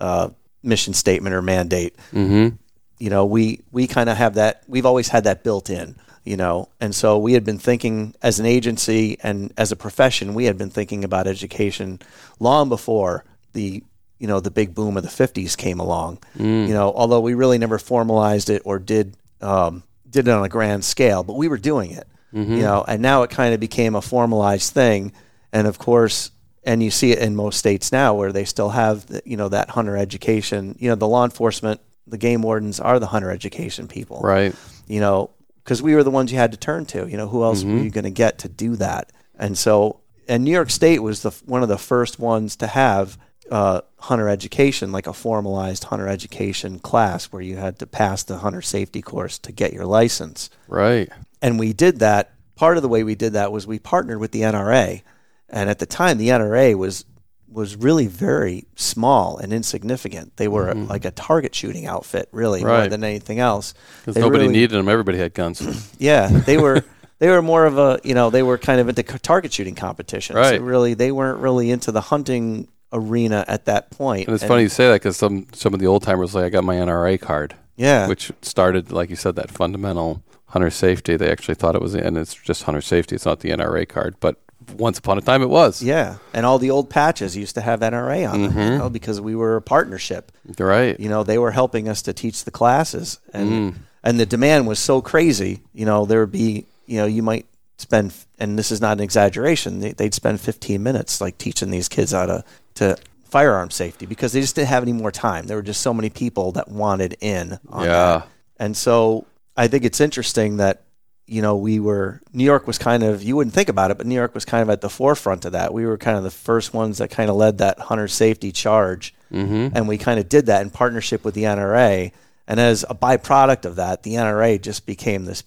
uh, 0.00 0.28
mission 0.62 0.92
statement 0.92 1.34
or 1.34 1.40
mandate. 1.40 1.96
Mm-hmm. 2.12 2.56
You 2.98 3.10
know, 3.10 3.24
we 3.24 3.62
we 3.70 3.86
kind 3.86 4.10
of 4.10 4.16
have 4.16 4.34
that. 4.34 4.64
We've 4.66 4.84
always 4.84 5.08
had 5.08 5.24
that 5.24 5.44
built 5.44 5.70
in. 5.70 5.96
You 6.24 6.36
know, 6.36 6.70
and 6.80 6.92
so 6.92 7.18
we 7.18 7.34
had 7.34 7.44
been 7.44 7.60
thinking 7.60 8.16
as 8.20 8.40
an 8.40 8.46
agency 8.46 9.16
and 9.22 9.52
as 9.56 9.70
a 9.70 9.76
profession, 9.76 10.34
we 10.34 10.46
had 10.46 10.58
been 10.58 10.70
thinking 10.70 11.04
about 11.04 11.28
education 11.28 12.00
long 12.40 12.68
before 12.68 13.24
the 13.52 13.84
you 14.18 14.26
know 14.26 14.40
the 14.40 14.50
big 14.50 14.74
boom 14.74 14.96
of 14.96 15.02
the 15.02 15.08
50s 15.08 15.56
came 15.56 15.80
along. 15.80 16.18
Mm. 16.38 16.68
You 16.68 16.74
know, 16.74 16.92
although 16.94 17.20
we 17.20 17.34
really 17.34 17.58
never 17.58 17.78
formalized 17.78 18.50
it 18.50 18.62
or 18.64 18.78
did 18.78 19.16
um, 19.40 19.82
did 20.08 20.28
it 20.28 20.30
on 20.30 20.44
a 20.44 20.48
grand 20.48 20.84
scale, 20.84 21.22
but 21.22 21.36
we 21.36 21.48
were 21.48 21.58
doing 21.58 21.92
it. 21.92 22.06
Mm-hmm. 22.34 22.54
You 22.54 22.62
know, 22.62 22.84
and 22.86 23.00
now 23.02 23.22
it 23.22 23.30
kind 23.30 23.54
of 23.54 23.60
became 23.60 23.94
a 23.94 24.02
formalized 24.02 24.72
thing 24.72 25.12
and 25.56 25.66
of 25.66 25.78
course, 25.78 26.32
and 26.64 26.82
you 26.82 26.90
see 26.90 27.12
it 27.12 27.18
in 27.20 27.34
most 27.34 27.58
states 27.58 27.90
now 27.90 28.12
where 28.14 28.30
they 28.30 28.44
still 28.44 28.68
have, 28.68 29.06
the, 29.06 29.22
you 29.24 29.38
know, 29.38 29.48
that 29.48 29.70
hunter 29.70 29.96
education. 29.96 30.76
You 30.78 30.90
know, 30.90 30.94
the 30.94 31.08
law 31.08 31.24
enforcement, 31.24 31.80
the 32.06 32.18
game 32.18 32.42
wardens 32.42 32.78
are 32.78 32.98
the 32.98 33.06
hunter 33.06 33.30
education 33.30 33.88
people, 33.88 34.20
right? 34.22 34.54
You 34.86 35.00
know, 35.00 35.30
because 35.64 35.80
we 35.80 35.94
were 35.94 36.02
the 36.02 36.10
ones 36.10 36.30
you 36.30 36.36
had 36.36 36.52
to 36.52 36.58
turn 36.58 36.84
to. 36.86 37.08
You 37.08 37.16
know, 37.16 37.26
who 37.26 37.42
else 37.42 37.62
mm-hmm. 37.62 37.78
were 37.78 37.84
you 37.84 37.90
going 37.90 38.04
to 38.04 38.10
get 38.10 38.40
to 38.40 38.50
do 38.50 38.76
that? 38.76 39.12
And 39.38 39.56
so, 39.56 40.00
and 40.28 40.44
New 40.44 40.50
York 40.50 40.68
State 40.68 40.98
was 40.98 41.22
the 41.22 41.30
one 41.46 41.62
of 41.62 41.70
the 41.70 41.78
first 41.78 42.18
ones 42.18 42.56
to 42.56 42.66
have 42.66 43.16
uh, 43.50 43.80
hunter 43.98 44.28
education, 44.28 44.92
like 44.92 45.06
a 45.06 45.12
formalized 45.12 45.84
hunter 45.84 46.08
education 46.08 46.78
class 46.78 47.26
where 47.26 47.42
you 47.42 47.56
had 47.56 47.78
to 47.78 47.86
pass 47.86 48.22
the 48.22 48.38
hunter 48.38 48.62
safety 48.62 49.02
course 49.02 49.38
to 49.38 49.52
get 49.52 49.72
your 49.72 49.86
license. 49.86 50.50
Right. 50.68 51.08
And 51.42 51.58
we 51.58 51.72
did 51.72 52.00
that. 52.00 52.32
Part 52.54 52.78
of 52.78 52.82
the 52.82 52.88
way 52.88 53.04
we 53.04 53.14
did 53.14 53.34
that 53.34 53.52
was 53.52 53.66
we 53.66 53.78
partnered 53.78 54.18
with 54.18 54.32
the 54.32 54.40
NRA. 54.40 55.02
And 55.48 55.68
at 55.68 55.78
the 55.78 55.86
time, 55.86 56.18
the 56.18 56.28
NRA 56.28 56.74
was 56.74 57.04
was 57.48 57.76
really 57.76 58.06
very 58.06 58.66
small 58.74 59.38
and 59.38 59.52
insignificant. 59.52 60.36
They 60.36 60.48
were 60.48 60.68
mm-hmm. 60.68 60.88
like 60.88 61.04
a 61.04 61.10
target 61.10 61.54
shooting 61.54 61.86
outfit, 61.86 62.28
really, 62.32 62.64
right. 62.64 62.80
more 62.80 62.88
than 62.88 63.04
anything 63.04 63.38
else. 63.38 63.72
Because 64.00 64.16
nobody 64.16 64.42
really, 64.42 64.54
needed 64.54 64.70
them; 64.70 64.88
everybody 64.88 65.18
had 65.18 65.34
guns. 65.34 65.94
yeah, 65.98 66.28
they 66.28 66.58
were. 66.58 66.84
They 67.18 67.30
were 67.30 67.40
more 67.40 67.64
of 67.64 67.78
a, 67.78 67.98
you 68.04 68.12
know, 68.12 68.28
they 68.28 68.42
were 68.42 68.58
kind 68.58 68.78
of 68.78 68.90
into 68.90 69.02
target 69.02 69.50
shooting 69.50 69.74
competitions. 69.74 70.36
Right. 70.36 70.60
really, 70.60 70.92
they 70.92 71.10
weren't 71.10 71.38
really 71.38 71.70
into 71.70 71.90
the 71.90 72.02
hunting 72.02 72.68
arena 72.92 73.44
at 73.48 73.66
that 73.66 73.90
point. 73.90 74.26
And 74.28 74.34
it's 74.34 74.42
and, 74.42 74.48
funny 74.48 74.62
you 74.62 74.68
say 74.68 74.88
that 74.88 74.96
because 74.96 75.16
some 75.16 75.46
some 75.52 75.74
of 75.74 75.80
the 75.80 75.86
old 75.86 76.02
timers 76.02 76.34
like 76.34 76.44
I 76.44 76.48
got 76.48 76.64
my 76.64 76.76
NRA 76.76 77.20
card. 77.20 77.54
Yeah. 77.76 78.08
Which 78.08 78.32
started, 78.40 78.90
like 78.90 79.10
you 79.10 79.16
said, 79.16 79.36
that 79.36 79.50
fundamental 79.50 80.22
hunter 80.46 80.70
safety. 80.70 81.16
They 81.16 81.30
actually 81.30 81.56
thought 81.56 81.74
it 81.74 81.82
was, 81.82 81.94
and 81.94 82.16
it's 82.16 82.34
just 82.34 82.62
hunter 82.62 82.80
safety. 82.80 83.14
It's 83.14 83.26
not 83.26 83.40
the 83.40 83.50
NRA 83.50 83.86
card, 83.86 84.16
but 84.18 84.40
once 84.78 84.98
upon 84.98 85.18
a 85.18 85.20
time 85.20 85.42
it 85.42 85.50
was. 85.50 85.82
Yeah, 85.82 86.16
and 86.32 86.46
all 86.46 86.58
the 86.58 86.70
old 86.70 86.88
patches 86.88 87.36
used 87.36 87.54
to 87.56 87.60
have 87.60 87.80
NRA 87.80 88.30
on 88.30 88.38
mm-hmm. 88.38 88.58
them 88.58 88.72
you 88.72 88.78
know, 88.78 88.88
because 88.88 89.20
we 89.20 89.36
were 89.36 89.56
a 89.56 89.62
partnership. 89.62 90.32
Right. 90.58 90.98
You 90.98 91.10
know, 91.10 91.22
they 91.22 91.38
were 91.38 91.50
helping 91.50 91.88
us 91.88 92.02
to 92.02 92.14
teach 92.14 92.44
the 92.44 92.50
classes, 92.50 93.18
and 93.34 93.50
mm. 93.50 93.78
and 94.02 94.18
the 94.18 94.26
demand 94.26 94.66
was 94.66 94.78
so 94.78 95.02
crazy. 95.02 95.60
You 95.74 95.84
know, 95.84 96.06
there 96.06 96.20
would 96.20 96.32
be 96.32 96.64
you 96.86 96.96
know 96.96 97.06
you 97.06 97.22
might 97.22 97.46
spend, 97.78 98.14
and 98.38 98.58
this 98.58 98.70
is 98.70 98.80
not 98.80 98.98
an 98.98 99.04
exaggeration, 99.04 99.80
they'd 99.80 100.14
spend 100.14 100.40
15 100.40 100.82
minutes 100.82 101.20
like 101.20 101.38
teaching 101.38 101.70
these 101.70 101.88
kids 101.88 102.12
how 102.12 102.26
to 102.26 102.44
to 102.76 102.96
firearm 103.24 103.70
safety 103.70 104.06
because 104.06 104.32
they 104.32 104.40
just 104.40 104.54
didn't 104.54 104.68
have 104.68 104.82
any 104.82 104.92
more 104.92 105.10
time. 105.10 105.46
There 105.46 105.56
were 105.56 105.62
just 105.62 105.82
so 105.82 105.92
many 105.92 106.10
people 106.10 106.52
that 106.52 106.68
wanted 106.68 107.16
in. 107.20 107.58
yeah. 107.72 107.84
That. 107.84 108.28
And 108.58 108.76
so 108.76 109.26
I 109.56 109.68
think 109.68 109.84
it's 109.84 110.00
interesting 110.00 110.56
that 110.58 110.82
you 111.26 111.42
know, 111.42 111.56
we 111.56 111.80
were 111.80 112.20
New 112.32 112.44
York 112.44 112.66
was 112.66 112.78
kind 112.78 113.02
of 113.02 113.22
you 113.22 113.36
wouldn't 113.36 113.54
think 113.54 113.68
about 113.68 113.90
it, 113.90 113.98
but 113.98 114.06
New 114.06 114.14
York 114.14 114.34
was 114.34 114.44
kind 114.44 114.62
of 114.62 114.70
at 114.70 114.80
the 114.80 114.88
forefront 114.88 115.44
of 115.44 115.52
that. 115.52 115.74
We 115.74 115.84
were 115.84 115.98
kind 115.98 116.16
of 116.16 116.22
the 116.22 116.30
first 116.30 116.72
ones 116.72 116.98
that 116.98 117.10
kind 117.10 117.28
of 117.28 117.36
led 117.36 117.58
that 117.58 117.78
hunter 117.78 118.08
safety 118.08 118.52
charge, 118.52 119.12
mm-hmm. 119.32 119.76
and 119.76 119.88
we 119.88 119.98
kind 119.98 120.20
of 120.20 120.28
did 120.28 120.46
that 120.46 120.62
in 120.62 120.70
partnership 120.70 121.24
with 121.24 121.34
the 121.34 121.42
NRA. 121.42 122.12
And 122.46 122.60
as 122.60 122.84
a 122.88 122.94
byproduct 122.94 123.64
of 123.64 123.76
that, 123.76 124.04
the 124.04 124.14
NRA 124.14 124.60
just 124.62 124.86
became 124.86 125.24
this 125.24 125.42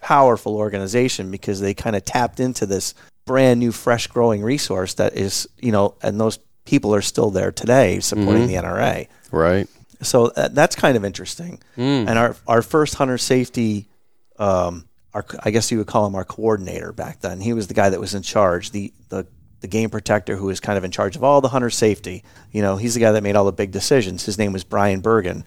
powerful 0.00 0.56
organization 0.56 1.30
because 1.30 1.60
they 1.60 1.74
kind 1.74 1.94
of 1.94 2.06
tapped 2.06 2.40
into 2.40 2.64
this 2.64 2.94
brand 3.26 3.60
new, 3.60 3.70
fresh 3.70 4.06
growing 4.06 4.42
resource 4.42 4.94
that 4.94 5.14
is, 5.14 5.46
you 5.58 5.72
know, 5.72 5.94
and 6.02 6.18
those 6.18 6.38
people 6.68 6.94
are 6.94 7.02
still 7.02 7.30
there 7.30 7.50
today 7.50 7.98
supporting 8.00 8.46
mm-hmm. 8.46 8.62
the 8.62 8.68
NRA. 8.68 9.08
Right. 9.32 9.68
So 10.02 10.26
uh, 10.26 10.48
that's 10.48 10.76
kind 10.76 10.96
of 10.96 11.04
interesting. 11.04 11.60
Mm. 11.76 12.08
And 12.08 12.18
our 12.18 12.36
our 12.46 12.62
first 12.62 12.94
hunter 12.94 13.18
safety 13.18 13.88
um, 14.38 14.88
our 15.14 15.24
I 15.42 15.50
guess 15.50 15.70
you 15.70 15.78
would 15.78 15.86
call 15.86 16.06
him 16.06 16.14
our 16.14 16.24
coordinator 16.24 16.92
back 16.92 17.20
then. 17.20 17.40
He 17.40 17.52
was 17.52 17.66
the 17.66 17.74
guy 17.74 17.90
that 17.90 18.00
was 18.00 18.14
in 18.14 18.22
charge, 18.22 18.70
the 18.70 18.92
the 19.08 19.26
the 19.60 19.68
game 19.68 19.90
protector 19.90 20.36
who 20.36 20.46
was 20.46 20.60
kind 20.60 20.78
of 20.78 20.84
in 20.84 20.90
charge 20.90 21.16
of 21.16 21.24
all 21.24 21.40
the 21.40 21.48
hunter 21.48 21.70
safety. 21.70 22.22
You 22.52 22.62
know, 22.62 22.76
he's 22.76 22.94
the 22.94 23.00
guy 23.00 23.12
that 23.12 23.22
made 23.22 23.34
all 23.34 23.44
the 23.44 23.52
big 23.52 23.72
decisions. 23.72 24.24
His 24.24 24.38
name 24.38 24.52
was 24.52 24.62
Brian 24.62 25.00
Bergen, 25.00 25.44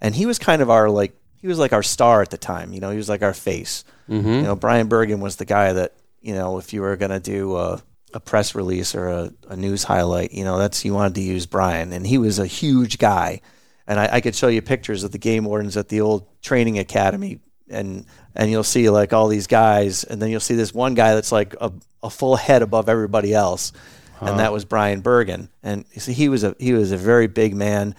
and 0.00 0.14
he 0.14 0.26
was 0.26 0.38
kind 0.38 0.60
of 0.60 0.68
our 0.68 0.90
like 0.90 1.16
he 1.40 1.46
was 1.46 1.58
like 1.58 1.72
our 1.72 1.82
star 1.82 2.20
at 2.22 2.30
the 2.30 2.38
time. 2.38 2.72
You 2.72 2.80
know, 2.80 2.90
he 2.90 2.96
was 2.96 3.08
like 3.08 3.22
our 3.22 3.34
face. 3.34 3.84
Mm-hmm. 4.08 4.28
You 4.28 4.42
know, 4.42 4.56
Brian 4.56 4.88
Bergen 4.88 5.20
was 5.20 5.36
the 5.36 5.46
guy 5.46 5.72
that 5.72 5.94
you 6.20 6.34
know 6.34 6.58
if 6.58 6.72
you 6.72 6.82
were 6.82 6.96
going 6.96 7.12
to 7.12 7.20
do 7.20 7.56
a, 7.56 7.82
a 8.14 8.20
press 8.20 8.54
release 8.54 8.94
or 8.94 9.08
a, 9.08 9.32
a 9.48 9.56
news 9.56 9.82
highlight, 9.84 10.32
you 10.32 10.44
know, 10.44 10.56
that's 10.56 10.84
you 10.84 10.94
wanted 10.94 11.16
to 11.16 11.20
use 11.20 11.46
Brian, 11.46 11.92
and 11.92 12.06
he 12.06 12.16
was 12.16 12.38
a 12.38 12.46
huge 12.46 12.98
guy. 12.98 13.40
And 13.86 14.00
I, 14.00 14.08
I 14.12 14.20
could 14.22 14.34
show 14.34 14.48
you 14.48 14.62
pictures 14.62 15.04
of 15.04 15.10
the 15.10 15.18
game 15.18 15.44
wardens 15.44 15.76
at 15.76 15.88
the 15.88 16.00
old 16.00 16.26
training 16.40 16.78
academy, 16.78 17.40
and 17.68 18.06
and 18.34 18.50
you'll 18.50 18.62
see 18.64 18.88
like 18.88 19.12
all 19.12 19.28
these 19.28 19.46
guys, 19.48 20.04
and 20.04 20.22
then 20.22 20.30
you'll 20.30 20.40
see 20.40 20.54
this 20.54 20.72
one 20.72 20.94
guy 20.94 21.14
that's 21.14 21.32
like 21.32 21.54
a, 21.60 21.70
a 22.02 22.08
full 22.08 22.36
head 22.36 22.62
above 22.62 22.88
everybody 22.88 23.34
else, 23.34 23.72
and 24.20 24.38
that 24.38 24.52
was 24.52 24.64
Brian 24.64 25.00
Bergen. 25.00 25.50
And 25.62 25.84
you 25.92 26.00
see, 26.00 26.12
he 26.14 26.28
was 26.30 26.44
a 26.44 26.54
he 26.58 26.72
was 26.72 26.92
a 26.92 26.96
very 26.96 27.26
big 27.26 27.54
man, 27.54 27.94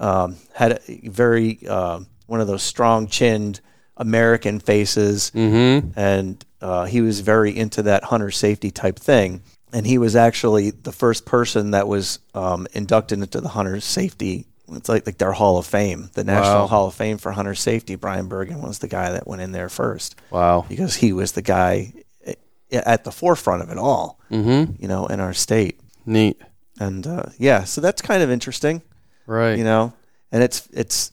um, 0.00 0.36
had 0.54 0.80
a 0.88 1.08
very 1.08 1.60
uh, 1.68 2.00
one 2.26 2.40
of 2.40 2.46
those 2.48 2.62
strong 2.62 3.06
chinned 3.06 3.60
American 3.96 4.58
faces, 4.60 5.30
and 5.34 6.44
uh, 6.60 6.86
he 6.86 7.00
was 7.00 7.20
very 7.20 7.56
into 7.56 7.82
that 7.82 8.02
hunter 8.04 8.30
safety 8.32 8.70
type 8.72 8.98
thing. 8.98 9.42
And 9.72 9.86
he 9.86 9.98
was 9.98 10.16
actually 10.16 10.70
the 10.70 10.92
first 10.92 11.26
person 11.26 11.72
that 11.72 11.86
was 11.88 12.18
um, 12.34 12.66
inducted 12.72 13.18
into 13.20 13.40
the 13.40 13.48
hunter 13.48 13.80
safety. 13.80 14.46
It's 14.72 14.88
like, 14.88 15.06
like 15.06 15.18
their 15.18 15.32
Hall 15.32 15.58
of 15.58 15.66
Fame, 15.66 16.10
the 16.14 16.24
National 16.24 16.60
Wow. 16.62 16.66
Hall 16.66 16.86
of 16.88 16.94
Fame 16.94 17.18
for 17.18 17.32
hunter 17.32 17.54
safety. 17.54 17.94
Brian 17.96 18.28
Bergen 18.28 18.60
was 18.62 18.78
the 18.80 18.88
guy 18.88 19.12
that 19.12 19.26
went 19.26 19.40
in 19.42 19.52
there 19.52 19.68
first 19.68 20.16
Wow. 20.30 20.64
because 20.68 20.96
he 20.96 21.12
was 21.12 21.32
the 21.32 21.42
guy 21.42 21.92
eh, 22.24 22.34
at 22.70 23.04
the 23.04 23.12
forefront 23.12 23.62
of 23.62 23.70
it 23.70 23.78
all, 23.78 24.18
Mm-hmm. 24.30 24.72
you 24.80 24.88
know, 24.88 25.06
in 25.06 25.20
our 25.20 25.32
state. 25.34 25.80
Neat. 26.04 26.40
And 26.80 27.06
uh, 27.06 27.24
yeah, 27.38 27.64
so 27.64 27.80
that's 27.80 28.02
kind 28.02 28.22
of 28.22 28.30
interesting, 28.30 28.82
Right. 29.26 29.56
you 29.58 29.64
know. 29.64 29.94
And 30.30 30.42
it's 30.42 30.68
it's 30.72 31.12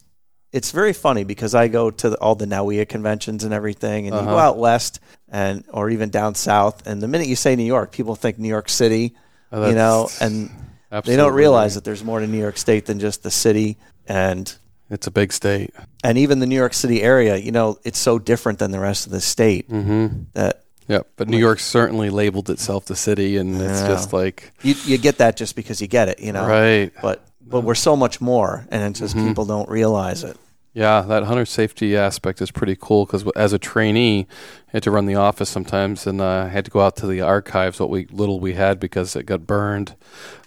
it's 0.58 0.72
very 0.72 0.94
funny 0.94 1.24
because 1.26 1.54
I 1.54 1.68
go 1.68 1.92
to 1.92 2.10
the, 2.12 2.18
all 2.18 2.36
the 2.36 2.46
NAWEOA 2.46 2.88
conventions 2.88 3.44
and 3.44 3.54
everything, 3.54 4.08
and 4.08 4.16
you 4.16 4.22
go 4.22 4.30
Uh-huh. 4.30 4.38
out 4.48 4.58
west 4.58 5.00
and 5.30 5.64
or 5.72 5.90
even 5.90 6.10
down 6.10 6.34
south, 6.36 6.88
and 6.88 7.02
the 7.02 7.08
minute 7.08 7.28
you 7.28 7.36
say 7.36 7.56
New 7.56 7.64
York, 7.76 7.92
people 7.92 8.16
think 8.16 8.40
New 8.40 8.48
York 8.58 8.70
City, 8.70 9.14
Oh, 9.52 9.68
you 9.70 9.76
know, 9.76 10.10
and 10.22 10.50
they 11.04 11.16
don't 11.16 11.34
realize 11.34 11.72
right. 11.72 11.76
that 11.76 11.84
there's 11.84 12.04
more 12.04 12.20
to 12.20 12.28
New 12.28 12.40
York 12.40 12.58
State 12.58 12.86
than 12.86 13.00
just 13.00 13.22
the 13.24 13.32
city 13.32 13.78
and 14.08 14.56
it's 14.90 15.08
a 15.08 15.12
big 15.12 15.34
state. 15.34 15.72
and 16.04 16.18
even 16.18 16.40
the 16.40 16.46
New 16.46 16.56
York 16.56 16.74
City 16.74 17.02
area. 17.02 17.36
You 17.38 17.52
know, 17.52 17.80
it's 17.84 17.98
so 18.00 18.20
different 18.20 18.60
than 18.60 18.72
the 18.72 18.80
rest 18.80 19.06
of 19.08 19.12
the 19.12 19.22
state 19.22 19.70
Mm-hmm. 19.70 20.08
that 20.34 20.62
Yeah, 20.88 21.02
but 21.18 21.28
New 21.28 21.40
York 21.48 21.60
certainly 21.60 22.10
labeled 22.12 22.50
itself 22.50 22.86
the 22.86 22.96
city, 22.96 23.38
and 23.38 23.56
it's 23.62 23.82
Yeah. 23.82 23.88
just 23.88 24.14
like 24.14 24.52
you 24.62 24.76
you 24.86 24.98
get 24.98 25.18
that 25.18 25.36
just 25.38 25.56
because 25.56 25.82
you 25.82 25.88
get 25.88 26.08
it, 26.10 26.20
you 26.22 26.32
know. 26.32 26.46
right. 26.48 26.92
But 27.02 27.18
but 27.48 27.62
we're 27.62 27.76
so 27.90 27.96
much 27.96 28.22
more, 28.22 28.66
and 28.72 28.80
it's 28.84 29.00
just 29.00 29.16
Mhm. 29.16 29.28
people 29.28 29.46
don't 29.46 29.70
realize 29.70 30.24
it. 30.24 30.38
Yeah, 30.76 31.04
that 31.04 31.24
hunter 31.24 31.46
safety 31.46 31.96
aspect 31.96 32.42
is 32.42 32.52
pretty 32.52 32.76
cool 32.76 33.06
because 33.06 33.26
as 33.34 33.54
a 33.54 33.58
trainee, 33.58 34.28
I 34.68 34.72
had 34.74 34.84
to 34.84 34.92
run 34.92 35.06
the 35.06 35.16
office 35.16 35.50
sometimes, 35.50 36.06
and 36.06 36.20
uh, 36.20 36.44
I 36.44 36.48
had 36.50 36.66
to 36.66 36.72
go 36.72 36.82
out 36.82 36.98
to 36.98 37.08
the 37.08 37.22
archives, 37.22 37.80
what 37.80 37.90
we 37.90 38.08
little 38.08 38.42
we 38.42 38.56
had, 38.56 38.78
because 38.78 39.16
it 39.16 39.24
got 39.26 39.48
burned 39.48 39.96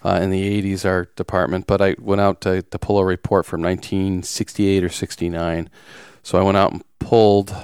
uh, 0.05 0.19
in 0.21 0.29
the 0.29 0.61
'80s. 0.61 0.85
Our 0.85 1.05
department, 1.15 1.65
but 1.65 1.81
I 1.81 1.95
went 1.97 2.21
out 2.21 2.41
to, 2.41 2.61
to 2.61 2.77
pull 2.77 2.99
a 2.99 3.05
report 3.05 3.47
from 3.47 3.63
1968 3.63 4.83
or 4.83 4.89
'69. 4.89 5.67
So 6.21 6.37
I 6.37 6.43
went 6.43 6.57
out 6.57 6.73
and 6.73 6.83
pulled. 6.99 7.55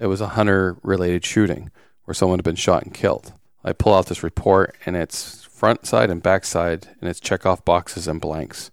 It 0.00 0.08
was 0.08 0.20
a 0.20 0.28
hunter-related 0.30 1.24
shooting 1.24 1.70
where 2.04 2.14
someone 2.14 2.40
had 2.40 2.44
been 2.44 2.56
shot 2.56 2.82
and 2.82 2.92
killed. 2.92 3.32
I 3.62 3.72
pull 3.72 3.94
out 3.94 4.06
this 4.06 4.24
report, 4.24 4.74
and 4.84 4.96
it's 4.96 5.44
front 5.44 5.86
side 5.86 6.10
and 6.10 6.20
back 6.20 6.44
side, 6.44 6.88
and 7.00 7.08
it's 7.08 7.20
check 7.20 7.46
off 7.46 7.64
boxes 7.64 8.08
and 8.08 8.20
blanks. 8.20 8.72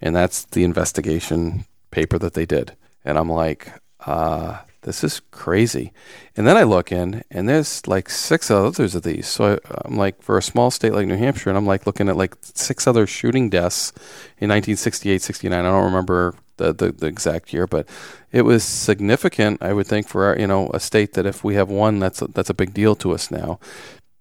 and 0.00 0.14
that's 0.14 0.44
the 0.46 0.64
investigation 0.64 1.64
paper 1.90 2.18
that 2.18 2.34
they 2.34 2.46
did. 2.46 2.76
And 3.04 3.18
I'm 3.18 3.30
like, 3.30 3.72
uh, 4.06 4.58
this 4.82 5.04
is 5.04 5.20
crazy. 5.30 5.92
And 6.36 6.46
then 6.46 6.56
I 6.56 6.62
look 6.62 6.90
in, 6.90 7.22
and 7.30 7.48
there's 7.48 7.86
like 7.86 8.08
six 8.08 8.50
others 8.50 8.94
of 8.94 9.02
these. 9.02 9.26
So 9.26 9.54
I, 9.54 9.58
I'm 9.84 9.96
like, 9.96 10.22
for 10.22 10.38
a 10.38 10.42
small 10.42 10.70
state 10.70 10.92
like 10.92 11.06
New 11.06 11.16
Hampshire, 11.16 11.50
and 11.50 11.56
I'm 11.56 11.66
like 11.66 11.86
looking 11.86 12.08
at 12.08 12.16
like 12.16 12.34
six 12.42 12.86
other 12.86 13.06
shooting 13.06 13.50
deaths 13.50 13.90
in 14.38 14.48
1968, 14.48 15.20
69. 15.20 15.58
I 15.58 15.62
don't 15.62 15.84
remember 15.84 16.34
the, 16.56 16.72
the, 16.72 16.92
the 16.92 17.06
exact 17.06 17.52
year, 17.52 17.66
but 17.66 17.86
it 18.32 18.42
was 18.42 18.64
significant. 18.64 19.62
I 19.62 19.72
would 19.72 19.86
think 19.86 20.08
for 20.08 20.24
our, 20.24 20.38
you 20.38 20.46
know 20.46 20.70
a 20.72 20.80
state 20.80 21.14
that 21.14 21.26
if 21.26 21.44
we 21.44 21.54
have 21.54 21.68
one, 21.68 21.98
that's 21.98 22.22
a, 22.22 22.26
that's 22.28 22.50
a 22.50 22.54
big 22.54 22.72
deal 22.72 22.94
to 22.96 23.12
us 23.12 23.30
now. 23.30 23.58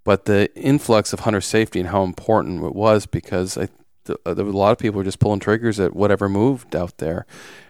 But 0.04 0.26
the 0.26 0.54
influx 0.58 1.14
of 1.14 1.22
hunter 1.22 1.42
safety 1.42 1.80
and 1.80 1.90
how 1.90 2.04
important 2.04 2.64
it 2.64 2.76
was 2.76 3.06
because 3.06 3.58
I 3.58 3.70
th- 4.10 4.20
uh, 4.26 4.34
there 4.34 4.45
were 4.45 4.51
a 4.51 4.57
lot 4.57 4.72
of 4.72 4.78
people 4.80 4.97
were 4.97 5.03
just 5.03 5.20
pulling 5.20 5.39
triggers 5.39 5.80
at 5.80 5.95
whatever 5.95 6.28
moved 6.28 6.76
out 6.76 6.97
there. 6.97 7.26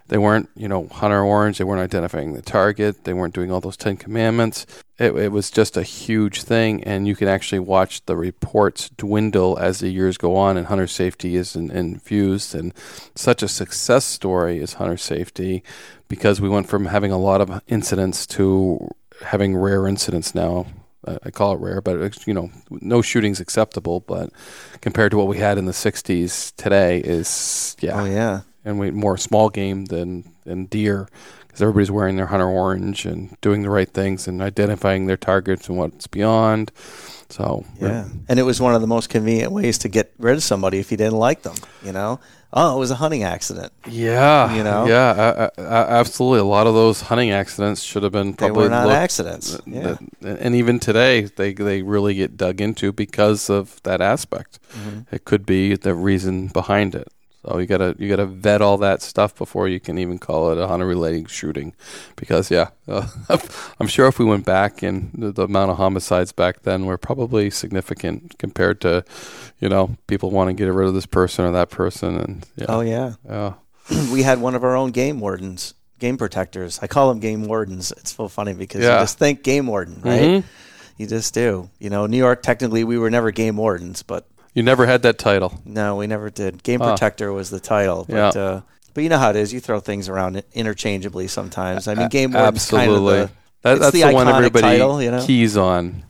They 0.08 0.18
weren't, 0.18 0.50
you 0.56 0.68
know, 0.68 0.88
hunter 0.88 1.22
orange. 1.22 1.60
They 1.60 1.64
weren't 1.64 1.84
identifying 1.84 2.34
the 2.34 2.42
target. 2.42 3.04
They 3.04 3.14
weren't 3.14 3.36
doing 3.36 3.52
all 3.52 3.62
those 3.62 3.78
Ten 3.78 3.96
Commandments. 3.96 4.66
It, 4.98 5.16
it 5.16 5.32
was 5.32 5.52
just 5.52 5.78
a 5.78 5.84
huge 5.84 6.42
thing, 6.42 6.84
and 6.84 7.08
you 7.08 7.16
can 7.16 7.28
actually 7.28 7.60
watch 7.60 8.04
the 8.06 8.18
reports 8.18 8.90
dwindle 8.90 9.60
as 9.60 9.80
the 9.80 9.90
years 9.90 10.18
go 10.18 10.36
on, 10.36 10.58
and 10.58 10.66
hunter 10.66 10.88
safety 10.88 11.36
is 11.36 11.56
in, 11.56 11.70
infused. 11.70 12.56
And 12.56 12.74
such 13.14 13.44
a 13.44 13.48
success 13.48 14.06
story 14.06 14.58
is 14.60 14.74
hunter 14.74 14.98
safety 14.98 15.64
because 16.08 16.42
we 16.42 16.50
went 16.50 16.68
from 16.68 16.88
having 16.88 17.12
a 17.12 17.20
lot 17.20 17.40
of 17.40 17.62
incidents 17.68 18.26
to 18.28 18.90
having 19.26 19.56
rare 19.56 19.88
incidents 19.88 20.34
now. 20.34 20.66
I 21.08 21.32
call 21.32 21.54
it 21.54 21.60
rare, 21.60 21.82
but 21.82 21.98
it's, 22.02 22.28
you 22.28 22.34
know, 22.34 22.52
no 22.70 23.02
shootings 23.02 23.40
acceptable. 23.40 24.02
But 24.02 24.32
compared 24.82 25.12
to 25.12 25.18
what 25.18 25.28
we 25.28 25.38
had 25.38 25.58
in 25.58 25.66
the 25.66 25.72
'60s, 25.72 26.54
today 26.58 27.00
is 27.00 27.76
yeah, 27.80 28.02
Oh 28.02 28.06
yeah. 28.06 28.42
and 28.66 28.80
we 28.80 28.92
more 28.92 29.18
small 29.18 29.50
game 29.50 29.86
than 29.86 30.30
than 30.44 30.66
deer 30.66 31.08
because 31.48 31.62
everybody's 31.62 31.90
wearing 31.90 32.16
their 32.18 32.28
hunter 32.28 32.48
orange 32.48 33.06
and 33.06 33.36
doing 33.42 33.62
the 33.64 33.70
right 33.70 33.90
things 33.90 34.28
and 34.28 34.42
identifying 34.42 35.06
their 35.08 35.18
targets 35.18 35.68
and 35.70 35.78
what's 35.78 36.06
beyond. 36.08 36.72
So 37.30 37.64
Yeah. 37.80 38.08
And 38.28 38.40
it 38.40 38.44
was 38.44 38.60
one 38.60 38.76
of 38.76 38.82
the 38.82 38.88
most 38.88 39.10
convenient 39.10 39.52
ways 39.52 39.78
to 39.80 39.90
get 39.90 40.12
rid 40.20 40.36
of 40.36 40.44
somebody 40.44 40.80
if 40.80 40.92
you 40.92 40.98
didn't 40.98 41.18
like 41.18 41.44
them, 41.44 41.56
you 41.84 41.92
know? 41.92 42.20
Oh, 42.52 42.76
it 42.78 42.80
was 42.80 42.90
a 42.90 42.96
hunting 42.96 43.22
accident. 43.24 43.72
yeah, 43.88 44.56
You 44.56 44.64
know? 44.64 44.88
yeah, 44.88 45.10
uh, 45.12 45.50
uh, 45.62 45.86
absolutely. 45.90 46.40
A 46.40 46.44
lot 46.46 46.66
of 46.66 46.74
those 46.74 47.02
hunting 47.02 47.30
accidents 47.30 47.84
should 47.84 48.02
have 48.02 48.12
been 48.12 48.32
They 48.32 48.48
probably 48.48 48.64
were 48.64 48.70
not 48.70 48.88
looked- 48.88 48.98
accidents. 48.98 49.60
Yeah. 49.68 49.98
that- 50.22 50.40
and 50.42 50.56
even 50.56 50.80
today 50.80 51.22
they 51.36 51.54
they 51.54 51.84
really 51.84 52.16
get 52.16 52.38
dug 52.38 52.60
into 52.60 52.92
because 52.92 53.52
of 53.52 53.80
that 53.84 54.02
aspect. 54.02 54.58
Mm-hmm. 54.74 55.16
It 55.16 55.26
could 55.26 55.46
be 55.46 55.76
the 55.76 55.94
reason 55.94 56.48
behind 56.48 56.96
it. 56.96 57.08
So 57.46 57.58
you 57.58 57.68
gotta 57.68 57.96
you 57.98 58.10
gotta 58.10 58.26
vet 58.26 58.62
all 58.62 58.78
that 58.80 59.02
stuff 59.02 59.34
before 59.36 59.70
you 59.70 59.80
can 59.80 59.98
even 59.98 60.20
call 60.20 60.52
it 60.52 60.58
a 60.58 60.68
hunter 60.68 60.86
related 60.86 61.30
shooting, 61.30 61.74
because 62.18 62.52
yeah, 62.52 62.70
uh, 62.88 63.08
I'm 63.80 63.88
sure 63.88 64.08
if 64.08 64.20
we 64.20 64.26
went 64.26 64.46
back 64.46 64.84
and 64.84 65.12
the, 65.18 65.32
the 65.32 65.44
amount 65.44 65.72
of 65.72 65.78
homicides 65.78 66.34
back 66.34 66.64
then 66.64 66.86
were 66.86 66.98
probably 66.98 67.50
significant 67.50 68.38
compared 68.38 68.82
to, 68.82 69.06
you 69.62 69.70
know, 69.70 69.96
people 70.08 70.32
want 70.32 70.50
to 70.50 70.54
get 70.54 70.66
rid 70.74 70.88
of 70.90 70.94
this 70.94 71.06
person 71.06 71.46
or 71.46 71.52
that 71.54 71.70
person, 71.70 72.18
and 72.18 72.46
yeah, 72.58 72.66
Oh 72.68 72.82
yeah. 72.82 73.14
yeah. 73.26 73.54
we 74.12 74.22
had 74.24 74.42
one 74.42 74.54
of 74.56 74.64
our 74.66 74.76
own 74.76 74.92
game 74.92 75.22
wardens, 75.22 75.74
game 75.98 76.18
protectors. 76.18 76.78
I 76.82 76.88
call 76.88 77.08
them 77.08 77.20
game 77.22 77.46
wardens. 77.46 77.94
It's 77.94 78.16
so 78.16 78.28
funny 78.28 78.54
because 78.54 78.84
Yeah. 78.84 78.96
you 78.96 79.04
just 79.04 79.18
think 79.18 79.44
game 79.44 79.68
warden, 79.68 80.02
right? 80.04 80.22
Mhm. 80.22 80.44
You 80.98 81.08
just 81.08 81.34
do. 81.34 81.70
You 81.80 81.90
know, 81.90 82.06
New 82.06 82.18
York 82.18 82.44
technically 82.44 82.84
we 82.84 82.98
were 82.98 83.10
never 83.10 83.32
game 83.32 83.56
wardens, 83.56 84.04
but 84.04 84.28
You 84.60 84.64
never 84.64 84.86
had 84.86 85.04
that 85.04 85.18
title. 85.18 85.58
no, 85.64 85.96
we 85.96 86.06
never 86.06 86.30
did. 86.30 86.64
Game 86.64 86.82
protector 86.82 87.32
was 87.32 87.50
the 87.50 87.62
title, 87.62 88.06
but 88.10 88.36
Yeah. 88.36 88.42
uh, 88.42 88.62
but 88.94 89.04
you 89.04 89.10
know 89.10 89.18
how 89.18 89.30
it 89.30 89.38
is. 89.38 89.54
You 89.54 89.62
throw 89.62 89.80
things 89.80 90.10
around 90.10 90.44
interchangeably 90.54 91.28
sometimes. 91.30 91.88
I 91.88 91.96
mean, 91.96 92.08
A- 92.08 92.10
game 92.10 92.34
warden's 92.34 92.70
kind 92.70 92.92
of 92.92 92.98
absolutely. 92.98 93.20
the 93.28 93.32
That, 93.62 93.80
that's 93.80 93.92
the 93.94 94.04
the, 94.04 94.12
one 94.14 94.28
everybody 94.28 94.62
title, 94.64 95.02
you 95.02 95.12
know? 95.12 95.26
keys 95.26 95.56
on. 95.56 96.04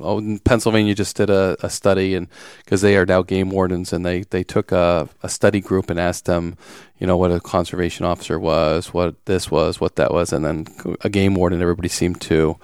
oh, 0.00 0.38
Pennsylvania 0.44 0.94
just 0.94 1.16
did 1.16 1.28
a, 1.28 1.56
a 1.60 1.68
study, 1.68 2.14
and 2.14 2.28
because 2.64 2.80
they 2.80 2.96
are 2.96 3.04
now 3.04 3.20
game 3.22 3.50
wardens, 3.50 3.92
and 3.92 4.06
they 4.06 4.22
they 4.22 4.42
took 4.42 4.72
a, 4.72 5.06
a 5.22 5.28
study 5.28 5.60
group 5.60 5.90
and 5.90 6.00
asked 6.00 6.24
them, 6.24 6.56
you 6.98 7.06
know, 7.06 7.18
what 7.18 7.30
a 7.30 7.40
conservation 7.40 8.06
officer 8.06 8.38
was, 8.40 8.94
what 8.94 9.22
this 9.26 9.50
was, 9.50 9.78
what 9.80 9.96
that 9.96 10.14
was, 10.14 10.32
and 10.32 10.46
then 10.46 10.66
a 11.02 11.10
game 11.10 11.34
warden. 11.34 11.60
Everybody 11.60 11.88
seemed 11.88 12.22
to, 12.22 12.56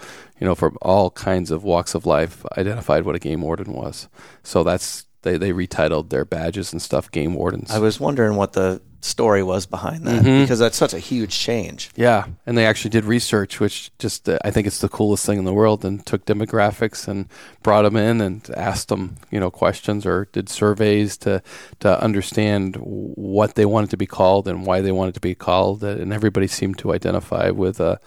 you 0.42 0.48
know, 0.48 0.56
from 0.56 0.76
all 0.82 1.08
kinds 1.12 1.52
of 1.52 1.62
walks 1.62 1.94
of 1.94 2.04
life, 2.04 2.44
identified 2.58 3.04
what 3.04 3.14
a 3.14 3.20
game 3.20 3.42
warden 3.42 3.72
was. 3.72 4.08
So 4.42 4.64
that's 4.64 5.06
they 5.22 5.36
they 5.36 5.52
retitled 5.52 6.10
their 6.10 6.24
badges 6.24 6.72
and 6.72 6.80
stuff 6.80 7.10
game 7.10 7.34
wardens. 7.34 7.70
I 7.70 7.78
was 7.78 7.98
wondering 7.98 8.36
what 8.36 8.52
the 8.52 8.80
story 9.04 9.42
was 9.42 9.66
behind 9.66 10.06
that 10.06 10.22
mm-hmm. 10.22 10.42
because 10.42 10.60
that's 10.60 10.76
such 10.76 10.94
a 10.94 10.98
huge 10.98 11.36
change. 11.36 11.90
Yeah, 11.96 12.26
and 12.46 12.56
they 12.56 12.64
actually 12.64 12.90
did 12.90 13.04
research, 13.04 13.60
which 13.60 13.90
just 13.98 14.28
uh, 14.28 14.38
I 14.44 14.50
think 14.50 14.66
it's 14.66 14.80
the 14.80 14.88
coolest 14.88 15.26
thing 15.26 15.38
in 15.38 15.44
the 15.44 15.52
world, 15.52 15.84
and 15.84 16.04
took 16.06 16.24
demographics 16.24 17.08
and 17.08 17.28
brought 17.62 17.82
them 17.82 17.96
in 17.96 18.20
and 18.20 18.48
asked 18.56 18.88
them, 18.88 19.16
you 19.30 19.40
know, 19.40 19.50
questions 19.50 20.06
or 20.06 20.28
did 20.32 20.48
surveys 20.48 21.16
to 21.18 21.42
to 21.80 22.00
understand 22.00 22.76
what 22.76 23.54
they 23.54 23.66
wanted 23.66 23.90
to 23.90 23.96
be 23.96 24.06
called 24.06 24.48
and 24.48 24.64
why 24.64 24.80
they 24.80 24.92
wanted 24.92 25.14
to 25.14 25.20
be 25.20 25.34
called, 25.34 25.82
and 25.82 26.12
everybody 26.12 26.46
seemed 26.46 26.78
to 26.78 26.92
identify 26.92 27.50
with 27.50 27.80
a 27.80 28.00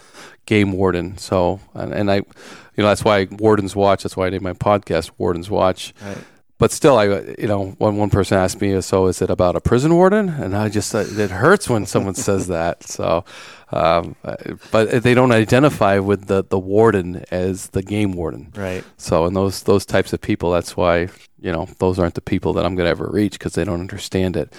game 0.46 0.72
warden. 0.72 1.18
So, 1.18 1.60
and, 1.74 1.94
and 1.94 2.12
I, 2.12 2.18
you 2.18 2.84
know, 2.84 2.88
that's 2.88 3.04
why 3.04 3.28
Wardens 3.32 3.76
Watch. 3.76 4.04
That's 4.04 4.16
why 4.16 4.28
I 4.28 4.30
named 4.30 4.44
my 4.44 4.54
podcast 4.54 5.12
Wardens 5.18 5.50
Watch. 5.50 5.94
Right 6.04 6.18
but 6.58 6.72
still, 6.72 6.98
I 6.98 7.06
you 7.38 7.48
know 7.48 7.76
when 7.78 7.98
one 7.98 8.10
person 8.10 8.38
asked 8.38 8.62
me, 8.62 8.80
so 8.82 9.08
is 9.08 9.22
it 9.22 9.30
about 9.30 9.56
a 9.56 9.62
prison 9.62 9.94
warden? 9.96 10.30
And 10.30 10.56
I 10.56 10.70
just 10.70 10.96
uh, 10.96 11.00
it 11.00 11.32
hurts 11.32 11.70
when 11.70 11.86
someone 11.86 12.16
says 12.16 12.48
that. 12.56 12.84
So, 12.84 13.26
um, 13.72 14.16
but 14.72 15.04
they 15.04 15.14
don't 15.14 15.34
identify 15.34 16.00
with 16.00 16.28
the 16.28 16.44
the 16.44 16.60
warden 16.60 17.26
as 17.30 17.68
the 17.68 17.84
game 17.84 18.14
warden, 18.14 18.54
right? 18.56 18.86
So, 18.98 19.26
and 19.26 19.36
those 19.36 19.64
those 19.64 19.86
types 19.86 20.14
of 20.14 20.22
people, 20.22 20.52
that's 20.52 20.78
why 20.78 21.10
you 21.42 21.52
know 21.52 21.68
those 21.80 22.00
aren't 22.00 22.16
the 22.16 22.22
people 22.22 22.54
that 22.54 22.66
I'm 22.66 22.76
going 22.76 22.86
to 22.86 22.92
ever 22.92 23.10
reach 23.12 23.34
because 23.34 23.54
they 23.54 23.66
don't 23.66 23.82
understand 23.82 24.38
it. 24.38 24.54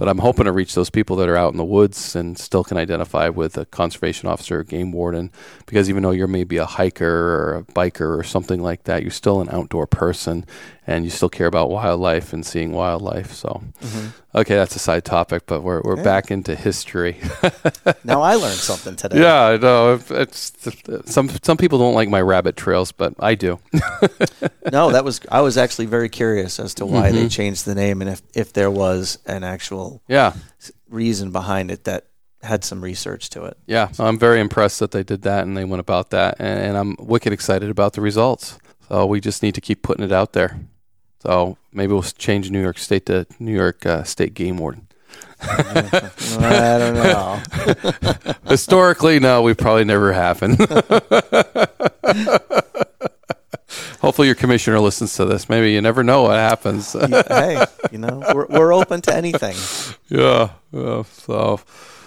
But 0.00 0.08
I'm 0.08 0.18
hoping 0.18 0.46
to 0.46 0.52
reach 0.52 0.74
those 0.74 0.88
people 0.88 1.16
that 1.16 1.28
are 1.28 1.36
out 1.36 1.52
in 1.52 1.58
the 1.58 1.64
woods 1.64 2.16
and 2.16 2.38
still 2.38 2.64
can 2.64 2.78
identify 2.78 3.28
with 3.28 3.58
a 3.58 3.66
conservation 3.66 4.30
officer, 4.30 4.60
or 4.60 4.64
game 4.64 4.92
warden, 4.92 5.30
because 5.66 5.90
even 5.90 6.02
though 6.02 6.10
you're 6.10 6.26
maybe 6.26 6.56
a 6.56 6.64
hiker 6.64 7.06
or 7.06 7.56
a 7.56 7.72
biker 7.74 8.18
or 8.18 8.22
something 8.22 8.62
like 8.62 8.84
that, 8.84 9.02
you're 9.02 9.10
still 9.10 9.42
an 9.42 9.50
outdoor 9.50 9.86
person 9.86 10.46
and 10.86 11.04
you 11.04 11.10
still 11.10 11.28
care 11.28 11.46
about 11.46 11.70
wildlife 11.70 12.32
and 12.32 12.44
seeing 12.44 12.72
wildlife. 12.72 13.32
So, 13.32 13.62
mm-hmm. 13.80 14.38
okay, 14.38 14.56
that's 14.56 14.74
a 14.76 14.78
side 14.78 15.04
topic, 15.04 15.44
but 15.46 15.62
we're 15.62 15.82
we're 15.82 16.02
back 16.02 16.30
into 16.30 16.54
history. 16.56 17.18
now 18.04 18.22
I 18.22 18.34
learned 18.34 18.58
something 18.58 18.96
today. 18.96 19.20
Yeah, 19.20 19.46
I 19.46 19.56
know. 19.56 20.00
It's 20.10 20.52
some 21.06 21.30
some 21.42 21.56
people 21.56 21.78
don't 21.78 21.94
like 21.94 22.08
my 22.08 22.20
rabbit 22.20 22.56
trails, 22.56 22.92
but 22.92 23.14
I 23.18 23.34
do. 23.34 23.60
no, 24.72 24.90
that 24.90 25.04
was 25.04 25.20
I 25.30 25.40
was 25.42 25.56
actually 25.56 25.86
very 25.86 26.08
curious 26.08 26.58
as 26.58 26.74
to 26.74 26.86
why 26.86 27.08
mm-hmm. 27.08 27.16
they 27.16 27.28
changed 27.28 27.64
the 27.66 27.74
name 27.74 28.00
and 28.00 28.10
if 28.10 28.22
if 28.34 28.52
there 28.52 28.70
was 28.70 29.18
an 29.26 29.44
actual 29.44 30.02
yeah 30.08 30.32
reason 30.88 31.30
behind 31.30 31.70
it 31.70 31.84
that 31.84 32.06
had 32.42 32.64
some 32.64 32.82
research 32.82 33.30
to 33.30 33.44
it. 33.44 33.56
Yeah, 33.66 33.88
I'm 33.98 34.18
very 34.18 34.40
impressed 34.40 34.80
that 34.80 34.92
they 34.92 35.02
did 35.02 35.22
that 35.22 35.44
and 35.44 35.56
they 35.56 35.64
went 35.64 35.80
about 35.80 36.10
that, 36.10 36.36
and, 36.38 36.58
and 36.58 36.76
I'm 36.76 36.96
wicked 36.98 37.32
excited 37.32 37.70
about 37.70 37.92
the 37.92 38.00
results. 38.00 38.58
So 38.88 39.06
we 39.06 39.20
just 39.20 39.42
need 39.42 39.54
to 39.54 39.60
keep 39.60 39.82
putting 39.82 40.04
it 40.04 40.10
out 40.10 40.32
there. 40.32 40.58
So 41.20 41.56
maybe 41.72 41.92
we'll 41.92 42.02
change 42.02 42.50
New 42.50 42.60
York 42.62 42.78
State 42.78 43.06
to 43.06 43.26
New 43.38 43.54
York 43.54 43.84
uh, 43.84 44.04
State 44.04 44.34
Game 44.34 44.56
Warden. 44.56 44.88
I 45.42 46.78
don't 46.78 46.94
know. 46.94 47.42
Historically, 48.48 49.18
no, 49.20 49.42
we 49.42 49.54
probably 49.54 49.84
never 49.84 50.12
happened. 50.12 50.58
Hopefully, 54.00 54.28
your 54.28 54.34
commissioner 54.34 54.80
listens 54.80 55.14
to 55.14 55.24
this. 55.26 55.48
Maybe 55.48 55.72
you 55.72 55.80
never 55.80 56.02
know 56.02 56.22
what 56.22 56.36
happens. 56.36 56.92
hey, 56.92 57.64
you 57.90 57.98
know, 57.98 58.22
we're, 58.34 58.46
we're 58.46 58.72
open 58.74 59.00
to 59.02 59.14
anything. 59.14 59.56
Yeah, 60.08 60.50
yeah. 60.72 61.02
So, 61.02 61.60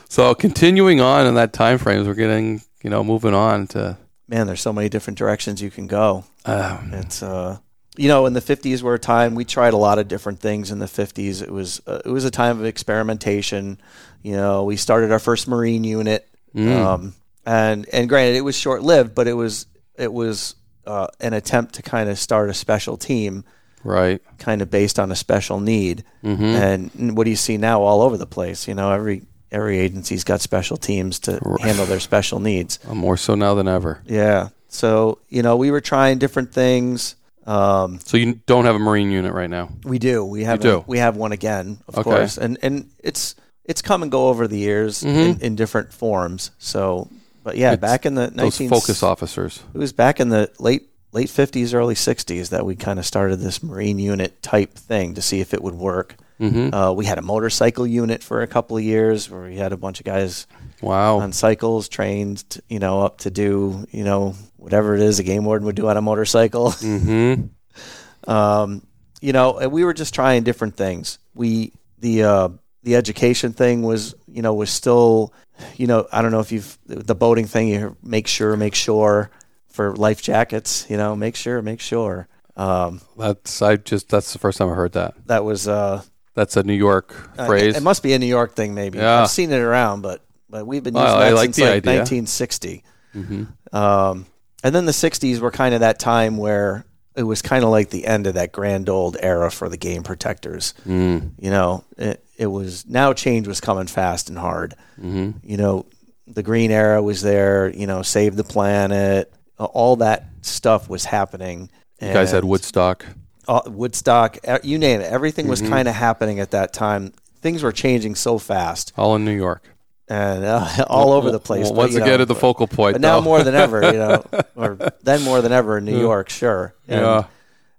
so 0.10 0.34
continuing 0.34 1.02
on 1.02 1.28
in 1.28 1.36
that 1.36 1.54
time 1.54 1.78
frames, 1.78 2.08
we're 2.08 2.16
getting 2.16 2.62
you 2.84 2.90
know 2.90 3.04
moving 3.04 3.34
on 3.36 3.68
to. 3.68 3.98
Man, 4.28 4.48
there's 4.48 4.62
so 4.62 4.74
many 4.74 4.90
different 4.90 5.20
directions 5.20 5.62
you 5.62 5.70
can 5.70 5.86
go. 5.86 6.26
Um, 6.46 6.94
it's 6.94 7.22
uh, 7.22 7.60
you 7.96 8.08
know, 8.08 8.26
in 8.26 8.34
the 8.34 8.42
50s 8.42 8.82
were 8.82 8.96
a 8.96 9.00
time 9.00 9.36
we 9.36 9.46
tried 9.46 9.74
a 9.74 9.78
lot 9.78 10.00
of 10.00 10.08
different 10.08 10.40
things. 10.40 10.72
In 10.72 10.80
the 10.80 10.86
50s, 10.86 11.42
it 11.42 11.52
was 11.52 11.82
uh, 11.86 12.02
it 12.06 12.10
was 12.10 12.26
a 12.26 12.32
time 12.32 12.60
of 12.60 12.66
experimentation. 12.66 13.80
You 14.22 14.34
know, 14.34 14.64
we 14.64 14.78
started 14.78 15.12
our 15.12 15.20
first 15.20 15.48
Marine 15.48 15.84
unit, 15.84 16.28
mm. 16.56 16.76
um, 16.76 17.14
and 17.46 17.88
and 17.94 18.10
granted, 18.10 18.36
it 18.36 18.42
was 18.42 18.58
short 18.58 18.82
lived, 18.82 19.14
but 19.14 19.28
it 19.28 19.34
was 19.34 19.68
it 19.96 20.12
was 20.12 20.56
uh, 20.86 21.08
an 21.20 21.34
attempt 21.34 21.76
to 21.76 21.82
kind 21.82 22.10
of 22.10 22.18
start 22.18 22.50
a 22.50 22.54
special 22.54 22.98
team, 22.98 23.44
right? 23.84 24.22
Kind 24.40 24.62
of 24.62 24.72
based 24.72 24.98
on 24.98 25.12
a 25.12 25.16
special 25.16 25.60
need. 25.60 26.04
Mm-hmm. 26.24 26.44
And 26.44 27.18
what 27.18 27.26
do 27.26 27.30
you 27.30 27.36
see 27.36 27.58
now 27.58 27.82
all 27.82 28.02
over 28.02 28.18
the 28.18 28.26
place? 28.26 28.68
You 28.68 28.74
know, 28.74 28.92
every 28.92 29.24
every 29.52 29.78
agency's 29.78 30.24
got 30.24 30.42
special 30.42 30.78
teams 30.78 31.20
to 31.20 31.40
handle 31.62 31.86
their 31.86 32.00
special 32.00 32.40
needs. 32.40 32.80
Uh, 32.88 32.96
more 32.96 33.18
so 33.18 33.36
now 33.36 33.54
than 33.54 33.68
ever. 33.68 34.02
Yeah. 34.06 34.50
So 34.68 35.20
you 35.30 35.44
know, 35.44 35.58
we 35.58 35.70
were 35.70 35.82
trying 35.82 36.18
different 36.18 36.52
things. 36.52 37.16
Um, 37.46 38.00
so 38.00 38.18
you 38.18 38.36
don't 38.46 38.66
have 38.66 38.76
a 38.76 38.80
marine 38.80 39.12
unit 39.12 39.34
right 39.34 39.50
now. 39.50 39.70
We 39.84 40.00
do. 40.00 40.24
We 40.24 40.44
have. 40.46 40.60
do. 40.60 40.84
we 40.88 41.00
have 41.00 41.18
one 41.18 41.32
again, 41.32 41.80
of 41.88 42.00
okay. 42.00 42.04
course, 42.04 42.38
and 42.38 42.58
and 42.62 42.90
it's 43.00 43.36
it's 43.66 43.82
come 43.82 44.02
and 44.04 44.12
go 44.12 44.30
over 44.30 44.48
the 44.48 44.58
years 44.58 45.04
mm-hmm. 45.04 45.18
in, 45.18 45.42
in 45.42 45.56
different 45.56 45.94
forms. 45.94 46.52
So 46.58 47.10
but 47.44 47.58
yeah, 47.58 47.74
it's 47.74 47.82
back 47.82 48.06
in 48.06 48.16
the 48.16 48.32
19 48.32 48.70
focus 48.70 49.04
officers. 49.04 49.62
It 49.74 49.78
was 49.78 49.94
back 49.94 50.20
in 50.20 50.30
the 50.30 50.52
late 50.60 50.90
late 51.12 51.28
50s, 51.28 51.74
early 51.74 51.94
60s 51.94 52.50
that 52.50 52.66
we 52.66 52.76
kind 52.76 52.98
of 52.98 53.06
started 53.06 53.38
this 53.38 53.62
Marine 53.62 54.00
unit 54.00 54.42
type 54.42 54.74
thing 54.74 55.14
to 55.14 55.22
see 55.22 55.42
if 55.42 55.54
it 55.54 55.62
would 55.62 55.76
work. 55.76 56.16
Mm-hmm. 56.40 56.74
Uh, 56.74 56.92
we 56.94 57.06
had 57.06 57.20
a 57.20 57.22
motorcycle 57.22 57.86
unit 57.86 58.24
for 58.24 58.42
a 58.42 58.48
couple 58.48 58.78
of 58.78 58.84
years 58.84 59.30
where 59.30 59.44
we 59.44 59.58
had 59.58 59.74
a 59.74 59.78
bunch 59.78 60.00
of 60.00 60.06
guys 60.06 60.48
wow. 60.84 61.20
on 61.20 61.32
cycles 61.32 61.90
trained, 61.90 62.62
you 62.68 62.80
know, 62.80 63.02
up 63.02 63.20
to 63.20 63.32
do, 63.32 63.86
you 63.92 64.04
know, 64.04 64.36
whatever 64.58 64.96
it 64.96 65.02
is 65.02 65.20
a 65.20 65.24
game 65.24 65.46
warden 65.46 65.66
would 65.66 65.76
do 65.76 65.88
on 65.88 65.98
a 65.98 66.02
motorcycle. 66.02 66.74
Mm-hmm. 66.84 68.30
um, 68.30 68.86
you 69.22 69.32
know, 69.32 69.58
and 69.58 69.72
we 69.72 69.86
were 69.86 69.94
just 69.94 70.14
trying 70.14 70.44
different 70.44 70.76
things. 70.76 71.18
We 71.34 71.74
the 72.00 72.24
uh, 72.24 72.50
the 72.84 72.98
education 72.98 73.54
thing 73.54 73.84
was, 73.84 74.16
you 74.28 74.42
know, 74.42 74.54
was 74.54 74.70
still 74.70 75.34
you 75.78 75.88
know, 75.88 76.08
I 76.12 76.22
don't 76.22 76.32
know 76.32 76.40
if 76.40 76.52
you've 76.52 76.78
the 76.86 77.16
boating 77.16 77.46
thing. 77.46 77.68
You 77.70 77.98
make 78.04 78.28
sure, 78.28 78.56
make 78.58 78.76
sure 78.76 79.30
for 79.70 79.96
life 79.96 80.22
jackets. 80.22 80.86
You 80.90 80.98
know, 80.98 81.16
make 81.16 81.36
sure, 81.36 81.62
make 81.62 81.80
sure. 81.80 82.28
Um, 82.56 83.02
that's 83.18 83.62
I 83.62 83.78
just 83.78 84.10
that's 84.10 84.34
the 84.34 84.40
first 84.40 84.58
time 84.58 84.70
I 84.70 84.74
heard 84.74 84.94
that. 84.94 85.16
That 85.28 85.44
was 85.44 85.68
uh, 85.68 86.04
that's 86.34 86.58
a 86.58 86.64
New 86.64 86.74
York 86.74 87.14
phrase. 87.36 87.76
Uh, 87.76 87.78
it 87.78 87.84
must 87.84 88.04
be 88.04 88.14
a 88.14 88.20
New 88.20 88.28
York 88.28 88.56
thing, 88.56 88.74
maybe. 88.74 89.00
Yeah. 89.00 89.22
I've 89.22 89.30
seen 89.30 89.52
it 89.52 89.60
around, 89.60 90.02
but 90.02 90.22
but 90.54 90.68
we've 90.68 90.84
been 90.84 90.94
using 90.94 91.04
well, 91.04 91.20
that 91.20 91.34
like 91.34 91.56
since 91.56 91.60
like 91.62 91.88
idea. 91.88 92.00
1960. 92.02 92.84
Mm-hmm. 93.16 93.76
Um, 93.76 94.28
and 94.64 94.76
then 94.76 94.86
the 94.86 94.92
60s 94.92 95.40
were 95.40 95.50
kind 95.50 95.74
of 95.74 95.80
that 95.80 95.98
time 95.98 96.38
where 96.38 96.86
it 97.16 97.24
was 97.24 97.42
kind 97.42 97.64
of 97.64 97.72
like 97.72 97.90
the 97.90 98.06
end 98.06 98.28
of 98.28 98.36
that 98.36 98.52
grand 98.52 98.88
old 98.88 99.18
era 99.20 99.50
for 99.50 99.68
the 99.68 99.78
game 99.78 100.04
protectors. 100.04 100.76
Mm. 100.88 101.32
You 101.40 101.50
know, 101.50 101.84
it, 101.98 102.24
it 102.38 102.46
was 102.46 102.86
now 102.86 103.14
change 103.14 103.48
was 103.48 103.62
coming 103.62 103.88
fast 103.88 104.30
and 104.30 104.38
hard. 104.38 104.76
Mm-hmm. 105.00 105.40
You 105.42 105.58
know, 105.58 105.88
the 106.28 106.44
green 106.44 106.70
era 106.70 107.02
was 107.02 107.24
there. 107.24 107.70
You 107.70 107.88
know, 107.88 108.04
save 108.04 108.36
the 108.36 108.44
planet. 108.44 109.34
All 109.58 109.96
that 109.98 110.28
stuff 110.42 110.88
was 110.88 111.04
happening. 111.06 111.72
You 112.00 112.14
guys 112.14 112.30
had 112.30 112.44
Woodstock. 112.44 113.08
Uh, 113.48 113.62
Woodstock, 113.66 114.38
you 114.64 114.78
name 114.78 115.02
it. 115.02 115.06
Everything 115.12 115.48
was 115.48 115.64
mm-hmm. 115.64 115.72
kind 115.72 115.88
of 115.88 115.96
happening 115.96 116.40
at 116.40 116.52
that 116.52 116.74
time. 116.74 117.12
Things 117.42 117.64
were 117.64 117.72
changing 117.72 118.14
so 118.14 118.38
fast. 118.38 118.94
All 118.96 119.16
in 119.16 119.26
New 119.26 119.36
York 119.36 119.74
and 120.08 120.44
uh, 120.44 120.86
all 120.90 121.12
over 121.12 121.32
the 121.32 121.40
place. 121.40 121.66
Well, 121.66 121.76
once 121.76 121.96
again, 121.96 122.22
at 122.22 122.28
the 122.28 122.36
focal 122.36 122.68
point. 122.68 122.96
But 122.96 123.02
now 123.02 123.22
more 123.22 123.44
than 123.44 123.56
ever, 123.56 123.84
you 123.86 123.94
know, 123.94 124.24
or 124.56 124.78
then 125.02 125.24
more 125.24 125.42
than 125.42 125.52
ever 125.52 125.78
in 125.78 125.86
New 125.86 126.00
York, 126.00 126.30
sure. 126.30 126.76
And, 126.88 127.02
yeah. 127.02 127.24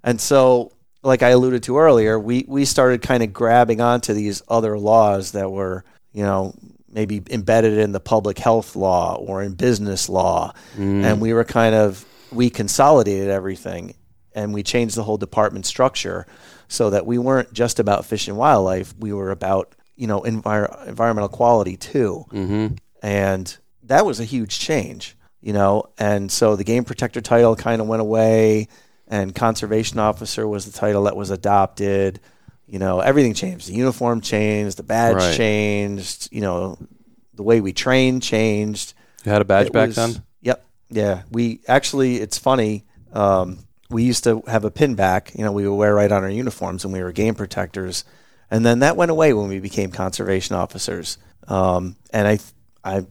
And 0.03 0.21
so, 0.21 0.73
like 1.03 1.23
I 1.23 1.31
alluded 1.31 1.63
to 1.65 1.79
earlier, 1.79 2.19
we 2.19 2.45
we 2.49 2.65
started 2.65 3.03
kind 3.03 3.23
of 3.23 3.33
grabbing 3.33 3.81
onto 3.81 4.13
these 4.13 4.43
other 4.49 4.79
laws 4.79 5.33
that 5.33 5.51
were, 5.51 5.85
you 6.13 6.23
know, 6.23 6.55
maybe 6.91 7.23
embedded 7.31 7.79
in 7.79 7.93
the 7.93 8.01
public 8.01 8.39
health 8.39 8.77
law 8.77 9.17
or 9.17 9.43
in 9.43 9.55
business 9.55 10.09
law, 10.09 10.53
mm. 10.77 11.05
and 11.05 11.21
we 11.21 11.33
were 11.33 11.45
kind 11.45 11.75
of 11.75 12.05
we 12.33 12.51
consolidated 12.51 13.29
everything 13.29 13.95
and 14.35 14.53
we 14.53 14.63
changed 14.63 14.97
the 14.97 15.03
whole 15.05 15.17
department 15.17 15.65
structure 15.65 16.27
so 16.69 16.91
that 16.91 17.07
we 17.07 17.19
weren't 17.19 17.53
just 17.53 17.79
about 17.79 18.05
fish 18.05 18.27
and 18.27 18.37
wildlife. 18.37 18.95
We 18.99 19.13
were 19.13 19.31
about 19.31 19.75
you 19.97 20.07
know 20.07 20.21
envir- 20.23 20.87
environmental 20.87 21.29
quality 21.29 21.77
too, 21.77 22.25
mm-hmm. 22.31 22.75
and 23.03 23.57
that 23.85 24.07
was 24.07 24.21
a 24.21 24.25
huge 24.25 24.59
change. 24.59 25.17
You 25.41 25.53
know, 25.53 25.91
and 25.99 26.33
so 26.33 26.57
the 26.57 26.65
game 26.65 26.85
protector 26.85 27.21
title 27.21 27.55
kind 27.55 27.83
of 27.83 27.87
went 27.87 28.01
away, 28.01 28.69
and 29.07 29.35
conservation 29.35 29.99
officer 29.99 30.49
was 30.49 30.65
the 30.65 30.73
title 30.73 31.05
that 31.05 31.17
was 31.17 31.31
adopted. 31.31 32.21
You 32.67 32.79
know, 32.79 33.01
everything 33.01 33.35
changed. 33.35 33.69
The 33.69 33.75
uniform 33.75 34.23
changed, 34.23 34.79
the 34.79 34.83
badge 34.83 35.17
right. 35.17 35.37
changed. 35.37 36.31
You 36.33 36.41
know, 36.41 36.79
the 37.35 37.43
way 37.43 37.61
we 37.61 37.73
trained 37.73 38.23
changed. 38.23 38.95
You 39.25 39.33
had 39.33 39.43
a 39.43 39.45
badge 39.45 39.69
it 39.69 39.73
back 39.73 39.89
was, 39.89 39.97
then. 39.97 40.23
Yep. 40.43 40.65
Yeah. 40.91 41.23
We 41.31 41.61
actually, 41.69 42.17
it's 42.17 42.39
funny. 42.39 42.85
Um, 43.13 43.59
we 43.91 44.03
used 44.03 44.25
to 44.25 44.43
have 44.47 44.65
a 44.65 44.71
pin 44.71 44.95
back, 44.95 45.33
you 45.35 45.45
know, 45.45 45.53
we 45.53 45.69
would 45.69 45.77
wear 45.77 45.95
right 45.95 46.11
on 46.11 46.25
our 46.25 46.31
uniforms 46.31 46.85
and 46.85 46.93
we 46.93 47.03
were 47.03 47.13
game 47.13 47.35
protectors. 47.35 48.05
And 48.51 48.65
then 48.65 48.81
that 48.81 48.97
went 48.97 49.11
away 49.11 49.33
when 49.33 49.49
we 49.49 49.59
became 49.59 49.91
conservation 49.91 50.57
officers. 50.57 51.19
Um, 51.49 51.97
and 52.13 52.29
I, 52.29 52.39
I 52.85 53.07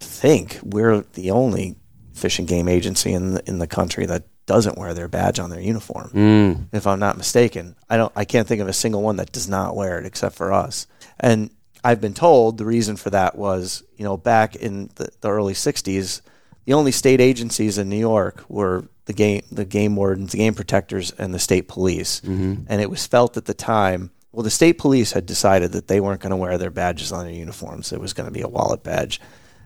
think 0.00 0.58
we're 0.62 1.00
the 1.14 1.30
only 1.30 1.76
fish 2.14 2.38
and 2.38 2.48
game 2.48 2.68
agency 2.68 3.12
in 3.12 3.34
the, 3.34 3.48
in 3.48 3.58
the 3.58 3.66
country 3.66 4.06
that 4.06 4.24
doesn't 4.46 4.78
wear 4.78 4.94
their 4.94 5.08
badge 5.08 5.38
on 5.38 5.50
their 5.50 5.60
uniform. 5.60 6.10
Mm. 6.12 6.68
If 6.72 6.86
I'm 6.86 6.98
not 6.98 7.18
mistaken, 7.18 7.76
I 7.88 7.96
don't. 7.96 8.12
I 8.16 8.24
can't 8.24 8.48
think 8.48 8.62
of 8.62 8.68
a 8.68 8.72
single 8.72 9.02
one 9.02 9.16
that 9.16 9.30
does 9.30 9.48
not 9.48 9.76
wear 9.76 9.98
it 10.00 10.06
except 10.06 10.34
for 10.34 10.52
us. 10.52 10.86
And 11.20 11.50
I've 11.84 12.00
been 12.00 12.14
told 12.14 12.58
the 12.58 12.64
reason 12.64 12.96
for 12.96 13.10
that 13.10 13.36
was, 13.36 13.84
you 13.96 14.04
know, 14.04 14.16
back 14.16 14.56
in 14.56 14.90
the, 14.96 15.10
the 15.20 15.30
early 15.30 15.52
'60s, 15.52 16.22
the 16.64 16.72
only 16.72 16.92
state 16.92 17.20
agencies 17.20 17.78
in 17.78 17.88
New 17.88 17.98
York 17.98 18.42
were 18.48 18.88
the 19.04 19.12
game, 19.12 19.42
the 19.52 19.66
game 19.66 19.96
wardens, 19.96 20.32
the 20.32 20.38
game 20.38 20.54
protectors, 20.54 21.12
and 21.12 21.32
the 21.34 21.38
state 21.38 21.68
police. 21.68 22.20
Mm-hmm. 22.22 22.64
And 22.68 22.80
it 22.80 22.90
was 22.90 23.06
felt 23.06 23.36
at 23.36 23.44
the 23.44 23.54
time. 23.54 24.10
Well, 24.32 24.44
the 24.44 24.50
state 24.50 24.78
police 24.78 25.12
had 25.12 25.26
decided 25.26 25.72
that 25.72 25.88
they 25.88 26.00
weren't 26.00 26.20
going 26.20 26.30
to 26.30 26.36
wear 26.36 26.58
their 26.58 26.70
badges 26.70 27.12
on 27.12 27.24
their 27.24 27.34
uniforms. 27.34 27.92
It 27.92 28.00
was 28.00 28.12
going 28.12 28.28
to 28.28 28.32
be 28.32 28.42
a 28.42 28.48
wallet 28.48 28.82
badge, 28.82 29.20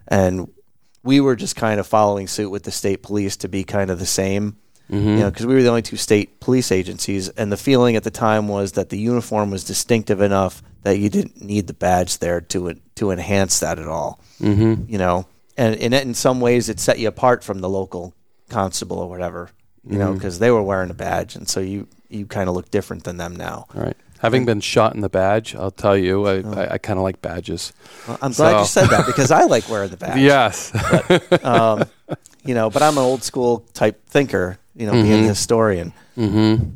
and 0.08 0.50
we 1.02 1.20
were 1.20 1.36
just 1.36 1.56
kind 1.56 1.80
of 1.80 1.86
following 1.86 2.28
suit 2.28 2.50
with 2.50 2.62
the 2.62 2.70
state 2.70 3.02
police 3.02 3.36
to 3.38 3.48
be 3.48 3.64
kind 3.64 3.90
of 3.90 3.98
the 3.98 4.06
same 4.06 4.56
you 4.92 5.16
know, 5.20 5.30
because 5.30 5.46
we 5.46 5.54
were 5.54 5.62
the 5.62 5.70
only 5.70 5.80
two 5.80 5.96
state 5.96 6.38
police 6.38 6.70
agencies, 6.70 7.30
and 7.30 7.50
the 7.50 7.56
feeling 7.56 7.96
at 7.96 8.04
the 8.04 8.10
time 8.10 8.46
was 8.46 8.72
that 8.72 8.90
the 8.90 8.98
uniform 8.98 9.50
was 9.50 9.64
distinctive 9.64 10.20
enough 10.20 10.62
that 10.82 10.98
you 10.98 11.08
didn't 11.08 11.40
need 11.42 11.66
the 11.66 11.72
badge 11.72 12.18
there 12.18 12.42
to 12.42 12.74
to 12.96 13.10
enhance 13.10 13.60
that 13.60 13.78
at 13.78 13.88
all. 13.88 14.20
Mm-hmm. 14.38 14.90
You 14.90 14.98
know, 14.98 15.26
and 15.56 15.76
in 15.76 15.94
in 15.94 16.12
some 16.12 16.40
ways 16.42 16.68
it 16.68 16.78
set 16.78 16.98
you 16.98 17.08
apart 17.08 17.42
from 17.42 17.60
the 17.60 17.70
local 17.70 18.14
constable 18.50 18.98
or 18.98 19.08
whatever. 19.08 19.48
You 19.84 19.98
know, 19.98 20.12
because 20.12 20.38
they 20.38 20.52
were 20.52 20.62
wearing 20.62 20.90
a 20.90 20.94
badge, 20.94 21.34
and 21.34 21.48
so 21.48 21.58
you 21.58 21.88
you 22.08 22.26
kind 22.26 22.48
of 22.48 22.54
look 22.54 22.70
different 22.70 23.04
than 23.04 23.16
them 23.16 23.34
now. 23.34 23.66
All 23.74 23.82
right. 23.82 23.96
Having 24.22 24.44
been 24.46 24.60
shot 24.60 24.94
in 24.94 25.00
the 25.00 25.08
badge, 25.08 25.54
I'll 25.54 25.70
tell 25.70 25.96
you, 25.96 26.26
I, 26.26 26.38
I, 26.40 26.72
I 26.74 26.78
kind 26.78 26.98
of 26.98 27.02
like 27.02 27.20
badges. 27.20 27.72
Well, 28.08 28.18
I'm 28.22 28.32
glad 28.32 28.60
you 28.60 28.66
said 28.66 28.86
that 28.88 29.04
because 29.06 29.30
I 29.30 29.44
like 29.44 29.68
wearing 29.68 29.90
the 29.90 29.96
badge. 30.04 30.18
Yes. 30.18 30.72
um, 31.44 31.84
you 32.44 32.54
know, 32.54 32.70
but 32.70 32.82
I'm 32.82 32.96
an 32.98 33.04
old 33.04 33.22
school 33.22 33.64
type 33.74 34.06
thinker, 34.06 34.58
you 34.74 34.86
know, 34.86 34.92
being 34.92 35.24
a 35.24 35.28
historian. 35.28 35.92
mm-hmm. 36.16 36.70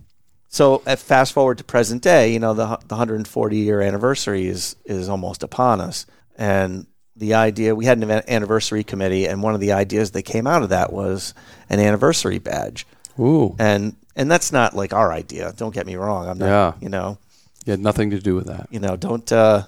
So, 0.49 0.83
at 0.87 0.99
fast 0.99 1.33
forward 1.35 1.59
to 1.59 1.65
present 1.65 2.03
day, 2.03 2.33
you 2.33 2.39
know, 2.39 2.55
the, 2.55 2.67
the 2.87 2.95
140 2.95 3.57
year 3.57 3.81
anniversary 3.81 4.47
is 4.47 4.75
is 4.85 5.09
almost 5.09 5.43
upon 5.43 5.81
us, 5.83 6.07
and 6.37 6.87
the 7.15 7.35
idea 7.35 7.75
we 7.75 7.85
had 7.85 7.99
an 8.03 8.11
anniversary 8.29 8.83
committee, 8.83 9.27
and 9.29 9.43
one 9.43 9.55
of 9.55 9.61
the 9.61 9.73
ideas 9.73 10.13
that 10.13 10.23
came 10.23 10.47
out 10.47 10.63
of 10.63 10.71
that 10.71 10.93
was 10.93 11.35
an 11.69 11.79
anniversary 11.79 12.39
badge, 12.39 12.87
Ooh. 13.21 13.55
and 13.59 13.97
and 14.15 14.31
that's 14.31 14.51
not 14.51 14.75
like 14.75 14.95
our 14.95 15.13
idea. 15.13 15.53
Don't 15.57 15.75
get 15.75 15.87
me 15.87 15.97
wrong. 15.97 16.27
I'm 16.29 16.39
not, 16.39 16.47
Yeah. 16.47 16.73
you 16.81 16.89
know, 16.89 17.19
You 17.67 17.73
had 17.73 17.81
nothing 17.81 18.11
to 18.11 18.19
do 18.21 18.35
with 18.35 18.47
that. 18.47 18.69
you 18.71 18.81
know, 18.81 18.97
don't 18.97 19.31
uh, 19.31 19.65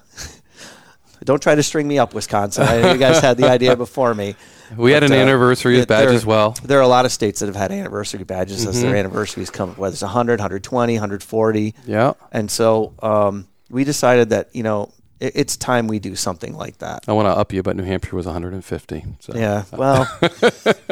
don't 1.23 1.41
try 1.41 1.53
to 1.55 1.61
string 1.63 1.87
me 1.87 1.99
up, 1.99 2.13
Wisconsin. 2.13 2.63
I 2.67 2.93
you 2.93 2.97
guys 2.97 3.19
had 3.19 3.37
the 3.37 3.47
idea 3.49 3.75
before 3.85 4.13
me. 4.15 4.35
We 4.77 4.91
had 4.91 5.03
an 5.03 5.11
uh, 5.11 5.15
anniversary 5.15 5.83
badge 5.85 6.05
there- 6.07 6.09
as 6.13 6.25
well. 6.25 6.51
There 6.63 6.77
are 6.79 6.83
a 6.83 6.87
lot 6.87 7.05
of 7.05 7.11
states 7.11 7.39
that 7.41 7.47
have 7.47 7.55
had 7.55 7.71
anniversary 7.71 8.23
badges 8.23 8.65
as 8.65 8.75
Mm-hmm. 8.77 8.87
their 8.87 8.95
anniversaries 8.95 9.49
come, 9.49 9.73
whether 9.75 9.93
it's 9.93 10.01
100, 10.03 10.39
120, 10.39 10.93
140. 10.93 11.75
Yeah. 11.85 12.13
And 12.31 12.49
so 12.49 12.93
um, 13.01 13.47
we 13.69 13.83
decided 13.83 14.29
that, 14.29 14.55
you 14.55 14.61
know, 14.63 14.93
it, 15.19 15.33
it's 15.35 15.57
time 15.57 15.87
we 15.87 15.97
do 15.99 16.15
something 16.15 16.53
like 16.55 16.77
that. 16.77 17.03
I 17.07 17.13
want 17.13 17.25
to 17.25 17.31
up 17.31 17.51
you, 17.51 17.63
but 17.63 17.75
New 17.77 17.83
Hampshire 17.83 18.15
was 18.15 18.27
150. 18.27 19.05
So. 19.19 19.33
Yeah. 19.35 19.63
Well, 19.73 20.07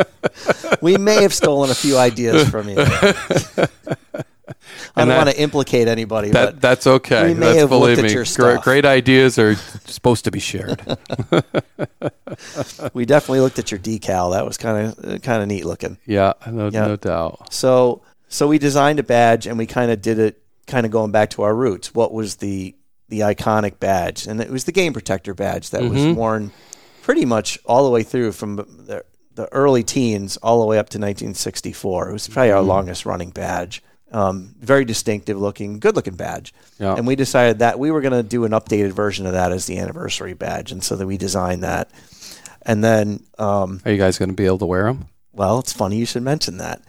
we 0.81 0.97
may 0.97 1.21
have 1.21 1.33
stolen 1.33 1.69
a 1.69 1.75
few 1.75 1.97
ideas 1.99 2.49
from 2.49 2.69
you. 2.69 2.83
I 4.95 5.05
don't 5.05 5.15
want 5.17 5.29
to 5.29 5.39
implicate 5.39 5.87
anybody, 5.87 6.31
That 6.31 6.53
but 6.53 6.61
that's 6.61 6.87
okay. 6.87 7.27
we 7.27 7.33
may 7.33 7.53
that's 7.53 7.69
believe 7.69 7.99
at 7.99 8.05
me. 8.05 8.11
your 8.11 8.23
Great, 8.23 8.27
stuff. 8.27 8.63
great 8.63 8.85
ideas 8.85 9.37
are 9.37 9.55
supposed 9.55 10.25
to 10.25 10.31
be 10.31 10.39
shared. 10.39 10.81
we 12.93 13.05
definitely 13.05 13.41
looked 13.41 13.59
at 13.59 13.71
your 13.71 13.79
decal. 13.79 14.33
That 14.33 14.45
was 14.45 14.57
kind 14.57 14.87
of 14.87 15.21
kind 15.21 15.41
of 15.41 15.47
neat 15.47 15.65
looking. 15.65 15.97
yeah, 16.05 16.33
no, 16.49 16.69
Yeah. 16.69 16.87
no 16.87 16.95
doubt. 16.95 17.53
So 17.53 18.01
so 18.27 18.47
we 18.47 18.57
designed 18.57 18.99
a 18.99 19.03
badge 19.03 19.47
and 19.47 19.57
we 19.57 19.65
kind 19.65 19.91
of 19.91 20.01
did 20.01 20.19
it 20.19 20.41
kind 20.65 20.85
of 20.85 20.91
going 20.91 21.11
back 21.11 21.29
to 21.31 21.43
our 21.43 21.55
roots. 21.55 21.93
What 21.93 22.13
was 22.13 22.37
the 22.37 22.75
the 23.09 23.21
iconic 23.21 23.79
badge? 23.79 24.27
And 24.27 24.41
it 24.41 24.49
was 24.49 24.65
the 24.65 24.71
game 24.71 24.93
protector 24.93 25.33
badge 25.33 25.69
that 25.71 25.81
was 25.81 25.91
mm-hmm. 26.01 26.15
worn 26.15 26.51
pretty 27.01 27.25
much 27.25 27.57
all 27.65 27.85
the 27.85 27.89
way 27.89 28.03
through 28.03 28.33
from 28.33 28.57
the, 28.57 29.03
the 29.33 29.47
early 29.53 29.83
teens 29.83 30.35
all 30.37 30.59
the 30.59 30.65
way 30.65 30.77
up 30.77 30.89
to 30.89 30.97
1964. 30.97 32.09
It 32.09 32.13
was 32.13 32.27
probably 32.27 32.51
our 32.51 32.59
mm-hmm. 32.59 32.67
longest 32.67 33.05
running 33.05 33.29
badge. 33.29 33.81
Um, 34.11 34.55
very 34.59 34.85
distinctive 34.85 35.37
looking, 35.37 35.79
good 35.79 35.95
looking 35.95 36.15
badge. 36.15 36.53
Yeah. 36.79 36.95
And 36.95 37.05
we 37.05 37.15
decided 37.17 37.59
that 37.59 37.77
we 37.77 37.91
were 37.91 37.99
going 37.99 38.13
to 38.13 38.23
do 38.23 38.45
an 38.45 38.51
updated 38.53 38.91
version 38.93 39.25
of 39.25 39.33
that 39.33 39.51
as 39.51 39.65
the 39.65 39.77
anniversary 39.79 40.33
badge. 40.33 40.71
And 40.71 40.81
so 40.81 40.95
that 40.95 41.05
we 41.05 41.17
designed 41.17 41.63
that. 41.63 41.91
And 42.61 42.81
then, 42.83 43.23
um, 43.37 43.81
Are 43.85 43.91
you 43.91 43.97
guys 43.97 44.17
going 44.17 44.29
to 44.29 44.35
be 44.35 44.45
able 44.45 44.59
to 44.59 44.65
wear 44.65 44.83
them? 44.85 45.07
well, 45.33 45.59
it's 45.59 45.71
funny 45.73 45.97
you 45.97 46.05
should 46.05 46.23
mention 46.23 46.57
that. 46.57 46.81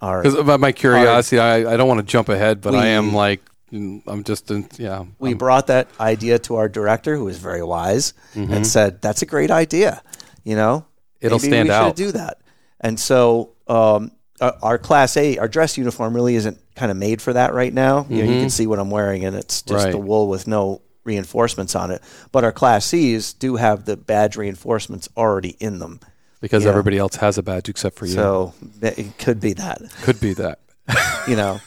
Our- 0.00 0.22
Because 0.22 0.38
of 0.38 0.60
my 0.60 0.72
curiosity, 0.72 1.38
I, 1.38 1.72
I 1.72 1.76
don't 1.76 1.86
want 1.86 2.00
to 2.00 2.06
jump 2.06 2.28
ahead, 2.28 2.60
but 2.60 2.74
I 2.74 2.86
am 2.88 3.12
like, 3.14 3.40
I'm 3.72 4.24
just, 4.24 4.50
in, 4.50 4.66
yeah. 4.78 5.04
we 5.18 5.30
I'm- 5.30 5.38
brought 5.38 5.66
that 5.68 5.88
idea 6.00 6.38
to 6.40 6.56
our 6.56 6.68
director, 6.68 7.14
who 7.16 7.24
was 7.24 7.38
very 7.38 7.62
wise, 7.62 8.12
and 8.34 8.66
said, 8.66 9.00
"That's 9.02 9.22
a 9.22 9.26
great 9.26 9.50
idea. 9.50 10.02
You 10.44 10.56
know, 10.56 10.86
Mm-hmm. 10.86 11.26
It'll 11.26 11.38
stand 11.38 11.68
we 11.68 11.74
should 11.74 11.80
out." 11.82 11.96
Do 11.96 12.12
that." 12.12 12.38
And 12.80 12.98
so, 13.00 13.52
um, 13.66 14.10
our, 14.44 14.56
our 14.62 14.78
class 14.78 15.16
A, 15.16 15.38
our 15.38 15.48
dress 15.48 15.76
uniform, 15.78 16.14
really 16.14 16.34
isn't 16.36 16.58
kind 16.74 16.90
of 16.90 16.96
made 16.96 17.22
for 17.22 17.32
that 17.32 17.54
right 17.54 17.72
now. 17.72 18.06
You 18.08 18.24
know, 18.24 18.32
you 18.32 18.40
can 18.40 18.50
see 18.50 18.66
what 18.66 18.78
I'm 18.78 18.90
wearing, 18.90 19.24
and 19.24 19.36
it's 19.36 19.62
just 19.62 19.74
Mm-hmm. 19.74 19.84
Right. 19.84 19.90
the 19.92 19.98
wool 19.98 20.28
with 20.28 20.46
no 20.46 20.82
reinforcements 21.04 21.74
on 21.74 21.90
it. 21.90 22.02
But 22.32 22.44
our 22.44 22.52
class 22.52 22.86
C's 22.86 23.32
do 23.32 23.56
have 23.56 23.84
the 23.84 23.96
badge 23.96 24.36
reinforcements 24.36 25.08
already 25.16 25.56
in 25.60 25.78
them, 25.78 26.00
because 26.40 26.64
yeah. 26.64 26.70
everybody 26.70 26.98
else 26.98 27.16
has 27.16 27.38
a 27.38 27.42
badge 27.42 27.68
except 27.68 27.96
for 27.96 28.06
you. 28.06 28.12
so 28.14 28.54
it 28.80 29.18
could 29.18 29.40
be 29.40 29.52
that. 29.54 29.82
Could 30.02 30.20
be 30.20 30.32
that. 30.34 30.60
you 31.28 31.36
know. 31.36 31.60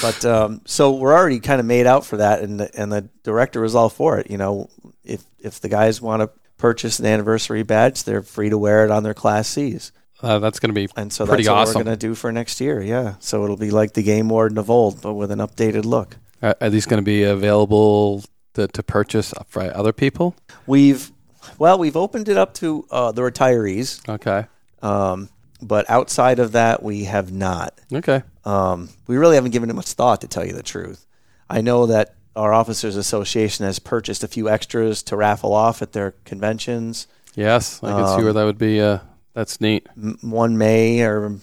but 0.00 0.24
um, 0.24 0.62
so 0.64 0.92
we're 0.92 1.12
already 1.12 1.40
kind 1.40 1.60
of 1.60 1.66
made 1.66 1.86
out 1.86 2.04
for 2.06 2.16
that, 2.18 2.40
and 2.40 2.60
the, 2.60 2.70
and 2.80 2.92
the 2.92 3.08
director 3.22 3.60
was 3.60 3.74
all 3.74 3.88
for 3.88 4.18
it. 4.18 4.30
You 4.30 4.38
know, 4.38 4.70
if 5.04 5.22
if 5.38 5.60
the 5.60 5.68
guys 5.68 6.00
want 6.00 6.22
to 6.22 6.30
purchase 6.56 6.98
an 7.00 7.06
anniversary 7.06 7.62
badge, 7.64 8.04
they're 8.04 8.22
free 8.22 8.48
to 8.48 8.56
wear 8.56 8.84
it 8.84 8.90
on 8.90 9.02
their 9.02 9.14
Class 9.14 9.48
C's, 9.48 9.90
Uh, 10.22 10.38
that's 10.38 10.60
going 10.60 10.68
to 10.68 10.74
be 10.74 10.88
and 10.96 11.12
so 11.12 11.26
pretty 11.26 11.42
that's 11.42 11.48
what 11.50 11.58
awesome. 11.58 11.78
we're 11.80 11.84
going 11.84 11.98
to 11.98 12.06
do 12.06 12.14
for 12.14 12.30
next 12.32 12.60
year. 12.60 12.80
Yeah, 12.80 13.14
so 13.18 13.42
it'll 13.44 13.56
be 13.56 13.70
like 13.70 13.92
the 13.94 14.02
game 14.02 14.28
warden 14.28 14.56
of 14.58 14.70
old, 14.70 15.02
but 15.02 15.14
with 15.14 15.30
an 15.30 15.40
updated 15.40 15.84
look. 15.84 16.16
Are, 16.42 16.56
are 16.60 16.70
these 16.70 16.86
going 16.86 16.98
to 17.02 17.04
be 17.04 17.24
available 17.24 18.22
to, 18.54 18.68
to 18.68 18.82
purchase 18.82 19.34
for 19.48 19.62
other 19.76 19.92
people? 19.92 20.34
We've 20.66 21.10
well, 21.58 21.78
we've 21.78 21.96
opened 21.96 22.28
it 22.28 22.36
up 22.36 22.54
to 22.54 22.86
uh, 22.90 23.12
the 23.12 23.22
retirees, 23.22 24.08
Okay. 24.08 24.46
um, 24.80 25.28
but 25.60 25.88
outside 25.90 26.38
of 26.38 26.52
that, 26.52 26.82
we 26.82 27.04
have 27.04 27.32
not. 27.32 27.78
Okay. 27.92 28.22
Um, 28.44 28.88
we 29.06 29.16
really 29.16 29.34
haven't 29.36 29.50
given 29.52 29.70
it 29.70 29.74
much 29.74 29.92
thought, 29.92 30.20
to 30.20 30.28
tell 30.28 30.44
you 30.46 30.52
the 30.52 30.62
truth. 30.62 31.06
I 31.50 31.60
know 31.60 31.86
that 31.86 32.14
our 32.34 32.52
Officers 32.52 32.96
Association 32.96 33.64
has 33.66 33.78
purchased 33.78 34.24
a 34.24 34.28
few 34.28 34.48
extras 34.48 35.02
to 35.04 35.16
raffle 35.16 35.52
off 35.52 35.82
at 35.82 35.92
their 35.92 36.12
conventions. 36.24 37.06
Yes, 37.34 37.82
I 37.82 37.90
can 37.92 38.06
see 38.06 38.12
Um, 38.14 38.24
where 38.24 38.32
that 38.32 38.44
would 38.44 38.58
be. 38.58 38.80
Uh, 38.80 38.98
that's 39.34 39.60
neat. 39.60 39.86
M- 39.96 40.18
One 40.22 40.58
may 40.58 41.02
or 41.02 41.36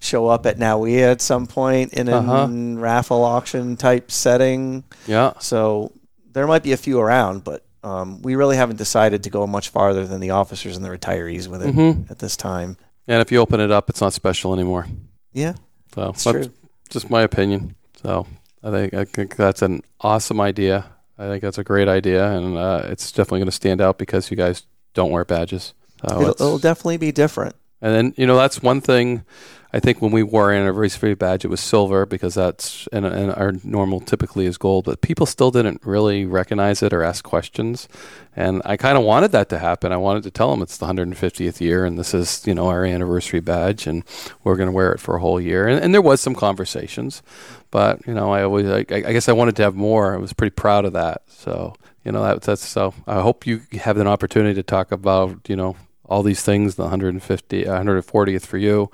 show 0.00 0.26
up 0.28 0.46
at 0.46 0.58
NAWEOA 0.58 1.12
at 1.12 1.20
some 1.20 1.46
point 1.46 1.92
in 1.94 2.08
a 2.08 2.16
Uh-huh. 2.18 2.48
raffle 2.50 3.24
auction 3.24 3.76
type 3.76 4.10
setting. 4.10 4.84
Yeah. 5.06 5.34
So 5.38 5.92
there 6.32 6.46
might 6.46 6.62
be 6.62 6.72
a 6.72 6.76
few 6.76 6.98
around, 7.00 7.44
but 7.44 7.64
um, 7.84 8.20
we 8.22 8.34
really 8.36 8.56
haven't 8.56 8.76
decided 8.76 9.24
to 9.24 9.30
go 9.30 9.46
much 9.46 9.68
farther 9.70 10.06
than 10.06 10.20
the 10.20 10.30
officers 10.30 10.76
and 10.76 10.84
the 10.84 10.88
retirees 10.88 11.48
with 11.48 11.62
it 11.64 11.74
Mhm. 11.74 12.10
at 12.10 12.18
this 12.20 12.36
time. 12.36 12.76
And 13.08 13.20
if 13.20 13.32
you 13.32 13.38
open 13.38 13.58
it 13.60 13.70
up, 13.72 13.90
it's 13.90 14.00
not 14.00 14.12
special 14.12 14.52
anymore. 14.54 14.86
Yeah, 15.32 15.54
So 15.94 16.04
that's 16.06 16.22
true. 16.22 16.50
just 16.90 17.10
my 17.10 17.22
opinion. 17.22 17.74
So 18.02 18.26
I 18.62 18.70
think 18.70 18.94
I 18.94 19.04
think 19.04 19.34
that's 19.36 19.62
an 19.62 19.82
awesome 20.00 20.40
idea. 20.40 20.84
I 21.18 21.26
think 21.26 21.42
that's 21.42 21.58
a 21.58 21.64
great 21.64 21.88
idea, 21.88 22.30
and 22.32 22.56
uh, 22.56 22.82
it's 22.84 23.10
definitely 23.12 23.40
going 23.40 23.46
to 23.46 23.52
stand 23.52 23.80
out 23.80 23.98
because 23.98 24.30
you 24.30 24.36
guys 24.36 24.62
don't 24.94 25.10
wear 25.10 25.24
badges. 25.24 25.74
So 26.08 26.20
It'll, 26.20 26.30
it'll 26.30 26.58
definitely 26.58 26.96
be 26.96 27.12
different. 27.12 27.54
And 27.80 27.94
then 27.94 28.14
you 28.16 28.26
know 28.26 28.36
that's 28.36 28.62
one 28.62 28.80
thing. 28.80 29.24
I 29.74 29.80
think 29.80 30.02
when 30.02 30.12
we 30.12 30.22
wore 30.22 30.44
our 30.44 30.52
anniversary 30.52 31.14
badge, 31.14 31.46
it 31.46 31.48
was 31.48 31.58
silver 31.60 32.04
because 32.04 32.34
that's 32.34 32.86
and, 32.92 33.06
and 33.06 33.32
our 33.32 33.52
normal 33.64 34.00
typically 34.00 34.46
is 34.46 34.58
gold. 34.58 34.84
But 34.84 35.00
people 35.00 35.26
still 35.26 35.50
didn't 35.50 35.80
really 35.84 36.26
recognize 36.26 36.82
it 36.82 36.92
or 36.92 37.02
ask 37.02 37.24
questions, 37.24 37.88
and 38.36 38.62
I 38.64 38.76
kind 38.76 38.96
of 38.96 39.02
wanted 39.02 39.32
that 39.32 39.48
to 39.48 39.58
happen. 39.58 39.90
I 39.90 39.96
wanted 39.96 40.22
to 40.24 40.30
tell 40.30 40.50
them 40.50 40.62
it's 40.62 40.76
the 40.76 40.86
150th 40.86 41.60
year 41.60 41.84
and 41.84 41.98
this 41.98 42.14
is 42.14 42.46
you 42.46 42.54
know 42.54 42.68
our 42.68 42.84
anniversary 42.84 43.40
badge 43.40 43.86
and 43.86 44.04
we're 44.44 44.56
going 44.56 44.68
to 44.68 44.72
wear 44.72 44.92
it 44.92 45.00
for 45.00 45.16
a 45.16 45.20
whole 45.20 45.40
year. 45.40 45.66
And, 45.66 45.82
and 45.82 45.92
there 45.92 46.02
was 46.02 46.20
some 46.20 46.34
conversations, 46.34 47.22
but 47.72 48.06
you 48.06 48.14
know 48.14 48.30
I 48.32 48.44
always 48.44 48.68
I, 48.68 48.84
I 48.90 49.12
guess 49.12 49.28
I 49.28 49.32
wanted 49.32 49.56
to 49.56 49.62
have 49.64 49.74
more. 49.74 50.14
I 50.14 50.18
was 50.18 50.32
pretty 50.32 50.54
proud 50.54 50.84
of 50.84 50.92
that. 50.92 51.22
So 51.28 51.74
you 52.04 52.12
know 52.12 52.22
that, 52.22 52.42
that's 52.42 52.64
so. 52.64 52.94
I 53.08 53.22
hope 53.22 53.46
you 53.46 53.62
have 53.72 53.96
an 53.96 54.06
opportunity 54.06 54.54
to 54.54 54.62
talk 54.62 54.92
about 54.92 55.48
you 55.48 55.56
know 55.56 55.76
all 56.12 56.22
these 56.22 56.42
things, 56.42 56.74
the 56.74 56.82
150, 56.82 57.64
140th 57.64 58.44
for 58.44 58.58
you, 58.58 58.90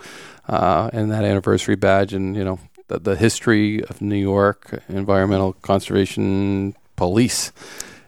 uh, 0.48 0.88
and 0.92 1.10
that 1.10 1.24
anniversary 1.24 1.74
badge, 1.74 2.14
and 2.14 2.36
you 2.36 2.44
know 2.44 2.60
the, 2.86 3.00
the 3.00 3.16
history 3.16 3.82
of 3.84 4.00
New 4.00 4.16
York 4.16 4.80
Environmental 4.88 5.54
Conservation 5.54 6.76
Police. 6.94 7.50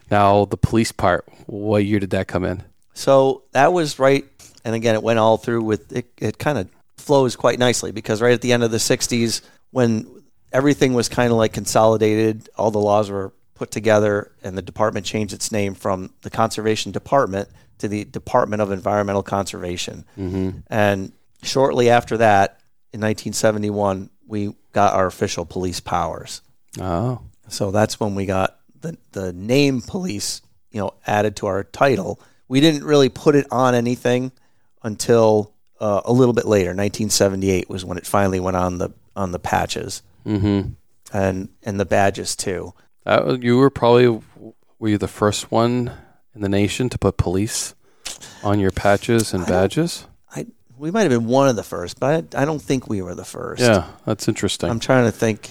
Now 0.09 0.45
the 0.45 0.55
police 0.55 0.93
part. 0.93 1.25
What 1.45 1.83
year 1.83 1.99
did 1.99 2.11
that 2.11 2.29
come 2.29 2.45
in? 2.45 2.63
So 2.93 3.43
that 3.51 3.73
was 3.73 3.99
right, 3.99 4.25
and 4.63 4.75
again, 4.75 4.95
it 4.95 5.03
went 5.03 5.19
all 5.19 5.35
through 5.35 5.63
with 5.63 5.91
it. 5.91 6.05
It 6.17 6.37
kind 6.37 6.57
of 6.57 6.69
flows 6.95 7.35
quite 7.35 7.59
nicely 7.59 7.91
because 7.91 8.21
right 8.21 8.33
at 8.33 8.41
the 8.41 8.53
end 8.53 8.63
of 8.63 8.71
the 8.71 8.77
'60s, 8.77 9.41
when 9.71 10.07
everything 10.53 10.93
was 10.93 11.09
kind 11.09 11.31
of 11.31 11.37
like 11.37 11.51
consolidated, 11.51 12.47
all 12.55 12.71
the 12.71 12.79
laws 12.79 13.11
were 13.11 13.33
put 13.55 13.71
together, 13.71 14.31
and 14.41 14.57
the 14.57 14.61
department 14.61 15.05
changed 15.05 15.33
its 15.33 15.51
name 15.51 15.75
from 15.75 16.13
the 16.21 16.29
Conservation 16.29 16.93
Department 16.93 17.49
to 17.81 17.87
the 17.87 18.05
Department 18.05 18.61
of 18.61 18.71
Environmental 18.71 19.23
Conservation. 19.23 20.05
Mm-hmm. 20.17 20.59
And 20.67 21.11
shortly 21.43 21.89
after 21.89 22.17
that, 22.17 22.61
in 22.93 23.01
1971, 23.01 24.09
we 24.27 24.55
got 24.71 24.93
our 24.93 25.07
official 25.07 25.45
police 25.45 25.79
powers. 25.79 26.41
Oh, 26.79 27.21
So 27.47 27.71
that's 27.71 27.99
when 27.99 28.15
we 28.15 28.25
got 28.25 28.57
the 28.79 28.97
the 29.11 29.33
name 29.33 29.81
police, 29.81 30.41
you 30.71 30.79
know, 30.79 30.93
added 31.05 31.35
to 31.37 31.47
our 31.47 31.63
title. 31.63 32.19
We 32.47 32.61
didn't 32.61 32.83
really 32.83 33.09
put 33.09 33.35
it 33.35 33.47
on 33.51 33.75
anything 33.75 34.31
until 34.83 35.53
uh, 35.79 36.01
a 36.05 36.13
little 36.13 36.33
bit 36.33 36.45
later. 36.45 36.69
1978 36.69 37.69
was 37.69 37.83
when 37.83 37.97
it 37.97 38.05
finally 38.05 38.39
went 38.39 38.57
on 38.57 38.77
the 38.77 38.91
on 39.15 39.31
the 39.31 39.39
patches 39.39 40.01
mm-hmm. 40.25 40.69
and 41.13 41.49
and 41.63 41.79
the 41.79 41.85
badges 41.85 42.35
too. 42.35 42.73
You 43.05 43.57
were 43.57 43.69
probably 43.69 44.21
were 44.79 44.89
you 44.89 44.97
the 44.97 45.07
first 45.07 45.51
one 45.51 45.91
in 46.35 46.41
the 46.41 46.49
nation 46.49 46.89
to 46.89 46.97
put 46.97 47.17
police 47.17 47.75
on 48.43 48.59
your 48.59 48.71
patches 48.71 49.33
and 49.33 49.43
I 49.43 49.49
badges? 49.49 50.07
I 50.35 50.47
we 50.77 50.89
might 50.91 51.01
have 51.01 51.11
been 51.11 51.27
one 51.27 51.47
of 51.47 51.55
the 51.55 51.63
first, 51.63 51.99
but 51.99 52.35
I, 52.35 52.41
I 52.41 52.45
don't 52.45 52.61
think 52.61 52.87
we 52.89 53.01
were 53.01 53.13
the 53.15 53.25
first. 53.25 53.61
Yeah, 53.61 53.87
that's 54.05 54.27
interesting. 54.27 54.69
I'm 54.69 54.79
trying 54.79 55.05
to 55.05 55.11
think. 55.11 55.49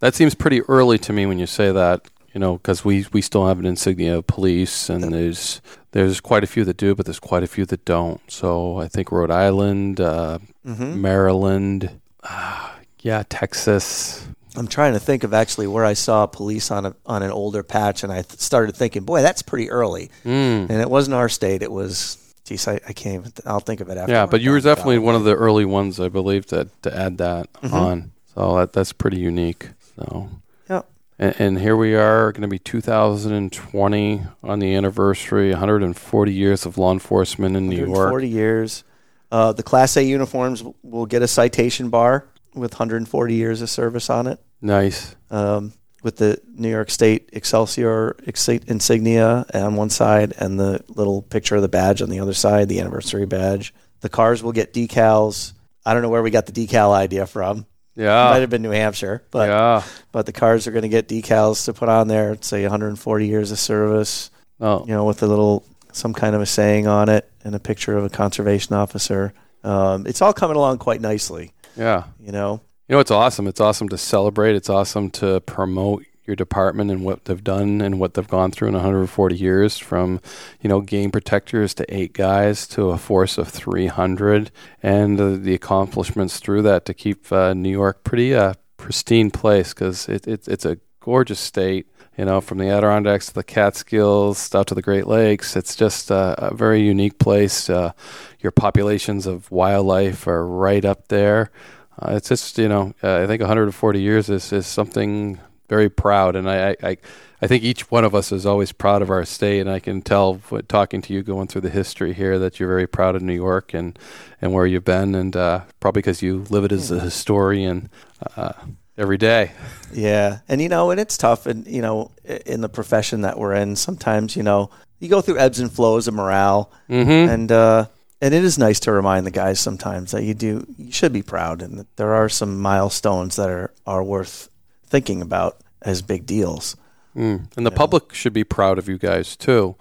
that 0.00 0.14
seems 0.14 0.34
pretty 0.34 0.62
early 0.62 0.98
to 0.98 1.12
me 1.12 1.26
when 1.26 1.38
you 1.38 1.46
say 1.46 1.72
that. 1.72 2.02
You 2.34 2.40
know, 2.40 2.58
because 2.58 2.84
we 2.84 3.06
we 3.12 3.22
still 3.22 3.46
have 3.48 3.58
an 3.58 3.64
insignia 3.66 4.18
of 4.18 4.26
police, 4.26 4.90
and 4.90 5.02
there's 5.12 5.60
there's 5.92 6.20
quite 6.20 6.44
a 6.44 6.46
few 6.46 6.62
that 6.66 6.76
do, 6.76 6.94
but 6.94 7.06
there's 7.06 7.18
quite 7.18 7.42
a 7.42 7.46
few 7.48 7.64
that 7.66 7.84
don't. 7.86 8.20
So 8.30 8.76
I 8.78 8.86
think 8.86 9.10
Rhode 9.10 9.30
Island, 9.30 9.98
uh, 10.00 10.38
hmm 10.64 11.00
Maryland, 11.00 12.00
uh, 12.22 12.70
yeah, 13.00 13.22
Texas. 13.28 14.28
I'm 14.58 14.68
trying 14.68 14.92
to 14.94 14.98
think 15.00 15.24
of 15.24 15.32
actually 15.32 15.66
where 15.66 15.84
I 15.84 15.94
saw 15.94 16.26
police 16.26 16.70
on 16.70 16.86
a 16.86 16.94
on 17.06 17.22
an 17.22 17.30
older 17.30 17.62
patch, 17.62 18.02
and 18.02 18.12
I 18.12 18.22
th- 18.22 18.40
started 18.40 18.74
thinking, 18.76 19.04
boy, 19.04 19.22
that's 19.22 19.42
pretty 19.42 19.70
early. 19.70 20.10
Mm. 20.24 20.68
And 20.68 20.72
it 20.72 20.90
wasn't 20.90 21.14
our 21.14 21.28
state; 21.28 21.62
it 21.62 21.70
was. 21.72 22.18
Geez, 22.44 22.66
I, 22.66 22.80
I 22.88 22.92
can't 22.92 23.20
even. 23.20 23.32
I'll 23.46 23.60
think 23.60 23.80
of 23.80 23.88
it 23.90 23.98
after. 23.98 24.12
Yeah, 24.12 24.26
but 24.26 24.40
you 24.40 24.50
were 24.50 24.60
definitely 24.60 24.98
one 24.98 25.14
of 25.14 25.24
the 25.24 25.34
early 25.34 25.64
ones, 25.64 26.00
I 26.00 26.08
believe, 26.08 26.46
to 26.46 26.68
to 26.82 26.96
add 26.96 27.18
that 27.18 27.52
Mhm. 27.62 27.72
on. 27.72 28.12
So 28.34 28.56
that 28.56 28.72
that's 28.72 28.92
pretty 28.92 29.18
unique. 29.18 29.68
So. 29.96 30.28
Yep. 30.70 30.86
And, 31.18 31.34
and 31.40 31.58
here 31.60 31.76
we 31.76 31.94
are, 31.94 32.32
going 32.32 32.42
to 32.42 32.48
be 32.48 32.58
2020 32.58 34.22
on 34.42 34.58
the 34.60 34.74
anniversary, 34.74 35.50
140 35.50 36.32
years 36.32 36.64
of 36.66 36.78
law 36.78 36.92
enforcement 36.92 37.56
in 37.56 37.68
New 37.68 37.76
York. 37.76 37.88
140 37.90 38.28
years. 38.28 38.84
Uh, 39.30 39.52
the 39.52 39.62
Class 39.62 39.96
A 39.96 40.02
uniforms 40.04 40.62
will 40.82 41.06
get 41.06 41.20
a 41.22 41.28
citation 41.28 41.90
bar 41.90 42.26
with 42.58 42.72
140 42.72 43.34
years 43.34 43.62
of 43.62 43.70
service 43.70 44.10
on 44.10 44.26
it. 44.26 44.40
Nice. 44.60 45.14
Um, 45.30 45.72
with 46.02 46.16
the 46.16 46.40
New 46.54 46.70
York 46.70 46.90
State 46.90 47.30
Excelsior 47.32 48.16
insignia 48.24 49.44
on 49.52 49.76
one 49.76 49.90
side 49.90 50.32
and 50.38 50.58
the 50.58 50.84
little 50.88 51.22
picture 51.22 51.56
of 51.56 51.62
the 51.62 51.68
badge 51.68 52.02
on 52.02 52.08
the 52.08 52.20
other 52.20 52.34
side, 52.34 52.68
the 52.68 52.80
anniversary 52.80 53.26
badge. 53.26 53.74
The 54.00 54.08
cars 54.08 54.42
will 54.42 54.52
get 54.52 54.72
decals. 54.72 55.54
I 55.84 55.92
don't 55.92 56.02
know 56.02 56.08
where 56.08 56.22
we 56.22 56.30
got 56.30 56.46
the 56.46 56.52
decal 56.52 56.92
idea 56.92 57.26
from. 57.26 57.66
Yeah. 57.96 58.28
It 58.28 58.30
Might 58.30 58.40
have 58.40 58.50
been 58.50 58.62
New 58.62 58.70
Hampshire, 58.70 59.24
but 59.32 59.48
yeah. 59.48 59.82
but 60.12 60.26
the 60.26 60.32
cars 60.32 60.68
are 60.68 60.70
going 60.70 60.82
to 60.82 60.88
get 60.88 61.08
decals 61.08 61.64
to 61.64 61.72
put 61.72 61.88
on 61.88 62.06
there. 62.06 62.36
Say 62.40 62.62
140 62.62 63.26
years 63.26 63.50
of 63.50 63.58
service. 63.58 64.30
Oh, 64.60 64.84
you 64.86 64.94
know, 64.94 65.04
with 65.04 65.22
a 65.24 65.26
little 65.26 65.64
some 65.92 66.14
kind 66.14 66.36
of 66.36 66.40
a 66.40 66.46
saying 66.46 66.86
on 66.86 67.08
it 67.08 67.28
and 67.42 67.54
a 67.54 67.58
picture 67.58 67.96
of 67.96 68.04
a 68.04 68.08
conservation 68.08 68.74
officer. 68.74 69.34
Um, 69.64 70.06
it's 70.06 70.22
all 70.22 70.32
coming 70.32 70.56
along 70.56 70.78
quite 70.78 71.00
nicely. 71.00 71.52
Yeah. 71.78 72.04
You 72.20 72.32
know, 72.32 72.60
You 72.88 72.94
know, 72.94 73.00
it's 73.00 73.10
awesome. 73.10 73.46
It's 73.46 73.60
awesome 73.60 73.88
to 73.90 73.98
celebrate. 73.98 74.56
It's 74.56 74.68
awesome 74.68 75.10
to 75.12 75.40
promote 75.40 76.04
your 76.26 76.36
department 76.36 76.90
and 76.90 77.04
what 77.04 77.24
they've 77.24 77.42
done 77.42 77.80
and 77.80 77.98
what 77.98 78.12
they've 78.12 78.28
gone 78.28 78.50
through 78.50 78.68
in 78.68 78.74
140 78.74 79.34
years 79.34 79.78
from, 79.78 80.20
you 80.60 80.68
know, 80.68 80.82
game 80.82 81.10
protectors 81.10 81.72
to 81.74 81.94
eight 81.94 82.12
guys 82.12 82.66
to 82.68 82.90
a 82.90 82.98
force 82.98 83.38
of 83.38 83.48
300 83.48 84.50
and 84.82 85.18
uh, 85.18 85.36
the 85.36 85.54
accomplishments 85.54 86.38
through 86.38 86.60
that 86.62 86.84
to 86.84 86.92
keep 86.92 87.32
uh, 87.32 87.54
New 87.54 87.70
York 87.70 88.04
pretty 88.04 88.34
uh, 88.34 88.52
pristine 88.76 89.30
place 89.30 89.72
because 89.72 90.06
it, 90.08 90.28
it, 90.28 90.46
it's 90.46 90.66
a 90.66 90.78
gorgeous 91.00 91.40
state. 91.40 91.86
You 92.18 92.24
know, 92.24 92.40
from 92.40 92.58
the 92.58 92.68
Adirondacks 92.68 93.28
to 93.28 93.34
the 93.34 93.44
Catskills 93.44 94.52
out 94.52 94.66
to 94.66 94.74
the 94.74 94.82
Great 94.82 95.06
Lakes, 95.06 95.54
it's 95.54 95.76
just 95.76 96.10
uh, 96.10 96.34
a 96.36 96.52
very 96.52 96.80
unique 96.80 97.20
place. 97.20 97.70
Uh, 97.70 97.92
your 98.40 98.50
populations 98.50 99.24
of 99.24 99.48
wildlife 99.52 100.26
are 100.26 100.44
right 100.44 100.84
up 100.84 101.06
there. 101.06 101.52
Uh, 101.96 102.14
it's 102.16 102.28
just 102.28 102.58
you 102.58 102.68
know 102.68 102.92
uh, 103.04 103.22
I 103.22 103.28
think 103.28 103.40
140 103.40 104.00
years 104.00 104.28
is, 104.28 104.52
is 104.52 104.66
something 104.66 105.38
very 105.68 105.88
proud, 105.88 106.34
and 106.34 106.50
I, 106.50 106.74
I 106.82 106.96
I 107.40 107.46
think 107.46 107.62
each 107.62 107.88
one 107.88 108.04
of 108.04 108.16
us 108.16 108.32
is 108.32 108.44
always 108.44 108.72
proud 108.72 109.00
of 109.00 109.10
our 109.10 109.24
state, 109.24 109.60
and 109.60 109.70
I 109.70 109.78
can 109.78 110.02
tell 110.02 110.34
what, 110.48 110.68
talking 110.68 111.00
to 111.02 111.12
you 111.12 111.22
going 111.22 111.46
through 111.46 111.60
the 111.60 111.70
history 111.70 112.14
here 112.14 112.36
that 112.40 112.58
you're 112.58 112.68
very 112.68 112.88
proud 112.88 113.14
of 113.14 113.22
New 113.22 113.32
York 113.32 113.72
and 113.72 113.96
and 114.42 114.52
where 114.52 114.66
you've 114.66 114.84
been, 114.84 115.14
and 115.14 115.36
uh, 115.36 115.60
probably 115.78 116.00
because 116.00 116.20
you 116.20 116.46
live 116.50 116.64
it 116.64 116.72
as 116.72 116.90
a 116.90 116.98
historian 116.98 117.90
uh, 118.36 118.54
every 118.98 119.16
day. 119.16 119.52
yeah, 119.92 120.40
and 120.48 120.60
you 120.60 120.68
know, 120.68 120.90
and 120.90 121.00
it's 121.00 121.16
tough, 121.16 121.46
and 121.46 121.66
you 121.66 121.80
know, 121.80 122.10
in 122.44 122.60
the 122.60 122.68
profession 122.68 123.22
that 123.22 123.38
we're 123.38 123.54
in, 123.54 123.76
sometimes 123.76 124.36
you 124.36 124.42
know, 124.42 124.70
you 124.98 125.08
go 125.08 125.20
through 125.20 125.38
ebbs 125.38 125.60
and 125.60 125.72
flows 125.72 126.08
of 126.08 126.14
morale, 126.14 126.70
Mm-hmm. 126.90 127.30
and 127.30 127.52
uh, 127.52 127.86
and 128.20 128.34
it 128.34 128.44
is 128.44 128.58
nice 128.58 128.80
to 128.80 128.92
remind 128.92 129.24
the 129.26 129.30
guys 129.30 129.60
sometimes 129.60 130.10
that 130.10 130.24
you 130.24 130.34
do, 130.34 130.66
you 130.76 130.90
should 130.92 131.12
be 131.12 131.22
proud, 131.22 131.62
and 131.62 131.78
that 131.78 131.96
there 131.96 132.14
are 132.14 132.28
some 132.28 132.60
milestones 132.60 133.36
that 133.36 133.48
are 133.48 133.72
are 133.86 134.02
worth 134.04 134.48
thinking 134.86 135.22
about 135.22 135.58
as 135.82 136.02
big 136.02 136.26
deals. 136.26 136.76
Mm. 137.16 137.46
And 137.56 137.64
the 137.66 137.70
public 137.70 138.12
should 138.12 138.32
be 138.32 138.44
proud 138.44 138.78
of 138.78 138.88
you 138.88 138.98
guys 138.98 139.36
too 139.36 139.76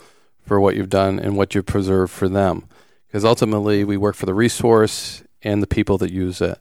for 0.45 0.60
what 0.60 0.76
you've 0.76 0.89
done 0.89 1.19
and 1.19 1.35
what 1.35 1.53
you've 1.56 1.65
preserved 1.65 2.11
for 2.11 2.30
them. 2.30 2.68
Because 3.07 3.26
ultimately, 3.26 3.84
we 3.84 3.98
work 3.98 4.15
for 4.15 4.26
the 4.26 4.34
resource 4.34 5.23
and 5.44 5.61
the 5.64 5.68
people 5.68 5.98
that 5.99 6.11
use 6.11 6.41
it. 6.41 6.57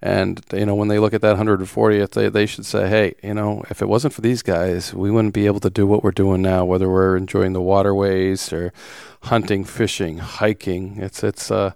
And 0.00 0.40
you 0.52 0.64
know, 0.64 0.76
when 0.76 0.88
they 0.88 1.00
look 1.00 1.12
at 1.12 1.22
that 1.22 1.36
140th, 1.36 2.10
they 2.10 2.28
they 2.28 2.46
should 2.46 2.64
say, 2.64 2.88
"Hey, 2.88 3.14
you 3.22 3.34
know, 3.34 3.64
if 3.68 3.82
it 3.82 3.88
wasn't 3.88 4.14
for 4.14 4.20
these 4.20 4.42
guys, 4.42 4.94
we 4.94 5.10
wouldn't 5.10 5.34
be 5.34 5.46
able 5.46 5.60
to 5.60 5.70
do 5.70 5.86
what 5.86 6.04
we're 6.04 6.12
doing 6.12 6.40
now. 6.40 6.64
Whether 6.64 6.88
we're 6.88 7.16
enjoying 7.16 7.52
the 7.52 7.60
waterways 7.60 8.52
or 8.52 8.72
hunting, 9.22 9.64
fishing, 9.64 10.18
hiking, 10.18 10.98
it's 10.98 11.24
it's 11.24 11.50
uh, 11.50 11.72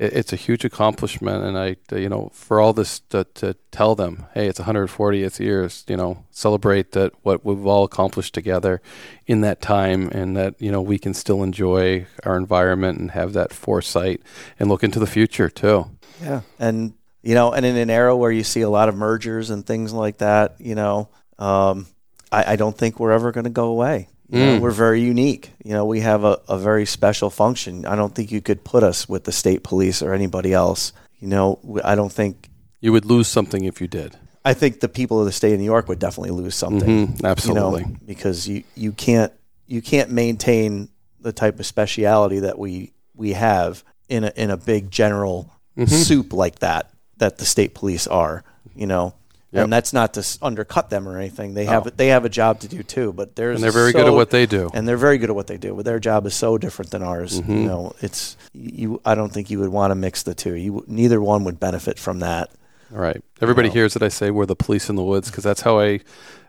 it, 0.00 0.12
it's 0.14 0.32
a 0.32 0.36
huge 0.36 0.64
accomplishment." 0.64 1.44
And 1.44 1.56
I, 1.56 1.76
you 1.96 2.08
know, 2.08 2.30
for 2.34 2.60
all 2.60 2.72
this 2.72 3.00
to, 3.10 3.22
to 3.34 3.54
tell 3.70 3.94
them, 3.94 4.26
"Hey, 4.34 4.48
it's 4.48 4.58
140th 4.58 5.38
years. 5.38 5.84
You 5.86 5.96
know, 5.96 6.24
celebrate 6.32 6.90
that 6.92 7.12
what 7.22 7.44
we've 7.44 7.66
all 7.66 7.84
accomplished 7.84 8.34
together 8.34 8.82
in 9.28 9.42
that 9.42 9.60
time, 9.62 10.08
and 10.10 10.36
that 10.36 10.60
you 10.60 10.72
know 10.72 10.82
we 10.82 10.98
can 10.98 11.14
still 11.14 11.44
enjoy 11.44 12.06
our 12.24 12.36
environment 12.36 12.98
and 12.98 13.12
have 13.12 13.32
that 13.34 13.52
foresight 13.52 14.22
and 14.58 14.68
look 14.68 14.82
into 14.82 14.98
the 14.98 15.06
future 15.06 15.48
too." 15.48 15.86
Yeah, 16.20 16.40
and 16.58 16.94
you 17.22 17.34
know, 17.34 17.52
and 17.52 17.64
in 17.66 17.76
an 17.76 17.90
era 17.90 18.16
where 18.16 18.30
you 18.30 18.44
see 18.44 18.62
a 18.62 18.70
lot 18.70 18.88
of 18.88 18.94
mergers 18.96 19.50
and 19.50 19.66
things 19.66 19.92
like 19.92 20.18
that, 20.18 20.56
you 20.58 20.74
know, 20.74 21.08
um, 21.38 21.86
I, 22.32 22.52
I 22.52 22.56
don't 22.56 22.76
think 22.76 22.98
we're 23.00 23.12
ever 23.12 23.32
going 23.32 23.44
to 23.44 23.50
go 23.50 23.68
away. 23.68 24.08
You 24.28 24.38
know, 24.38 24.56
Mm. 24.58 24.60
we're 24.60 24.70
very 24.70 25.00
unique. 25.02 25.50
You 25.64 25.72
know, 25.72 25.84
we 25.84 26.00
have 26.00 26.22
a, 26.22 26.38
a 26.48 26.56
very 26.56 26.86
special 26.86 27.30
function. 27.30 27.84
I 27.84 27.96
don't 27.96 28.14
think 28.14 28.30
you 28.30 28.40
could 28.40 28.62
put 28.62 28.84
us 28.84 29.08
with 29.08 29.24
the 29.24 29.32
state 29.32 29.64
police 29.64 30.02
or 30.02 30.14
anybody 30.14 30.52
else. 30.52 30.92
You 31.18 31.26
know, 31.26 31.58
I 31.84 31.96
don't 31.96 32.12
think. 32.12 32.48
You 32.80 32.92
would 32.92 33.04
lose 33.06 33.26
something 33.26 33.64
if 33.64 33.80
you 33.80 33.88
did. 33.88 34.16
I 34.44 34.54
think 34.54 34.78
the 34.80 34.88
people 34.88 35.18
of 35.18 35.26
the 35.26 35.32
state 35.32 35.52
of 35.52 35.58
New 35.58 35.64
York 35.64 35.88
would 35.88 35.98
definitely 35.98 36.30
lose 36.30 36.54
something. 36.54 37.08
Mhm, 37.08 37.24
absolutely. 37.24 37.82
You 37.82 37.88
know, 37.88 37.96
because 38.06 38.46
you, 38.48 38.62
you 38.76 38.92
can't 38.92 39.32
you 39.66 39.82
can't 39.82 40.10
maintain 40.10 40.88
the 41.20 41.32
type 41.32 41.58
of 41.58 41.66
speciality 41.66 42.38
that 42.38 42.56
we 42.58 42.92
we 43.16 43.32
have 43.32 43.82
in 44.08 44.24
a 44.24 44.32
in 44.36 44.50
a 44.50 44.56
big 44.56 44.90
general 44.90 45.50
Mhm. 45.76 45.88
soup 45.88 46.32
like 46.32 46.60
that 46.60 46.89
that 47.20 47.38
the 47.38 47.44
state 47.46 47.72
police 47.74 48.06
are. 48.08 48.42
You 48.74 48.86
know. 48.86 49.14
Yep. 49.52 49.64
And 49.64 49.72
that's 49.72 49.92
not 49.92 50.14
to 50.14 50.20
s- 50.20 50.38
undercut 50.40 50.90
them 50.90 51.08
or 51.08 51.18
anything. 51.18 51.54
They 51.54 51.64
have 51.64 51.84
No. 51.84 51.90
they 51.96 52.06
have 52.08 52.24
a 52.24 52.28
job 52.28 52.60
to 52.60 52.68
do 52.68 52.84
too, 52.84 53.12
but 53.12 53.34
there's 53.34 53.56
And 53.56 53.64
they're 53.64 53.72
very 53.72 53.90
good 53.90 54.06
at 54.06 54.12
what 54.14 54.30
they 54.30 54.46
do. 54.46 54.70
and 54.72 54.86
they're 54.86 54.96
very 54.96 55.18
good 55.18 55.28
at 55.28 55.34
what 55.34 55.48
they 55.48 55.56
do. 55.56 55.74
But 55.74 55.84
their 55.84 55.98
job 55.98 56.24
is 56.26 56.34
so 56.34 56.56
different 56.56 56.92
than 56.92 57.02
ours. 57.02 57.40
Mm-hmm. 57.40 57.56
You 57.56 57.64
know, 57.64 57.92
it's 58.00 58.36
you. 58.52 59.00
I 59.04 59.16
don't 59.16 59.32
think 59.32 59.50
you 59.50 59.58
would 59.58 59.70
want 59.70 59.90
to 59.90 59.96
mix 59.96 60.22
the 60.22 60.34
two. 60.36 60.54
You 60.54 60.84
neither 60.86 61.20
one 61.20 61.42
would 61.44 61.58
benefit 61.58 61.98
from 61.98 62.20
that. 62.20 62.50
All 62.94 63.00
right. 63.00 63.20
Everybody 63.40 63.68
know. 63.68 63.74
hears 63.74 63.94
that 63.94 64.04
I 64.04 64.08
say 64.08 64.30
we're 64.30 64.46
the 64.46 64.54
police 64.54 64.88
in 64.88 64.94
the 64.94 65.02
woods 65.02 65.30
because 65.30 65.42
that's 65.42 65.62
how 65.62 65.80
I, 65.80 65.98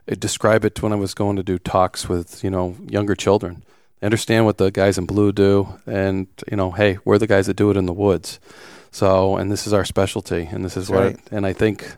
I 0.08 0.14
describe 0.20 0.64
it 0.64 0.84
when 0.84 0.94
I 0.94 0.96
was 0.96 1.16
going 1.16 1.38
to 1.38 1.44
do 1.44 1.58
talks 1.58 2.08
with 2.08 2.44
you 2.44 2.52
know 2.52 2.76
younger 2.88 3.16
children. 3.16 3.64
They 4.00 4.06
understand 4.06 4.46
what 4.46 4.60
the 4.60 4.70
guys 4.70 5.00
in 5.00 5.08
blue 5.08 5.32
do, 5.32 5.70
and 5.88 6.28
you 6.52 6.56
know, 6.58 6.70
hey, 6.70 7.00
we're 7.04 7.18
the 7.18 7.26
guys 7.28 7.48
that 7.48 7.56
do 7.56 7.72
it 7.72 7.78
in 7.78 7.88
the 7.88 7.94
woods. 7.94 8.40
So, 8.92 9.38
and 9.38 9.52
this 9.52 9.66
is 9.66 9.74
our 9.74 9.86
specialty, 9.86 10.48
and 10.52 10.64
this 10.66 10.76
is 10.76 10.88
That's 10.88 10.98
what. 10.98 11.06
right. 11.06 11.20
And 11.32 11.46
I 11.46 11.54
think, 11.54 11.96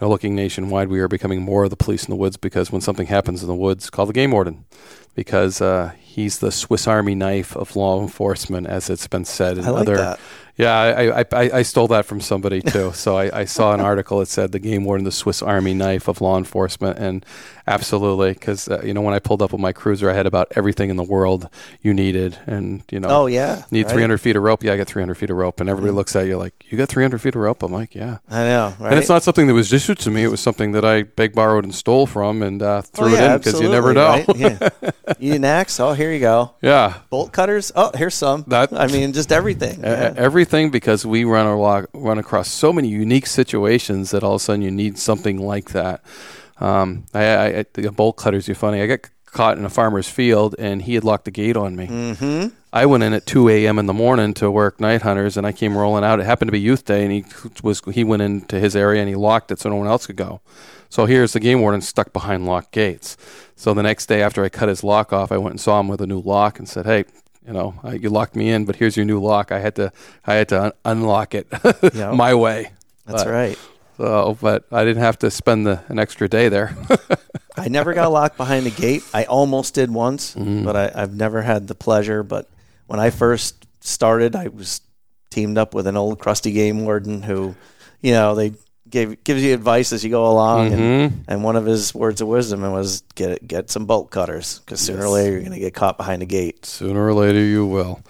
looking 0.00 0.34
nationwide, 0.34 0.88
we 0.88 1.00
are 1.00 1.08
becoming 1.08 1.42
more 1.42 1.64
of 1.64 1.70
the 1.70 1.76
police 1.76 2.04
in 2.04 2.10
the 2.10 2.16
woods 2.16 2.36
because 2.38 2.72
when 2.72 2.80
something 2.80 3.06
happens 3.06 3.42
in 3.42 3.48
the 3.48 3.54
woods, 3.54 3.90
call 3.90 4.06
the 4.06 4.14
game 4.14 4.30
warden, 4.30 4.64
because 5.14 5.60
uh, 5.60 5.92
he's 6.00 6.38
the 6.38 6.50
Swiss 6.50 6.86
Army 6.88 7.14
knife 7.14 7.54
of 7.56 7.76
law 7.76 8.00
enforcement, 8.00 8.66
as 8.66 8.88
it's 8.88 9.06
been 9.06 9.26
said 9.26 9.58
in 9.58 9.64
I 9.66 9.70
like 9.70 9.82
other. 9.82 9.96
that. 9.96 10.20
Yeah, 10.60 10.74
I, 10.74 11.20
I, 11.20 11.50
I, 11.58 11.62
stole 11.62 11.88
that 11.88 12.04
from 12.06 12.20
somebody 12.20 12.60
too. 12.60 12.92
so 12.94 13.16
I, 13.16 13.40
I 13.40 13.44
saw 13.46 13.72
an 13.72 13.80
article 13.80 14.18
that 14.20 14.26
said 14.26 14.52
the 14.52 14.58
game 14.58 14.84
warden, 14.84 15.04
the 15.04 15.12
Swiss 15.12 15.42
Army 15.42 15.74
knife 15.74 16.08
of 16.08 16.20
law 16.20 16.36
enforcement, 16.38 16.98
and 16.98 17.24
absolutely, 17.66 18.32
because 18.32 18.68
uh, 18.68 18.80
you 18.84 18.92
know 18.94 19.00
when 19.00 19.14
I 19.14 19.18
pulled 19.18 19.42
up 19.42 19.52
with 19.52 19.60
my 19.60 19.72
cruiser, 19.72 20.10
I 20.10 20.14
had 20.14 20.26
about 20.26 20.48
everything 20.56 20.90
in 20.90 20.96
the 20.96 21.02
world 21.04 21.48
you 21.82 21.94
needed, 21.94 22.38
and 22.46 22.82
you 22.90 23.00
know, 23.00 23.08
Oh 23.08 23.26
yeah, 23.26 23.64
need 23.70 23.82
right? 23.84 23.86
Mm-hmm. 23.90 23.94
300 23.94 24.18
feet 24.18 24.36
of 24.36 24.42
rope. 24.42 24.62
Yeah, 24.64 24.72
I 24.72 24.76
got 24.76 24.86
300 24.88 25.14
feet 25.14 25.30
of 25.30 25.36
rope, 25.36 25.60
and 25.60 25.68
everybody 25.70 25.92
looks 25.92 26.14
at 26.16 26.26
you 26.26 26.36
like, 26.36 26.52
you 26.68 26.76
got 26.76 26.88
300 26.88 27.18
feet 27.20 27.34
of 27.34 27.40
rope. 27.40 27.62
I'm 27.62 27.72
like, 27.72 27.94
yeah. 27.94 28.18
I 28.28 28.44
know, 28.44 28.74
right? 28.78 28.90
And 28.90 28.98
it's 28.98 29.08
not 29.08 29.22
something 29.22 29.46
that 29.46 29.54
was 29.54 29.72
issued 29.72 29.98
to 30.00 30.10
me. 30.10 30.24
It 30.24 30.28
was 30.28 30.40
something 30.40 30.72
that 30.72 30.84
I 30.84 31.02
begged, 31.04 31.34
borrowed, 31.34 31.64
and 31.64 31.74
stole 31.74 32.06
from, 32.06 32.42
and 32.42 32.62
uh, 32.62 32.78
Oh, 32.78 32.80
threw 32.82 33.12
yeah, 33.12 33.32
it 33.32 33.32
in 33.32 33.38
because 33.38 33.60
you 33.60 33.68
never 33.68 33.92
know. 33.94 34.24
right? 34.26 34.36
Yeah. 34.36 34.68
You 35.18 35.30
need 35.32 35.36
an 35.36 35.44
axe? 35.44 35.78
Oh, 35.80 35.92
here 35.92 36.12
you 36.12 36.20
go. 36.20 36.54
yeah, 36.62 37.00
Bolt 37.10 37.32
cutters? 37.32 37.72
Oh, 37.74 37.90
here's 37.94 38.14
some. 38.14 38.44
That- 38.48 38.72
I 38.72 38.86
mean, 38.86 39.12
just 39.12 39.32
everything. 39.32 39.80
Yeah. 39.80 40.14
everything 40.16 40.49
because 40.50 41.06
we 41.06 41.24
run 41.24 41.86
run 41.92 42.18
across 42.18 42.48
so 42.48 42.72
many 42.72 42.88
unique 42.88 43.26
situations 43.26 44.10
that 44.10 44.22
all 44.22 44.34
of 44.34 44.40
a 44.40 44.44
sudden 44.44 44.62
you 44.62 44.70
need 44.70 44.98
something 44.98 45.38
like 45.38 45.70
that. 45.70 46.02
Um, 46.58 47.06
I, 47.14 47.24
I, 47.24 47.46
I 47.58 47.64
the 47.72 47.92
bolt 47.92 48.16
cutters. 48.16 48.48
You 48.48 48.54
funny. 48.54 48.82
I 48.82 48.86
got 48.86 49.08
caught 49.26 49.58
in 49.58 49.64
a 49.64 49.70
farmer's 49.70 50.08
field 50.08 50.56
and 50.58 50.82
he 50.82 50.94
had 50.94 51.04
locked 51.04 51.24
the 51.24 51.30
gate 51.30 51.56
on 51.56 51.76
me. 51.76 51.86
Mm-hmm. 51.86 52.54
I 52.72 52.86
went 52.86 53.02
in 53.02 53.12
at 53.12 53.26
2 53.26 53.48
a.m. 53.48 53.78
in 53.78 53.86
the 53.86 53.92
morning 53.92 54.32
to 54.34 54.50
work 54.50 54.78
night 54.78 55.02
hunters, 55.02 55.36
and 55.36 55.44
I 55.44 55.50
came 55.50 55.76
rolling 55.76 56.04
out. 56.04 56.20
It 56.20 56.26
happened 56.26 56.48
to 56.48 56.52
be 56.52 56.60
youth 56.60 56.84
day, 56.84 57.02
and 57.02 57.12
he 57.12 57.24
was 57.62 57.82
he 57.92 58.04
went 58.04 58.22
into 58.22 58.60
his 58.60 58.76
area 58.76 59.00
and 59.00 59.08
he 59.08 59.16
locked 59.16 59.50
it 59.50 59.58
so 59.58 59.70
no 59.70 59.76
one 59.76 59.88
else 59.88 60.06
could 60.06 60.16
go. 60.16 60.40
So 60.88 61.06
here's 61.06 61.32
the 61.32 61.40
game 61.40 61.60
warden 61.60 61.80
stuck 61.80 62.12
behind 62.12 62.46
locked 62.46 62.72
gates. 62.72 63.16
So 63.56 63.74
the 63.74 63.82
next 63.82 64.06
day 64.06 64.22
after 64.22 64.44
I 64.44 64.48
cut 64.48 64.68
his 64.68 64.82
lock 64.82 65.12
off, 65.12 65.30
I 65.32 65.36
went 65.38 65.52
and 65.52 65.60
saw 65.60 65.80
him 65.80 65.88
with 65.88 66.00
a 66.00 66.06
new 66.06 66.20
lock 66.20 66.58
and 66.58 66.68
said, 66.68 66.86
"Hey, 66.86 67.04
you 67.50 67.54
know, 67.58 67.74
uh, 67.84 67.90
you 67.90 68.08
locked 68.10 68.36
me 68.36 68.50
in, 68.50 68.64
but 68.64 68.76
here's 68.76 68.96
your 68.96 69.04
new 69.06 69.20
lock. 69.20 69.50
I 69.50 69.58
had 69.58 69.74
to 69.76 69.92
I 70.24 70.34
had 70.34 70.48
to 70.50 70.62
un- 70.66 70.72
unlock 70.84 71.34
it 71.34 71.48
Yeah. 71.94 72.12
my 72.12 72.34
way." 72.34 72.70
That's 73.06 73.24
But- 73.24 73.30
right. 73.32 73.58
So, 73.96 74.38
but 74.40 74.64
I 74.72 74.84
didn't 74.84 75.02
have 75.02 75.18
to 75.18 75.30
spend 75.30 75.66
the, 75.66 75.80
an 75.88 75.98
extra 75.98 76.26
day 76.26 76.48
there. 76.48 76.74
I 77.58 77.68
never 77.68 77.92
got 77.92 78.10
locked 78.10 78.38
behind 78.38 78.64
the 78.64 78.70
gate. 78.70 79.02
I 79.12 79.24
almost 79.24 79.74
did 79.74 79.90
once, 79.90 80.34
Mm-hmm. 80.34 80.64
but 80.64 80.74
I, 80.74 81.02
I've 81.02 81.12
never 81.14 81.42
had 81.42 81.68
the 81.68 81.74
pleasure. 81.74 82.22
But 82.22 82.48
when 82.86 82.98
I 82.98 83.10
first 83.10 83.66
started, 83.80 84.34
I 84.34 84.48
was 84.48 84.80
teamed 85.30 85.58
up 85.58 85.74
with 85.74 85.86
an 85.86 85.98
old 85.98 86.18
crusty 86.18 86.50
game 86.52 86.84
warden 86.86 87.20
who, 87.22 87.54
you 88.00 88.12
know, 88.12 88.34
they 88.34 88.54
gave 88.90 89.22
gives 89.24 89.42
you 89.42 89.54
advice 89.54 89.92
as 89.92 90.02
you 90.04 90.10
go 90.10 90.26
along, 90.30 90.70
Mm-hmm. 90.70 90.80
and, 90.82 91.24
and 91.28 91.44
one 91.44 91.56
of 91.56 91.64
his 91.66 91.94
words 91.94 92.20
of 92.20 92.28
wisdom 92.28 92.60
was 92.72 93.02
get 93.14 93.46
get 93.46 93.70
some 93.70 93.86
bolt 93.86 94.10
cutters 94.10 94.58
because 94.60 94.80
sooner 94.80 95.04
or 95.04 95.08
later 95.08 95.32
you're 95.32 95.40
going 95.40 95.52
to 95.52 95.58
get 95.58 95.74
caught 95.74 95.96
behind 95.96 96.22
a 96.22 96.26
gate. 96.26 96.66
Sooner 96.66 97.04
or 97.06 97.14
later, 97.14 97.40
you 97.40 97.66
will. 97.66 98.00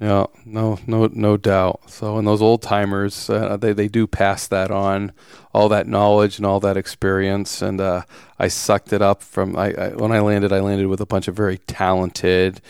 Yeah, 0.00 0.26
no, 0.44 0.80
no, 0.88 1.08
no 1.12 1.36
doubt. 1.36 1.88
So, 1.88 2.18
and 2.18 2.26
those 2.26 2.42
old 2.42 2.60
timers, 2.60 3.30
uh, 3.30 3.56
they 3.56 3.72
they 3.72 3.86
do 3.86 4.08
pass 4.08 4.48
that 4.48 4.70
on, 4.72 5.12
all 5.54 5.68
that 5.68 5.86
knowledge 5.86 6.38
and 6.38 6.44
all 6.46 6.58
that 6.60 6.76
experience. 6.76 7.62
And 7.62 7.80
uh, 7.80 8.02
I 8.36 8.48
sucked 8.48 8.92
it 8.92 9.00
up 9.00 9.22
from. 9.22 9.56
I, 9.56 9.72
I 9.74 9.88
when 9.90 10.10
I 10.10 10.18
landed, 10.18 10.52
I 10.52 10.58
landed 10.58 10.88
with 10.88 11.00
a 11.00 11.06
bunch 11.06 11.28
of 11.28 11.36
very 11.36 11.58
talented 11.58 12.60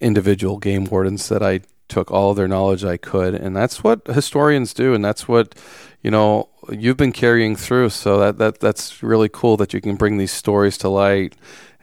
individual 0.00 0.58
game 0.58 0.84
wardens 0.84 1.28
that 1.28 1.42
I 1.42 1.60
took 1.92 2.10
all 2.10 2.30
of 2.30 2.36
their 2.36 2.48
knowledge 2.48 2.84
I 2.84 2.96
could, 2.96 3.34
and 3.34 3.54
that's 3.56 3.84
what 3.84 4.06
historians 4.06 4.74
do, 4.74 4.94
and 4.94 5.04
that's 5.04 5.28
what 5.28 5.54
you 6.02 6.10
know 6.10 6.48
you've 6.70 6.96
been 6.96 7.12
carrying 7.12 7.56
through. 7.56 7.90
So 7.90 8.18
that 8.18 8.38
that 8.38 8.60
that's 8.60 9.02
really 9.02 9.28
cool 9.28 9.56
that 9.58 9.72
you 9.74 9.80
can 9.80 9.96
bring 9.96 10.18
these 10.18 10.32
stories 10.32 10.78
to 10.78 10.88
light, 10.88 11.34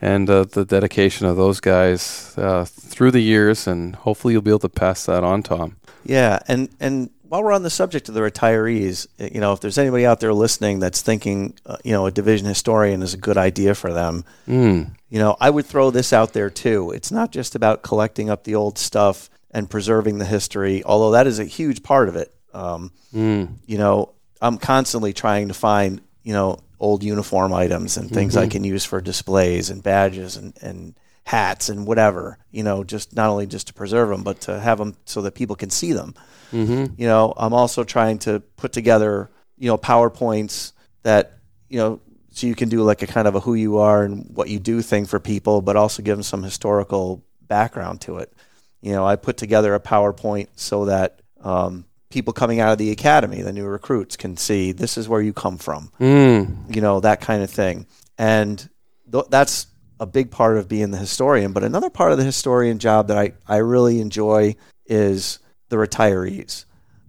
and 0.02 0.30
uh, 0.30 0.44
the 0.46 0.66
dedication 0.66 1.28
of 1.28 1.38
those 1.38 1.60
guys 1.60 2.34
uh, 2.38 2.66
through 2.66 3.12
the 3.12 3.22
years, 3.22 3.68
and 3.68 3.96
hopefully 3.96 4.34
you'll 4.34 4.42
be 4.50 4.52
able 4.52 4.60
to 4.70 4.70
pass 4.70 5.06
that 5.06 5.24
on, 5.24 5.44
Tom. 5.44 5.76
Yeah, 6.04 6.40
and 6.48 6.70
and 6.80 7.10
while 7.30 7.44
we're 7.44 7.54
on 7.54 7.62
the 7.64 7.70
subject 7.70 8.10
of 8.10 8.16
the 8.16 8.22
retirees, 8.22 9.06
uh, 9.20 9.30
you 9.32 9.40
know, 9.40 9.54
if 9.54 9.60
there's 9.60 9.78
anybody 9.78 10.04
out 10.06 10.20
there 10.20 10.34
listening 10.34 10.80
that's 10.80 11.04
thinking, 11.04 11.54
uh, 11.68 11.78
you 11.84 11.92
know, 11.92 12.08
a 12.08 12.12
division 12.12 12.48
historian 12.48 13.04
is 13.04 13.14
a 13.14 13.18
good 13.18 13.38
idea 13.38 13.76
for 13.76 13.94
them, 13.94 14.24
Mm. 14.48 14.96
you 15.10 15.20
know, 15.20 15.38
I 15.40 15.52
would 15.52 15.68
throw 15.68 15.92
this 15.92 16.12
out 16.12 16.34
there 16.34 16.50
too. 16.50 16.90
It's 16.92 17.12
not 17.12 17.32
just 17.32 17.54
about 17.56 17.84
collecting 17.84 18.32
up 18.32 18.46
the 18.46 18.56
old 18.56 18.80
stuff 18.80 19.30
and 19.52 19.70
preserving 19.70 20.18
the 20.20 20.26
history, 20.26 20.84
although 20.84 21.12
that 21.12 21.28
is 21.28 21.40
a 21.40 21.46
huge 21.46 21.84
part 21.84 22.10
of 22.10 22.16
it. 22.16 22.34
Um, 22.54 22.92
Mm. 23.14 23.56
you 23.66 23.78
know, 23.78 24.14
I'm 24.42 24.58
constantly 24.58 25.14
trying 25.14 25.48
to 25.50 25.54
find, 25.54 26.02
you 26.24 26.34
know, 26.34 26.60
old 26.80 27.04
uniform 27.04 27.54
items 27.54 27.98
and 27.98 28.10
things 28.10 28.38
I 28.38 28.48
can 28.48 28.64
use 28.64 28.86
for 28.86 29.02
displays 29.02 29.70
and 29.70 29.84
badges 29.84 30.38
and, 30.38 30.54
and 30.62 30.96
hats 31.26 31.70
and 31.70 31.86
whatever, 31.86 32.38
you 32.52 32.64
know, 32.64 32.84
just 32.84 33.16
not 33.16 33.30
only 33.30 33.48
just 33.48 33.68
to 33.68 33.74
preserve 33.74 34.10
them, 34.10 34.24
but 34.24 34.42
to 34.42 34.60
have 34.60 34.78
them 34.78 34.96
so 35.06 35.22
that 35.22 35.36
people 35.36 35.56
can 35.56 35.70
see 35.70 35.92
them. 35.94 36.14
Mm-hmm. 36.54 36.94
You 36.98 37.08
know, 37.08 37.34
I'm 37.38 37.54
also 37.54 37.84
trying 37.84 38.20
to 38.20 38.40
put 38.58 38.72
together, 38.72 39.30
you 39.58 39.68
know, 39.68 39.78
PowerPoints 39.78 40.72
that, 41.04 41.40
you 41.68 41.78
know, 41.80 42.00
so 42.32 42.48
you 42.48 42.56
can 42.56 42.70
do 42.70 42.82
like 42.84 43.02
a 43.02 43.08
kind 43.08 43.28
of 43.28 43.36
a 43.36 43.40
who 43.42 43.54
you 43.56 43.78
are 43.80 44.04
and 44.04 44.26
what 44.34 44.50
you 44.50 44.60
do 44.60 44.82
thing 44.82 45.06
for 45.06 45.20
people, 45.20 45.62
but 45.62 45.76
also 45.76 46.02
give 46.02 46.16
them 46.18 46.24
some 46.24 46.44
historical 46.44 47.24
background 47.48 48.02
to 48.02 48.18
it. 48.20 48.32
You 48.82 48.94
know, 48.94 49.06
I 49.06 49.16
put 49.16 49.38
together 49.38 49.76
a 49.76 49.80
PowerPoint 49.80 50.48
so 50.56 50.86
that 50.86 51.22
um, 51.42 51.86
people 52.10 52.34
coming 52.34 52.60
out 52.60 52.72
of 52.72 52.78
the 52.78 52.92
academy, 52.92 53.42
the 53.42 53.54
new 53.54 53.66
recruits, 53.66 54.16
can 54.16 54.38
see 54.38 54.72
this 54.72 54.98
is 54.98 55.08
where 55.08 55.22
you 55.22 55.34
come 55.34 55.58
from. 55.58 55.92
Mm. 56.00 56.74
You 56.74 56.82
know, 56.82 57.00
that 57.02 57.22
kind 57.22 57.44
of 57.44 57.50
thing. 57.50 57.88
And 58.18 58.70
th- 59.12 59.26
that's 59.30 59.68
a 60.00 60.06
big 60.06 60.32
part 60.32 60.58
of 60.58 60.68
being 60.68 60.92
the 60.92 60.98
historian. 60.98 61.54
But 61.54 61.64
another 61.64 61.90
part 61.90 62.12
of 62.12 62.18
the 62.18 62.24
historian 62.24 62.80
job 62.80 63.08
that 63.08 63.18
I, 63.18 63.34
I 63.48 63.58
really 63.58 64.00
enjoy 64.00 64.56
is 64.86 65.40
the 65.70 65.76
retirees. 65.76 66.66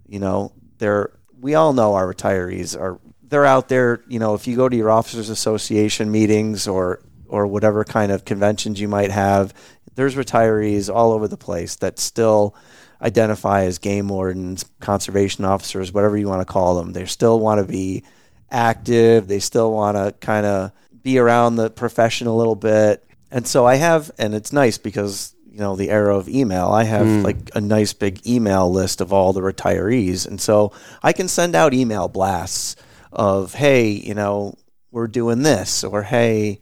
You 0.07 0.19
know, 0.19 0.53
they're 0.77 1.11
we 1.39 1.55
all 1.55 1.73
know 1.73 1.95
our 1.95 2.13
retirees 2.13 2.79
are 2.79 2.99
they're 3.23 3.45
out 3.45 3.69
there, 3.69 4.03
you 4.07 4.19
know, 4.19 4.35
if 4.35 4.45
you 4.45 4.55
go 4.55 4.67
to 4.67 4.75
your 4.75 4.91
officers 4.91 5.29
association 5.29 6.11
meetings 6.11 6.67
or 6.67 7.01
or 7.27 7.47
whatever 7.47 7.85
kind 7.85 8.11
of 8.11 8.25
conventions 8.25 8.79
you 8.79 8.89
might 8.89 9.09
have, 9.09 9.53
there's 9.95 10.15
retirees 10.15 10.93
all 10.93 11.11
over 11.11 11.27
the 11.27 11.37
place 11.37 11.75
that 11.77 11.99
still 11.99 12.55
identify 13.01 13.63
as 13.63 13.77
game 13.77 14.07
wardens, 14.07 14.65
conservation 14.79 15.43
officers, 15.43 15.91
whatever 15.91 16.17
you 16.17 16.27
want 16.27 16.41
to 16.41 16.51
call 16.51 16.75
them. 16.75 16.93
They 16.93 17.05
still 17.05 17.39
want 17.39 17.59
to 17.59 17.71
be 17.71 18.03
active. 18.49 19.27
They 19.27 19.39
still 19.39 19.71
want 19.71 19.97
to 19.97 20.13
kind 20.19 20.45
of 20.45 20.71
be 21.01 21.17
around 21.17 21.55
the 21.55 21.69
profession 21.69 22.27
a 22.27 22.35
little 22.35 22.55
bit. 22.55 23.03
And 23.31 23.47
so 23.47 23.65
I 23.65 23.75
have, 23.75 24.11
and 24.19 24.35
it's 24.35 24.53
nice 24.53 24.77
because, 24.77 25.33
you 25.49 25.59
know, 25.59 25.75
the 25.75 25.89
era 25.89 26.15
of 26.15 26.29
email, 26.29 26.67
I 26.67 26.83
have 26.83 27.07
hmm. 27.07 27.21
like 27.21 27.49
a 27.55 27.61
nice 27.61 27.93
big 27.93 28.27
email 28.27 28.71
list 28.71 29.01
of 29.01 29.11
all 29.11 29.33
the 29.33 29.41
retirees. 29.41 30.27
And 30.27 30.39
so 30.39 30.73
I 31.01 31.13
can 31.13 31.27
send 31.27 31.55
out 31.55 31.73
email 31.73 32.07
blasts 32.07 32.75
of, 33.11 33.53
hey, 33.53 33.89
you 33.89 34.13
know, 34.13 34.55
we're 34.91 35.07
doing 35.07 35.41
this, 35.41 35.83
or 35.83 36.03
hey, 36.03 36.59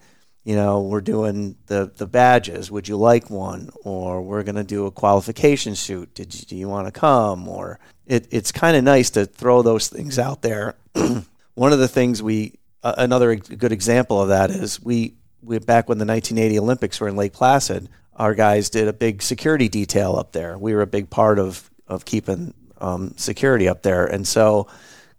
you 0.49 0.55
know, 0.55 0.81
we're 0.81 0.99
doing 0.99 1.55
the, 1.67 1.91
the 1.97 2.07
badges. 2.07 2.71
Would 2.71 2.87
you 2.87 2.97
like 2.97 3.29
one? 3.29 3.69
Or 3.83 4.19
we're 4.19 4.41
going 4.41 4.55
to 4.55 4.63
do 4.63 4.87
a 4.87 4.91
qualification 4.91 5.75
shoot. 5.75 6.11
Did 6.15 6.33
you, 6.33 6.41
do 6.47 6.55
you 6.55 6.67
want 6.67 6.87
to 6.87 6.91
come? 6.91 7.47
Or 7.47 7.79
it, 8.07 8.27
it's 8.31 8.51
kind 8.51 8.75
of 8.75 8.83
nice 8.83 9.11
to 9.11 9.27
throw 9.27 9.61
those 9.61 9.89
things 9.89 10.17
out 10.17 10.41
there. 10.41 10.73
One 11.53 11.71
of 11.71 11.77
the 11.77 11.87
things 11.87 12.23
we, 12.23 12.55
uh, 12.81 12.95
another 12.97 13.35
good 13.35 13.71
example 13.71 14.19
of 14.19 14.29
that 14.29 14.49
is 14.49 14.81
we, 14.81 15.13
we, 15.43 15.59
back 15.59 15.87
when 15.87 15.99
the 15.99 16.05
1980 16.05 16.57
Olympics 16.57 16.99
were 16.99 17.07
in 17.07 17.15
Lake 17.15 17.33
Placid, 17.33 17.87
our 18.15 18.33
guys 18.33 18.71
did 18.71 18.87
a 18.87 18.93
big 18.93 19.21
security 19.21 19.69
detail 19.69 20.15
up 20.15 20.31
there. 20.31 20.57
We 20.57 20.73
were 20.73 20.81
a 20.81 20.87
big 20.87 21.11
part 21.11 21.37
of, 21.37 21.69
of 21.87 22.05
keeping 22.05 22.55
um, 22.81 23.13
security 23.17 23.69
up 23.69 23.83
there. 23.83 24.07
And 24.07 24.27
so 24.27 24.65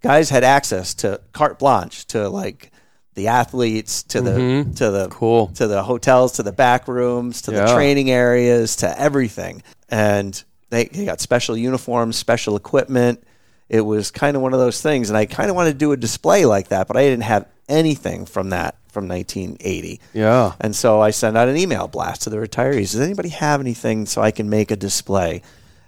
guys 0.03 0.29
had 0.29 0.43
access 0.43 0.93
to 0.95 1.21
carte 1.33 1.61
blanche 1.61 2.05
to 2.07 2.29
like 2.29 2.73
the 3.15 3.29
athletes, 3.29 4.03
to 4.05 4.21
the, 4.21 4.31
mm-hmm. 4.31 4.73
to 4.75 4.91
the, 4.91 5.09
Cool. 5.09 5.49
to 5.49 5.67
the 5.67 5.83
hotels, 5.83 6.33
to 6.33 6.43
the 6.43 6.53
back 6.53 6.89
rooms, 6.89 7.43
to 7.43 7.51
the 7.51 7.67
training 7.75 8.11
areas, 8.11 8.77
to 8.77 9.01
everything. 9.01 9.63
And 9.89 10.43
they, 10.71 10.85
they 10.85 11.05
got 11.05 11.21
special 11.21 11.57
uniforms, 11.57 12.17
special 12.17 12.57
equipment. 12.57 13.23
It 13.69 13.81
was 13.83 14.11
kind 14.11 14.37
of 14.37 14.43
one 14.43 14.53
of 14.53 14.61
those 14.61 14.81
things. 14.81 15.11
And 15.11 15.17
I 15.17 15.27
kind 15.27 15.51
of 15.51 15.57
wanted 15.57 15.73
to 15.73 15.79
do 15.79 15.93
a 15.93 15.97
display 15.97 16.45
like 16.45 16.69
that, 16.69 16.87
but 16.89 16.97
I 16.97 17.03
didn't 17.03 17.25
have 17.25 17.47
anything 17.69 18.27
from 18.27 18.51
that 18.51 18.77
from 18.91 19.09
1980. 19.09 20.01
Yeah. 20.13 20.53
And 20.61 20.75
so 20.75 21.01
I 21.01 21.11
sent 21.11 21.37
out 21.37 21.49
an 21.49 21.57
email 21.57 21.89
blast 21.89 22.23
to 22.23 22.31
the 22.31 22.37
retirees. 22.37 22.93
Does 22.93 23.01
anybody 23.01 23.29
have 23.31 23.61
anything 23.61 24.07
so 24.07 24.23
I 24.23 24.31
can 24.31 24.51
make 24.51 24.71
a 24.71 24.77
display? 24.77 25.43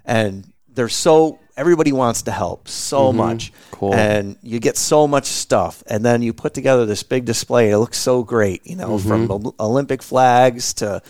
And 0.05 0.45
they're 0.69 0.89
so 0.89 1.39
everybody 1.55 1.91
wants 1.91 2.23
to 2.23 2.31
help 2.31 2.67
so 2.67 3.13
much. 3.13 3.51
Cool. 3.71 3.93
And 3.93 4.37
you 4.41 4.59
get 4.59 4.77
so 4.77 5.07
much 5.07 5.25
stuff 5.25 5.83
and 5.87 6.03
then 6.03 6.21
you 6.21 6.33
put 6.33 6.53
together 6.53 6.85
this 6.85 7.03
big 7.03 7.25
display. 7.25 7.69
It 7.71 7.77
looks 7.77 7.97
so 7.97 8.23
great, 8.23 8.65
you 8.65 8.75
know, 8.75 8.97
from 8.97 9.29
Ol- 9.31 9.55
Olympic 9.59 10.01
flags 10.03 10.73
to 10.75 11.01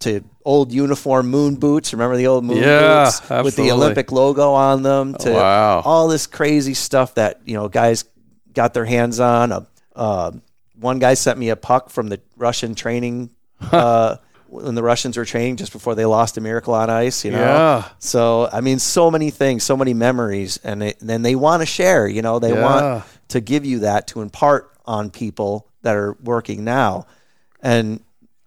to 0.00 0.22
old 0.46 0.72
uniform 0.72 1.28
moon 1.28 1.56
boots. 1.56 1.92
Remember 1.92 2.16
the 2.16 2.26
old 2.26 2.42
moon 2.44 2.56
Yeah, 2.56 3.04
boots 3.04 3.28
with 3.44 3.56
the 3.56 3.70
Olympic 3.70 4.10
logo 4.12 4.52
on 4.52 4.82
them? 4.82 5.14
To 5.20 5.32
Wow. 5.32 5.82
all 5.84 6.08
this 6.08 6.26
crazy 6.26 6.72
stuff 6.74 7.14
that 7.16 7.40
you 7.44 7.54
know 7.54 7.68
guys 7.68 8.04
got 8.54 8.72
their 8.74 8.86
hands 8.86 9.20
on. 9.20 9.52
Uh, 9.52 9.64
uh, 9.94 10.30
one 10.78 10.98
guy 10.98 11.12
sent 11.14 11.38
me 11.38 11.50
a 11.50 11.56
puck 11.56 11.90
from 11.90 12.08
the 12.08 12.20
Russian 12.38 12.74
training. 12.74 13.30
uh, 13.60 14.16
when 14.50 14.74
the 14.74 14.82
Russians 14.82 15.16
were 15.16 15.24
training 15.24 15.56
just 15.56 15.72
before 15.72 15.94
they 15.94 16.04
lost 16.04 16.36
a 16.36 16.40
miracle 16.40 16.74
on 16.74 16.90
ice, 16.90 17.24
you 17.24 17.30
know. 17.30 17.38
Yeah. 17.38 17.88
So 17.98 18.48
I 18.52 18.60
mean, 18.60 18.78
so 18.78 19.10
many 19.10 19.30
things, 19.30 19.62
so 19.64 19.76
many 19.76 19.94
memories, 19.94 20.58
and 20.64 20.82
it, 20.82 20.98
then 21.00 21.22
they 21.22 21.34
want 21.36 21.62
to 21.62 21.66
share. 21.66 22.06
You 22.08 22.22
know, 22.22 22.38
they 22.38 22.52
Yeah. 22.52 22.62
want 22.62 23.04
to 23.28 23.40
give 23.40 23.64
you 23.64 23.80
that 23.80 24.08
to 24.08 24.20
impart 24.22 24.70
on 24.86 25.10
people 25.10 25.66
that 25.82 25.94
are 25.96 26.16
working 26.22 26.64
now, 26.64 27.06
and 27.62 28.00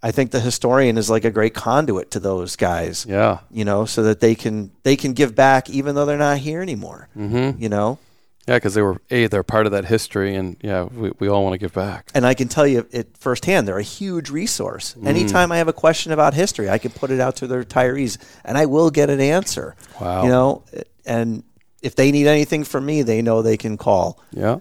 I 0.05 0.11
think 0.11 0.31
the 0.31 0.41
historian 0.41 0.97
is 0.97 1.09
like 1.09 1.23
a 1.23 1.31
great 1.31 1.53
conduit 1.53 2.11
to 2.11 2.19
those 2.19 2.57
guys. 2.57 3.05
Yeah. 3.07 3.39
You 3.49 3.63
know, 3.63 3.85
so 3.85 4.03
that 4.03 4.19
they 4.19 4.35
can 4.35 4.71
they 4.83 4.97
can 4.97 5.13
give 5.13 5.33
back 5.35 5.69
even 5.69 5.95
though 5.95 6.05
they're 6.05 6.17
not 6.17 6.39
here 6.39 6.61
anymore. 6.61 7.07
Mm-hmm. 7.17 7.61
You 7.61 7.69
know, 7.69 7.99
Yeah, 8.47 8.55
because 8.57 8.73
they 8.73 8.81
were 8.81 9.01
a 9.09 9.27
they're 9.27 9.43
part 9.43 9.65
of 9.65 9.71
that 9.71 9.85
history, 9.85 10.35
and 10.35 10.57
yeah, 10.61 10.83
we, 10.83 11.11
we 11.19 11.29
all 11.29 11.43
want 11.43 11.53
to 11.53 11.57
give 11.57 11.73
back. 11.73 12.11
and 12.13 12.25
I 12.25 12.33
can 12.33 12.49
tell 12.49 12.67
you 12.67 12.85
it 12.91 13.17
firsthand. 13.17 13.67
They're 13.67 13.77
a 13.77 13.81
huge 13.83 14.29
resource. 14.29 14.95
Mm. 14.99 15.07
Anytime 15.07 15.51
I 15.51 15.57
have 15.57 15.69
a 15.69 15.73
question 15.73 16.11
about 16.11 16.33
history, 16.33 16.69
I 16.69 16.77
can 16.77 16.91
put 16.91 17.09
it 17.09 17.19
out 17.21 17.37
to 17.37 17.47
the 17.47 17.55
retirees, 17.63 18.17
and 18.43 18.57
I 18.57 18.65
will 18.65 18.89
get 18.91 19.09
an 19.09 19.21
answer. 19.21 19.75
Wow. 20.01 20.23
You 20.23 20.29
know, 20.29 20.63
and 21.05 21.43
if 21.81 21.95
they 21.95 22.11
need 22.11 22.27
anything 22.27 22.63
from 22.65 22.85
me, 22.85 23.01
they 23.01 23.21
know 23.21 23.41
they 23.41 23.57
can 23.57 23.77
call. 23.77 24.19
Yeah, 24.31 24.59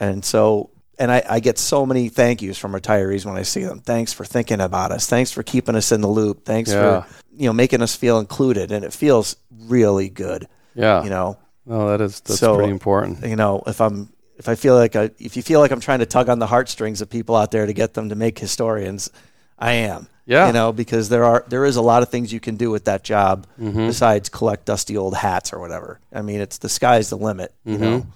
And 0.00 0.24
so, 0.24 0.70
and 0.98 1.10
I, 1.10 1.22
I 1.28 1.40
get 1.40 1.58
so 1.58 1.84
many 1.84 2.08
thank 2.08 2.40
yous 2.40 2.56
from 2.58 2.72
retirees 2.72 3.24
when 3.26 3.36
I 3.36 3.42
see 3.42 3.64
them. 3.64 3.80
Thanks 3.80 4.12
for 4.12 4.24
thinking 4.24 4.60
about 4.60 4.92
us. 4.92 5.06
Thanks 5.08 5.32
for 5.32 5.42
keeping 5.42 5.74
us 5.74 5.90
in 5.90 6.00
the 6.02 6.08
loop. 6.08 6.44
Thanks 6.44 6.70
Yeah. 6.70 7.02
for 7.02 7.08
you 7.36 7.46
know 7.48 7.52
making 7.52 7.82
us 7.82 7.96
feel 7.96 8.20
included, 8.20 8.70
and 8.70 8.84
it 8.84 8.92
feels 8.92 9.34
really 9.50 10.08
good. 10.08 10.46
yeah. 10.76 11.02
You 11.02 11.10
know, 11.10 11.36
no, 11.66 11.88
that 11.88 12.00
is 12.00 12.20
that's 12.20 12.38
So, 12.40 12.56
pretty 12.56 12.70
important. 12.72 13.24
you 13.26 13.36
know, 13.36 13.62
if 13.66 13.80
I'm 13.80 14.08
if 14.36 14.48
I 14.48 14.54
feel 14.54 14.74
like 14.74 14.96
I, 14.96 15.10
if 15.18 15.36
you 15.36 15.42
feel 15.42 15.60
like 15.60 15.70
I'm 15.70 15.80
trying 15.80 16.00
to 16.00 16.06
tug 16.06 16.28
on 16.28 16.38
the 16.38 16.46
heartstrings 16.46 17.00
of 17.00 17.08
people 17.10 17.36
out 17.36 17.50
there 17.50 17.66
to 17.66 17.72
get 17.72 17.94
them 17.94 18.08
to 18.08 18.14
make 18.14 18.38
historians, 18.38 19.10
I 19.58 19.72
am. 19.74 20.08
Yeah. 20.26 20.46
You 20.46 20.52
know, 20.54 20.72
because 20.72 21.08
there 21.10 21.24
are 21.24 21.44
there 21.48 21.64
is 21.64 21.76
a 21.76 21.82
lot 21.82 22.02
of 22.02 22.08
things 22.08 22.32
you 22.32 22.40
can 22.40 22.56
do 22.56 22.70
with 22.70 22.86
that 22.86 23.04
job 23.04 23.46
Mm-hmm. 23.60 23.86
besides 23.88 24.28
collect 24.28 24.64
dusty 24.64 24.96
old 24.96 25.14
hats 25.14 25.52
or 25.52 25.60
whatever. 25.60 26.00
I 26.12 26.22
mean, 26.22 26.40
it's 26.40 26.58
the 26.58 26.68
sky's 26.68 27.10
the 27.10 27.16
limit. 27.18 27.52
You 27.64 27.78
know. 27.78 28.06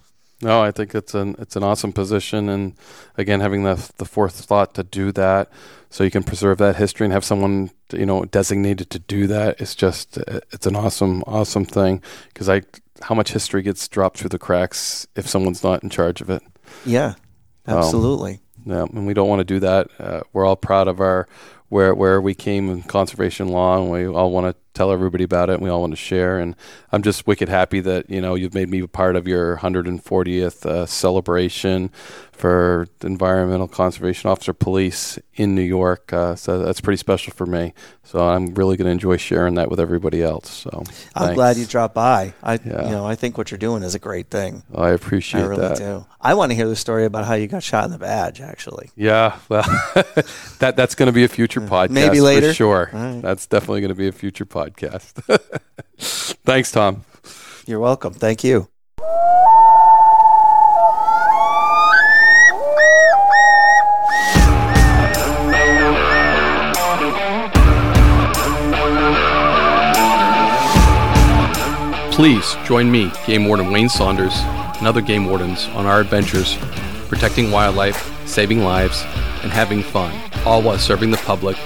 No, 0.41 0.63
I 0.63 0.71
think 0.71 0.95
it's 0.95 1.15
an 1.15 1.35
it's 1.39 1.57
an 1.57 1.65
awesome 1.65 1.93
position, 1.93 2.49
and 2.49 2.75
again, 3.17 3.41
having 3.41 3.65
the 3.65 3.91
the 3.97 4.05
forethought 4.05 4.75
to 4.75 4.85
do 4.85 5.11
that, 5.13 5.51
so 5.91 6.05
you 6.05 6.11
can 6.11 6.23
preserve 6.23 6.59
that 6.59 6.77
history 6.77 7.07
and 7.07 7.13
have 7.13 7.25
someone 7.25 7.71
you 7.93 8.07
know 8.07 8.25
designated 8.25 8.89
to 8.91 9.01
do 9.01 9.27
that. 9.27 9.61
It's 9.61 9.75
just 9.75 10.17
it's 10.53 10.67
an 10.67 10.77
awesome 10.77 11.25
awesome 11.27 11.65
thing 11.65 12.03
because 12.29 12.49
I 12.49 12.63
how 13.03 13.15
much 13.17 13.33
history 13.33 13.63
gets 13.63 13.89
dropped 13.89 14.19
through 14.19 14.31
the 14.31 14.39
cracks 14.39 15.07
if 15.17 15.29
someone's 15.29 15.65
not 15.65 15.83
in 15.83 15.91
charge 15.91 16.21
of 16.21 16.31
it. 16.31 16.43
Yeah. 16.85 17.15
Um, 17.67 17.79
Absolutely. 17.79 18.41
Yeah, 18.65 18.83
and 18.83 19.07
we 19.07 19.15
don't 19.15 19.29
want 19.29 19.41
to 19.41 19.45
do 19.45 19.61
that. 19.61 19.89
Uh, 19.99 20.21
we're 20.33 20.45
all 20.45 20.57
proud 20.57 20.89
of 20.89 21.01
our 21.01 21.27
where 21.69 21.95
where 21.95 22.21
we 22.21 22.35
came 22.35 22.71
in 22.71 22.83
conservation 22.83 23.49
law, 23.49 23.81
and 23.81 23.91
we 23.91 24.07
all 24.07 24.31
want 24.31 24.55
to 24.55 24.57
tell 24.79 24.93
everybody 24.93 25.25
about 25.25 25.51
it. 25.51 25.55
and 25.55 25.63
We 25.63 25.71
all 25.71 25.81
want 25.81 25.93
to 25.93 25.97
share, 25.97 26.39
and 26.39 26.55
I'm 26.93 27.03
just 27.03 27.27
wicked 27.27 27.49
happy 27.49 27.81
that 27.81 28.09
you 28.09 28.21
know 28.21 28.35
you've 28.37 28.55
made 28.55 28.69
me 28.71 28.81
a 28.81 28.89
part 28.89 29.17
of 29.17 29.27
your 29.27 29.57
140th 29.59 30.65
uh, 30.65 30.87
celebration 30.87 31.91
for 32.33 32.87
the 33.01 33.09
Environmental 33.09 33.67
Conservation 33.67 34.31
Officer 34.31 34.53
Police 34.53 35.19
in 35.35 35.57
New 35.57 35.63
York. 35.63 36.13
Uh, 36.13 36.37
so 36.37 36.61
that's 36.61 36.81
pretty 36.81 36.97
special 36.97 37.33
for 37.33 37.47
me. 37.47 37.75
So 38.05 38.21
I'm 38.29 38.55
really 38.55 38.77
going 38.77 38.87
to 38.87 38.93
enjoy 38.93 39.17
sharing 39.17 39.55
that 39.57 39.69
with 39.69 39.81
everybody 39.81 40.23
else. 40.23 40.49
So 40.49 40.71
I'm 41.17 41.23
thanks. 41.25 41.35
glad 41.35 41.57
you 41.57 41.67
dropped 41.67 41.97
by. 41.97 42.35
I 42.41 42.55
Yeah. 42.65 42.85
you 42.85 42.91
know, 42.93 43.05
I 43.05 43.17
think 43.17 43.37
what 43.39 43.51
you're 43.51 43.59
doing 43.59 43.83
is 43.83 43.97
a 43.97 43.99
great 43.99 44.31
thing. 44.31 44.63
I 44.73 44.91
appreciate 44.91 45.41
it. 45.41 45.45
I 45.45 45.49
really 45.49 45.63
that. 45.63 45.79
do. 45.79 46.07
I 46.21 46.35
want 46.35 46.53
to 46.53 46.57
hear 46.57 46.69
the 46.69 46.77
story 46.77 47.05
about 47.07 47.25
how 47.25 47.35
you 47.35 47.49
got 47.49 47.65
shot 47.65 47.85
in 47.87 47.91
the 47.91 47.99
badge 47.99 48.41
actually. 48.41 48.91
Yeah, 48.95 49.39
well, 49.49 49.63
that 50.61 50.75
that's 50.77 50.95
going 50.95 51.09
to 51.09 51.13
be 51.13 51.25
a 51.25 51.29
future 51.29 51.61
podcast, 51.61 51.91
Maybe 51.91 52.21
later. 52.21 52.49
for 52.49 52.55
sure. 52.55 52.91
Right. 52.93 53.21
That's 53.21 53.47
definitely 53.47 53.81
going 53.81 53.89
to 53.91 53.95
be 53.97 54.07
a 54.09 54.13
future 54.13 54.47
podcast. 54.71 55.13
Thanks, 56.45 56.71
Tom. 56.71 57.05
You're 57.67 57.81
welcome. 57.81 58.13
Thank 58.13 58.45
you. 58.45 58.69
Please 72.13 72.57
join 72.65 72.91
me, 72.91 73.13
Game 73.27 73.47
Warden 73.47 73.71
Wayne 73.71 73.89
Saunders, 73.89 74.35
and 74.79 74.89
other 74.89 75.01
game 75.01 75.27
wardens 75.27 75.67
on 75.69 75.87
our 75.87 76.01
adventures 76.01 76.57
protecting 77.09 77.51
wildlife, 77.53 78.13
saving 78.27 78.65
lives, 78.65 79.03
and 79.43 79.53
having 79.53 79.83
fun, 79.83 80.13
all 80.45 80.61
while 80.61 80.79
serving 80.79 81.13
the 81.13 81.17
public 81.19 81.57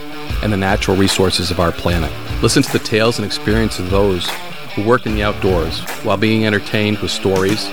and 0.43 0.53
the 0.53 0.57
natural 0.57 0.97
resources 0.97 1.51
of 1.51 1.61
our 1.61 1.73
planet. 1.73 2.13
Listen 2.43 2.63
to 2.63 2.73
the 2.73 2.79
tales 2.79 3.19
and 3.19 3.27
experiences 3.27 3.81
of 3.81 3.91
those 3.91 4.29
who 4.75 4.85
work 4.85 5.07
in 5.07 5.15
the 5.15 5.23
outdoors 5.23 5.81
while 6.03 6.17
being 6.17 6.47
entertained 6.47 6.99
with 6.99 7.11
stories 7.11 7.69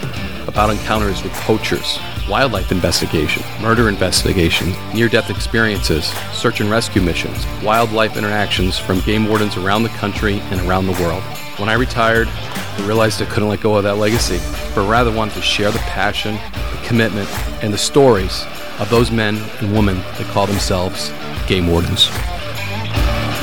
about 0.47 0.69
encounters 0.69 1.23
with 1.23 1.31
poachers, 1.33 1.97
wildlife 2.29 2.71
investigation, 2.71 3.43
murder 3.61 3.87
investigation, 3.87 4.73
near 4.93 5.07
death 5.07 5.29
experiences, 5.29 6.05
search 6.33 6.59
and 6.59 6.69
rescue 6.69 7.01
missions, 7.01 7.45
wildlife 7.63 8.17
interactions 8.17 8.77
from 8.77 8.99
game 9.01 9.27
wardens 9.27 9.57
around 9.57 9.83
the 9.83 9.89
country 9.89 10.39
and 10.51 10.59
around 10.61 10.85
the 10.85 11.03
world. 11.03 11.23
When 11.57 11.69
I 11.69 11.73
retired, 11.73 12.27
I 12.27 12.85
realized 12.85 13.21
I 13.21 13.25
couldn't 13.25 13.49
let 13.49 13.61
go 13.61 13.75
of 13.75 13.83
that 13.83 13.97
legacy, 13.97 14.39
but 14.75 14.87
rather 14.87 15.11
wanted 15.11 15.35
to 15.35 15.41
share 15.41 15.71
the 15.71 15.79
passion, 15.79 16.35
the 16.35 16.87
commitment, 16.87 17.29
and 17.63 17.73
the 17.73 17.77
stories 17.77 18.45
of 18.79 18.89
those 18.89 19.11
men 19.11 19.37
and 19.59 19.73
women 19.73 19.97
that 19.97 20.27
call 20.31 20.47
themselves 20.47 21.11
game 21.47 21.67
wardens. 21.67 22.09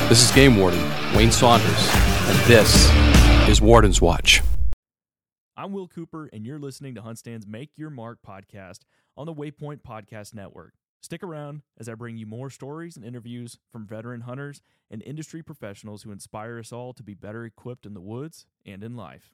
This 0.09 0.23
is 0.23 0.33
Game 0.33 0.55
Warden 0.55 0.81
Wayne 1.13 1.33
Saunders, 1.33 1.89
and 1.91 2.39
this 2.45 2.89
is 3.49 3.61
Warden's 3.61 4.01
Watch. 4.01 4.41
I'm 5.57 5.73
Will 5.73 5.89
Cooper, 5.89 6.29
and 6.31 6.45
you're 6.45 6.59
listening 6.59 6.95
to 6.95 7.01
Huntstand's 7.01 7.45
Make 7.45 7.71
Your 7.77 7.89
Mark 7.89 8.19
podcast 8.25 8.85
on 9.17 9.25
the 9.25 9.33
Waypoint 9.33 9.81
Podcast 9.81 10.33
Network. 10.33 10.75
Stick 11.01 11.23
around 11.23 11.61
as 11.77 11.89
I 11.89 11.93
bring 11.95 12.17
you 12.17 12.25
more 12.25 12.49
stories 12.49 12.95
and 12.95 13.03
interviews 13.03 13.59
from 13.69 13.85
veteran 13.85 14.21
hunters 14.21 14.61
and 14.89 15.03
industry 15.03 15.43
professionals 15.43 16.03
who 16.03 16.11
inspire 16.13 16.57
us 16.57 16.71
all 16.71 16.93
to 16.93 17.03
be 17.03 17.13
better 17.13 17.43
equipped 17.43 17.85
in 17.85 17.93
the 17.93 17.99
woods 17.99 18.45
and 18.65 18.85
in 18.85 18.95
life. 18.95 19.33